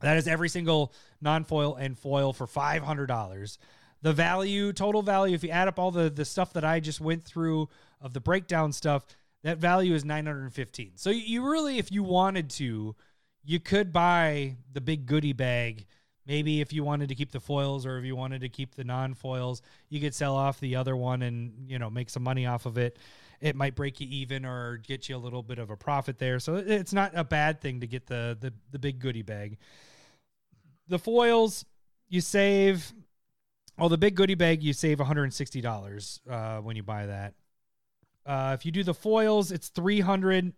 that 0.01 0.17
is 0.17 0.27
every 0.27 0.49
single 0.49 0.93
non-foil 1.21 1.75
and 1.75 1.97
foil 1.97 2.31
for 2.31 2.47
five 2.47 2.83
hundred 2.83 3.07
dollars. 3.07 3.57
The 4.01 4.13
value, 4.13 4.71
total 4.71 5.01
value, 5.01 5.35
if 5.35 5.43
you 5.43 5.49
add 5.49 5.67
up 5.67 5.79
all 5.79 5.91
the 5.91 6.09
the 6.09 6.25
stuff 6.25 6.53
that 6.53 6.63
I 6.63 6.79
just 6.79 7.01
went 7.01 7.23
through 7.23 7.69
of 7.99 8.13
the 8.13 8.21
breakdown 8.21 8.71
stuff, 8.71 9.05
that 9.43 9.57
value 9.57 9.93
is 9.93 10.05
nine 10.05 10.25
hundred 10.25 10.43
and 10.43 10.53
fifteen. 10.53 10.91
So 10.95 11.09
you 11.09 11.49
really, 11.49 11.79
if 11.79 11.91
you 11.91 12.03
wanted 12.03 12.49
to, 12.51 12.95
you 13.43 13.59
could 13.59 13.91
buy 13.91 14.57
the 14.71 14.81
big 14.81 15.05
goodie 15.07 15.33
bag. 15.33 15.87
Maybe 16.27 16.59
if 16.59 16.73
you 16.73 16.83
wanted 16.83 17.09
to 17.09 17.15
keep 17.15 17.31
the 17.31 17.39
foils 17.39 17.85
or 17.85 17.99
if 17.99 18.05
you 18.05 18.15
wanted 18.15 18.41
to 18.41 18.49
keep 18.49 18.73
the 18.73 18.83
non-foils, 18.83 19.61
you 19.89 19.99
could 19.99 20.15
sell 20.15 20.35
off 20.35 20.59
the 20.59 20.75
other 20.75 20.95
one 20.95 21.21
and 21.21 21.69
you 21.69 21.77
know 21.77 21.89
make 21.89 22.09
some 22.09 22.23
money 22.23 22.45
off 22.47 22.65
of 22.65 22.77
it. 22.77 22.97
It 23.41 23.55
might 23.55 23.75
break 23.75 23.99
you 23.99 24.07
even 24.09 24.45
or 24.45 24.77
get 24.77 25.07
you 25.07 25.15
a 25.15 25.17
little 25.17 25.43
bit 25.43 25.59
of 25.59 25.69
a 25.69 25.75
profit 25.77 26.17
there. 26.17 26.39
So 26.39 26.55
it's 26.55 26.93
not 26.93 27.11
a 27.13 27.23
bad 27.23 27.61
thing 27.61 27.81
to 27.81 27.87
get 27.87 28.07
the 28.07 28.37
the, 28.39 28.53
the 28.71 28.79
big 28.79 28.99
goodie 28.99 29.21
bag. 29.21 29.57
The 30.87 30.97
foils 30.97 31.65
you 32.09 32.21
save. 32.21 32.91
Oh, 33.77 33.89
the 33.89 33.97
big 33.97 34.15
goodie 34.15 34.35
bag 34.35 34.63
you 34.63 34.73
save 34.73 34.99
one 34.99 35.07
hundred 35.07 35.23
and 35.23 35.33
sixty 35.33 35.61
dollars 35.61 36.21
uh, 36.29 36.57
when 36.57 36.75
you 36.75 36.83
buy 36.83 37.05
that. 37.05 37.33
Uh, 38.25 38.55
if 38.57 38.65
you 38.65 38.71
do 38.71 38.83
the 38.83 38.93
foils, 38.93 39.51
it's 39.51 39.67
three 39.67 39.99
hundred. 39.99 40.53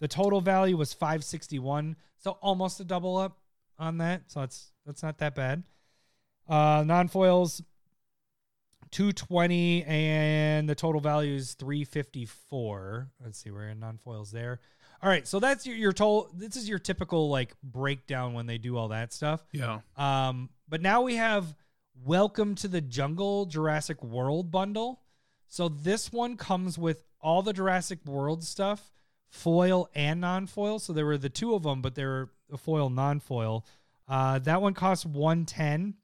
The 0.00 0.08
total 0.08 0.40
value 0.40 0.76
was 0.76 0.92
five 0.92 1.22
sixty 1.22 1.58
one, 1.58 1.96
so 2.16 2.32
almost 2.40 2.80
a 2.80 2.84
double 2.84 3.16
up 3.16 3.38
on 3.78 3.98
that. 3.98 4.22
So 4.26 4.40
that's 4.40 4.72
that's 4.86 5.02
not 5.02 5.18
that 5.18 5.34
bad. 5.34 5.62
Uh, 6.48 6.82
non 6.86 7.08
foils, 7.08 7.62
two 8.90 9.12
twenty, 9.12 9.84
and 9.84 10.68
the 10.68 10.74
total 10.74 11.00
value 11.00 11.34
is 11.34 11.54
three 11.54 11.84
fifty 11.84 12.26
four. 12.26 13.08
Let's 13.22 13.38
see, 13.38 13.50
we're 13.50 13.68
in 13.68 13.80
non 13.80 13.98
foils 13.98 14.30
there. 14.30 14.60
All 15.02 15.08
right, 15.08 15.26
so 15.26 15.40
that's 15.40 15.66
your 15.66 15.76
your 15.76 15.92
total. 15.92 16.30
This 16.34 16.56
is 16.56 16.68
your 16.68 16.78
typical 16.78 17.28
like 17.28 17.54
breakdown 17.62 18.34
when 18.34 18.46
they 18.46 18.58
do 18.58 18.76
all 18.76 18.88
that 18.88 19.12
stuff. 19.12 19.44
yeah. 19.52 19.80
Um, 19.96 20.50
but 20.68 20.82
now 20.82 21.02
we 21.02 21.16
have 21.16 21.54
Welcome 22.04 22.54
to 22.56 22.68
the 22.68 22.80
Jungle 22.80 23.46
Jurassic 23.46 24.02
World 24.04 24.52
bundle. 24.52 25.00
So 25.48 25.68
this 25.68 26.12
one 26.12 26.36
comes 26.36 26.78
with 26.78 27.02
all 27.20 27.42
the 27.42 27.52
Jurassic 27.52 28.06
World 28.06 28.44
stuff, 28.44 28.92
foil 29.28 29.88
and 29.94 30.20
non-foil. 30.20 30.78
So 30.78 30.92
there 30.92 31.06
were 31.06 31.18
the 31.18 31.28
two 31.28 31.54
of 31.54 31.64
them, 31.64 31.82
but 31.82 31.96
they 31.96 32.04
were 32.04 32.30
a 32.52 32.56
foil 32.56 32.90
non-foil. 32.90 33.64
Uh, 34.06 34.38
that 34.40 34.62
one 34.62 34.74
costs 34.74 35.04
110. 35.04 35.94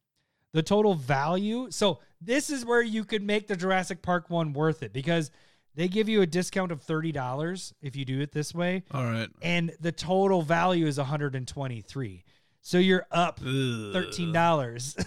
The 0.52 0.62
total 0.62 0.94
value. 0.94 1.68
So 1.70 1.98
this 2.20 2.48
is 2.50 2.64
where 2.64 2.82
you 2.82 3.04
could 3.04 3.22
make 3.22 3.48
the 3.48 3.56
Jurassic 3.56 4.02
Park 4.02 4.30
one 4.30 4.52
worth 4.52 4.82
it 4.82 4.92
because 4.92 5.30
they 5.74 5.88
give 5.88 6.08
you 6.08 6.22
a 6.22 6.26
discount 6.26 6.70
of 6.70 6.84
$30 6.84 7.72
if 7.82 7.96
you 7.96 8.04
do 8.04 8.20
it 8.20 8.32
this 8.32 8.54
way 8.54 8.84
All 8.92 9.04
right. 9.04 9.28
and 9.42 9.72
the 9.80 9.90
total 9.92 10.42
value 10.42 10.86
is 10.86 10.98
123 10.98 12.24
so 12.60 12.78
you're 12.78 13.06
up 13.10 13.40
$13 13.40 15.06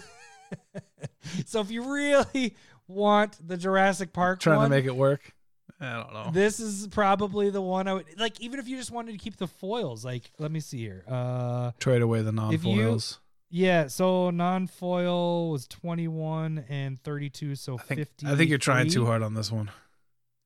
so 1.46 1.60
if 1.60 1.70
you 1.70 1.90
really 1.92 2.54
want 2.86 3.38
the 3.46 3.56
jurassic 3.56 4.12
park 4.12 4.40
Trying 4.40 4.58
one, 4.58 4.70
to 4.70 4.76
make 4.76 4.84
it 4.84 4.94
work. 4.96 5.32
I 5.80 5.92
don't 6.02 6.12
know. 6.12 6.30
this 6.32 6.58
is 6.58 6.88
probably 6.88 7.50
the 7.50 7.60
one 7.62 7.86
i 7.86 7.94
would 7.94 8.06
like 8.18 8.40
even 8.40 8.58
if 8.58 8.66
you 8.68 8.76
just 8.76 8.90
wanted 8.90 9.12
to 9.12 9.18
keep 9.18 9.36
the 9.36 9.46
foils 9.46 10.04
like 10.04 10.30
let 10.38 10.50
me 10.50 10.58
see 10.60 10.78
here 10.78 11.04
uh 11.06 11.70
Trade 11.78 12.02
away 12.02 12.22
the 12.22 12.32
non-foils. 12.32 13.20
yeah 13.48 13.86
so 13.86 14.30
non-foil 14.30 15.50
was 15.50 15.68
21 15.68 16.64
and 16.68 17.00
32 17.02 17.54
so 17.54 17.74
I 17.74 17.82
think 17.82 17.98
50 18.00 18.26
I 18.26 18.34
think 18.36 18.50
you're 18.50 18.58
trying 18.58 18.88
too 18.90 19.06
hard 19.06 19.22
on 19.22 19.34
this 19.34 19.52
one. 19.52 19.70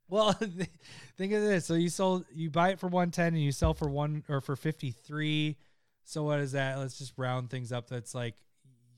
Well, 0.09 0.33
think 1.17 1.33
of 1.33 1.41
this. 1.41 1.65
So 1.65 1.73
you 1.73 1.89
sold, 1.89 2.27
you 2.35 2.51
buy 2.51 2.69
it 2.71 2.79
for 2.79 2.89
one 2.89 3.11
ten, 3.11 3.29
and 3.29 3.43
you 3.43 3.51
sell 3.51 3.73
for 3.73 3.89
one 3.89 4.25
or 4.29 4.43
for 4.43 4.57
fifty 4.57 4.91
three. 4.91 5.57
So 6.05 6.23
what 6.23 6.39
is 6.41 6.53
that? 6.53 6.79
Let's 6.79 6.99
just 6.99 7.15
round 7.17 7.49
things 7.49 7.73
up. 7.73 7.89
That's 7.89 8.15
like 8.15 8.35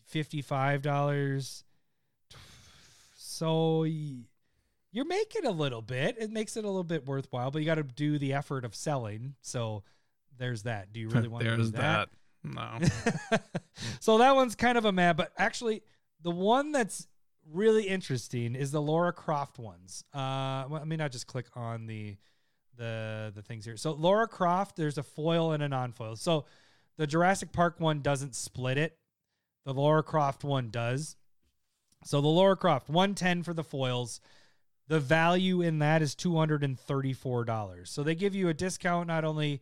fifty-five 0.07 0.83
dollars. 0.83 1.63
So 3.17 3.83
y- 3.83 4.25
you're 4.95 5.05
making 5.05 5.45
a 5.45 5.51
little 5.51 5.83
bit. 5.83 6.17
It 6.21 6.31
makes 6.31 6.57
it 6.57 6.65
a 6.65 6.69
little 6.69 6.85
bit 6.85 7.05
worthwhile, 7.05 7.51
but 7.51 7.59
you 7.59 7.67
got 7.67 7.75
to 7.75 7.83
do 7.83 8.17
the 8.17 8.33
effort 8.33 8.65
of 8.65 8.77
selling. 8.77 9.35
So 9.43 9.83
there's 10.39 10.63
that. 10.63 10.93
Do 10.93 11.01
you 11.01 11.09
really 11.09 11.27
want 11.29 11.45
to 11.45 11.57
do 11.57 11.65
that? 11.73 12.09
that. 12.45 12.89
No. 13.33 13.39
so 14.01 14.19
that 14.19 14.37
one's 14.37 14.55
kind 14.55 14.79
of 14.79 14.85
a 14.85 14.93
mad, 14.93 15.17
but 15.17 15.33
actually 15.37 15.83
the 16.23 16.31
one 16.31 16.71
that's 16.71 17.09
really 17.51 17.89
interesting 17.89 18.55
is 18.55 18.71
the 18.71 18.81
Laura 18.81 19.13
Croft 19.13 19.59
ones. 19.59 20.05
Uh, 20.15 20.63
well, 20.69 20.79
let 20.79 20.87
me 20.87 20.97
not 20.97 21.11
just 21.11 21.27
click 21.27 21.47
on 21.57 21.87
the 21.87 22.17
the 22.77 23.33
the 23.35 23.43
things 23.43 23.65
here. 23.65 23.77
So 23.77 23.93
Laura 23.93 24.29
Croft, 24.29 24.77
there's 24.77 24.97
a 24.97 25.03
foil 25.03 25.53
and 25.53 25.63
a 25.63 25.69
non-foil. 25.69 26.15
So 26.15 26.45
the 26.99 27.07
Jurassic 27.07 27.51
Park 27.53 27.81
one 27.81 28.01
doesn't 28.01 28.37
split 28.37 28.79
it. 28.79 28.97
The 29.65 29.75
Laura 29.75 30.05
Croft 30.05 30.45
one 30.45 30.71
does. 30.71 31.17
So 32.05 32.21
the 32.21 32.29
Laura 32.29 32.55
Croft 32.55 32.89
110 32.89 33.43
for 33.43 33.55
the 33.55 33.65
foils. 33.65 34.21
The 34.89 35.01
value 35.01 35.63
in 35.63 35.79
that 35.79 36.03
is 36.03 36.15
$234. 36.15 37.89
So 37.89 38.03
they 38.03 38.15
give 38.15 38.35
you 38.35 38.49
a 38.49 38.55
discount 38.55 39.09
not 39.09 39.25
only 39.25 39.61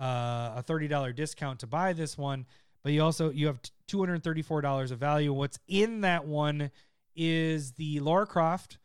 uh, 0.00 0.54
a 0.56 0.64
$30 0.66 1.14
discount 1.14 1.60
to 1.60 1.66
buy 1.66 1.92
this 1.92 2.18
one, 2.18 2.46
but 2.82 2.92
you 2.92 3.02
also 3.02 3.30
you 3.30 3.46
have 3.46 3.60
$234 3.88 4.90
of 4.90 4.98
value. 4.98 5.32
What's 5.32 5.58
in 5.66 6.02
that 6.02 6.26
one 6.26 6.70
is 7.16 7.72
the 7.72 8.00
Lara 8.00 8.26
Croft, 8.26 8.78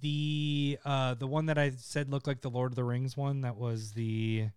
the 0.00 0.78
uh 0.84 1.14
the 1.14 1.26
one 1.26 1.46
that 1.46 1.58
I 1.58 1.70
said 1.70 2.10
looked 2.10 2.26
like 2.26 2.40
the 2.40 2.50
Lord 2.50 2.72
of 2.72 2.76
the 2.76 2.84
Rings 2.84 3.16
one 3.16 3.42
that 3.42 3.56
was 3.56 3.92
the 3.92 4.48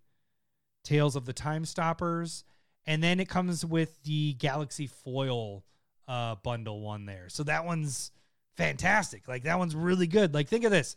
Tales 0.84 1.16
of 1.16 1.24
the 1.24 1.32
Time 1.32 1.64
Stoppers, 1.64 2.44
and 2.86 3.02
then 3.02 3.20
it 3.20 3.28
comes 3.28 3.64
with 3.64 4.02
the 4.04 4.34
Galaxy 4.34 4.86
Foil 4.86 5.64
uh 6.06 6.36
bundle 6.36 6.80
one 6.80 7.06
there. 7.06 7.28
So 7.28 7.42
that 7.44 7.64
one's 7.64 8.12
fantastic. 8.56 9.28
Like 9.28 9.44
that 9.44 9.58
one's 9.58 9.74
really 9.74 10.06
good. 10.06 10.34
Like 10.34 10.48
think 10.48 10.64
of 10.64 10.70
this. 10.70 10.96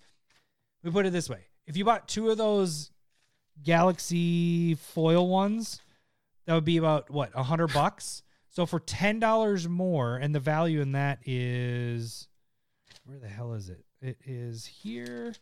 We 0.83 0.91
put 0.91 1.05
it 1.05 1.13
this 1.13 1.29
way. 1.29 1.45
If 1.67 1.77
you 1.77 1.85
bought 1.85 2.07
two 2.07 2.29
of 2.29 2.37
those 2.37 2.91
Galaxy 3.63 4.75
Foil 4.75 5.27
ones, 5.27 5.81
that 6.45 6.53
would 6.53 6.65
be 6.65 6.77
about 6.77 7.09
what, 7.09 7.31
a 7.35 7.43
hundred 7.43 7.73
bucks? 7.73 8.23
So 8.49 8.65
for 8.65 8.79
ten 8.79 9.19
dollars 9.19 9.67
more, 9.67 10.17
and 10.17 10.33
the 10.33 10.39
value 10.39 10.81
in 10.81 10.93
that 10.93 11.19
is 11.25 12.27
where 13.05 13.19
the 13.19 13.27
hell 13.27 13.53
is 13.53 13.69
it? 13.69 13.85
It 14.01 14.17
is 14.25 14.65
here. 14.65 15.33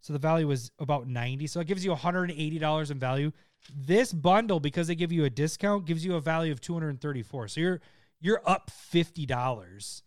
So 0.00 0.12
the 0.12 0.18
value 0.18 0.50
is 0.50 0.70
about 0.78 1.08
90. 1.08 1.46
So 1.46 1.60
it 1.60 1.66
gives 1.66 1.82
you 1.84 1.90
$180 1.94 2.90
in 2.90 2.98
value. 2.98 3.32
This 3.74 4.12
bundle, 4.12 4.60
because 4.60 4.88
they 4.88 4.94
give 4.94 5.12
you 5.12 5.24
a 5.24 5.30
discount, 5.30 5.86
gives 5.86 6.04
you 6.04 6.16
a 6.16 6.20
value 6.20 6.52
of 6.52 6.60
234. 6.60 7.48
So 7.48 7.60
you're 7.60 7.80
you're 8.20 8.42
up 8.44 8.70
$50 8.92 10.02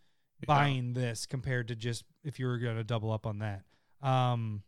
buying 0.45 0.93
this 0.93 1.25
compared 1.25 1.69
to 1.69 1.75
just 1.75 2.03
if 2.23 2.39
you 2.39 2.45
were 2.47 2.57
going 2.57 2.77
to 2.77 2.83
double 2.83 3.11
up 3.11 3.25
on 3.25 3.39
that. 3.39 3.63
Um 4.01 4.61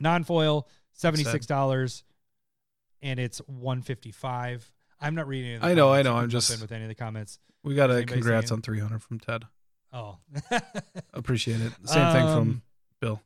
non-foil, 0.00 0.66
$76 0.98 2.02
and 3.02 3.20
it's 3.20 3.38
155. 3.46 4.72
I'm 5.00 5.14
not 5.14 5.26
reading 5.28 5.52
any 5.56 5.62
I 5.62 5.74
know, 5.74 5.92
I 5.92 6.02
know. 6.02 6.16
I'm 6.16 6.30
just- 6.30 6.60
with 6.60 6.72
any 6.72 6.84
of 6.84 6.88
the 6.88 6.94
comments. 6.94 7.38
We 7.62 7.74
got 7.74 7.90
a 7.90 8.04
congrats 8.04 8.48
saying- 8.48 8.58
on 8.58 8.62
300 8.62 9.02
from 9.02 9.18
Ted. 9.20 9.44
Oh. 9.92 10.18
Appreciate 11.12 11.60
it. 11.60 11.72
Same 11.84 12.12
thing 12.12 12.22
from 12.22 12.38
Um, 12.38 12.62
Bill. 13.00 13.20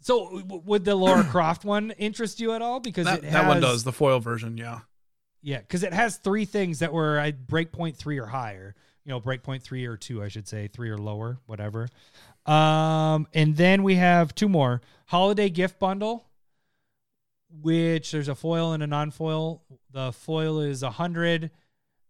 So 0.00 0.42
would 0.44 0.84
the 0.84 0.94
Lara 0.94 1.24
Croft 1.24 1.64
one 1.64 1.90
interest 1.92 2.40
you 2.40 2.52
at 2.52 2.62
all? 2.62 2.80
Because 2.80 3.06
That, 3.06 3.18
it 3.18 3.24
has, 3.24 3.32
that 3.32 3.48
one 3.48 3.60
does 3.60 3.84
the 3.84 3.92
foil 3.92 4.20
version. 4.20 4.56
Yeah. 4.58 4.80
Yeah, 5.42 5.58
because 5.60 5.82
it 5.84 5.92
has 5.92 6.16
three 6.16 6.44
things 6.44 6.80
that 6.80 6.92
were 6.92 7.18
I 7.18 7.32
breakpoint 7.32 7.96
three 7.96 8.18
or 8.18 8.26
higher. 8.26 8.74
You 9.08 9.14
know, 9.14 9.22
breakpoint 9.22 9.62
three 9.62 9.86
or 9.86 9.96
two, 9.96 10.22
I 10.22 10.28
should 10.28 10.46
say, 10.46 10.68
three 10.68 10.90
or 10.90 10.98
lower, 10.98 11.38
whatever. 11.46 11.88
Um, 12.44 13.26
and 13.32 13.56
then 13.56 13.82
we 13.82 13.94
have 13.94 14.34
two 14.34 14.50
more 14.50 14.82
holiday 15.06 15.48
gift 15.48 15.78
bundle, 15.78 16.26
which 17.62 18.10
there's 18.10 18.28
a 18.28 18.34
foil 18.34 18.74
and 18.74 18.82
a 18.82 18.86
non-foil. 18.86 19.62
The 19.92 20.12
foil 20.12 20.60
is 20.60 20.82
a 20.82 20.90
hundred, 20.90 21.50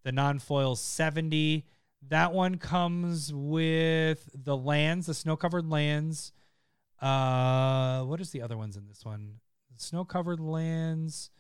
the 0.03 0.11
non-foil 0.11 0.75
seventy. 0.75 1.67
That 2.09 2.33
one 2.33 2.59
comes 2.59 3.33
with 3.33 4.29
the 4.35 4.57
lands, 4.57 5.07
the 5.07 5.15
snow-covered 5.15 5.71
lands. 5.71 6.33
Uh, 7.01 8.03
what 8.03 8.21
is 8.21 8.31
the 8.31 8.43
other 8.43 8.57
ones 8.57 8.77
in 8.77 8.89
this 8.89 9.05
one? 9.05 9.35
Snow-covered 9.77 10.41
lands 10.41 11.31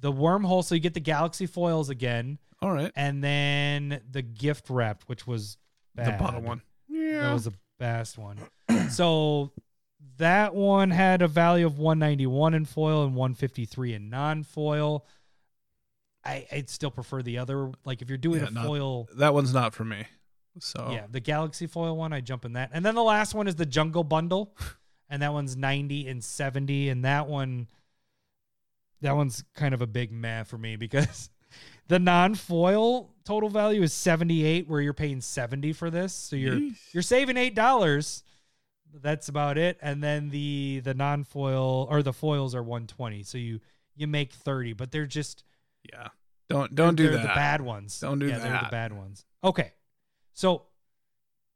the 0.00 0.12
wormhole 0.12 0.64
so 0.64 0.74
you 0.74 0.80
get 0.80 0.94
the 0.94 1.00
galaxy 1.00 1.46
foils 1.46 1.90
again 1.90 2.38
All 2.62 2.72
right. 2.72 2.90
and 2.96 3.22
then 3.22 4.00
the 4.10 4.22
gift 4.22 4.70
wrap 4.70 5.02
which 5.06 5.26
was 5.26 5.56
bad. 5.94 6.18
The 6.18 6.22
bottom 6.22 6.44
one. 6.44 6.62
Yeah. 6.88 7.22
That 7.22 7.32
was 7.32 7.44
the 7.44 7.54
best 7.78 8.18
one 8.18 8.38
so 8.90 9.52
that 10.18 10.54
one 10.54 10.90
had 10.90 11.22
a 11.22 11.28
value 11.28 11.66
of 11.66 11.78
191 11.78 12.54
in 12.54 12.64
foil 12.64 13.04
and 13.04 13.14
153 13.14 13.94
in 13.94 14.10
non-foil 14.10 15.06
I, 16.24 16.46
I'd 16.52 16.68
still 16.68 16.90
prefer 16.90 17.22
the 17.22 17.38
other. 17.38 17.70
Like 17.86 18.02
if 18.02 18.08
you're 18.10 18.18
doing 18.18 18.42
Yeah, 18.42 18.48
a 18.48 18.50
not- 18.50 18.66
foil, 18.66 19.08
That 19.16 19.32
one's 19.32 19.54
not 19.54 19.72
for 19.74 19.84
me. 19.86 20.04
So 20.58 20.90
yeah, 20.92 21.06
the 21.10 21.20
Galaxy 21.20 21.66
foil 21.66 21.96
one, 21.96 22.12
I 22.12 22.20
jump 22.20 22.44
in 22.44 22.52
that. 22.54 22.70
And 22.74 22.84
then 22.84 22.94
the 22.94 23.02
last 23.02 23.34
one 23.34 23.46
is 23.48 23.54
the 23.54 23.64
Jungle 23.64 24.04
Bundle, 24.04 24.54
and 25.08 25.22
that 25.22 25.32
one's 25.32 25.56
ninety 25.56 26.08
and 26.08 26.22
seventy, 26.22 26.88
and 26.90 27.04
that 27.06 27.26
one, 27.28 27.68
that 29.02 29.16
one's 29.16 29.44
kind 29.54 29.74
of 29.74 29.82
a 29.82 29.86
big 29.86 30.12
math 30.12 30.48
for 30.48 30.58
me 30.58 30.76
because 30.76 31.30
the 31.88 31.98
non-foil 31.98 33.10
total 33.24 33.48
value 33.48 33.82
is 33.82 33.92
seventy 33.92 34.44
eight, 34.44 34.68
where 34.68 34.80
you're 34.80 34.92
paying 34.92 35.20
seventy 35.20 35.72
for 35.72 35.90
this, 35.90 36.12
so 36.12 36.36
you're 36.36 36.56
Yeesh. 36.56 36.78
you're 36.92 37.02
saving 37.02 37.36
eight 37.36 37.54
dollars. 37.54 38.22
That's 38.92 39.28
about 39.28 39.56
it. 39.56 39.78
And 39.80 40.02
then 40.02 40.30
the 40.30 40.80
the 40.84 40.94
non-foil 40.94 41.86
or 41.90 42.02
the 42.02 42.12
foils 42.12 42.54
are 42.54 42.62
one 42.62 42.86
twenty, 42.86 43.22
so 43.22 43.38
you 43.38 43.60
you 43.96 44.06
make 44.06 44.32
thirty, 44.32 44.72
but 44.72 44.90
they're 44.90 45.06
just 45.06 45.44
yeah. 45.92 46.08
Don't 46.48 46.74
don't 46.74 46.96
do 46.96 47.04
they're 47.04 47.16
that. 47.16 47.22
the 47.22 47.28
bad 47.28 47.60
ones. 47.60 48.00
Don't 48.00 48.18
do 48.18 48.26
yeah, 48.26 48.38
They're 48.38 48.60
the 48.62 48.68
bad 48.70 48.92
ones. 48.92 49.24
Okay. 49.44 49.72
So 50.32 50.64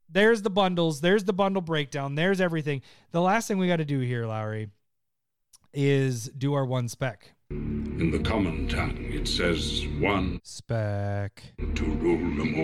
there's 0.09 0.43
the 0.43 0.51
bundles. 0.51 1.01
There's 1.01 1.25
the 1.25 1.33
bundle 1.33 1.63
breakdown. 1.63 2.15
There's 2.15 2.41
everything. 2.41 2.83
The 3.11 3.21
last 3.21 3.49
thing 3.49 3.59
we 3.59 3.67
got 3.67 3.77
to 3.77 3.85
do 3.85 3.99
here, 3.99 4.27
Lowry, 4.27 4.69
is 5.75 6.31
do 6.37 6.55
our 6.55 6.65
one 6.65 6.89
spec. 6.89 7.33
In 7.51 8.11
the 8.11 8.19
common 8.19 8.69
tongue, 8.69 8.97
it 8.99 9.29
says 9.29 9.87
one 10.01 10.41
Spec. 10.43 11.43
to 11.75 11.85
rule 11.85 12.19
them 12.37 12.55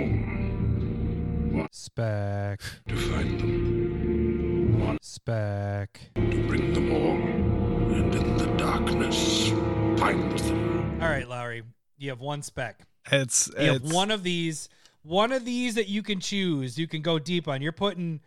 all, 1.52 1.58
One 1.60 1.68
Spec. 1.72 2.60
to 2.88 2.96
fight 2.96 3.38
them, 3.38 4.80
one 4.80 4.98
Spec. 5.02 6.00
to 6.16 6.46
bring 6.48 6.72
them 6.72 6.92
all, 6.92 7.16
and 7.92 8.14
in 8.14 8.36
the 8.36 8.46
darkness 8.56 9.48
find 10.00 10.38
them. 10.38 11.02
All 11.02 11.08
right, 11.08 11.28
Lowry. 11.28 11.62
You 11.98 12.08
have 12.10 12.20
one 12.20 12.42
spec. 12.42 12.80
It's 13.12 13.50
You 13.58 13.72
have 13.74 13.92
one 13.92 14.10
of 14.10 14.22
these. 14.22 14.68
One 15.02 15.32
of 15.32 15.44
these 15.44 15.74
that 15.76 15.88
you 15.88 16.02
can 16.02 16.18
choose. 16.20 16.78
You 16.78 16.86
can 16.86 17.02
go 17.02 17.18
deep 17.18 17.46
on. 17.48 17.60
You're 17.62 17.72
putting 17.72 18.20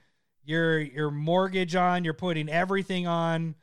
your 0.45 0.79
your 0.79 1.09
mortgage 1.11 1.75
on. 1.75 2.03
You're 2.03 2.13
putting 2.13 2.49
everything 2.49 3.07
on. 3.07 3.55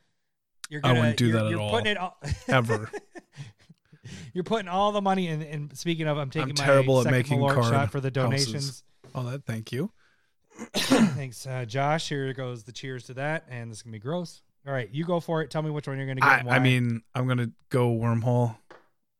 You're 0.71 0.79
I 0.85 0.87
gonna, 0.87 0.99
wouldn't 1.01 1.17
do 1.17 1.27
you're, 1.27 1.37
that 1.37 1.45
at 1.45 1.51
you're 1.51 1.59
all. 1.59 1.69
Putting 1.69 1.91
it 1.91 1.97
all, 1.97 2.17
ever. 2.47 2.89
You're 4.33 4.45
putting 4.45 4.69
all 4.69 4.93
the 4.93 5.01
money 5.01 5.27
in. 5.27 5.41
And 5.41 5.77
speaking 5.77 6.07
of, 6.07 6.17
I'm 6.17 6.29
taking 6.29 6.55
my 6.57 6.65
terrible 6.65 7.05
at 7.05 7.11
making 7.11 7.39
Malort 7.39 7.55
card 7.55 7.65
shot 7.65 7.91
for 7.91 7.99
the 7.99 8.07
houses. 8.07 8.45
donations. 8.45 8.83
Oh, 9.13 9.23
that. 9.29 9.45
Thank 9.45 9.73
you. 9.73 9.91
Thanks, 10.73 11.45
uh, 11.45 11.65
Josh. 11.65 12.07
Here 12.07 12.31
goes 12.33 12.63
the 12.63 12.71
cheers 12.71 13.03
to 13.05 13.13
that, 13.15 13.45
and 13.49 13.69
this 13.69 13.79
is 13.79 13.83
gonna 13.83 13.91
be 13.91 13.99
gross. 13.99 14.41
All 14.65 14.73
right, 14.73 14.89
you 14.91 15.03
go 15.03 15.19
for 15.19 15.41
it. 15.41 15.49
Tell 15.49 15.61
me 15.61 15.71
which 15.71 15.87
one 15.87 15.97
you're 15.97 16.07
gonna 16.07 16.21
get. 16.21 16.47
I, 16.47 16.55
I 16.55 16.59
mean, 16.59 17.01
I'm 17.13 17.27
gonna 17.27 17.51
go 17.69 17.89
wormhole. 17.91 18.55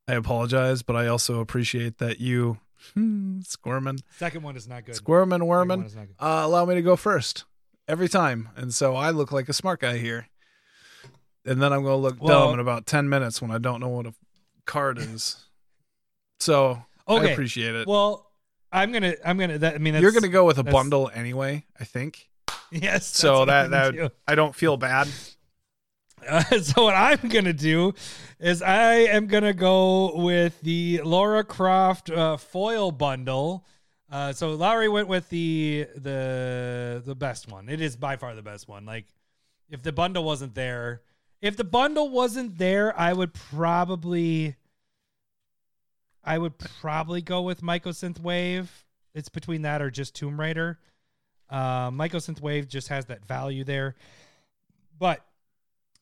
I 0.08 0.14
apologize, 0.14 0.84
but 0.84 0.96
I 0.96 1.08
also 1.08 1.42
appreciate 1.42 1.98
that 1.98 2.22
you 2.22 2.60
squirming, 3.42 4.00
second 4.18 4.44
one 4.44 4.56
is 4.56 4.68
not 4.68 4.86
good. 4.86 4.96
squirming, 4.96 5.46
worming. 5.46 5.84
is 5.84 5.96
not 5.96 6.08
good. 6.08 6.16
Uh, 6.18 6.42
allow 6.46 6.66
me 6.66 6.76
to 6.76 6.82
go 6.82 6.96
first 6.96 7.44
every 7.88 8.08
time, 8.08 8.50
and 8.56 8.74
so 8.74 8.96
I 8.96 9.12
look 9.12 9.32
like 9.32 9.50
a 9.50 9.54
smart 9.54 9.82
guy 9.82 9.98
here. 9.98 10.28
And 11.46 11.62
then 11.62 11.74
I'm 11.74 11.84
gonna 11.84 11.96
look 11.96 12.18
Well- 12.22 12.48
dumb 12.48 12.54
in 12.56 12.60
about 12.60 12.86
ten 12.86 13.10
minutes 13.10 13.42
when 13.42 13.52
I 13.52 13.58
don't 13.58 13.80
know 13.80 13.90
what 13.90 14.06
a 14.08 14.14
card 14.66 14.98
is. 14.98 15.38
So 16.40 16.84
I 17.08 17.26
appreciate 17.26 17.76
it. 17.76 17.86
Well, 17.88 18.32
I'm 18.72 18.92
gonna. 18.92 19.14
I'm 19.24 19.38
gonna. 19.38 19.60
That, 19.60 19.76
I 19.76 19.78
mean, 19.78 19.94
that's, 19.94 20.02
You're 20.02 20.12
gonna 20.12 20.28
go 20.28 20.44
with 20.44 20.58
a 20.58 20.64
bundle 20.64 21.12
anyway, 21.14 21.66
I 21.80 21.84
think. 21.84 22.28
Yes. 22.72 23.06
So 23.06 23.46
that 23.46 23.70
that 23.72 23.94
do. 23.94 24.10
I 24.28 24.34
don't 24.34 24.56
feel 24.56 24.76
bad. 24.78 25.08
Uh, 26.28 26.42
so 26.62 26.84
what 26.86 26.96
I'm 26.96 27.28
gonna 27.30 27.52
do 27.54 27.94
is 28.40 28.62
I 28.62 28.94
am 28.94 29.28
gonna 29.28 29.54
go 29.54 30.16
with 30.16 30.60
the 30.62 31.02
Lara 31.04 31.44
Croft 31.44 32.10
uh, 32.10 32.38
foil 32.38 32.92
bundle. 32.92 33.66
Uh, 34.10 34.32
so 34.34 34.52
Lowry 34.54 34.88
went 34.88 35.10
with 35.10 35.30
the 35.30 35.86
the 35.96 37.04
the 37.06 37.14
best 37.14 37.52
one. 37.52 37.68
It 37.70 37.82
is 37.82 37.98
by 37.98 38.16
far 38.16 38.36
the 38.36 38.42
best 38.42 38.68
one. 38.68 38.86
Like 38.86 39.06
if 39.70 39.84
the 39.84 39.92
bundle 39.92 40.24
wasn't 40.24 40.56
there, 40.56 41.02
if 41.42 41.58
the 41.58 41.64
bundle 41.64 42.10
wasn't 42.10 42.58
there, 42.58 42.98
I 43.00 43.14
would 43.14 43.34
probably 43.34 44.56
I 46.24 46.38
would 46.38 46.58
probably 46.58 47.22
go 47.22 47.42
with 47.42 47.62
Mycosynth 47.62 48.20
Wave. 48.20 48.86
It's 49.14 49.30
between 49.30 49.64
that 49.64 49.82
or 49.82 49.90
just 49.90 50.16
Tomb 50.16 50.40
Raider. 50.40 50.80
Uh, 51.50 51.90
Mycosynth 51.90 52.40
Wave 52.42 52.68
just 52.68 52.90
has 52.90 53.06
that 53.06 53.26
value 53.26 53.64
there. 53.64 53.96
But 55.00 55.26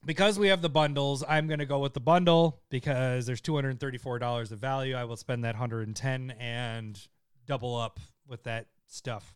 because 0.05 0.37
we 0.37 0.49
have 0.49 0.61
the 0.61 0.69
bundles, 0.69 1.23
I'm 1.27 1.47
going 1.47 1.59
to 1.59 1.65
go 1.65 1.79
with 1.79 1.93
the 1.93 2.01
bundle 2.01 2.59
because 2.69 3.25
there's 3.25 3.41
$234 3.41 4.51
of 4.51 4.59
value. 4.59 4.95
I 4.95 5.05
will 5.05 5.15
spend 5.15 5.45
that 5.45 5.55
110 5.55 6.31
and 6.31 6.99
double 7.47 7.75
up 7.75 7.99
with 8.27 8.43
that 8.43 8.67
stuff. 8.87 9.33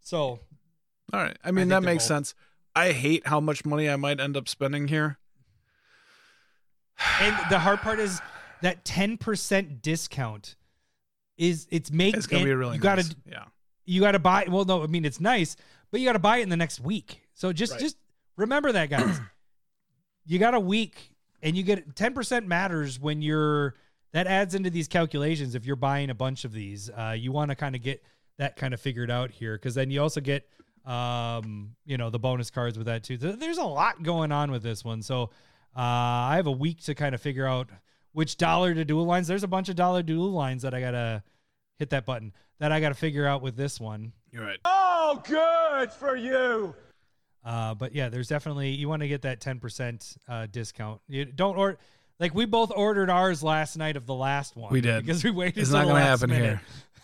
So, 0.00 0.38
All 1.12 1.20
right. 1.20 1.36
I 1.44 1.50
mean, 1.50 1.68
that 1.68 1.82
makes 1.82 2.04
both- 2.04 2.08
sense. 2.08 2.34
I 2.76 2.92
hate 2.92 3.26
how 3.26 3.38
much 3.40 3.64
money 3.64 3.88
I 3.88 3.96
might 3.96 4.18
end 4.18 4.36
up 4.36 4.48
spending 4.48 4.88
here. 4.88 5.18
And 7.20 7.36
the 7.50 7.58
hard 7.58 7.80
part 7.80 7.98
is 8.00 8.20
that 8.62 8.84
10% 8.84 9.82
discount 9.82 10.56
is 11.36 11.66
it's 11.70 11.90
make 11.90 12.16
It's 12.16 12.26
gonna 12.26 12.44
be 12.44 12.52
really 12.54 12.76
you 12.76 12.80
gotta 12.80 13.02
nice. 13.02 13.14
yeah. 13.28 13.44
you 13.84 14.00
gotta 14.00 14.18
buy 14.20 14.46
well 14.48 14.64
no 14.64 14.82
i 14.82 14.86
mean 14.86 15.04
it's 15.04 15.20
nice 15.20 15.56
but 15.90 16.00
you 16.00 16.06
gotta 16.06 16.20
buy 16.20 16.38
it 16.38 16.42
in 16.42 16.48
the 16.48 16.56
next 16.56 16.80
week 16.80 17.22
so 17.34 17.52
just 17.52 17.72
Right. 17.72 17.80
just 17.80 17.96
remember 18.36 18.70
that 18.72 18.88
guys 18.90 19.20
you 20.26 20.38
got 20.38 20.54
a 20.54 20.60
week 20.60 21.10
and 21.42 21.56
you 21.56 21.62
get 21.64 21.94
10% 21.94 22.46
matters 22.46 22.98
when 23.00 23.20
you're 23.20 23.74
that 24.12 24.26
adds 24.28 24.54
into 24.54 24.70
these 24.70 24.86
calculations 24.86 25.54
if 25.56 25.66
you're 25.66 25.74
buying 25.76 26.08
a 26.10 26.14
bunch 26.14 26.44
of 26.44 26.52
these 26.52 26.88
uh, 26.90 27.14
you 27.18 27.32
want 27.32 27.50
to 27.50 27.56
kind 27.56 27.74
of 27.74 27.82
get 27.82 28.02
that 28.38 28.56
kind 28.56 28.72
of 28.72 28.80
figured 28.80 29.10
out 29.10 29.30
here 29.32 29.56
because 29.56 29.74
then 29.74 29.90
you 29.90 30.00
also 30.00 30.20
get 30.20 30.48
um, 30.86 31.74
you 31.84 31.96
know 31.98 32.10
the 32.10 32.18
bonus 32.18 32.50
cards 32.50 32.76
with 32.78 32.86
that 32.86 33.02
too 33.02 33.16
there's 33.16 33.58
a 33.58 33.64
lot 33.64 34.02
going 34.02 34.30
on 34.30 34.50
with 34.52 34.62
this 34.62 34.84
one 34.84 35.02
so 35.02 35.30
uh, 35.76 35.80
i 35.80 36.36
have 36.36 36.46
a 36.46 36.52
week 36.52 36.82
to 36.82 36.94
kind 36.94 37.14
of 37.14 37.20
figure 37.20 37.46
out 37.46 37.68
which 38.12 38.36
dollar 38.36 38.74
to 38.74 38.84
dual 38.84 39.04
lines 39.04 39.26
there's 39.26 39.42
a 39.42 39.48
bunch 39.48 39.68
of 39.68 39.76
dollar 39.76 40.02
dual 40.02 40.30
lines 40.30 40.62
that 40.62 40.74
i 40.74 40.80
gotta 40.80 41.22
hit 41.78 41.90
that 41.90 42.04
button 42.06 42.32
that 42.60 42.70
i 42.72 42.80
gotta 42.80 42.94
figure 42.94 43.26
out 43.26 43.42
with 43.42 43.56
this 43.56 43.80
one 43.80 44.12
You're 44.32 44.44
right. 44.44 44.58
Oh, 44.64 45.22
good 45.26 45.92
for 45.92 46.16
you. 46.16 46.74
uh, 47.44 47.74
but 47.74 47.94
yeah, 47.94 48.08
there's 48.08 48.28
definitely 48.28 48.70
you 48.70 48.88
want 48.88 49.02
to 49.02 49.08
get 49.08 49.22
that 49.22 49.40
ten 49.40 49.58
percent 49.60 50.16
uh, 50.28 50.46
discount. 50.50 51.00
You 51.08 51.24
don't 51.26 51.56
order 51.58 51.78
like 52.18 52.34
we 52.34 52.44
both 52.46 52.72
ordered 52.74 53.10
ours 53.10 53.42
last 53.42 53.76
night 53.76 53.96
of 53.96 54.06
the 54.06 54.14
last 54.14 54.56
one. 54.56 54.72
We 54.72 54.80
did. 54.80 55.04
because 55.04 55.22
we 55.24 55.30
waited. 55.30 55.58
It's 55.58 55.70
not 55.70 55.82
gonna 55.82 55.94
last 55.94 56.20
happen 56.20 56.30
minute. 56.30 56.58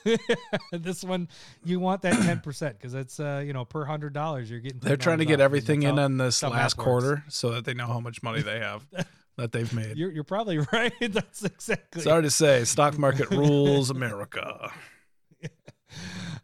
this 0.73 1.05
one, 1.05 1.29
you 1.65 1.81
want 1.81 2.03
that 2.03 2.15
ten 2.23 2.41
percent 2.41 2.79
because 2.79 2.95
it's 2.95 3.21
uh 3.21 3.43
you 3.45 3.53
know 3.53 3.65
per 3.65 3.85
hundred 3.85 4.13
dollars 4.13 4.51
you're 4.51 4.61
getting. 4.61 4.81
They're 4.81 4.97
trying 4.97 5.19
to 5.19 5.25
get 5.25 5.41
everything 5.41 5.83
in 5.83 5.99
on 5.99 6.17
this 6.17 6.43
last 6.43 6.77
quarter 6.77 7.25
so 7.29 7.51
that 7.53 7.65
they 7.65 7.75
know 7.75 7.87
how 7.87 8.01
much 8.01 8.23
money 8.23 8.43
they 8.43 8.59
have 8.61 8.87
that 9.37 9.53
they've 9.53 9.73
made. 9.73 9.97
You're 9.97 10.11
you're 10.13 10.25
probably 10.25 10.59
right. 10.73 10.93
That's 11.01 11.45
exactly. 11.45 12.03
Sorry 12.03 12.23
to 12.23 12.31
say, 12.31 12.65
stock 12.65 12.99
market 12.99 13.31
rules 13.31 13.91
America. 13.91 14.73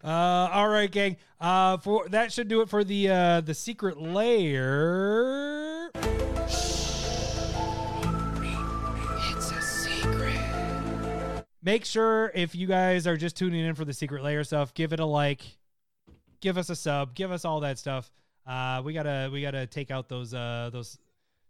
Uh, 0.03 0.49
all 0.53 0.69
right, 0.69 0.91
gang. 0.91 1.17
Uh, 1.41 1.77
for 1.79 2.09
that 2.09 2.33
should 2.33 2.49
do 2.49 2.61
it 2.61 2.69
for 2.69 2.85
the 2.85 3.09
uh 3.09 3.41
the 3.41 3.55
secret 3.55 4.01
lair. 4.01 5.91
Make 11.67 11.85
sure 11.85 12.31
if 12.33 12.55
you 12.55 12.69
guys 12.69 13.09
are 13.09 13.17
just 13.17 13.37
tuning 13.37 13.67
in 13.67 13.75
for 13.75 13.85
the 13.85 13.93
secret 13.93 14.23
lair 14.23 14.45
stuff 14.45 14.73
give 14.73 14.93
it 14.93 15.01
a 15.01 15.05
like 15.05 15.41
give 16.41 16.59
us 16.59 16.71
a 16.71 16.77
sub 16.77 17.12
give 17.17 17.33
us 17.33 17.45
all 17.45 17.59
that 17.59 17.77
stuff. 17.77 18.09
Uh 18.47 18.83
we 18.85 18.93
gotta 18.93 19.29
we 19.33 19.43
gotta 19.43 19.67
take 19.67 19.91
out 19.91 20.09
those 20.09 20.33
uh 20.33 20.71
those 20.73 20.97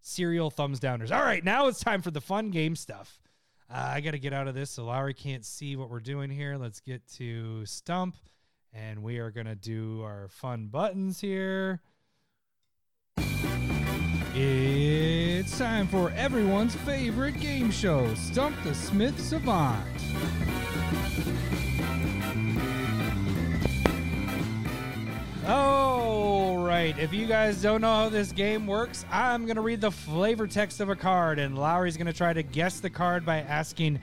serial 0.00 0.48
thumbs 0.48 0.80
downers. 0.80 1.14
All 1.14 1.22
right 1.22 1.44
now 1.44 1.68
it's 1.68 1.80
time 1.80 2.00
for 2.00 2.10
the 2.10 2.22
fun 2.22 2.50
game 2.50 2.76
stuff. 2.76 3.20
Uh, 3.68 3.90
i 3.92 4.00
gotta 4.00 4.16
get 4.16 4.32
out 4.32 4.48
of 4.48 4.54
this 4.54 4.70
so 4.70 4.86
Lowry 4.86 5.12
can't 5.12 5.44
see 5.44 5.76
what 5.76 5.90
we're 5.90 6.00
doing 6.00 6.30
here. 6.30 6.56
Let's 6.56 6.80
get 6.80 7.06
to 7.16 7.66
stump 7.66 8.16
and 8.72 9.02
we 9.02 9.18
are 9.18 9.30
gonna 9.30 9.54
do 9.54 10.00
our 10.00 10.28
fun 10.28 10.68
buttons 10.68 11.20
here 11.20 11.82
It's 14.38 15.56
time 15.56 15.86
for 15.86 16.10
everyone's 16.10 16.74
favorite 16.74 17.40
game 17.40 17.70
show, 17.70 18.12
Stump 18.14 18.54
the 18.64 18.74
Smith 18.74 19.18
Savant. 19.18 19.82
All 25.46 26.58
right. 26.58 26.98
If 26.98 27.14
you 27.14 27.26
guys 27.26 27.62
don't 27.62 27.80
know 27.80 27.94
how 27.94 28.08
this 28.10 28.30
game 28.30 28.66
works, 28.66 29.06
I'm 29.10 29.46
going 29.46 29.56
to 29.56 29.62
read 29.62 29.80
the 29.80 29.90
flavor 29.90 30.46
text 30.46 30.80
of 30.80 30.90
a 30.90 30.96
card, 30.96 31.38
and 31.38 31.56
Lowry's 31.56 31.96
going 31.96 32.06
to 32.06 32.12
try 32.12 32.34
to 32.34 32.42
guess 32.42 32.80
the 32.80 32.90
card 32.90 33.24
by 33.24 33.38
asking 33.38 34.00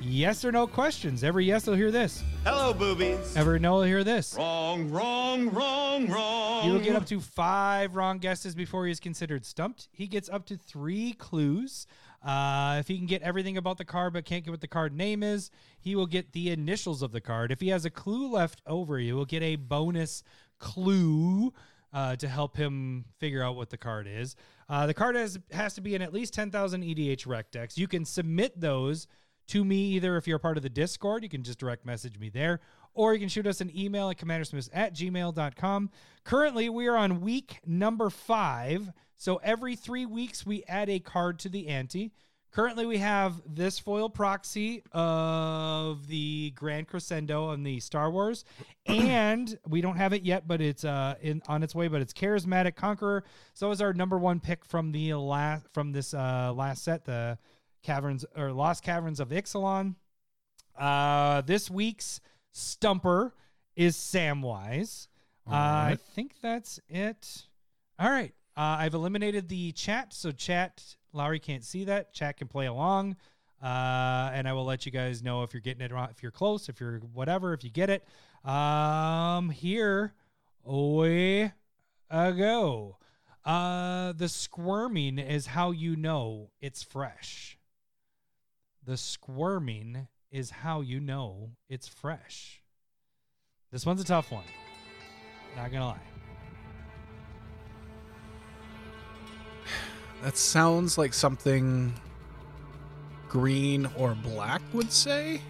yes 0.00 0.44
or 0.44 0.52
no 0.52 0.66
questions. 0.66 1.24
Every 1.24 1.44
yes, 1.44 1.64
he'll 1.64 1.74
hear 1.74 1.90
this. 1.90 2.22
Hello, 2.44 2.72
boobies. 2.72 3.36
Every 3.36 3.58
no, 3.58 3.80
he'll 3.80 3.88
hear 3.88 4.04
this. 4.04 4.34
Wrong, 4.36 4.90
wrong, 4.90 5.50
wrong, 5.50 6.08
wrong. 6.08 6.64
He 6.64 6.70
will 6.70 6.80
get 6.80 6.96
up 6.96 7.06
to 7.06 7.20
five 7.20 7.96
wrong 7.96 8.18
guesses 8.18 8.54
before 8.54 8.86
he 8.86 8.92
is 8.92 9.00
considered 9.00 9.44
stumped. 9.44 9.88
He 9.92 10.06
gets 10.06 10.28
up 10.28 10.46
to 10.46 10.56
three 10.56 11.12
clues. 11.12 11.86
Uh, 12.24 12.76
if 12.80 12.88
he 12.88 12.96
can 12.96 13.06
get 13.06 13.22
everything 13.22 13.56
about 13.56 13.78
the 13.78 13.84
card 13.84 14.12
but 14.12 14.24
can't 14.24 14.44
get 14.44 14.50
what 14.50 14.60
the 14.60 14.68
card 14.68 14.92
name 14.92 15.22
is, 15.22 15.50
he 15.78 15.94
will 15.94 16.06
get 16.06 16.32
the 16.32 16.50
initials 16.50 17.02
of 17.02 17.12
the 17.12 17.20
card. 17.20 17.52
If 17.52 17.60
he 17.60 17.68
has 17.68 17.84
a 17.84 17.90
clue 17.90 18.30
left 18.30 18.62
over, 18.66 18.98
he 18.98 19.12
will 19.12 19.24
get 19.24 19.42
a 19.42 19.56
bonus 19.56 20.22
clue 20.58 21.52
uh, 21.92 22.16
to 22.16 22.28
help 22.28 22.56
him 22.56 23.04
figure 23.18 23.42
out 23.42 23.56
what 23.56 23.70
the 23.70 23.76
card 23.76 24.06
is. 24.06 24.36
Uh, 24.68 24.86
the 24.86 24.94
card 24.94 25.14
has 25.14 25.38
has 25.52 25.74
to 25.74 25.80
be 25.80 25.94
in 25.94 26.02
at 26.02 26.12
least 26.12 26.34
10,000 26.34 26.82
EDH 26.82 27.26
rec 27.26 27.50
decks. 27.50 27.78
You 27.78 27.86
can 27.86 28.04
submit 28.04 28.60
those 28.60 29.06
to 29.48 29.64
me 29.64 29.76
either 29.92 30.16
if 30.16 30.26
you're 30.26 30.36
a 30.36 30.40
part 30.40 30.56
of 30.56 30.62
the 30.62 30.68
Discord, 30.68 31.22
you 31.22 31.28
can 31.28 31.42
just 31.42 31.58
direct 31.58 31.86
message 31.86 32.18
me 32.18 32.28
there, 32.28 32.60
or 32.94 33.12
you 33.12 33.20
can 33.20 33.28
shoot 33.28 33.46
us 33.46 33.60
an 33.60 33.70
email 33.76 34.10
at 34.10 34.18
commandersmiths 34.18 34.70
at 34.72 34.94
gmail.com. 34.94 35.90
Currently, 36.24 36.68
we 36.68 36.86
are 36.86 36.96
on 36.96 37.20
week 37.20 37.60
number 37.66 38.10
five. 38.10 38.90
So 39.16 39.36
every 39.36 39.76
three 39.76 40.06
weeks, 40.06 40.44
we 40.44 40.64
add 40.64 40.90
a 40.90 40.98
card 40.98 41.38
to 41.40 41.48
the 41.48 41.68
ante. 41.68 42.12
Currently, 42.56 42.86
we 42.86 42.96
have 42.98 43.42
this 43.46 43.78
foil 43.78 44.08
proxy 44.08 44.82
of 44.92 46.06
the 46.06 46.52
Grand 46.54 46.88
Crescendo 46.88 47.48
on 47.48 47.62
the 47.62 47.80
Star 47.80 48.10
Wars, 48.10 48.46
and 48.86 49.58
we 49.68 49.82
don't 49.82 49.96
have 49.96 50.14
it 50.14 50.22
yet, 50.22 50.48
but 50.48 50.62
it's 50.62 50.82
uh 50.82 51.16
in 51.20 51.42
on 51.48 51.62
its 51.62 51.74
way. 51.74 51.88
But 51.88 52.00
it's 52.00 52.14
Charismatic 52.14 52.74
Conqueror. 52.74 53.24
So 53.52 53.70
is 53.72 53.82
our 53.82 53.92
number 53.92 54.16
one 54.16 54.40
pick 54.40 54.64
from 54.64 54.90
the 54.90 55.12
last 55.14 55.66
from 55.74 55.92
this 55.92 56.14
uh 56.14 56.50
last 56.56 56.82
set, 56.82 57.04
the 57.04 57.36
Caverns 57.86 58.24
or 58.36 58.52
Lost 58.52 58.82
Caverns 58.82 59.20
of 59.20 59.28
Ixalan. 59.28 59.94
Uh, 60.76 61.40
this 61.42 61.70
week's 61.70 62.20
stumper 62.52 63.32
is 63.76 63.96
Samwise. 63.96 65.06
Uh, 65.48 65.54
I 65.54 65.98
think 66.14 66.34
that's 66.42 66.80
it. 66.88 67.46
All 67.98 68.10
right. 68.10 68.34
Uh, 68.56 68.76
I've 68.80 68.94
eliminated 68.94 69.48
the 69.48 69.70
chat, 69.72 70.12
so 70.12 70.32
chat 70.32 70.82
Lowry 71.12 71.38
can't 71.38 71.62
see 71.62 71.84
that. 71.84 72.12
Chat 72.12 72.38
can 72.38 72.48
play 72.48 72.66
along, 72.66 73.16
uh, 73.62 74.30
and 74.32 74.48
I 74.48 74.52
will 74.52 74.64
let 74.64 74.84
you 74.84 74.92
guys 74.92 75.22
know 75.22 75.44
if 75.44 75.54
you're 75.54 75.60
getting 75.60 75.82
it 75.82 75.92
wrong, 75.92 76.08
if 76.10 76.22
you're 76.22 76.32
close, 76.32 76.68
if 76.68 76.80
you're 76.80 76.98
whatever, 77.12 77.52
if 77.52 77.62
you 77.62 77.70
get 77.70 77.90
it. 77.90 78.04
Um, 78.48 79.50
here 79.50 80.14
we 80.64 81.52
go. 82.10 82.96
Uh, 83.44 84.12
the 84.12 84.28
squirming 84.28 85.18
is 85.18 85.46
how 85.46 85.70
you 85.70 85.94
know 85.94 86.50
it's 86.60 86.82
fresh. 86.82 87.55
The 88.86 88.96
squirming 88.96 90.06
is 90.30 90.50
how 90.50 90.80
you 90.80 91.00
know 91.00 91.50
it's 91.68 91.88
fresh. 91.88 92.62
This 93.72 93.84
one's 93.84 94.00
a 94.00 94.04
tough 94.04 94.30
one. 94.30 94.44
Not 95.56 95.72
gonna 95.72 95.86
lie. 95.86 96.00
That 100.22 100.38
sounds 100.38 100.96
like 100.96 101.12
something 101.12 101.92
green 103.28 103.86
or 103.98 104.14
black 104.14 104.62
would 104.72 104.92
say. 104.92 105.40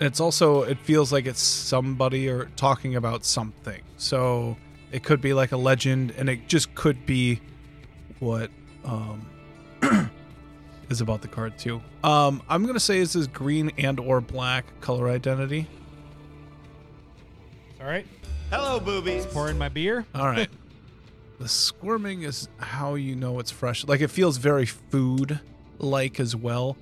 It's 0.00 0.20
also 0.20 0.62
it 0.62 0.78
feels 0.78 1.12
like 1.12 1.26
it's 1.26 1.42
somebody 1.42 2.30
or 2.30 2.46
talking 2.56 2.96
about 2.96 3.26
something. 3.26 3.82
So 3.98 4.56
it 4.90 5.04
could 5.04 5.20
be 5.20 5.34
like 5.34 5.52
a 5.52 5.56
legend 5.58 6.14
and 6.16 6.30
it 6.30 6.48
just 6.48 6.74
could 6.74 7.04
be 7.04 7.40
what 8.20 8.50
um 8.84 9.26
is 10.88 11.00
about 11.00 11.22
the 11.22 11.28
card 11.28 11.58
too. 11.58 11.80
Um 12.02 12.42
I'm 12.48 12.62
going 12.62 12.74
to 12.74 12.80
say 12.80 13.00
this 13.00 13.16
is 13.16 13.26
green 13.26 13.70
and 13.78 13.98
or 14.00 14.20
black 14.20 14.64
color 14.80 15.08
identity. 15.08 15.66
All 17.80 17.86
right. 17.86 18.06
Hello, 18.50 18.80
boobies. 18.80 19.26
Pouring 19.26 19.58
my 19.58 19.68
beer. 19.68 20.06
All 20.14 20.26
right. 20.26 20.48
the 21.38 21.48
squirming 21.48 22.22
is 22.22 22.48
how 22.58 22.94
you 22.94 23.14
know 23.14 23.38
it's 23.38 23.50
fresh. 23.50 23.86
Like 23.86 24.00
it 24.00 24.08
feels 24.08 24.36
very 24.38 24.66
food 24.66 25.40
like 25.78 26.18
as 26.20 26.34
well. 26.34 26.76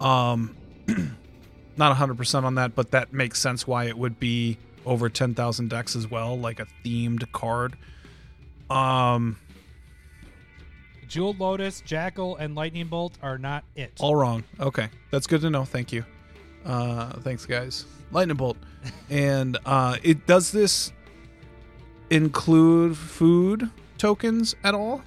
Um 0.00 0.56
not 1.76 1.96
100% 1.96 2.44
on 2.44 2.56
that, 2.56 2.74
but 2.74 2.90
that 2.90 3.12
makes 3.12 3.40
sense 3.40 3.66
why 3.66 3.84
it 3.84 3.96
would 3.96 4.18
be 4.18 4.58
over 4.84 5.08
10,000 5.08 5.68
decks 5.68 5.94
as 5.94 6.10
well, 6.10 6.38
like 6.38 6.60
a 6.60 6.66
themed 6.84 7.30
card. 7.32 7.76
Um 8.70 9.38
Jeweled 11.08 11.40
Lotus, 11.40 11.80
Jackal, 11.80 12.36
and 12.36 12.54
Lightning 12.54 12.86
Bolt 12.86 13.14
are 13.22 13.38
not 13.38 13.64
it. 13.74 13.92
All 14.00 14.14
wrong. 14.14 14.44
Okay, 14.60 14.88
that's 15.10 15.26
good 15.26 15.40
to 15.40 15.50
know. 15.50 15.64
Thank 15.64 15.92
you. 15.92 16.04
Uh, 16.64 17.12
thanks, 17.20 17.46
guys. 17.46 17.86
Lightning 18.12 18.36
bolt, 18.36 18.56
and 19.10 19.56
uh, 19.66 19.96
it 20.02 20.26
does 20.26 20.50
this 20.52 20.92
include 22.10 22.96
food 22.96 23.70
tokens 23.98 24.54
at 24.64 24.74
all? 24.74 25.02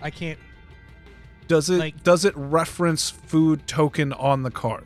I 0.00 0.10
can't. 0.10 0.38
Does 1.48 1.70
it 1.70 1.78
Like- 1.78 2.02
does 2.04 2.24
it 2.24 2.34
reference 2.36 3.10
food 3.10 3.66
token 3.66 4.12
on 4.12 4.42
the 4.42 4.50
card? 4.50 4.84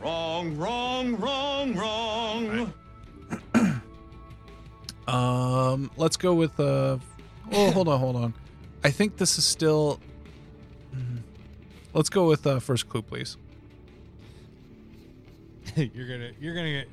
Wrong, 0.00 0.56
wrong, 0.56 1.16
wrong, 1.16 1.74
wrong. 1.74 2.72
Um, 5.10 5.90
let's 5.96 6.16
go 6.16 6.34
with 6.34 6.58
uh. 6.60 6.98
Oh, 7.52 7.70
hold 7.72 7.88
on, 7.88 7.98
hold 7.98 8.16
on. 8.16 8.34
I 8.84 8.90
think 8.90 9.16
this 9.16 9.38
is 9.38 9.44
still. 9.44 9.98
Hmm. 10.92 11.18
Let's 11.92 12.08
go 12.08 12.28
with 12.28 12.46
uh, 12.46 12.60
first 12.60 12.88
clue, 12.88 13.02
please. 13.02 13.36
you're 15.76 16.06
gonna. 16.06 16.30
You're 16.40 16.54
gonna 16.54 16.72
get. 16.72 16.88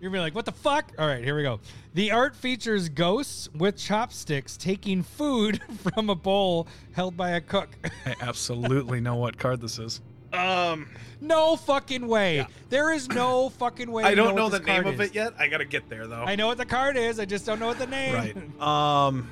You're 0.00 0.10
gonna 0.10 0.20
be 0.20 0.24
like, 0.24 0.34
what 0.34 0.46
the 0.46 0.52
fuck? 0.52 0.92
All 0.98 1.06
right, 1.06 1.22
here 1.22 1.36
we 1.36 1.42
go. 1.42 1.60
The 1.94 2.10
art 2.10 2.34
features 2.34 2.88
ghosts 2.88 3.48
with 3.54 3.76
chopsticks 3.76 4.56
taking 4.56 5.02
food 5.02 5.60
from 5.94 6.10
a 6.10 6.14
bowl 6.14 6.66
held 6.92 7.16
by 7.16 7.30
a 7.30 7.40
cook. 7.40 7.68
I 8.06 8.14
absolutely 8.20 9.00
know 9.00 9.16
what 9.16 9.38
card 9.38 9.60
this 9.60 9.78
is. 9.78 10.00
Um, 10.32 10.88
no 11.20 11.56
fucking 11.56 12.06
way. 12.06 12.46
There 12.68 12.92
is 12.92 13.08
no 13.08 13.48
fucking 13.58 13.90
way. 13.90 14.04
I 14.04 14.14
don't 14.14 14.34
know 14.34 14.44
what 14.44 14.52
the 14.52 14.60
name 14.60 14.86
of 14.86 15.00
is. 15.00 15.10
it 15.10 15.14
yet. 15.14 15.34
I 15.38 15.48
gotta 15.48 15.64
get 15.64 15.88
there 15.88 16.06
though. 16.06 16.22
I 16.24 16.36
know 16.36 16.46
what 16.46 16.58
the 16.58 16.66
card 16.66 16.96
is. 16.96 17.18
I 17.18 17.24
just 17.24 17.44
don't 17.46 17.58
know 17.60 17.66
what 17.66 17.78
the 17.78 17.86
name. 17.86 18.14
Right. 18.14 18.36
Um. 18.60 19.30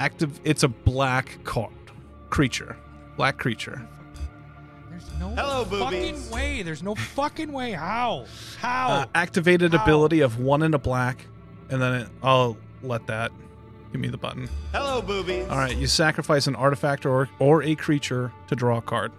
Active. 0.00 0.40
It's 0.44 0.62
a 0.62 0.68
black 0.68 1.38
card, 1.44 1.72
creature, 2.30 2.76
black 3.16 3.36
creature. 3.36 3.86
There's 4.90 5.10
no 5.18 5.30
Hello, 5.30 5.64
fucking 5.64 6.12
boobies. 6.14 6.30
way. 6.30 6.62
There's 6.62 6.82
no 6.84 6.94
fucking 6.94 7.50
way. 7.52 7.72
How? 7.72 8.26
How? 8.58 8.88
Uh, 8.90 9.06
activated 9.14 9.74
Ow. 9.74 9.82
ability 9.82 10.20
of 10.20 10.38
one 10.38 10.62
in 10.62 10.74
a 10.74 10.78
black, 10.78 11.26
and 11.70 11.82
then 11.82 11.94
it, 11.94 12.08
I'll 12.22 12.56
let 12.82 13.06
that. 13.08 13.32
Give 13.92 14.00
me 14.00 14.08
the 14.08 14.18
button. 14.18 14.48
Hello, 14.72 15.00
boobies. 15.00 15.48
All 15.48 15.56
right, 15.56 15.76
you 15.76 15.86
sacrifice 15.86 16.46
an 16.46 16.56
artifact 16.56 17.06
or 17.06 17.28
or 17.38 17.62
a 17.62 17.74
creature 17.74 18.32
to 18.48 18.56
draw 18.56 18.78
a 18.78 18.82
card. 18.82 19.12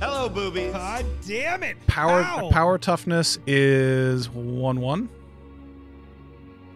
Hello, 0.00 0.28
boobies. 0.28 0.72
God 0.72 1.04
damn 1.26 1.62
it. 1.62 1.76
Power 1.86 2.22
How? 2.22 2.50
power 2.50 2.78
toughness 2.78 3.38
is 3.46 4.28
one 4.30 4.80
one. 4.80 5.08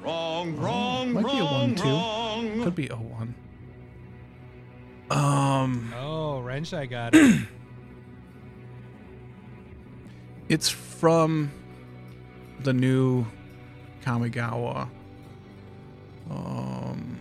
Wrong, 0.01 0.57
wrong, 0.57 1.13
might 1.15 1.25
be 1.25 1.39
a 1.39 1.45
one, 1.45 1.75
too. 1.75 1.89
wrong. 1.89 2.63
Could 2.63 2.75
be 2.77 2.89
a 2.89 2.95
one. 2.97 3.35
Um, 5.11 5.93
Oh, 5.97 6.41
wrench! 6.41 6.73
I 6.75 6.87
got 6.87 7.15
it. 7.15 7.41
it's 10.49 10.69
from 10.69 11.51
the 12.61 12.73
new 12.73 13.27
Kamigawa. 14.05 14.89
Um, 16.31 17.21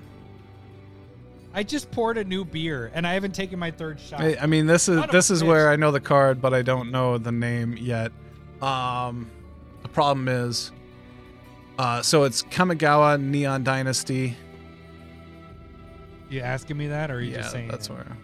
I 1.54 1.64
just 1.64 1.92
poured 1.92 2.18
a 2.18 2.24
new 2.24 2.44
beer, 2.44 2.92
and 2.94 3.08
I 3.08 3.14
haven't 3.14 3.34
taken 3.34 3.60
my 3.60 3.72
third 3.72 4.00
shot. 4.00 4.22
I, 4.22 4.38
I 4.42 4.46
mean, 4.46 4.66
this 4.66 4.90
is 4.90 5.00
Son 5.00 5.10
a 5.10 5.12
this 5.12 5.32
is 5.32 5.42
bitch. 5.44 5.48
where 5.48 5.70
I 5.70 5.76
know 5.76 5.92
the 5.92 6.00
card, 6.02 6.42
but 6.42 6.54
I 6.54 6.62
don't 6.62 6.92
know 6.92 7.18
the 7.18 7.32
name 7.32 7.78
yet. 7.78 8.12
Um, 8.62 9.30
the 9.84 9.90
problem 9.90 10.28
is, 10.28 10.72
uh, 11.78 12.02
so 12.02 12.24
it's 12.24 12.44
Kamigawa 12.44 13.22
Neon 13.22 13.64
Dynasty. 13.64 14.36
you 16.30 16.42
asking 16.42 16.78
me 16.78 16.88
that, 16.88 17.12
or 17.12 17.16
are 17.16 17.22
you 17.22 17.32
yeah, 17.32 17.38
just 17.38 17.52
saying? 17.52 17.68
that's 17.68 17.88
that? 17.88 17.94
where. 17.94 18.18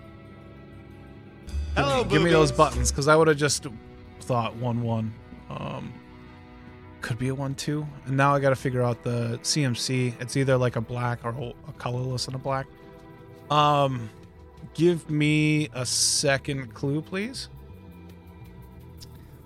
Hello, 1.76 2.04
Give 2.04 2.22
me 2.22 2.32
those 2.32 2.52
buttons, 2.52 2.92
because 2.92 3.08
I 3.08 3.16
would 3.16 3.30
have 3.30 3.38
just 3.38 3.66
thought 4.22 4.56
one 4.58 4.82
one. 4.82 5.14
Um, 5.50 5.94
could 7.02 7.18
be 7.18 7.30
a 7.30 7.36
one 7.36 7.56
two, 7.56 7.86
and 8.06 8.16
now 8.16 8.34
I 8.34 8.40
got 8.40 8.50
to 8.50 8.56
figure 8.56 8.82
out 8.82 9.04
the 9.04 9.40
CMC. 9.44 10.14
It's 10.22 10.38
either 10.38 10.58
like 10.58 10.76
a 10.76 10.82
black 10.82 11.24
or 11.24 11.54
a 11.68 11.74
colorless 11.74 12.28
and 12.28 12.36
a 12.36 12.40
black. 12.40 12.68
Um, 13.50 14.10
give 14.74 15.10
me 15.10 15.70
a 15.74 15.86
second 15.86 16.74
clue, 16.74 17.02
please. 17.02 17.50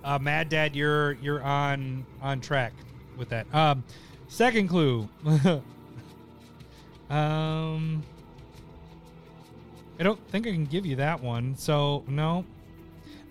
Uh, 0.04 0.18
Mad 0.18 0.48
Dad, 0.48 0.76
you're 0.76 1.12
you're 1.14 1.42
on 1.42 2.06
on 2.22 2.40
track 2.40 2.72
with 3.16 3.28
that. 3.30 3.52
Um, 3.54 3.82
second 4.28 4.68
clue. 4.68 5.08
um, 7.10 8.02
I 9.98 10.02
don't 10.02 10.20
think 10.28 10.46
I 10.46 10.52
can 10.52 10.66
give 10.66 10.86
you 10.86 10.96
that 10.96 11.20
one. 11.20 11.56
So 11.56 12.04
no, 12.06 12.44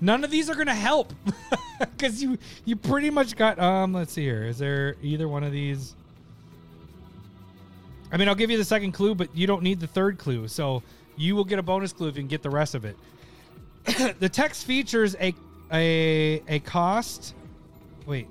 none 0.02 0.24
of 0.24 0.32
these 0.32 0.50
are 0.50 0.56
gonna 0.56 0.74
help 0.74 1.14
because 1.80 2.22
you 2.22 2.38
you 2.66 2.76
pretty 2.76 3.10
much 3.10 3.36
got. 3.36 3.60
Um, 3.60 3.94
let's 3.94 4.14
see 4.14 4.24
here. 4.24 4.44
Is 4.44 4.58
there 4.58 4.96
either 5.02 5.28
one 5.28 5.44
of 5.44 5.52
these? 5.52 5.96
I 8.12 8.18
mean, 8.18 8.28
I'll 8.28 8.36
give 8.36 8.52
you 8.52 8.58
the 8.58 8.66
second 8.66 8.92
clue, 8.94 9.16
but 9.16 9.36
you 9.36 9.48
don't 9.48 9.64
need 9.64 9.80
the 9.80 9.88
third 9.88 10.18
clue. 10.18 10.48
So 10.48 10.84
you 11.18 11.36
will 11.36 11.44
get 11.44 11.60
a 11.60 11.64
bonus 11.64 11.92
clue 11.94 12.08
if 12.08 12.16
you 12.16 12.22
can 12.22 12.28
get 12.28 12.44
the 12.44 12.50
rest 12.50 12.76
of 12.76 12.86
it. 12.86 12.98
the 14.20 14.30
text 14.30 14.66
features 14.66 15.16
a 15.20 15.34
a 15.72 16.42
a 16.48 16.60
cost. 16.60 17.34
Wait, 18.06 18.28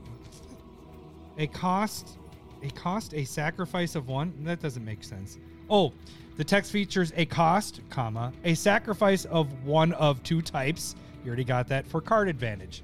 a 1.38 1.46
cost, 1.48 2.18
a 2.62 2.70
cost, 2.70 3.14
a 3.14 3.24
sacrifice 3.24 3.94
of 3.94 4.08
one. 4.08 4.32
That 4.44 4.60
doesn't 4.60 4.84
make 4.84 5.02
sense. 5.02 5.38
Oh, 5.68 5.92
the 6.36 6.44
text 6.44 6.72
features 6.72 7.12
a 7.16 7.26
cost, 7.26 7.80
comma, 7.90 8.32
a 8.44 8.54
sacrifice 8.54 9.24
of 9.26 9.64
one 9.64 9.92
of 9.92 10.22
two 10.22 10.42
types. 10.42 10.96
You 11.24 11.28
already 11.30 11.44
got 11.44 11.68
that 11.68 11.86
for 11.86 12.00
card 12.00 12.28
advantage. 12.28 12.82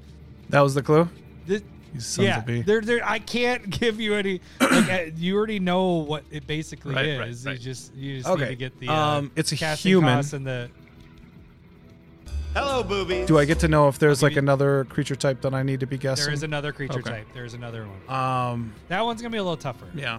That 0.48 0.60
was 0.60 0.74
the 0.74 0.82
clue. 0.82 1.08
This, 1.46 1.62
You 1.94 2.00
sons 2.00 2.26
yeah, 2.26 2.38
of 2.38 2.46
B. 2.46 2.62
there, 2.62 2.80
there. 2.80 3.00
I 3.06 3.18
can't 3.18 3.68
give 3.80 4.00
you 4.00 4.14
any. 4.14 4.40
Like, 4.60 4.88
uh, 4.90 4.98
you 5.16 5.36
already 5.36 5.58
know 5.60 5.96
what 5.96 6.24
it 6.30 6.46
basically 6.46 6.94
Right, 6.94 7.06
is. 7.06 7.18
right, 7.18 7.50
right. 7.52 7.58
You 7.58 7.64
just, 7.64 7.94
you 7.94 8.16
just 8.18 8.28
Okay, 8.28 8.44
need 8.44 8.48
to 8.50 8.56
get 8.56 8.80
the. 8.80 8.88
Uh, 8.88 8.94
um, 8.94 9.30
it's 9.36 9.52
a 9.52 9.56
human. 9.56 10.14
costs 10.16 10.32
and 10.32 10.46
the. 10.46 10.70
Hello, 12.54 12.82
boobies. 12.82 13.28
Do 13.28 13.38
I 13.38 13.44
get 13.44 13.60
to 13.60 13.68
know 13.68 13.86
if 13.86 13.98
there's 14.00 14.22
like 14.24 14.32
you- 14.32 14.38
another 14.40 14.84
creature 14.86 15.14
type 15.14 15.40
that 15.42 15.54
I 15.54 15.62
need 15.62 15.80
to 15.80 15.86
be 15.86 15.98
guessing? 15.98 16.24
There 16.24 16.34
is 16.34 16.42
another 16.42 16.72
creature 16.72 16.98
Okay. 16.98 17.10
type. 17.10 17.26
There's 17.32 17.54
another 17.54 17.86
one. 17.86 18.16
Um, 18.18 18.72
That 18.88 19.04
one's 19.04 19.20
gonna 19.22 19.30
be 19.30 19.38
a 19.38 19.42
little 19.42 19.56
tougher. 19.56 19.86
yeah. 19.94 20.18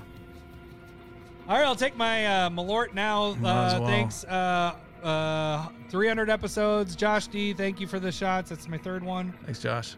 All 1.49 1.57
right, 1.57 1.65
I'll 1.65 1.75
take 1.75 1.97
my 1.97 2.25
uh, 2.45 2.49
Malort 2.49 2.93
now. 2.93 3.31
Uh, 3.31 3.35
well. 3.41 3.85
Thanks. 3.87 4.23
Uh, 4.23 4.75
uh, 5.03 5.67
300 5.89 6.29
episodes. 6.29 6.95
Josh 6.95 7.27
D, 7.27 7.53
thank 7.53 7.79
you 7.79 7.87
for 7.87 7.99
the 7.99 8.11
shots. 8.11 8.49
That's 8.49 8.67
my 8.67 8.77
third 8.77 9.03
one. 9.03 9.33
Thanks, 9.45 9.61
Josh. 9.61 9.95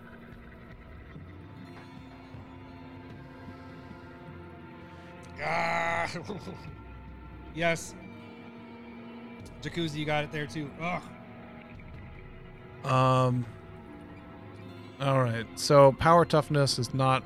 Ah. 5.42 6.10
yes. 7.56 7.96
Jacuzzi, 9.62 9.96
you 9.96 10.06
got 10.06 10.24
it 10.24 10.32
there 10.32 10.48
too. 10.48 10.70
Ugh. 10.82 11.04
Um. 12.86 13.46
All 15.00 15.22
right. 15.22 15.46
So 15.56 15.94
power 15.94 16.26
toughness 16.26 16.80
is 16.80 16.94
not. 16.94 17.24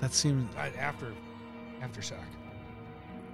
That 0.00 0.12
seems 0.12 0.52
After, 0.56 1.12
aftershock. 1.80 2.24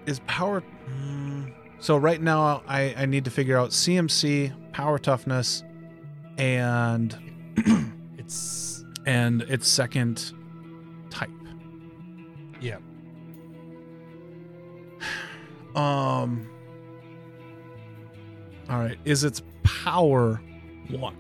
Is 0.09 0.21
power. 0.27 0.63
mm, 0.89 1.53
so 1.81 1.97
right 1.97 2.21
now 2.21 2.63
I 2.67 2.95
I 2.97 3.07
need 3.07 3.25
to 3.27 3.31
figure 3.31 3.59
out 3.59 3.71
CMC, 3.71 4.53
power 4.73 4.99
toughness, 4.99 5.63
and 6.39 7.17
It's 8.19 8.85
and 9.07 9.43
its 9.43 9.69
second 9.69 10.33
type. 11.11 11.31
yeah. 12.61 12.79
Um. 15.77 16.49
All 18.69 18.79
right. 18.79 18.99
Is 19.05 19.23
its 19.23 19.43
power 19.63 20.41
one? 20.89 21.17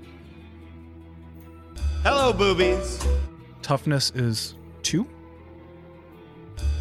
Hello, 2.02 2.32
boobies. 2.32 3.06
Toughness 3.62 4.10
is 4.14 4.54
two. 4.82 5.06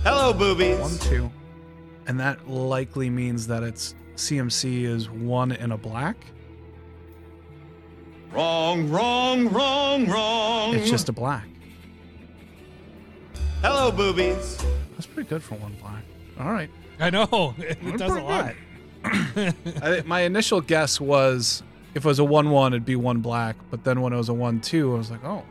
Hello, 0.04 0.34
boobies. 0.34 0.80
One, 0.80 0.98
two. 1.00 1.30
And 2.08 2.20
that 2.20 2.50
likely 2.50 3.10
means 3.10 3.48
that 3.48 3.64
its 3.64 3.94
CMC 4.16 4.84
is 4.84 5.10
one 5.10 5.52
in 5.52 5.72
a 5.72 5.78
black. 5.78 6.16
Wrong, 8.32 8.90
wrong, 8.90 9.50
wrong, 9.50 10.08
wrong. 10.08 10.74
It's 10.74 10.90
just 10.90 11.10
a 11.10 11.14
black. 11.14 11.48
Hello, 13.62 13.92
boobies. 13.92 14.58
That's 14.94 15.06
pretty 15.06 15.30
good 15.30 15.44
for 15.44 15.56
one 15.56 15.76
black. 15.82 16.04
All 16.40 16.52
right. 16.52 16.70
I 17.00 17.10
know 17.10 17.56
it 17.58 17.78
That's 17.84 17.98
does 17.98 18.12
a 18.12 18.22
lot. 18.22 18.56
I, 19.04 20.04
my 20.06 20.22
initial 20.22 20.62
guess 20.62 21.00
was 21.00 21.64
if 21.94 22.06
it 22.06 22.08
was 22.08 22.20
a 22.20 22.24
1 22.24 22.50
1, 22.50 22.74
it'd 22.74 22.86
be 22.86 22.96
one 22.96 23.20
black. 23.20 23.56
But 23.70 23.84
then 23.84 24.02
when 24.02 24.14
it 24.14 24.18
was 24.18 24.30
a 24.30 24.34
1 24.34 24.62
2, 24.62 24.94
I 24.94 24.98
was 24.98 25.12
like, 25.12 25.24
oh. 25.24 25.44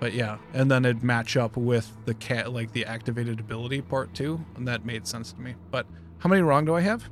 But 0.00 0.12
yeah, 0.12 0.38
and 0.54 0.70
then 0.70 0.84
it'd 0.84 1.02
match 1.02 1.36
up 1.36 1.56
with 1.56 1.90
the 2.04 2.14
cat 2.14 2.52
like 2.52 2.72
the 2.72 2.84
activated 2.84 3.40
ability 3.40 3.80
part 3.82 4.12
two, 4.14 4.44
and 4.56 4.66
that 4.68 4.84
made 4.84 5.06
sense 5.06 5.32
to 5.32 5.40
me. 5.40 5.54
But 5.70 5.86
how 6.18 6.28
many 6.28 6.42
wrong 6.42 6.64
do 6.64 6.74
I 6.74 6.80
have? 6.82 7.08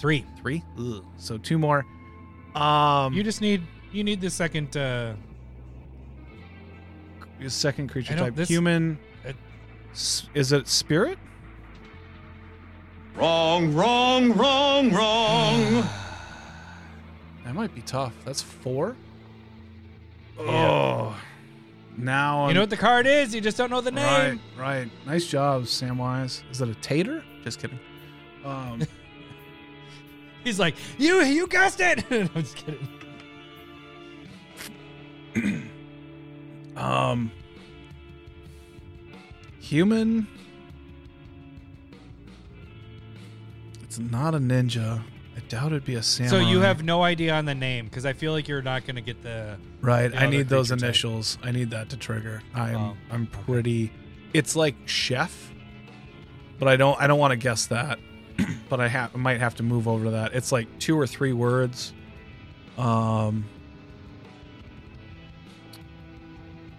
Three. 0.00 0.24
Three. 0.40 0.62
Ugh. 0.78 1.04
So 1.16 1.38
two 1.38 1.58
more. 1.58 1.84
Um, 2.54 3.12
You 3.12 3.22
just 3.22 3.40
need 3.40 3.62
you 3.92 4.04
need 4.04 4.20
the 4.20 4.30
second. 4.30 4.76
uh 4.76 5.14
second 7.46 7.88
creature 7.88 8.16
type 8.16 8.34
this- 8.34 8.48
human. 8.48 8.98
it- 9.24 9.36
is 10.34 10.52
it 10.52 10.66
spirit? 10.68 11.18
Wrong, 13.14 13.74
wrong, 13.74 14.32
wrong, 14.36 14.92
wrong. 14.92 15.84
That 17.44 17.54
might 17.54 17.74
be 17.74 17.80
tough. 17.80 18.12
That's 18.26 18.42
four. 18.42 18.94
Yeah. 20.38 20.44
Oh, 20.44 21.16
now 21.98 22.38
You 22.42 22.44
I'm- 22.46 22.54
know 22.54 22.60
what 22.62 22.70
the 22.70 22.76
card 22.76 23.06
is. 23.06 23.34
You 23.34 23.40
just 23.40 23.56
don't 23.56 23.70
know 23.70 23.80
the 23.80 23.90
name. 23.90 24.04
Right, 24.04 24.38
right. 24.56 24.90
Nice 25.06 25.26
job, 25.26 25.64
Samwise. 25.64 26.42
Is 26.50 26.60
it 26.60 26.68
a 26.68 26.74
tater? 26.76 27.24
Just 27.44 27.58
kidding. 27.60 27.78
Um, 28.44 28.80
He's 30.44 30.58
like, 30.58 30.76
you 30.96 31.20
you 31.22 31.46
guessed 31.48 31.80
it. 31.80 32.04
I'm 32.10 32.28
just 32.42 32.56
kidding. 32.56 32.88
um, 36.76 37.30
human. 39.60 40.26
It's 43.82 43.98
not 43.98 44.34
a 44.34 44.38
ninja. 44.38 45.02
I 45.38 45.40
doubt 45.48 45.66
it'd 45.66 45.84
be 45.84 45.94
a 45.94 46.02
samurai. 46.02 46.30
So 46.30 46.40
you 46.40 46.60
have 46.60 46.82
no 46.82 47.04
idea 47.04 47.32
on 47.32 47.44
the 47.44 47.54
name 47.54 47.84
because 47.84 48.04
I 48.04 48.12
feel 48.12 48.32
like 48.32 48.48
you're 48.48 48.60
not 48.60 48.84
gonna 48.84 49.00
get 49.00 49.22
the. 49.22 49.56
right. 49.80 50.08
the 50.10 50.20
I 50.20 50.26
need 50.28 50.48
those 50.48 50.68
creature 50.68 50.80
type. 50.80 50.88
initials. 50.88 51.38
I 51.44 51.52
need 51.52 51.70
that 51.70 51.90
to 51.90 51.96
trigger. 51.96 52.42
I'm 52.54 52.76
Oh, 52.76 52.96
I'm 53.10 53.26
pretty. 53.26 53.92
It's 54.34 54.56
like 54.56 54.74
chef, 54.86 55.52
but 56.58 56.66
I 56.66 56.74
don't 56.74 57.00
I 57.00 57.06
don't 57.06 57.20
want 57.20 57.30
to 57.30 57.36
guess 57.36 57.66
that. 57.66 58.00
but 58.68 58.80
I 58.80 58.88
have 58.88 59.14
I 59.14 59.18
might 59.18 59.38
have 59.38 59.54
to 59.56 59.62
move 59.62 59.86
over 59.86 60.06
to 60.06 60.10
that. 60.10 60.34
It's 60.34 60.50
like 60.50 60.66
two 60.80 60.98
or 60.98 61.06
three 61.06 61.32
words. 61.32 61.92
Um. 62.76 63.44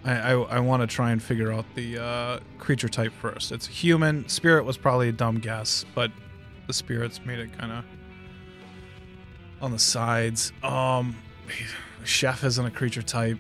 I, 0.04 0.32
I, 0.32 0.32
I 0.32 0.60
want 0.62 0.82
to 0.82 0.88
try 0.88 1.12
and 1.12 1.22
figure 1.22 1.52
out 1.52 1.66
the 1.76 2.02
uh, 2.02 2.40
creature 2.58 2.88
type 2.88 3.12
first. 3.22 3.52
It's 3.52 3.68
human. 3.68 4.28
Spirit 4.30 4.64
was 4.64 4.78
probably 4.78 5.10
a 5.10 5.12
dumb 5.12 5.40
guess, 5.40 5.86
but 5.94 6.10
the 6.68 6.74
spirits 6.74 7.20
made 7.26 7.40
it 7.40 7.56
kind 7.58 7.74
of 7.74 7.84
on 9.62 9.72
the 9.72 9.80
sides. 9.80 10.52
Um, 10.64 11.16
chef 12.04 12.44
isn't 12.44 12.66
a 12.66 12.72
creature 12.72 13.02
type. 13.02 13.38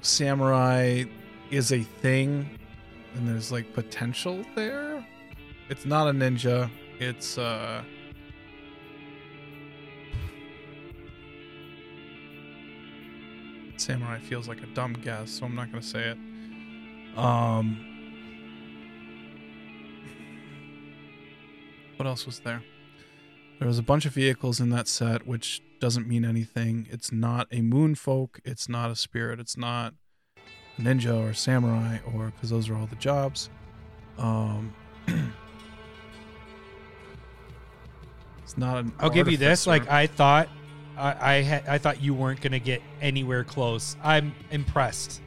Samurai 0.00 1.04
is 1.50 1.72
a 1.72 1.80
thing, 1.82 2.48
and 3.14 3.28
there's 3.28 3.52
like 3.52 3.72
potential 3.72 4.44
there. 4.54 5.06
It's 5.68 5.84
not 5.84 6.08
a 6.08 6.12
ninja. 6.12 6.70
It's 6.98 7.38
uh. 7.38 7.82
Samurai 13.76 14.18
feels 14.20 14.48
like 14.48 14.62
a 14.62 14.66
dumb 14.66 14.92
guess, 14.92 15.30
so 15.30 15.46
I'm 15.46 15.54
not 15.54 15.70
gonna 15.70 15.82
say 15.82 16.10
it. 16.10 17.18
Um. 17.18 17.88
What 21.96 22.06
else 22.06 22.26
was 22.26 22.40
there? 22.40 22.62
There 23.62 23.68
was 23.68 23.78
a 23.78 23.82
bunch 23.84 24.06
of 24.06 24.12
vehicles 24.12 24.58
in 24.58 24.70
that 24.70 24.88
set, 24.88 25.24
which 25.24 25.62
doesn't 25.78 26.08
mean 26.08 26.24
anything. 26.24 26.88
It's 26.90 27.12
not 27.12 27.46
a 27.52 27.60
moon 27.60 27.94
folk. 27.94 28.40
It's 28.44 28.68
not 28.68 28.90
a 28.90 28.96
spirit. 28.96 29.38
It's 29.38 29.56
not 29.56 29.94
a 30.36 30.82
ninja 30.82 31.16
or 31.16 31.28
a 31.30 31.34
samurai, 31.36 31.98
or 32.12 32.32
because 32.34 32.50
those 32.50 32.68
are 32.68 32.74
all 32.74 32.86
the 32.86 32.96
jobs. 32.96 33.50
Um, 34.18 34.74
it's 38.42 38.58
not 38.58 38.78
an. 38.78 38.92
I'll 38.98 39.10
give 39.10 39.28
you 39.28 39.36
this. 39.36 39.64
Like 39.64 39.88
I 39.88 40.08
thought, 40.08 40.48
I 40.96 41.36
I, 41.36 41.42
ha- 41.44 41.62
I 41.68 41.78
thought 41.78 42.02
you 42.02 42.14
weren't 42.14 42.40
gonna 42.40 42.58
get 42.58 42.82
anywhere 43.00 43.44
close. 43.44 43.94
I'm 44.02 44.34
impressed, 44.50 45.22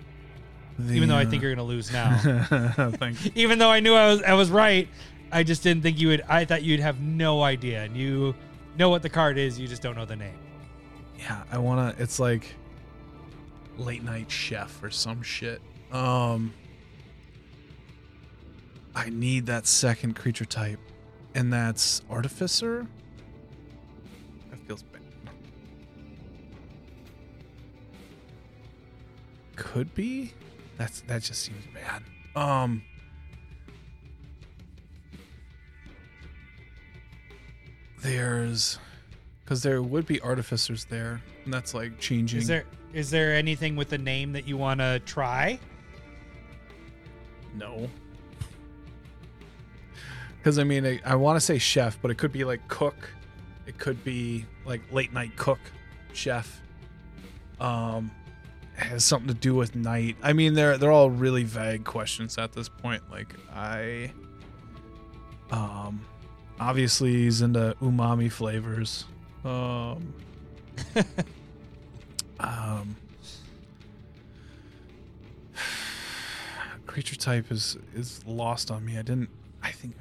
even 0.92 1.08
though 1.08 1.16
I 1.16 1.24
think 1.24 1.42
you're 1.42 1.56
gonna 1.56 1.66
lose 1.66 1.90
now. 1.90 2.20
uh, 2.52 2.92
Thank 2.98 3.24
you. 3.24 3.32
even 3.36 3.60
though 3.60 3.72
I 3.72 3.80
knew 3.80 3.94
I 3.94 4.08
was 4.08 4.22
I 4.24 4.34
was 4.34 4.52
right, 4.52 4.90
I 5.32 5.44
just 5.44 5.64
didn't 5.64 5.84
think 5.84 6.00
you 6.00 6.10
would. 6.10 6.22
I 6.28 6.46
thought 6.46 6.64
you'd 6.64 6.80
have 6.80 7.02
no 7.02 7.44
idea, 7.44 7.84
and 7.84 7.96
you 7.98 8.36
know 8.78 8.90
what 8.90 9.02
the 9.02 9.10
card 9.10 9.38
is. 9.38 9.60
You 9.60 9.68
just 9.68 9.82
don't 9.82 9.96
know 9.96 10.06
the 10.06 10.16
name. 10.16 10.38
Yeah, 11.18 11.44
I 11.52 11.58
wanna. 11.58 11.96
It's 11.98 12.20
like 12.20 12.56
late 13.78 14.04
night 14.04 14.32
chef 14.32 14.82
or 14.84 14.90
some 14.90 15.22
shit. 15.22 15.62
Um, 15.92 16.54
I 18.96 19.10
need 19.10 19.46
that 19.48 19.68
second 19.68 20.16
creature 20.16 20.46
type, 20.46 20.80
and 21.34 21.52
that's 21.52 22.02
artificer. 22.10 22.88
That 24.50 24.60
feels 24.68 24.84
bad. 24.84 25.02
Could 29.56 29.94
be. 29.96 30.34
That's 30.78 31.02
that 31.02 31.24
just 31.24 31.42
seems 31.42 31.66
bad. 31.74 32.04
Um. 32.36 32.84
There's 38.06 38.78
because 39.44 39.64
there 39.64 39.82
would 39.82 40.06
be 40.06 40.22
artificers 40.22 40.86
there, 40.86 41.24
and 41.44 41.52
that's 41.52 41.74
like 41.74 42.00
changing. 42.00 42.40
Is 42.40 42.48
there 42.48 42.66
is 42.94 43.10
there 43.10 43.34
anything 43.34 43.76
with 43.76 43.90
the 43.90 43.98
name 43.98 44.34
that 44.34 44.48
you 44.48 44.58
want 44.58 44.80
to 44.80 45.02
try? 45.06 45.60
No. 47.56 47.90
Because 50.38 50.60
I 50.60 50.64
mean, 50.64 50.86
I, 50.86 51.02
I 51.04 51.16
want 51.16 51.38
to 51.38 51.42
say 51.42 51.58
chef, 51.58 52.00
but 52.00 52.12
it 52.12 52.20
could 52.20 52.32
be 52.32 52.44
like 52.44 52.68
cook. 52.68 53.10
It 53.66 53.80
could 53.80 54.04
be 54.04 54.46
like 54.66 54.82
late 54.92 55.12
night 55.12 55.36
cook, 55.36 55.60
chef. 56.14 56.62
Um, 57.60 58.12
has 58.76 59.04
something 59.04 59.30
to 59.30 59.34
do 59.34 59.56
with 59.56 59.76
night. 59.76 60.16
I 60.22 60.34
mean, 60.34 60.54
they're 60.54 60.78
they're 60.78 60.92
all 60.92 61.10
really 61.10 61.44
vague 61.44 61.86
questions 61.86 62.38
at 62.38 62.54
this 62.54 62.70
point. 62.70 63.02
Like 63.10 63.34
I, 63.52 64.12
um, 65.50 66.06
obviously 66.60 67.14
he's 67.14 67.42
into 67.42 67.76
umami 67.82 68.32
flavors. 68.32 69.06
Um, 69.44 70.14
um, 72.40 72.96
creature 76.86 77.16
type 77.16 77.52
is 77.52 77.78
is 77.94 78.26
lost 78.26 78.72
on 78.72 78.86
me. 78.86 78.98
I 78.98 79.02
didn't. 79.02 79.30
I 79.62 79.72
think 79.72 79.96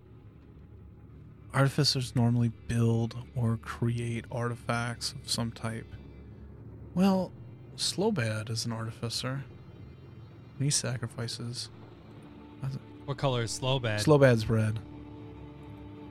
artificers 1.54 2.14
normally 2.14 2.52
build 2.68 3.16
or 3.34 3.56
create 3.56 4.24
artifacts 4.30 5.12
of 5.12 5.30
some 5.30 5.52
type. 5.52 5.86
Well, 6.94 7.32
Slobad 7.76 8.50
is 8.50 8.64
an 8.64 8.72
artificer. 8.72 9.44
And 10.58 10.64
he 10.64 10.70
sacrifices. 10.70 11.68
What 13.04 13.18
color 13.18 13.42
is 13.42 13.52
slow 13.52 13.78
bad? 13.78 14.00
Slobad's 14.00 14.48
red. 14.48 14.80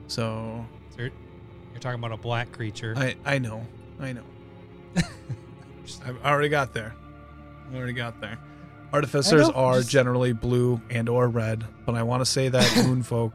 So 0.08 0.64
So 0.90 0.96
you're, 1.02 1.10
you're 1.72 1.80
talking 1.80 1.98
about 1.98 2.12
a 2.12 2.16
black 2.16 2.52
creature. 2.52 2.94
I 2.96 3.16
I 3.24 3.38
know. 3.38 3.66
I 4.00 4.12
know. 4.12 4.22
I've 6.04 6.24
already 6.24 6.48
got 6.48 6.72
there. 6.74 6.94
I 7.72 7.76
already 7.76 7.92
got 7.92 8.20
there. 8.20 8.38
Artificers 8.92 9.48
are 9.48 9.78
just- 9.78 9.90
generally 9.90 10.32
blue 10.32 10.80
and 10.90 11.08
or 11.08 11.28
red, 11.28 11.64
but 11.84 11.94
I 11.94 12.02
want 12.04 12.20
to 12.22 12.26
say 12.26 12.48
that 12.48 12.62
moonfolk 12.84 13.32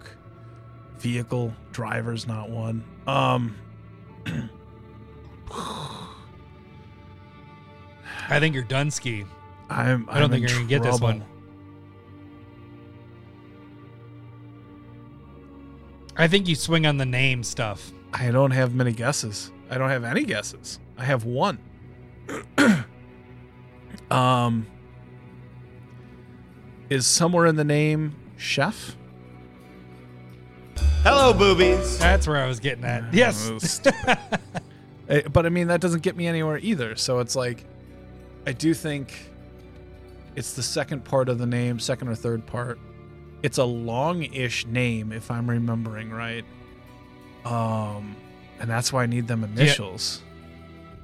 vehicle 0.99 1.53
driver's 1.71 2.27
not 2.27 2.49
one. 2.49 2.83
Um 3.07 3.55
I 8.29 8.39
think 8.39 8.55
you're 8.55 8.63
Dunsky. 8.63 9.25
I'm 9.69 10.07
I 10.09 10.19
don't 10.19 10.29
think 10.29 10.47
you're 10.47 10.57
gonna 10.57 10.67
get 10.69 10.83
this 10.83 10.99
one. 11.01 11.23
I 16.21 16.27
think 16.27 16.47
you 16.47 16.53
swing 16.53 16.85
on 16.85 16.97
the 16.97 17.05
name 17.05 17.43
stuff. 17.43 17.91
I 18.13 18.29
don't 18.29 18.51
have 18.51 18.75
many 18.75 18.91
guesses. 18.91 19.51
I 19.71 19.79
don't 19.79 19.89
have 19.89 20.03
any 20.03 20.23
guesses. 20.23 20.79
I 20.95 21.03
have 21.03 21.25
one. 21.25 21.57
um 24.11 24.67
is 26.91 27.07
somewhere 27.07 27.47
in 27.47 27.55
the 27.55 27.63
name 27.63 28.15
chef? 28.37 28.95
Hello, 31.01 31.33
boobies. 31.33 31.97
That's 31.97 32.27
where 32.27 32.37
I 32.37 32.45
was 32.45 32.59
getting 32.59 32.83
at. 32.83 33.11
Yes. 33.11 33.51
Stupid. 33.67 34.19
Eh, 35.09 35.21
but 35.27 35.47
I 35.47 35.49
mean, 35.49 35.69
that 35.69 35.81
doesn't 35.81 36.03
get 36.03 36.15
me 36.15 36.27
anywhere 36.27 36.59
either. 36.59 36.95
So 36.97 37.17
it's 37.17 37.35
like, 37.35 37.65
I 38.45 38.51
do 38.51 38.75
think 38.75 39.31
it's 40.35 40.53
the 40.53 40.61
second 40.61 41.03
part 41.03 41.29
of 41.29 41.39
the 41.39 41.47
name, 41.47 41.79
second 41.79 42.09
or 42.09 42.15
third 42.15 42.45
part. 42.45 42.77
It's 43.43 43.57
a 43.57 43.63
long-ish 43.65 44.65
name, 44.67 45.11
if 45.11 45.31
I'm 45.31 45.49
remembering 45.49 46.11
right. 46.11 46.45
Um, 47.45 48.15
and 48.59 48.69
that's 48.69 48.93
why 48.93 49.03
I 49.03 49.05
need 49.07 49.27
them 49.27 49.43
initials. 49.43 50.21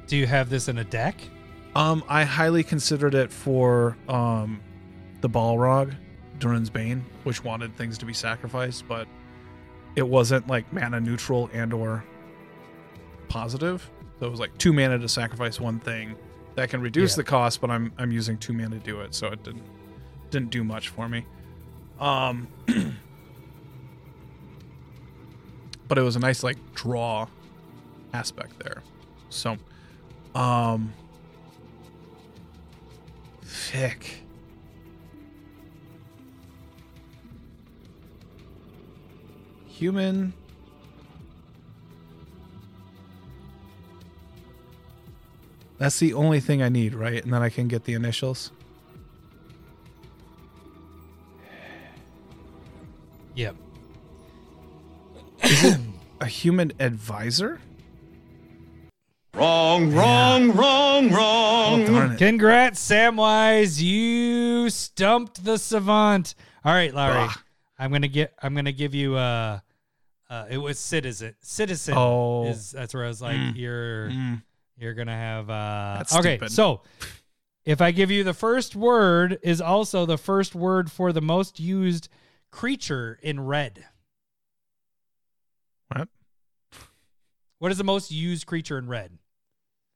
Do 0.08 0.16
you 0.18 0.28
have 0.28 0.50
this 0.50 0.68
in 0.68 0.78
a 0.78 0.84
deck? 0.84 1.16
Um, 1.76 2.04
I 2.08 2.24
highly 2.24 2.64
considered 2.64 3.16
it 3.16 3.32
for 3.32 3.98
um, 4.08 4.62
the 5.22 5.30
Balrog, 5.30 5.96
Durin's 6.40 6.70
Bane, 6.70 7.04
which 7.24 7.44
wanted 7.44 7.76
things 7.76 7.98
to 8.00 8.06
be 8.06 8.14
sacrificed, 8.14 8.88
but 8.88 9.08
it 9.96 10.08
wasn't 10.08 10.48
like 10.48 10.72
mana 10.72 11.00
neutral 11.00 11.50
and 11.54 11.74
or 11.74 12.04
positive. 13.30 13.90
So 14.20 14.28
it 14.28 14.30
was 14.30 14.40
like 14.40 14.56
two 14.58 14.74
mana 14.74 14.98
to 15.00 15.10
sacrifice 15.10 15.60
one 15.60 15.80
thing. 15.80 16.16
That 16.56 16.70
can 16.70 16.82
reduce 16.82 17.12
Yeah. 17.14 17.18
the 17.18 17.24
cost, 17.26 17.62
but 17.62 17.70
I'm 17.70 17.92
I'm 18.00 18.12
using 18.12 18.38
two 18.38 18.54
mana 18.54 18.80
to 18.80 18.80
do 18.80 19.02
it, 19.02 19.14
so 19.14 19.28
it 19.28 19.44
didn't 19.44 19.64
didn't 20.32 20.50
do 20.50 20.64
much 20.64 20.90
for 20.90 21.08
me. 21.08 21.26
Um, 22.00 22.48
but 25.88 25.98
it 25.98 26.02
was 26.02 26.16
a 26.16 26.20
nice 26.20 26.44
like 26.44 26.58
draw 26.76 27.28
aspect 28.14 28.60
there. 28.60 28.84
So, 29.30 29.58
um, 30.36 30.94
Fick. 33.42 34.24
Human. 39.68 40.34
That's 45.78 46.00
the 46.00 46.14
only 46.14 46.40
thing 46.40 46.64
I 46.64 46.70
need, 46.70 46.96
right? 46.96 47.24
And 47.24 47.32
then 47.32 47.42
I 47.42 47.50
can 47.50 47.68
get 47.68 47.84
the 47.84 47.94
initials. 47.94 48.52
Yep. 53.38 53.56
A 56.20 56.26
human 56.26 56.74
advisor? 56.80 57.62
Wrong, 59.36 59.94
wrong, 59.94 60.52
wrong, 60.54 61.12
Oh, 61.12 61.16
wrong. 61.16 61.86
darn 61.86 62.12
it. 62.14 62.18
Congrats, 62.18 62.80
Samwise. 62.90 63.80
You 63.80 64.72
stumped 64.72 65.44
the 65.46 65.60
savant. 65.60 66.34
All 66.66 66.74
right, 66.74 66.92
Larry. 66.92 67.28
Ah. 67.30 67.44
I'm 67.78 67.92
gonna 67.92 68.08
get. 68.08 68.34
I'm 68.42 68.56
gonna 68.56 68.72
give 68.72 68.96
you. 68.96 69.16
Uh, 69.16 69.60
uh, 70.32 70.46
it 70.50 70.58
was 70.58 70.80
citizen. 70.80 71.36
Citizen. 71.42 71.94
Oh. 71.96 72.48
is 72.48 72.72
that's 72.72 72.96
where 72.96 73.06
I 73.06 73.08
was 73.08 73.22
like, 73.22 73.38
Mm. 73.38 73.56
you're 73.56 74.10
Mm. 74.10 74.42
you're 74.80 74.96
gonna 74.96 75.16
have. 75.16 75.48
Uh, 75.52 75.96
That's 76.00 76.16
okay, 76.16 76.38
stupid. 76.38 76.52
so 76.54 76.82
if 77.66 77.80
I 77.82 77.92
give 77.92 78.10
you 78.10 78.24
the 78.24 78.34
first 78.34 78.76
word 78.76 79.38
is 79.44 79.62
also 79.62 80.08
the 80.08 80.18
first 80.18 80.56
word 80.56 80.92
for 80.92 81.14
the 81.14 81.22
most 81.22 81.60
used 81.60 82.10
creature 82.52 83.20
in 83.22 83.40
red. 83.40 83.86
What? 85.90 86.10
What 87.60 87.72
is 87.72 87.78
the 87.78 87.84
most 87.84 88.12
used 88.12 88.46
creature 88.46 88.78
in 88.78 88.88
red? 88.88 89.18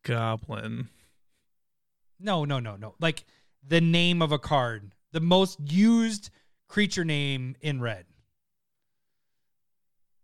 Goblin. 0.03 0.89
No, 2.19 2.45
no, 2.45 2.59
no, 2.59 2.75
no. 2.75 2.95
Like 2.99 3.25
the 3.67 3.81
name 3.81 4.21
of 4.21 4.31
a 4.31 4.39
card. 4.39 4.93
The 5.11 5.19
most 5.19 5.59
used 5.59 6.29
creature 6.67 7.03
name 7.03 7.55
in 7.61 7.81
red. 7.81 8.05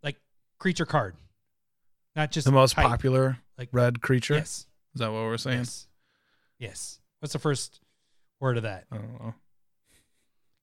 Like 0.02 0.16
creature 0.58 0.86
card. 0.86 1.16
Not 2.16 2.30
just 2.32 2.46
The 2.46 2.52
most 2.52 2.72
type. 2.74 2.86
popular 2.86 3.38
Like 3.56 3.68
red 3.72 4.00
creature? 4.00 4.34
Yes. 4.34 4.66
Is 4.94 5.00
that 5.00 5.12
what 5.12 5.22
we're 5.22 5.36
saying? 5.36 5.58
Yes. 5.58 5.86
Yes. 6.58 7.00
What's 7.20 7.32
the 7.32 7.38
first 7.38 7.80
word 8.40 8.56
of 8.56 8.62
that? 8.64 8.86
I 8.90 8.96
don't 8.96 9.20
know. 9.20 9.34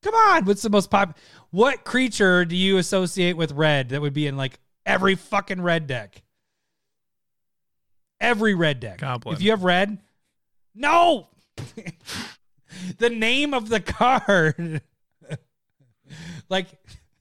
Come 0.05 0.13
on. 0.13 0.45
What's 0.45 0.61
the 0.61 0.69
most 0.69 0.91
pop? 0.91 1.17
What 1.49 1.83
creature 1.83 2.45
do 2.45 2.55
you 2.55 2.77
associate 2.77 3.35
with 3.35 3.51
red 3.53 3.89
that 3.89 4.01
would 4.01 4.13
be 4.13 4.27
in 4.27 4.37
like 4.37 4.59
every 4.85 5.15
fucking 5.15 5.59
red 5.59 5.87
deck? 5.87 6.21
Every 8.21 8.53
red 8.53 8.79
deck. 8.79 8.99
Goblin. 8.99 9.35
If 9.35 9.41
you 9.41 9.49
have 9.49 9.63
red, 9.63 9.97
no. 10.75 11.29
the 12.99 13.09
name 13.09 13.55
of 13.55 13.69
the 13.69 13.79
card. 13.79 14.83
like 16.49 16.67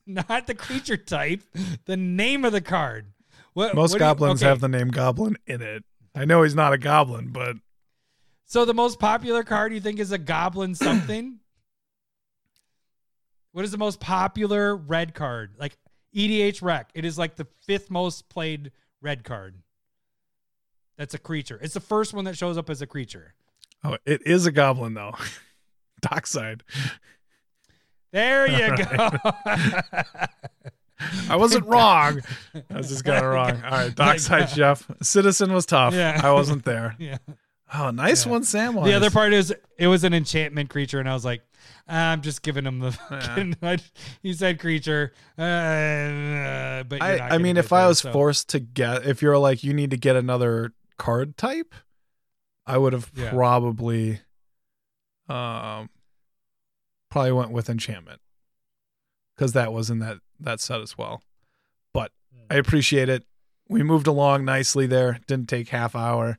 not 0.05 0.45
the 0.45 0.53
creature 0.53 0.97
type, 0.97 1.41
the 1.85 1.97
name 1.97 2.45
of 2.45 2.51
the 2.51 2.61
card. 2.61 3.07
What 3.53 3.73
Most 3.73 3.93
what 3.93 3.97
do 3.97 4.03
you- 4.03 4.09
goblins 4.09 4.43
okay. 4.43 4.49
have 4.49 4.59
the 4.59 4.67
name 4.67 4.89
goblin 4.89 5.37
in 5.47 5.63
it. 5.63 5.83
I 6.13 6.25
know 6.25 6.43
he's 6.43 6.53
not 6.53 6.71
a 6.71 6.77
goblin, 6.77 7.29
but 7.31 7.55
So 8.45 8.63
the 8.63 8.75
most 8.75 8.99
popular 8.99 9.43
card 9.43 9.73
you 9.73 9.81
think 9.81 9.97
is 9.99 10.11
a 10.11 10.19
goblin 10.19 10.75
something? 10.75 11.39
What 13.55 13.63
is 13.63 13.71
the 13.71 13.77
most 13.77 14.01
popular 14.01 14.75
red 14.75 15.13
card? 15.13 15.51
Like 15.57 15.77
EDH 16.13 16.61
Rec. 16.61 16.89
It 16.93 17.05
is 17.05 17.17
like 17.17 17.37
the 17.37 17.47
fifth 17.65 17.89
most 17.89 18.27
played 18.27 18.73
red 19.01 19.23
card. 19.23 19.55
That's 20.97 21.13
a 21.13 21.17
creature. 21.17 21.57
It's 21.61 21.73
the 21.73 21.79
first 21.79 22.13
one 22.13 22.25
that 22.25 22.37
shows 22.37 22.57
up 22.57 22.69
as 22.69 22.81
a 22.81 22.85
creature. 22.85 23.33
oh, 23.85 23.95
it 24.05 24.27
is 24.27 24.45
a 24.45 24.51
goblin 24.51 24.93
though. 24.93 25.13
Dockside. 26.01 26.63
There 28.11 28.45
you 28.51 28.75
go. 28.75 29.09
I 31.29 31.37
wasn't 31.37 31.65
wrong. 31.65 32.23
I 32.69 32.75
was 32.77 32.89
just 32.89 33.05
got 33.05 33.23
it 33.23 33.25
wrong. 33.25 33.51
All 33.63 33.71
right, 33.71 33.95
Dockside 33.95 34.49
Chef. 34.49 34.85
Citizen 35.01 35.53
was 35.53 35.65
tough. 35.65 35.93
Yeah. 35.93 36.19
I 36.21 36.33
wasn't 36.33 36.65
there. 36.65 36.97
yeah. 36.99 37.19
Oh, 37.73 37.91
nice 37.91 38.25
Yeah. 38.25 38.31
one, 38.33 38.43
Sam. 38.43 38.75
The 38.75 38.91
other 38.93 39.11
part 39.11 39.31
is 39.31 39.55
it 39.77 39.87
was 39.87 40.03
an 40.03 40.13
enchantment 40.13 40.69
creature, 40.69 40.99
and 40.99 41.09
I 41.09 41.13
was 41.13 41.23
like, 41.23 41.41
I'm 41.87 42.21
just 42.21 42.41
giving 42.41 42.65
him 42.65 42.79
the. 42.79 42.97
Yeah. 43.11 43.53
Fucking, 43.61 43.85
he 44.23 44.33
said 44.33 44.59
creature, 44.59 45.13
uh, 45.37 46.83
but 46.83 47.01
I, 47.01 47.29
I 47.31 47.37
mean, 47.37 47.57
if 47.57 47.71
I 47.73 47.87
was 47.87 47.99
so- 47.99 48.11
forced 48.11 48.49
to 48.49 48.59
get, 48.59 49.05
if 49.05 49.21
you're 49.21 49.37
like, 49.37 49.63
you 49.63 49.73
need 49.73 49.91
to 49.91 49.97
get 49.97 50.15
another 50.15 50.71
card 50.97 51.37
type, 51.37 51.73
I 52.65 52.77
would 52.77 52.93
have 52.93 53.11
Yeah. 53.15 53.29
probably, 53.31 54.21
um, 55.29 55.89
probably 57.09 57.31
went 57.31 57.51
with 57.51 57.69
enchantment 57.69 58.21
because 59.35 59.53
that 59.53 59.71
was 59.73 59.89
in 59.89 59.99
that 59.99 60.17
that 60.39 60.59
set 60.59 60.81
as 60.81 60.97
well. 60.97 61.21
But 61.93 62.11
Hmm. 62.33 62.41
I 62.51 62.55
appreciate 62.55 63.09
it. 63.09 63.23
We 63.67 63.83
moved 63.83 64.07
along 64.07 64.45
nicely 64.45 64.85
there. 64.87 65.19
Didn't 65.27 65.49
take 65.49 65.69
half 65.69 65.95
hour, 65.95 66.37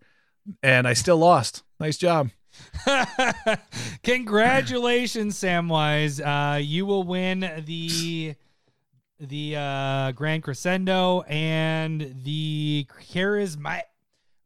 and 0.62 0.86
I 0.86 0.92
still 0.92 1.16
lost. 1.18 1.62
Nice 1.80 1.96
job. 1.96 2.30
Congratulations, 4.02 5.36
Samwise. 5.36 6.20
Uh, 6.24 6.58
you 6.58 6.86
will 6.86 7.02
win 7.02 7.40
the 7.66 8.34
the 9.18 9.56
uh, 9.56 10.12
Grand 10.12 10.42
Crescendo 10.42 11.22
and 11.22 12.14
the 12.22 12.86
charisma. 13.12 13.80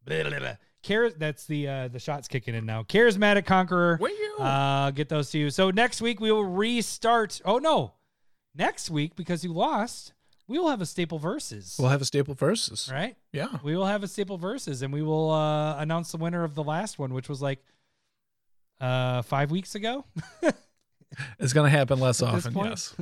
Blah, 0.06 0.22
blah, 0.28 0.38
blah. 0.38 0.56
Char- 0.82 1.10
that's 1.10 1.44
the 1.46 1.68
uh, 1.68 1.88
the 1.88 1.98
shots 1.98 2.28
kicking 2.28 2.54
in 2.54 2.64
now. 2.64 2.84
Charismatic 2.84 3.44
Conqueror. 3.44 3.98
Uh, 4.38 4.90
get 4.92 5.08
those 5.08 5.30
to 5.30 5.38
you. 5.38 5.50
So 5.50 5.70
next 5.70 6.00
week 6.00 6.20
we 6.20 6.32
will 6.32 6.44
restart. 6.46 7.40
Oh 7.44 7.58
no, 7.58 7.94
next 8.54 8.88
week 8.90 9.14
because 9.14 9.44
you 9.44 9.52
lost, 9.52 10.14
we 10.46 10.58
will 10.58 10.70
have 10.70 10.80
a 10.80 10.86
staple 10.86 11.18
versus. 11.18 11.76
We'll 11.78 11.90
have 11.90 12.00
a 12.00 12.06
staple 12.06 12.34
versus. 12.34 12.88
right? 12.90 13.16
Yeah. 13.32 13.58
We 13.62 13.76
will 13.76 13.86
have 13.86 14.02
a 14.02 14.08
staple 14.08 14.38
versus, 14.38 14.80
and 14.80 14.92
we 14.92 15.02
will 15.02 15.30
uh, 15.30 15.76
announce 15.76 16.12
the 16.12 16.16
winner 16.18 16.44
of 16.44 16.54
the 16.54 16.64
last 16.64 16.98
one, 16.98 17.12
which 17.12 17.28
was 17.28 17.42
like 17.42 17.62
uh, 18.80 19.22
five 19.22 19.50
weeks 19.50 19.74
ago. 19.74 20.04
It's 21.38 21.52
gonna 21.52 21.70
happen 21.70 21.98
less 21.98 22.22
at 22.22 22.28
often. 22.28 22.54
Yes. 22.54 22.94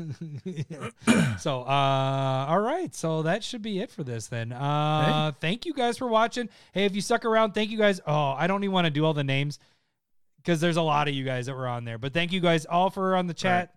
so, 1.43 1.61
uh, 1.61 2.47
all 2.49 2.61
right. 2.61 2.95
So 2.95 3.23
that 3.23 3.45
should 3.45 3.63
be 3.63 3.81
it 3.81 3.91
for 3.91 4.03
this 4.03 4.29
then. 4.29 4.53
Uh, 4.53 5.33
Thank 5.41 5.67
you 5.67 5.75
guys 5.75 5.99
for 5.99 6.09
watching. 6.09 6.49
Hey, 6.73 6.87
if 6.87 6.95
you 6.95 7.03
stuck 7.03 7.25
around, 7.25 7.53
thank 7.53 7.71
you 7.71 7.79
guys. 7.79 8.01
Oh, 8.07 8.31
I 8.31 8.47
don't 8.47 8.65
even 8.65 8.73
want 8.73 8.87
to 8.87 8.91
do 8.91 9.05
all 9.05 9.13
the 9.15 9.25
names 9.25 9.59
because 10.39 10.61
there's 10.61 10.77
a 10.77 10.83
lot 10.83 11.09
of 11.09 11.15
you 11.15 11.25
guys 11.25 11.47
that 11.47 11.55
were 11.55 11.69
on 11.69 11.85
there. 11.85 11.99
But 11.99 12.15
thank 12.15 12.33
you 12.33 12.41
guys 12.41 12.65
all 12.65 12.91
for 12.91 13.15
on 13.15 13.27
the 13.27 13.35
chat. 13.35 13.75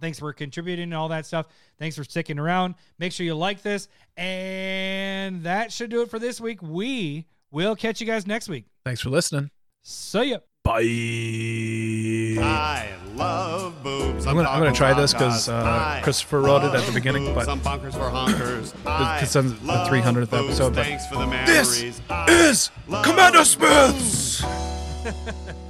Thanks 0.00 0.18
for 0.18 0.32
contributing 0.32 0.84
and 0.84 0.94
all 0.94 1.08
that 1.08 1.26
stuff. 1.26 1.46
Thanks 1.78 1.96
for 1.96 2.04
sticking 2.04 2.38
around. 2.38 2.76
Make 2.98 3.12
sure 3.12 3.26
you 3.26 3.34
like 3.34 3.62
this. 3.62 3.88
And 4.16 5.42
that 5.42 5.72
should 5.72 5.90
do 5.90 6.02
it 6.02 6.10
for 6.10 6.18
this 6.18 6.40
week. 6.40 6.62
We 6.62 7.26
will 7.50 7.76
catch 7.76 8.00
you 8.00 8.06
guys 8.06 8.26
next 8.26 8.48
week. 8.48 8.66
Thanks 8.84 9.00
for 9.00 9.10
listening. 9.10 9.50
See 9.82 10.30
ya. 10.30 10.38
Bye. 10.68 12.42
I 12.44 12.88
love 13.16 13.82
boobs. 13.82 14.26
I'm 14.26 14.36
gonna- 14.36 14.48
I'm 14.50 14.58
gonna 14.60 14.72
try 14.72 14.92
this 14.92 15.14
'cause, 15.14 15.48
uh, 15.48 16.00
Christopher 16.02 16.40
wrote 16.40 16.62
it 16.62 16.74
at 16.74 16.84
the 16.84 16.92
beginning, 16.92 17.34
but- 17.34 17.46
some 17.46 17.58
bunkers 17.60 17.94
for 17.94 18.10
honkers. 18.10 18.72
It's 19.22 19.34
on 19.34 19.48
the 19.64 19.84
300th 19.88 20.32
episode, 20.34 20.74
but 20.74 20.84
Thanks 20.84 21.06
for 21.06 21.16
the 21.16 21.26
This 21.46 21.82
memories. 21.82 22.00
is 22.28 22.70
Commander 23.02 23.44
Smiths. 23.44 24.44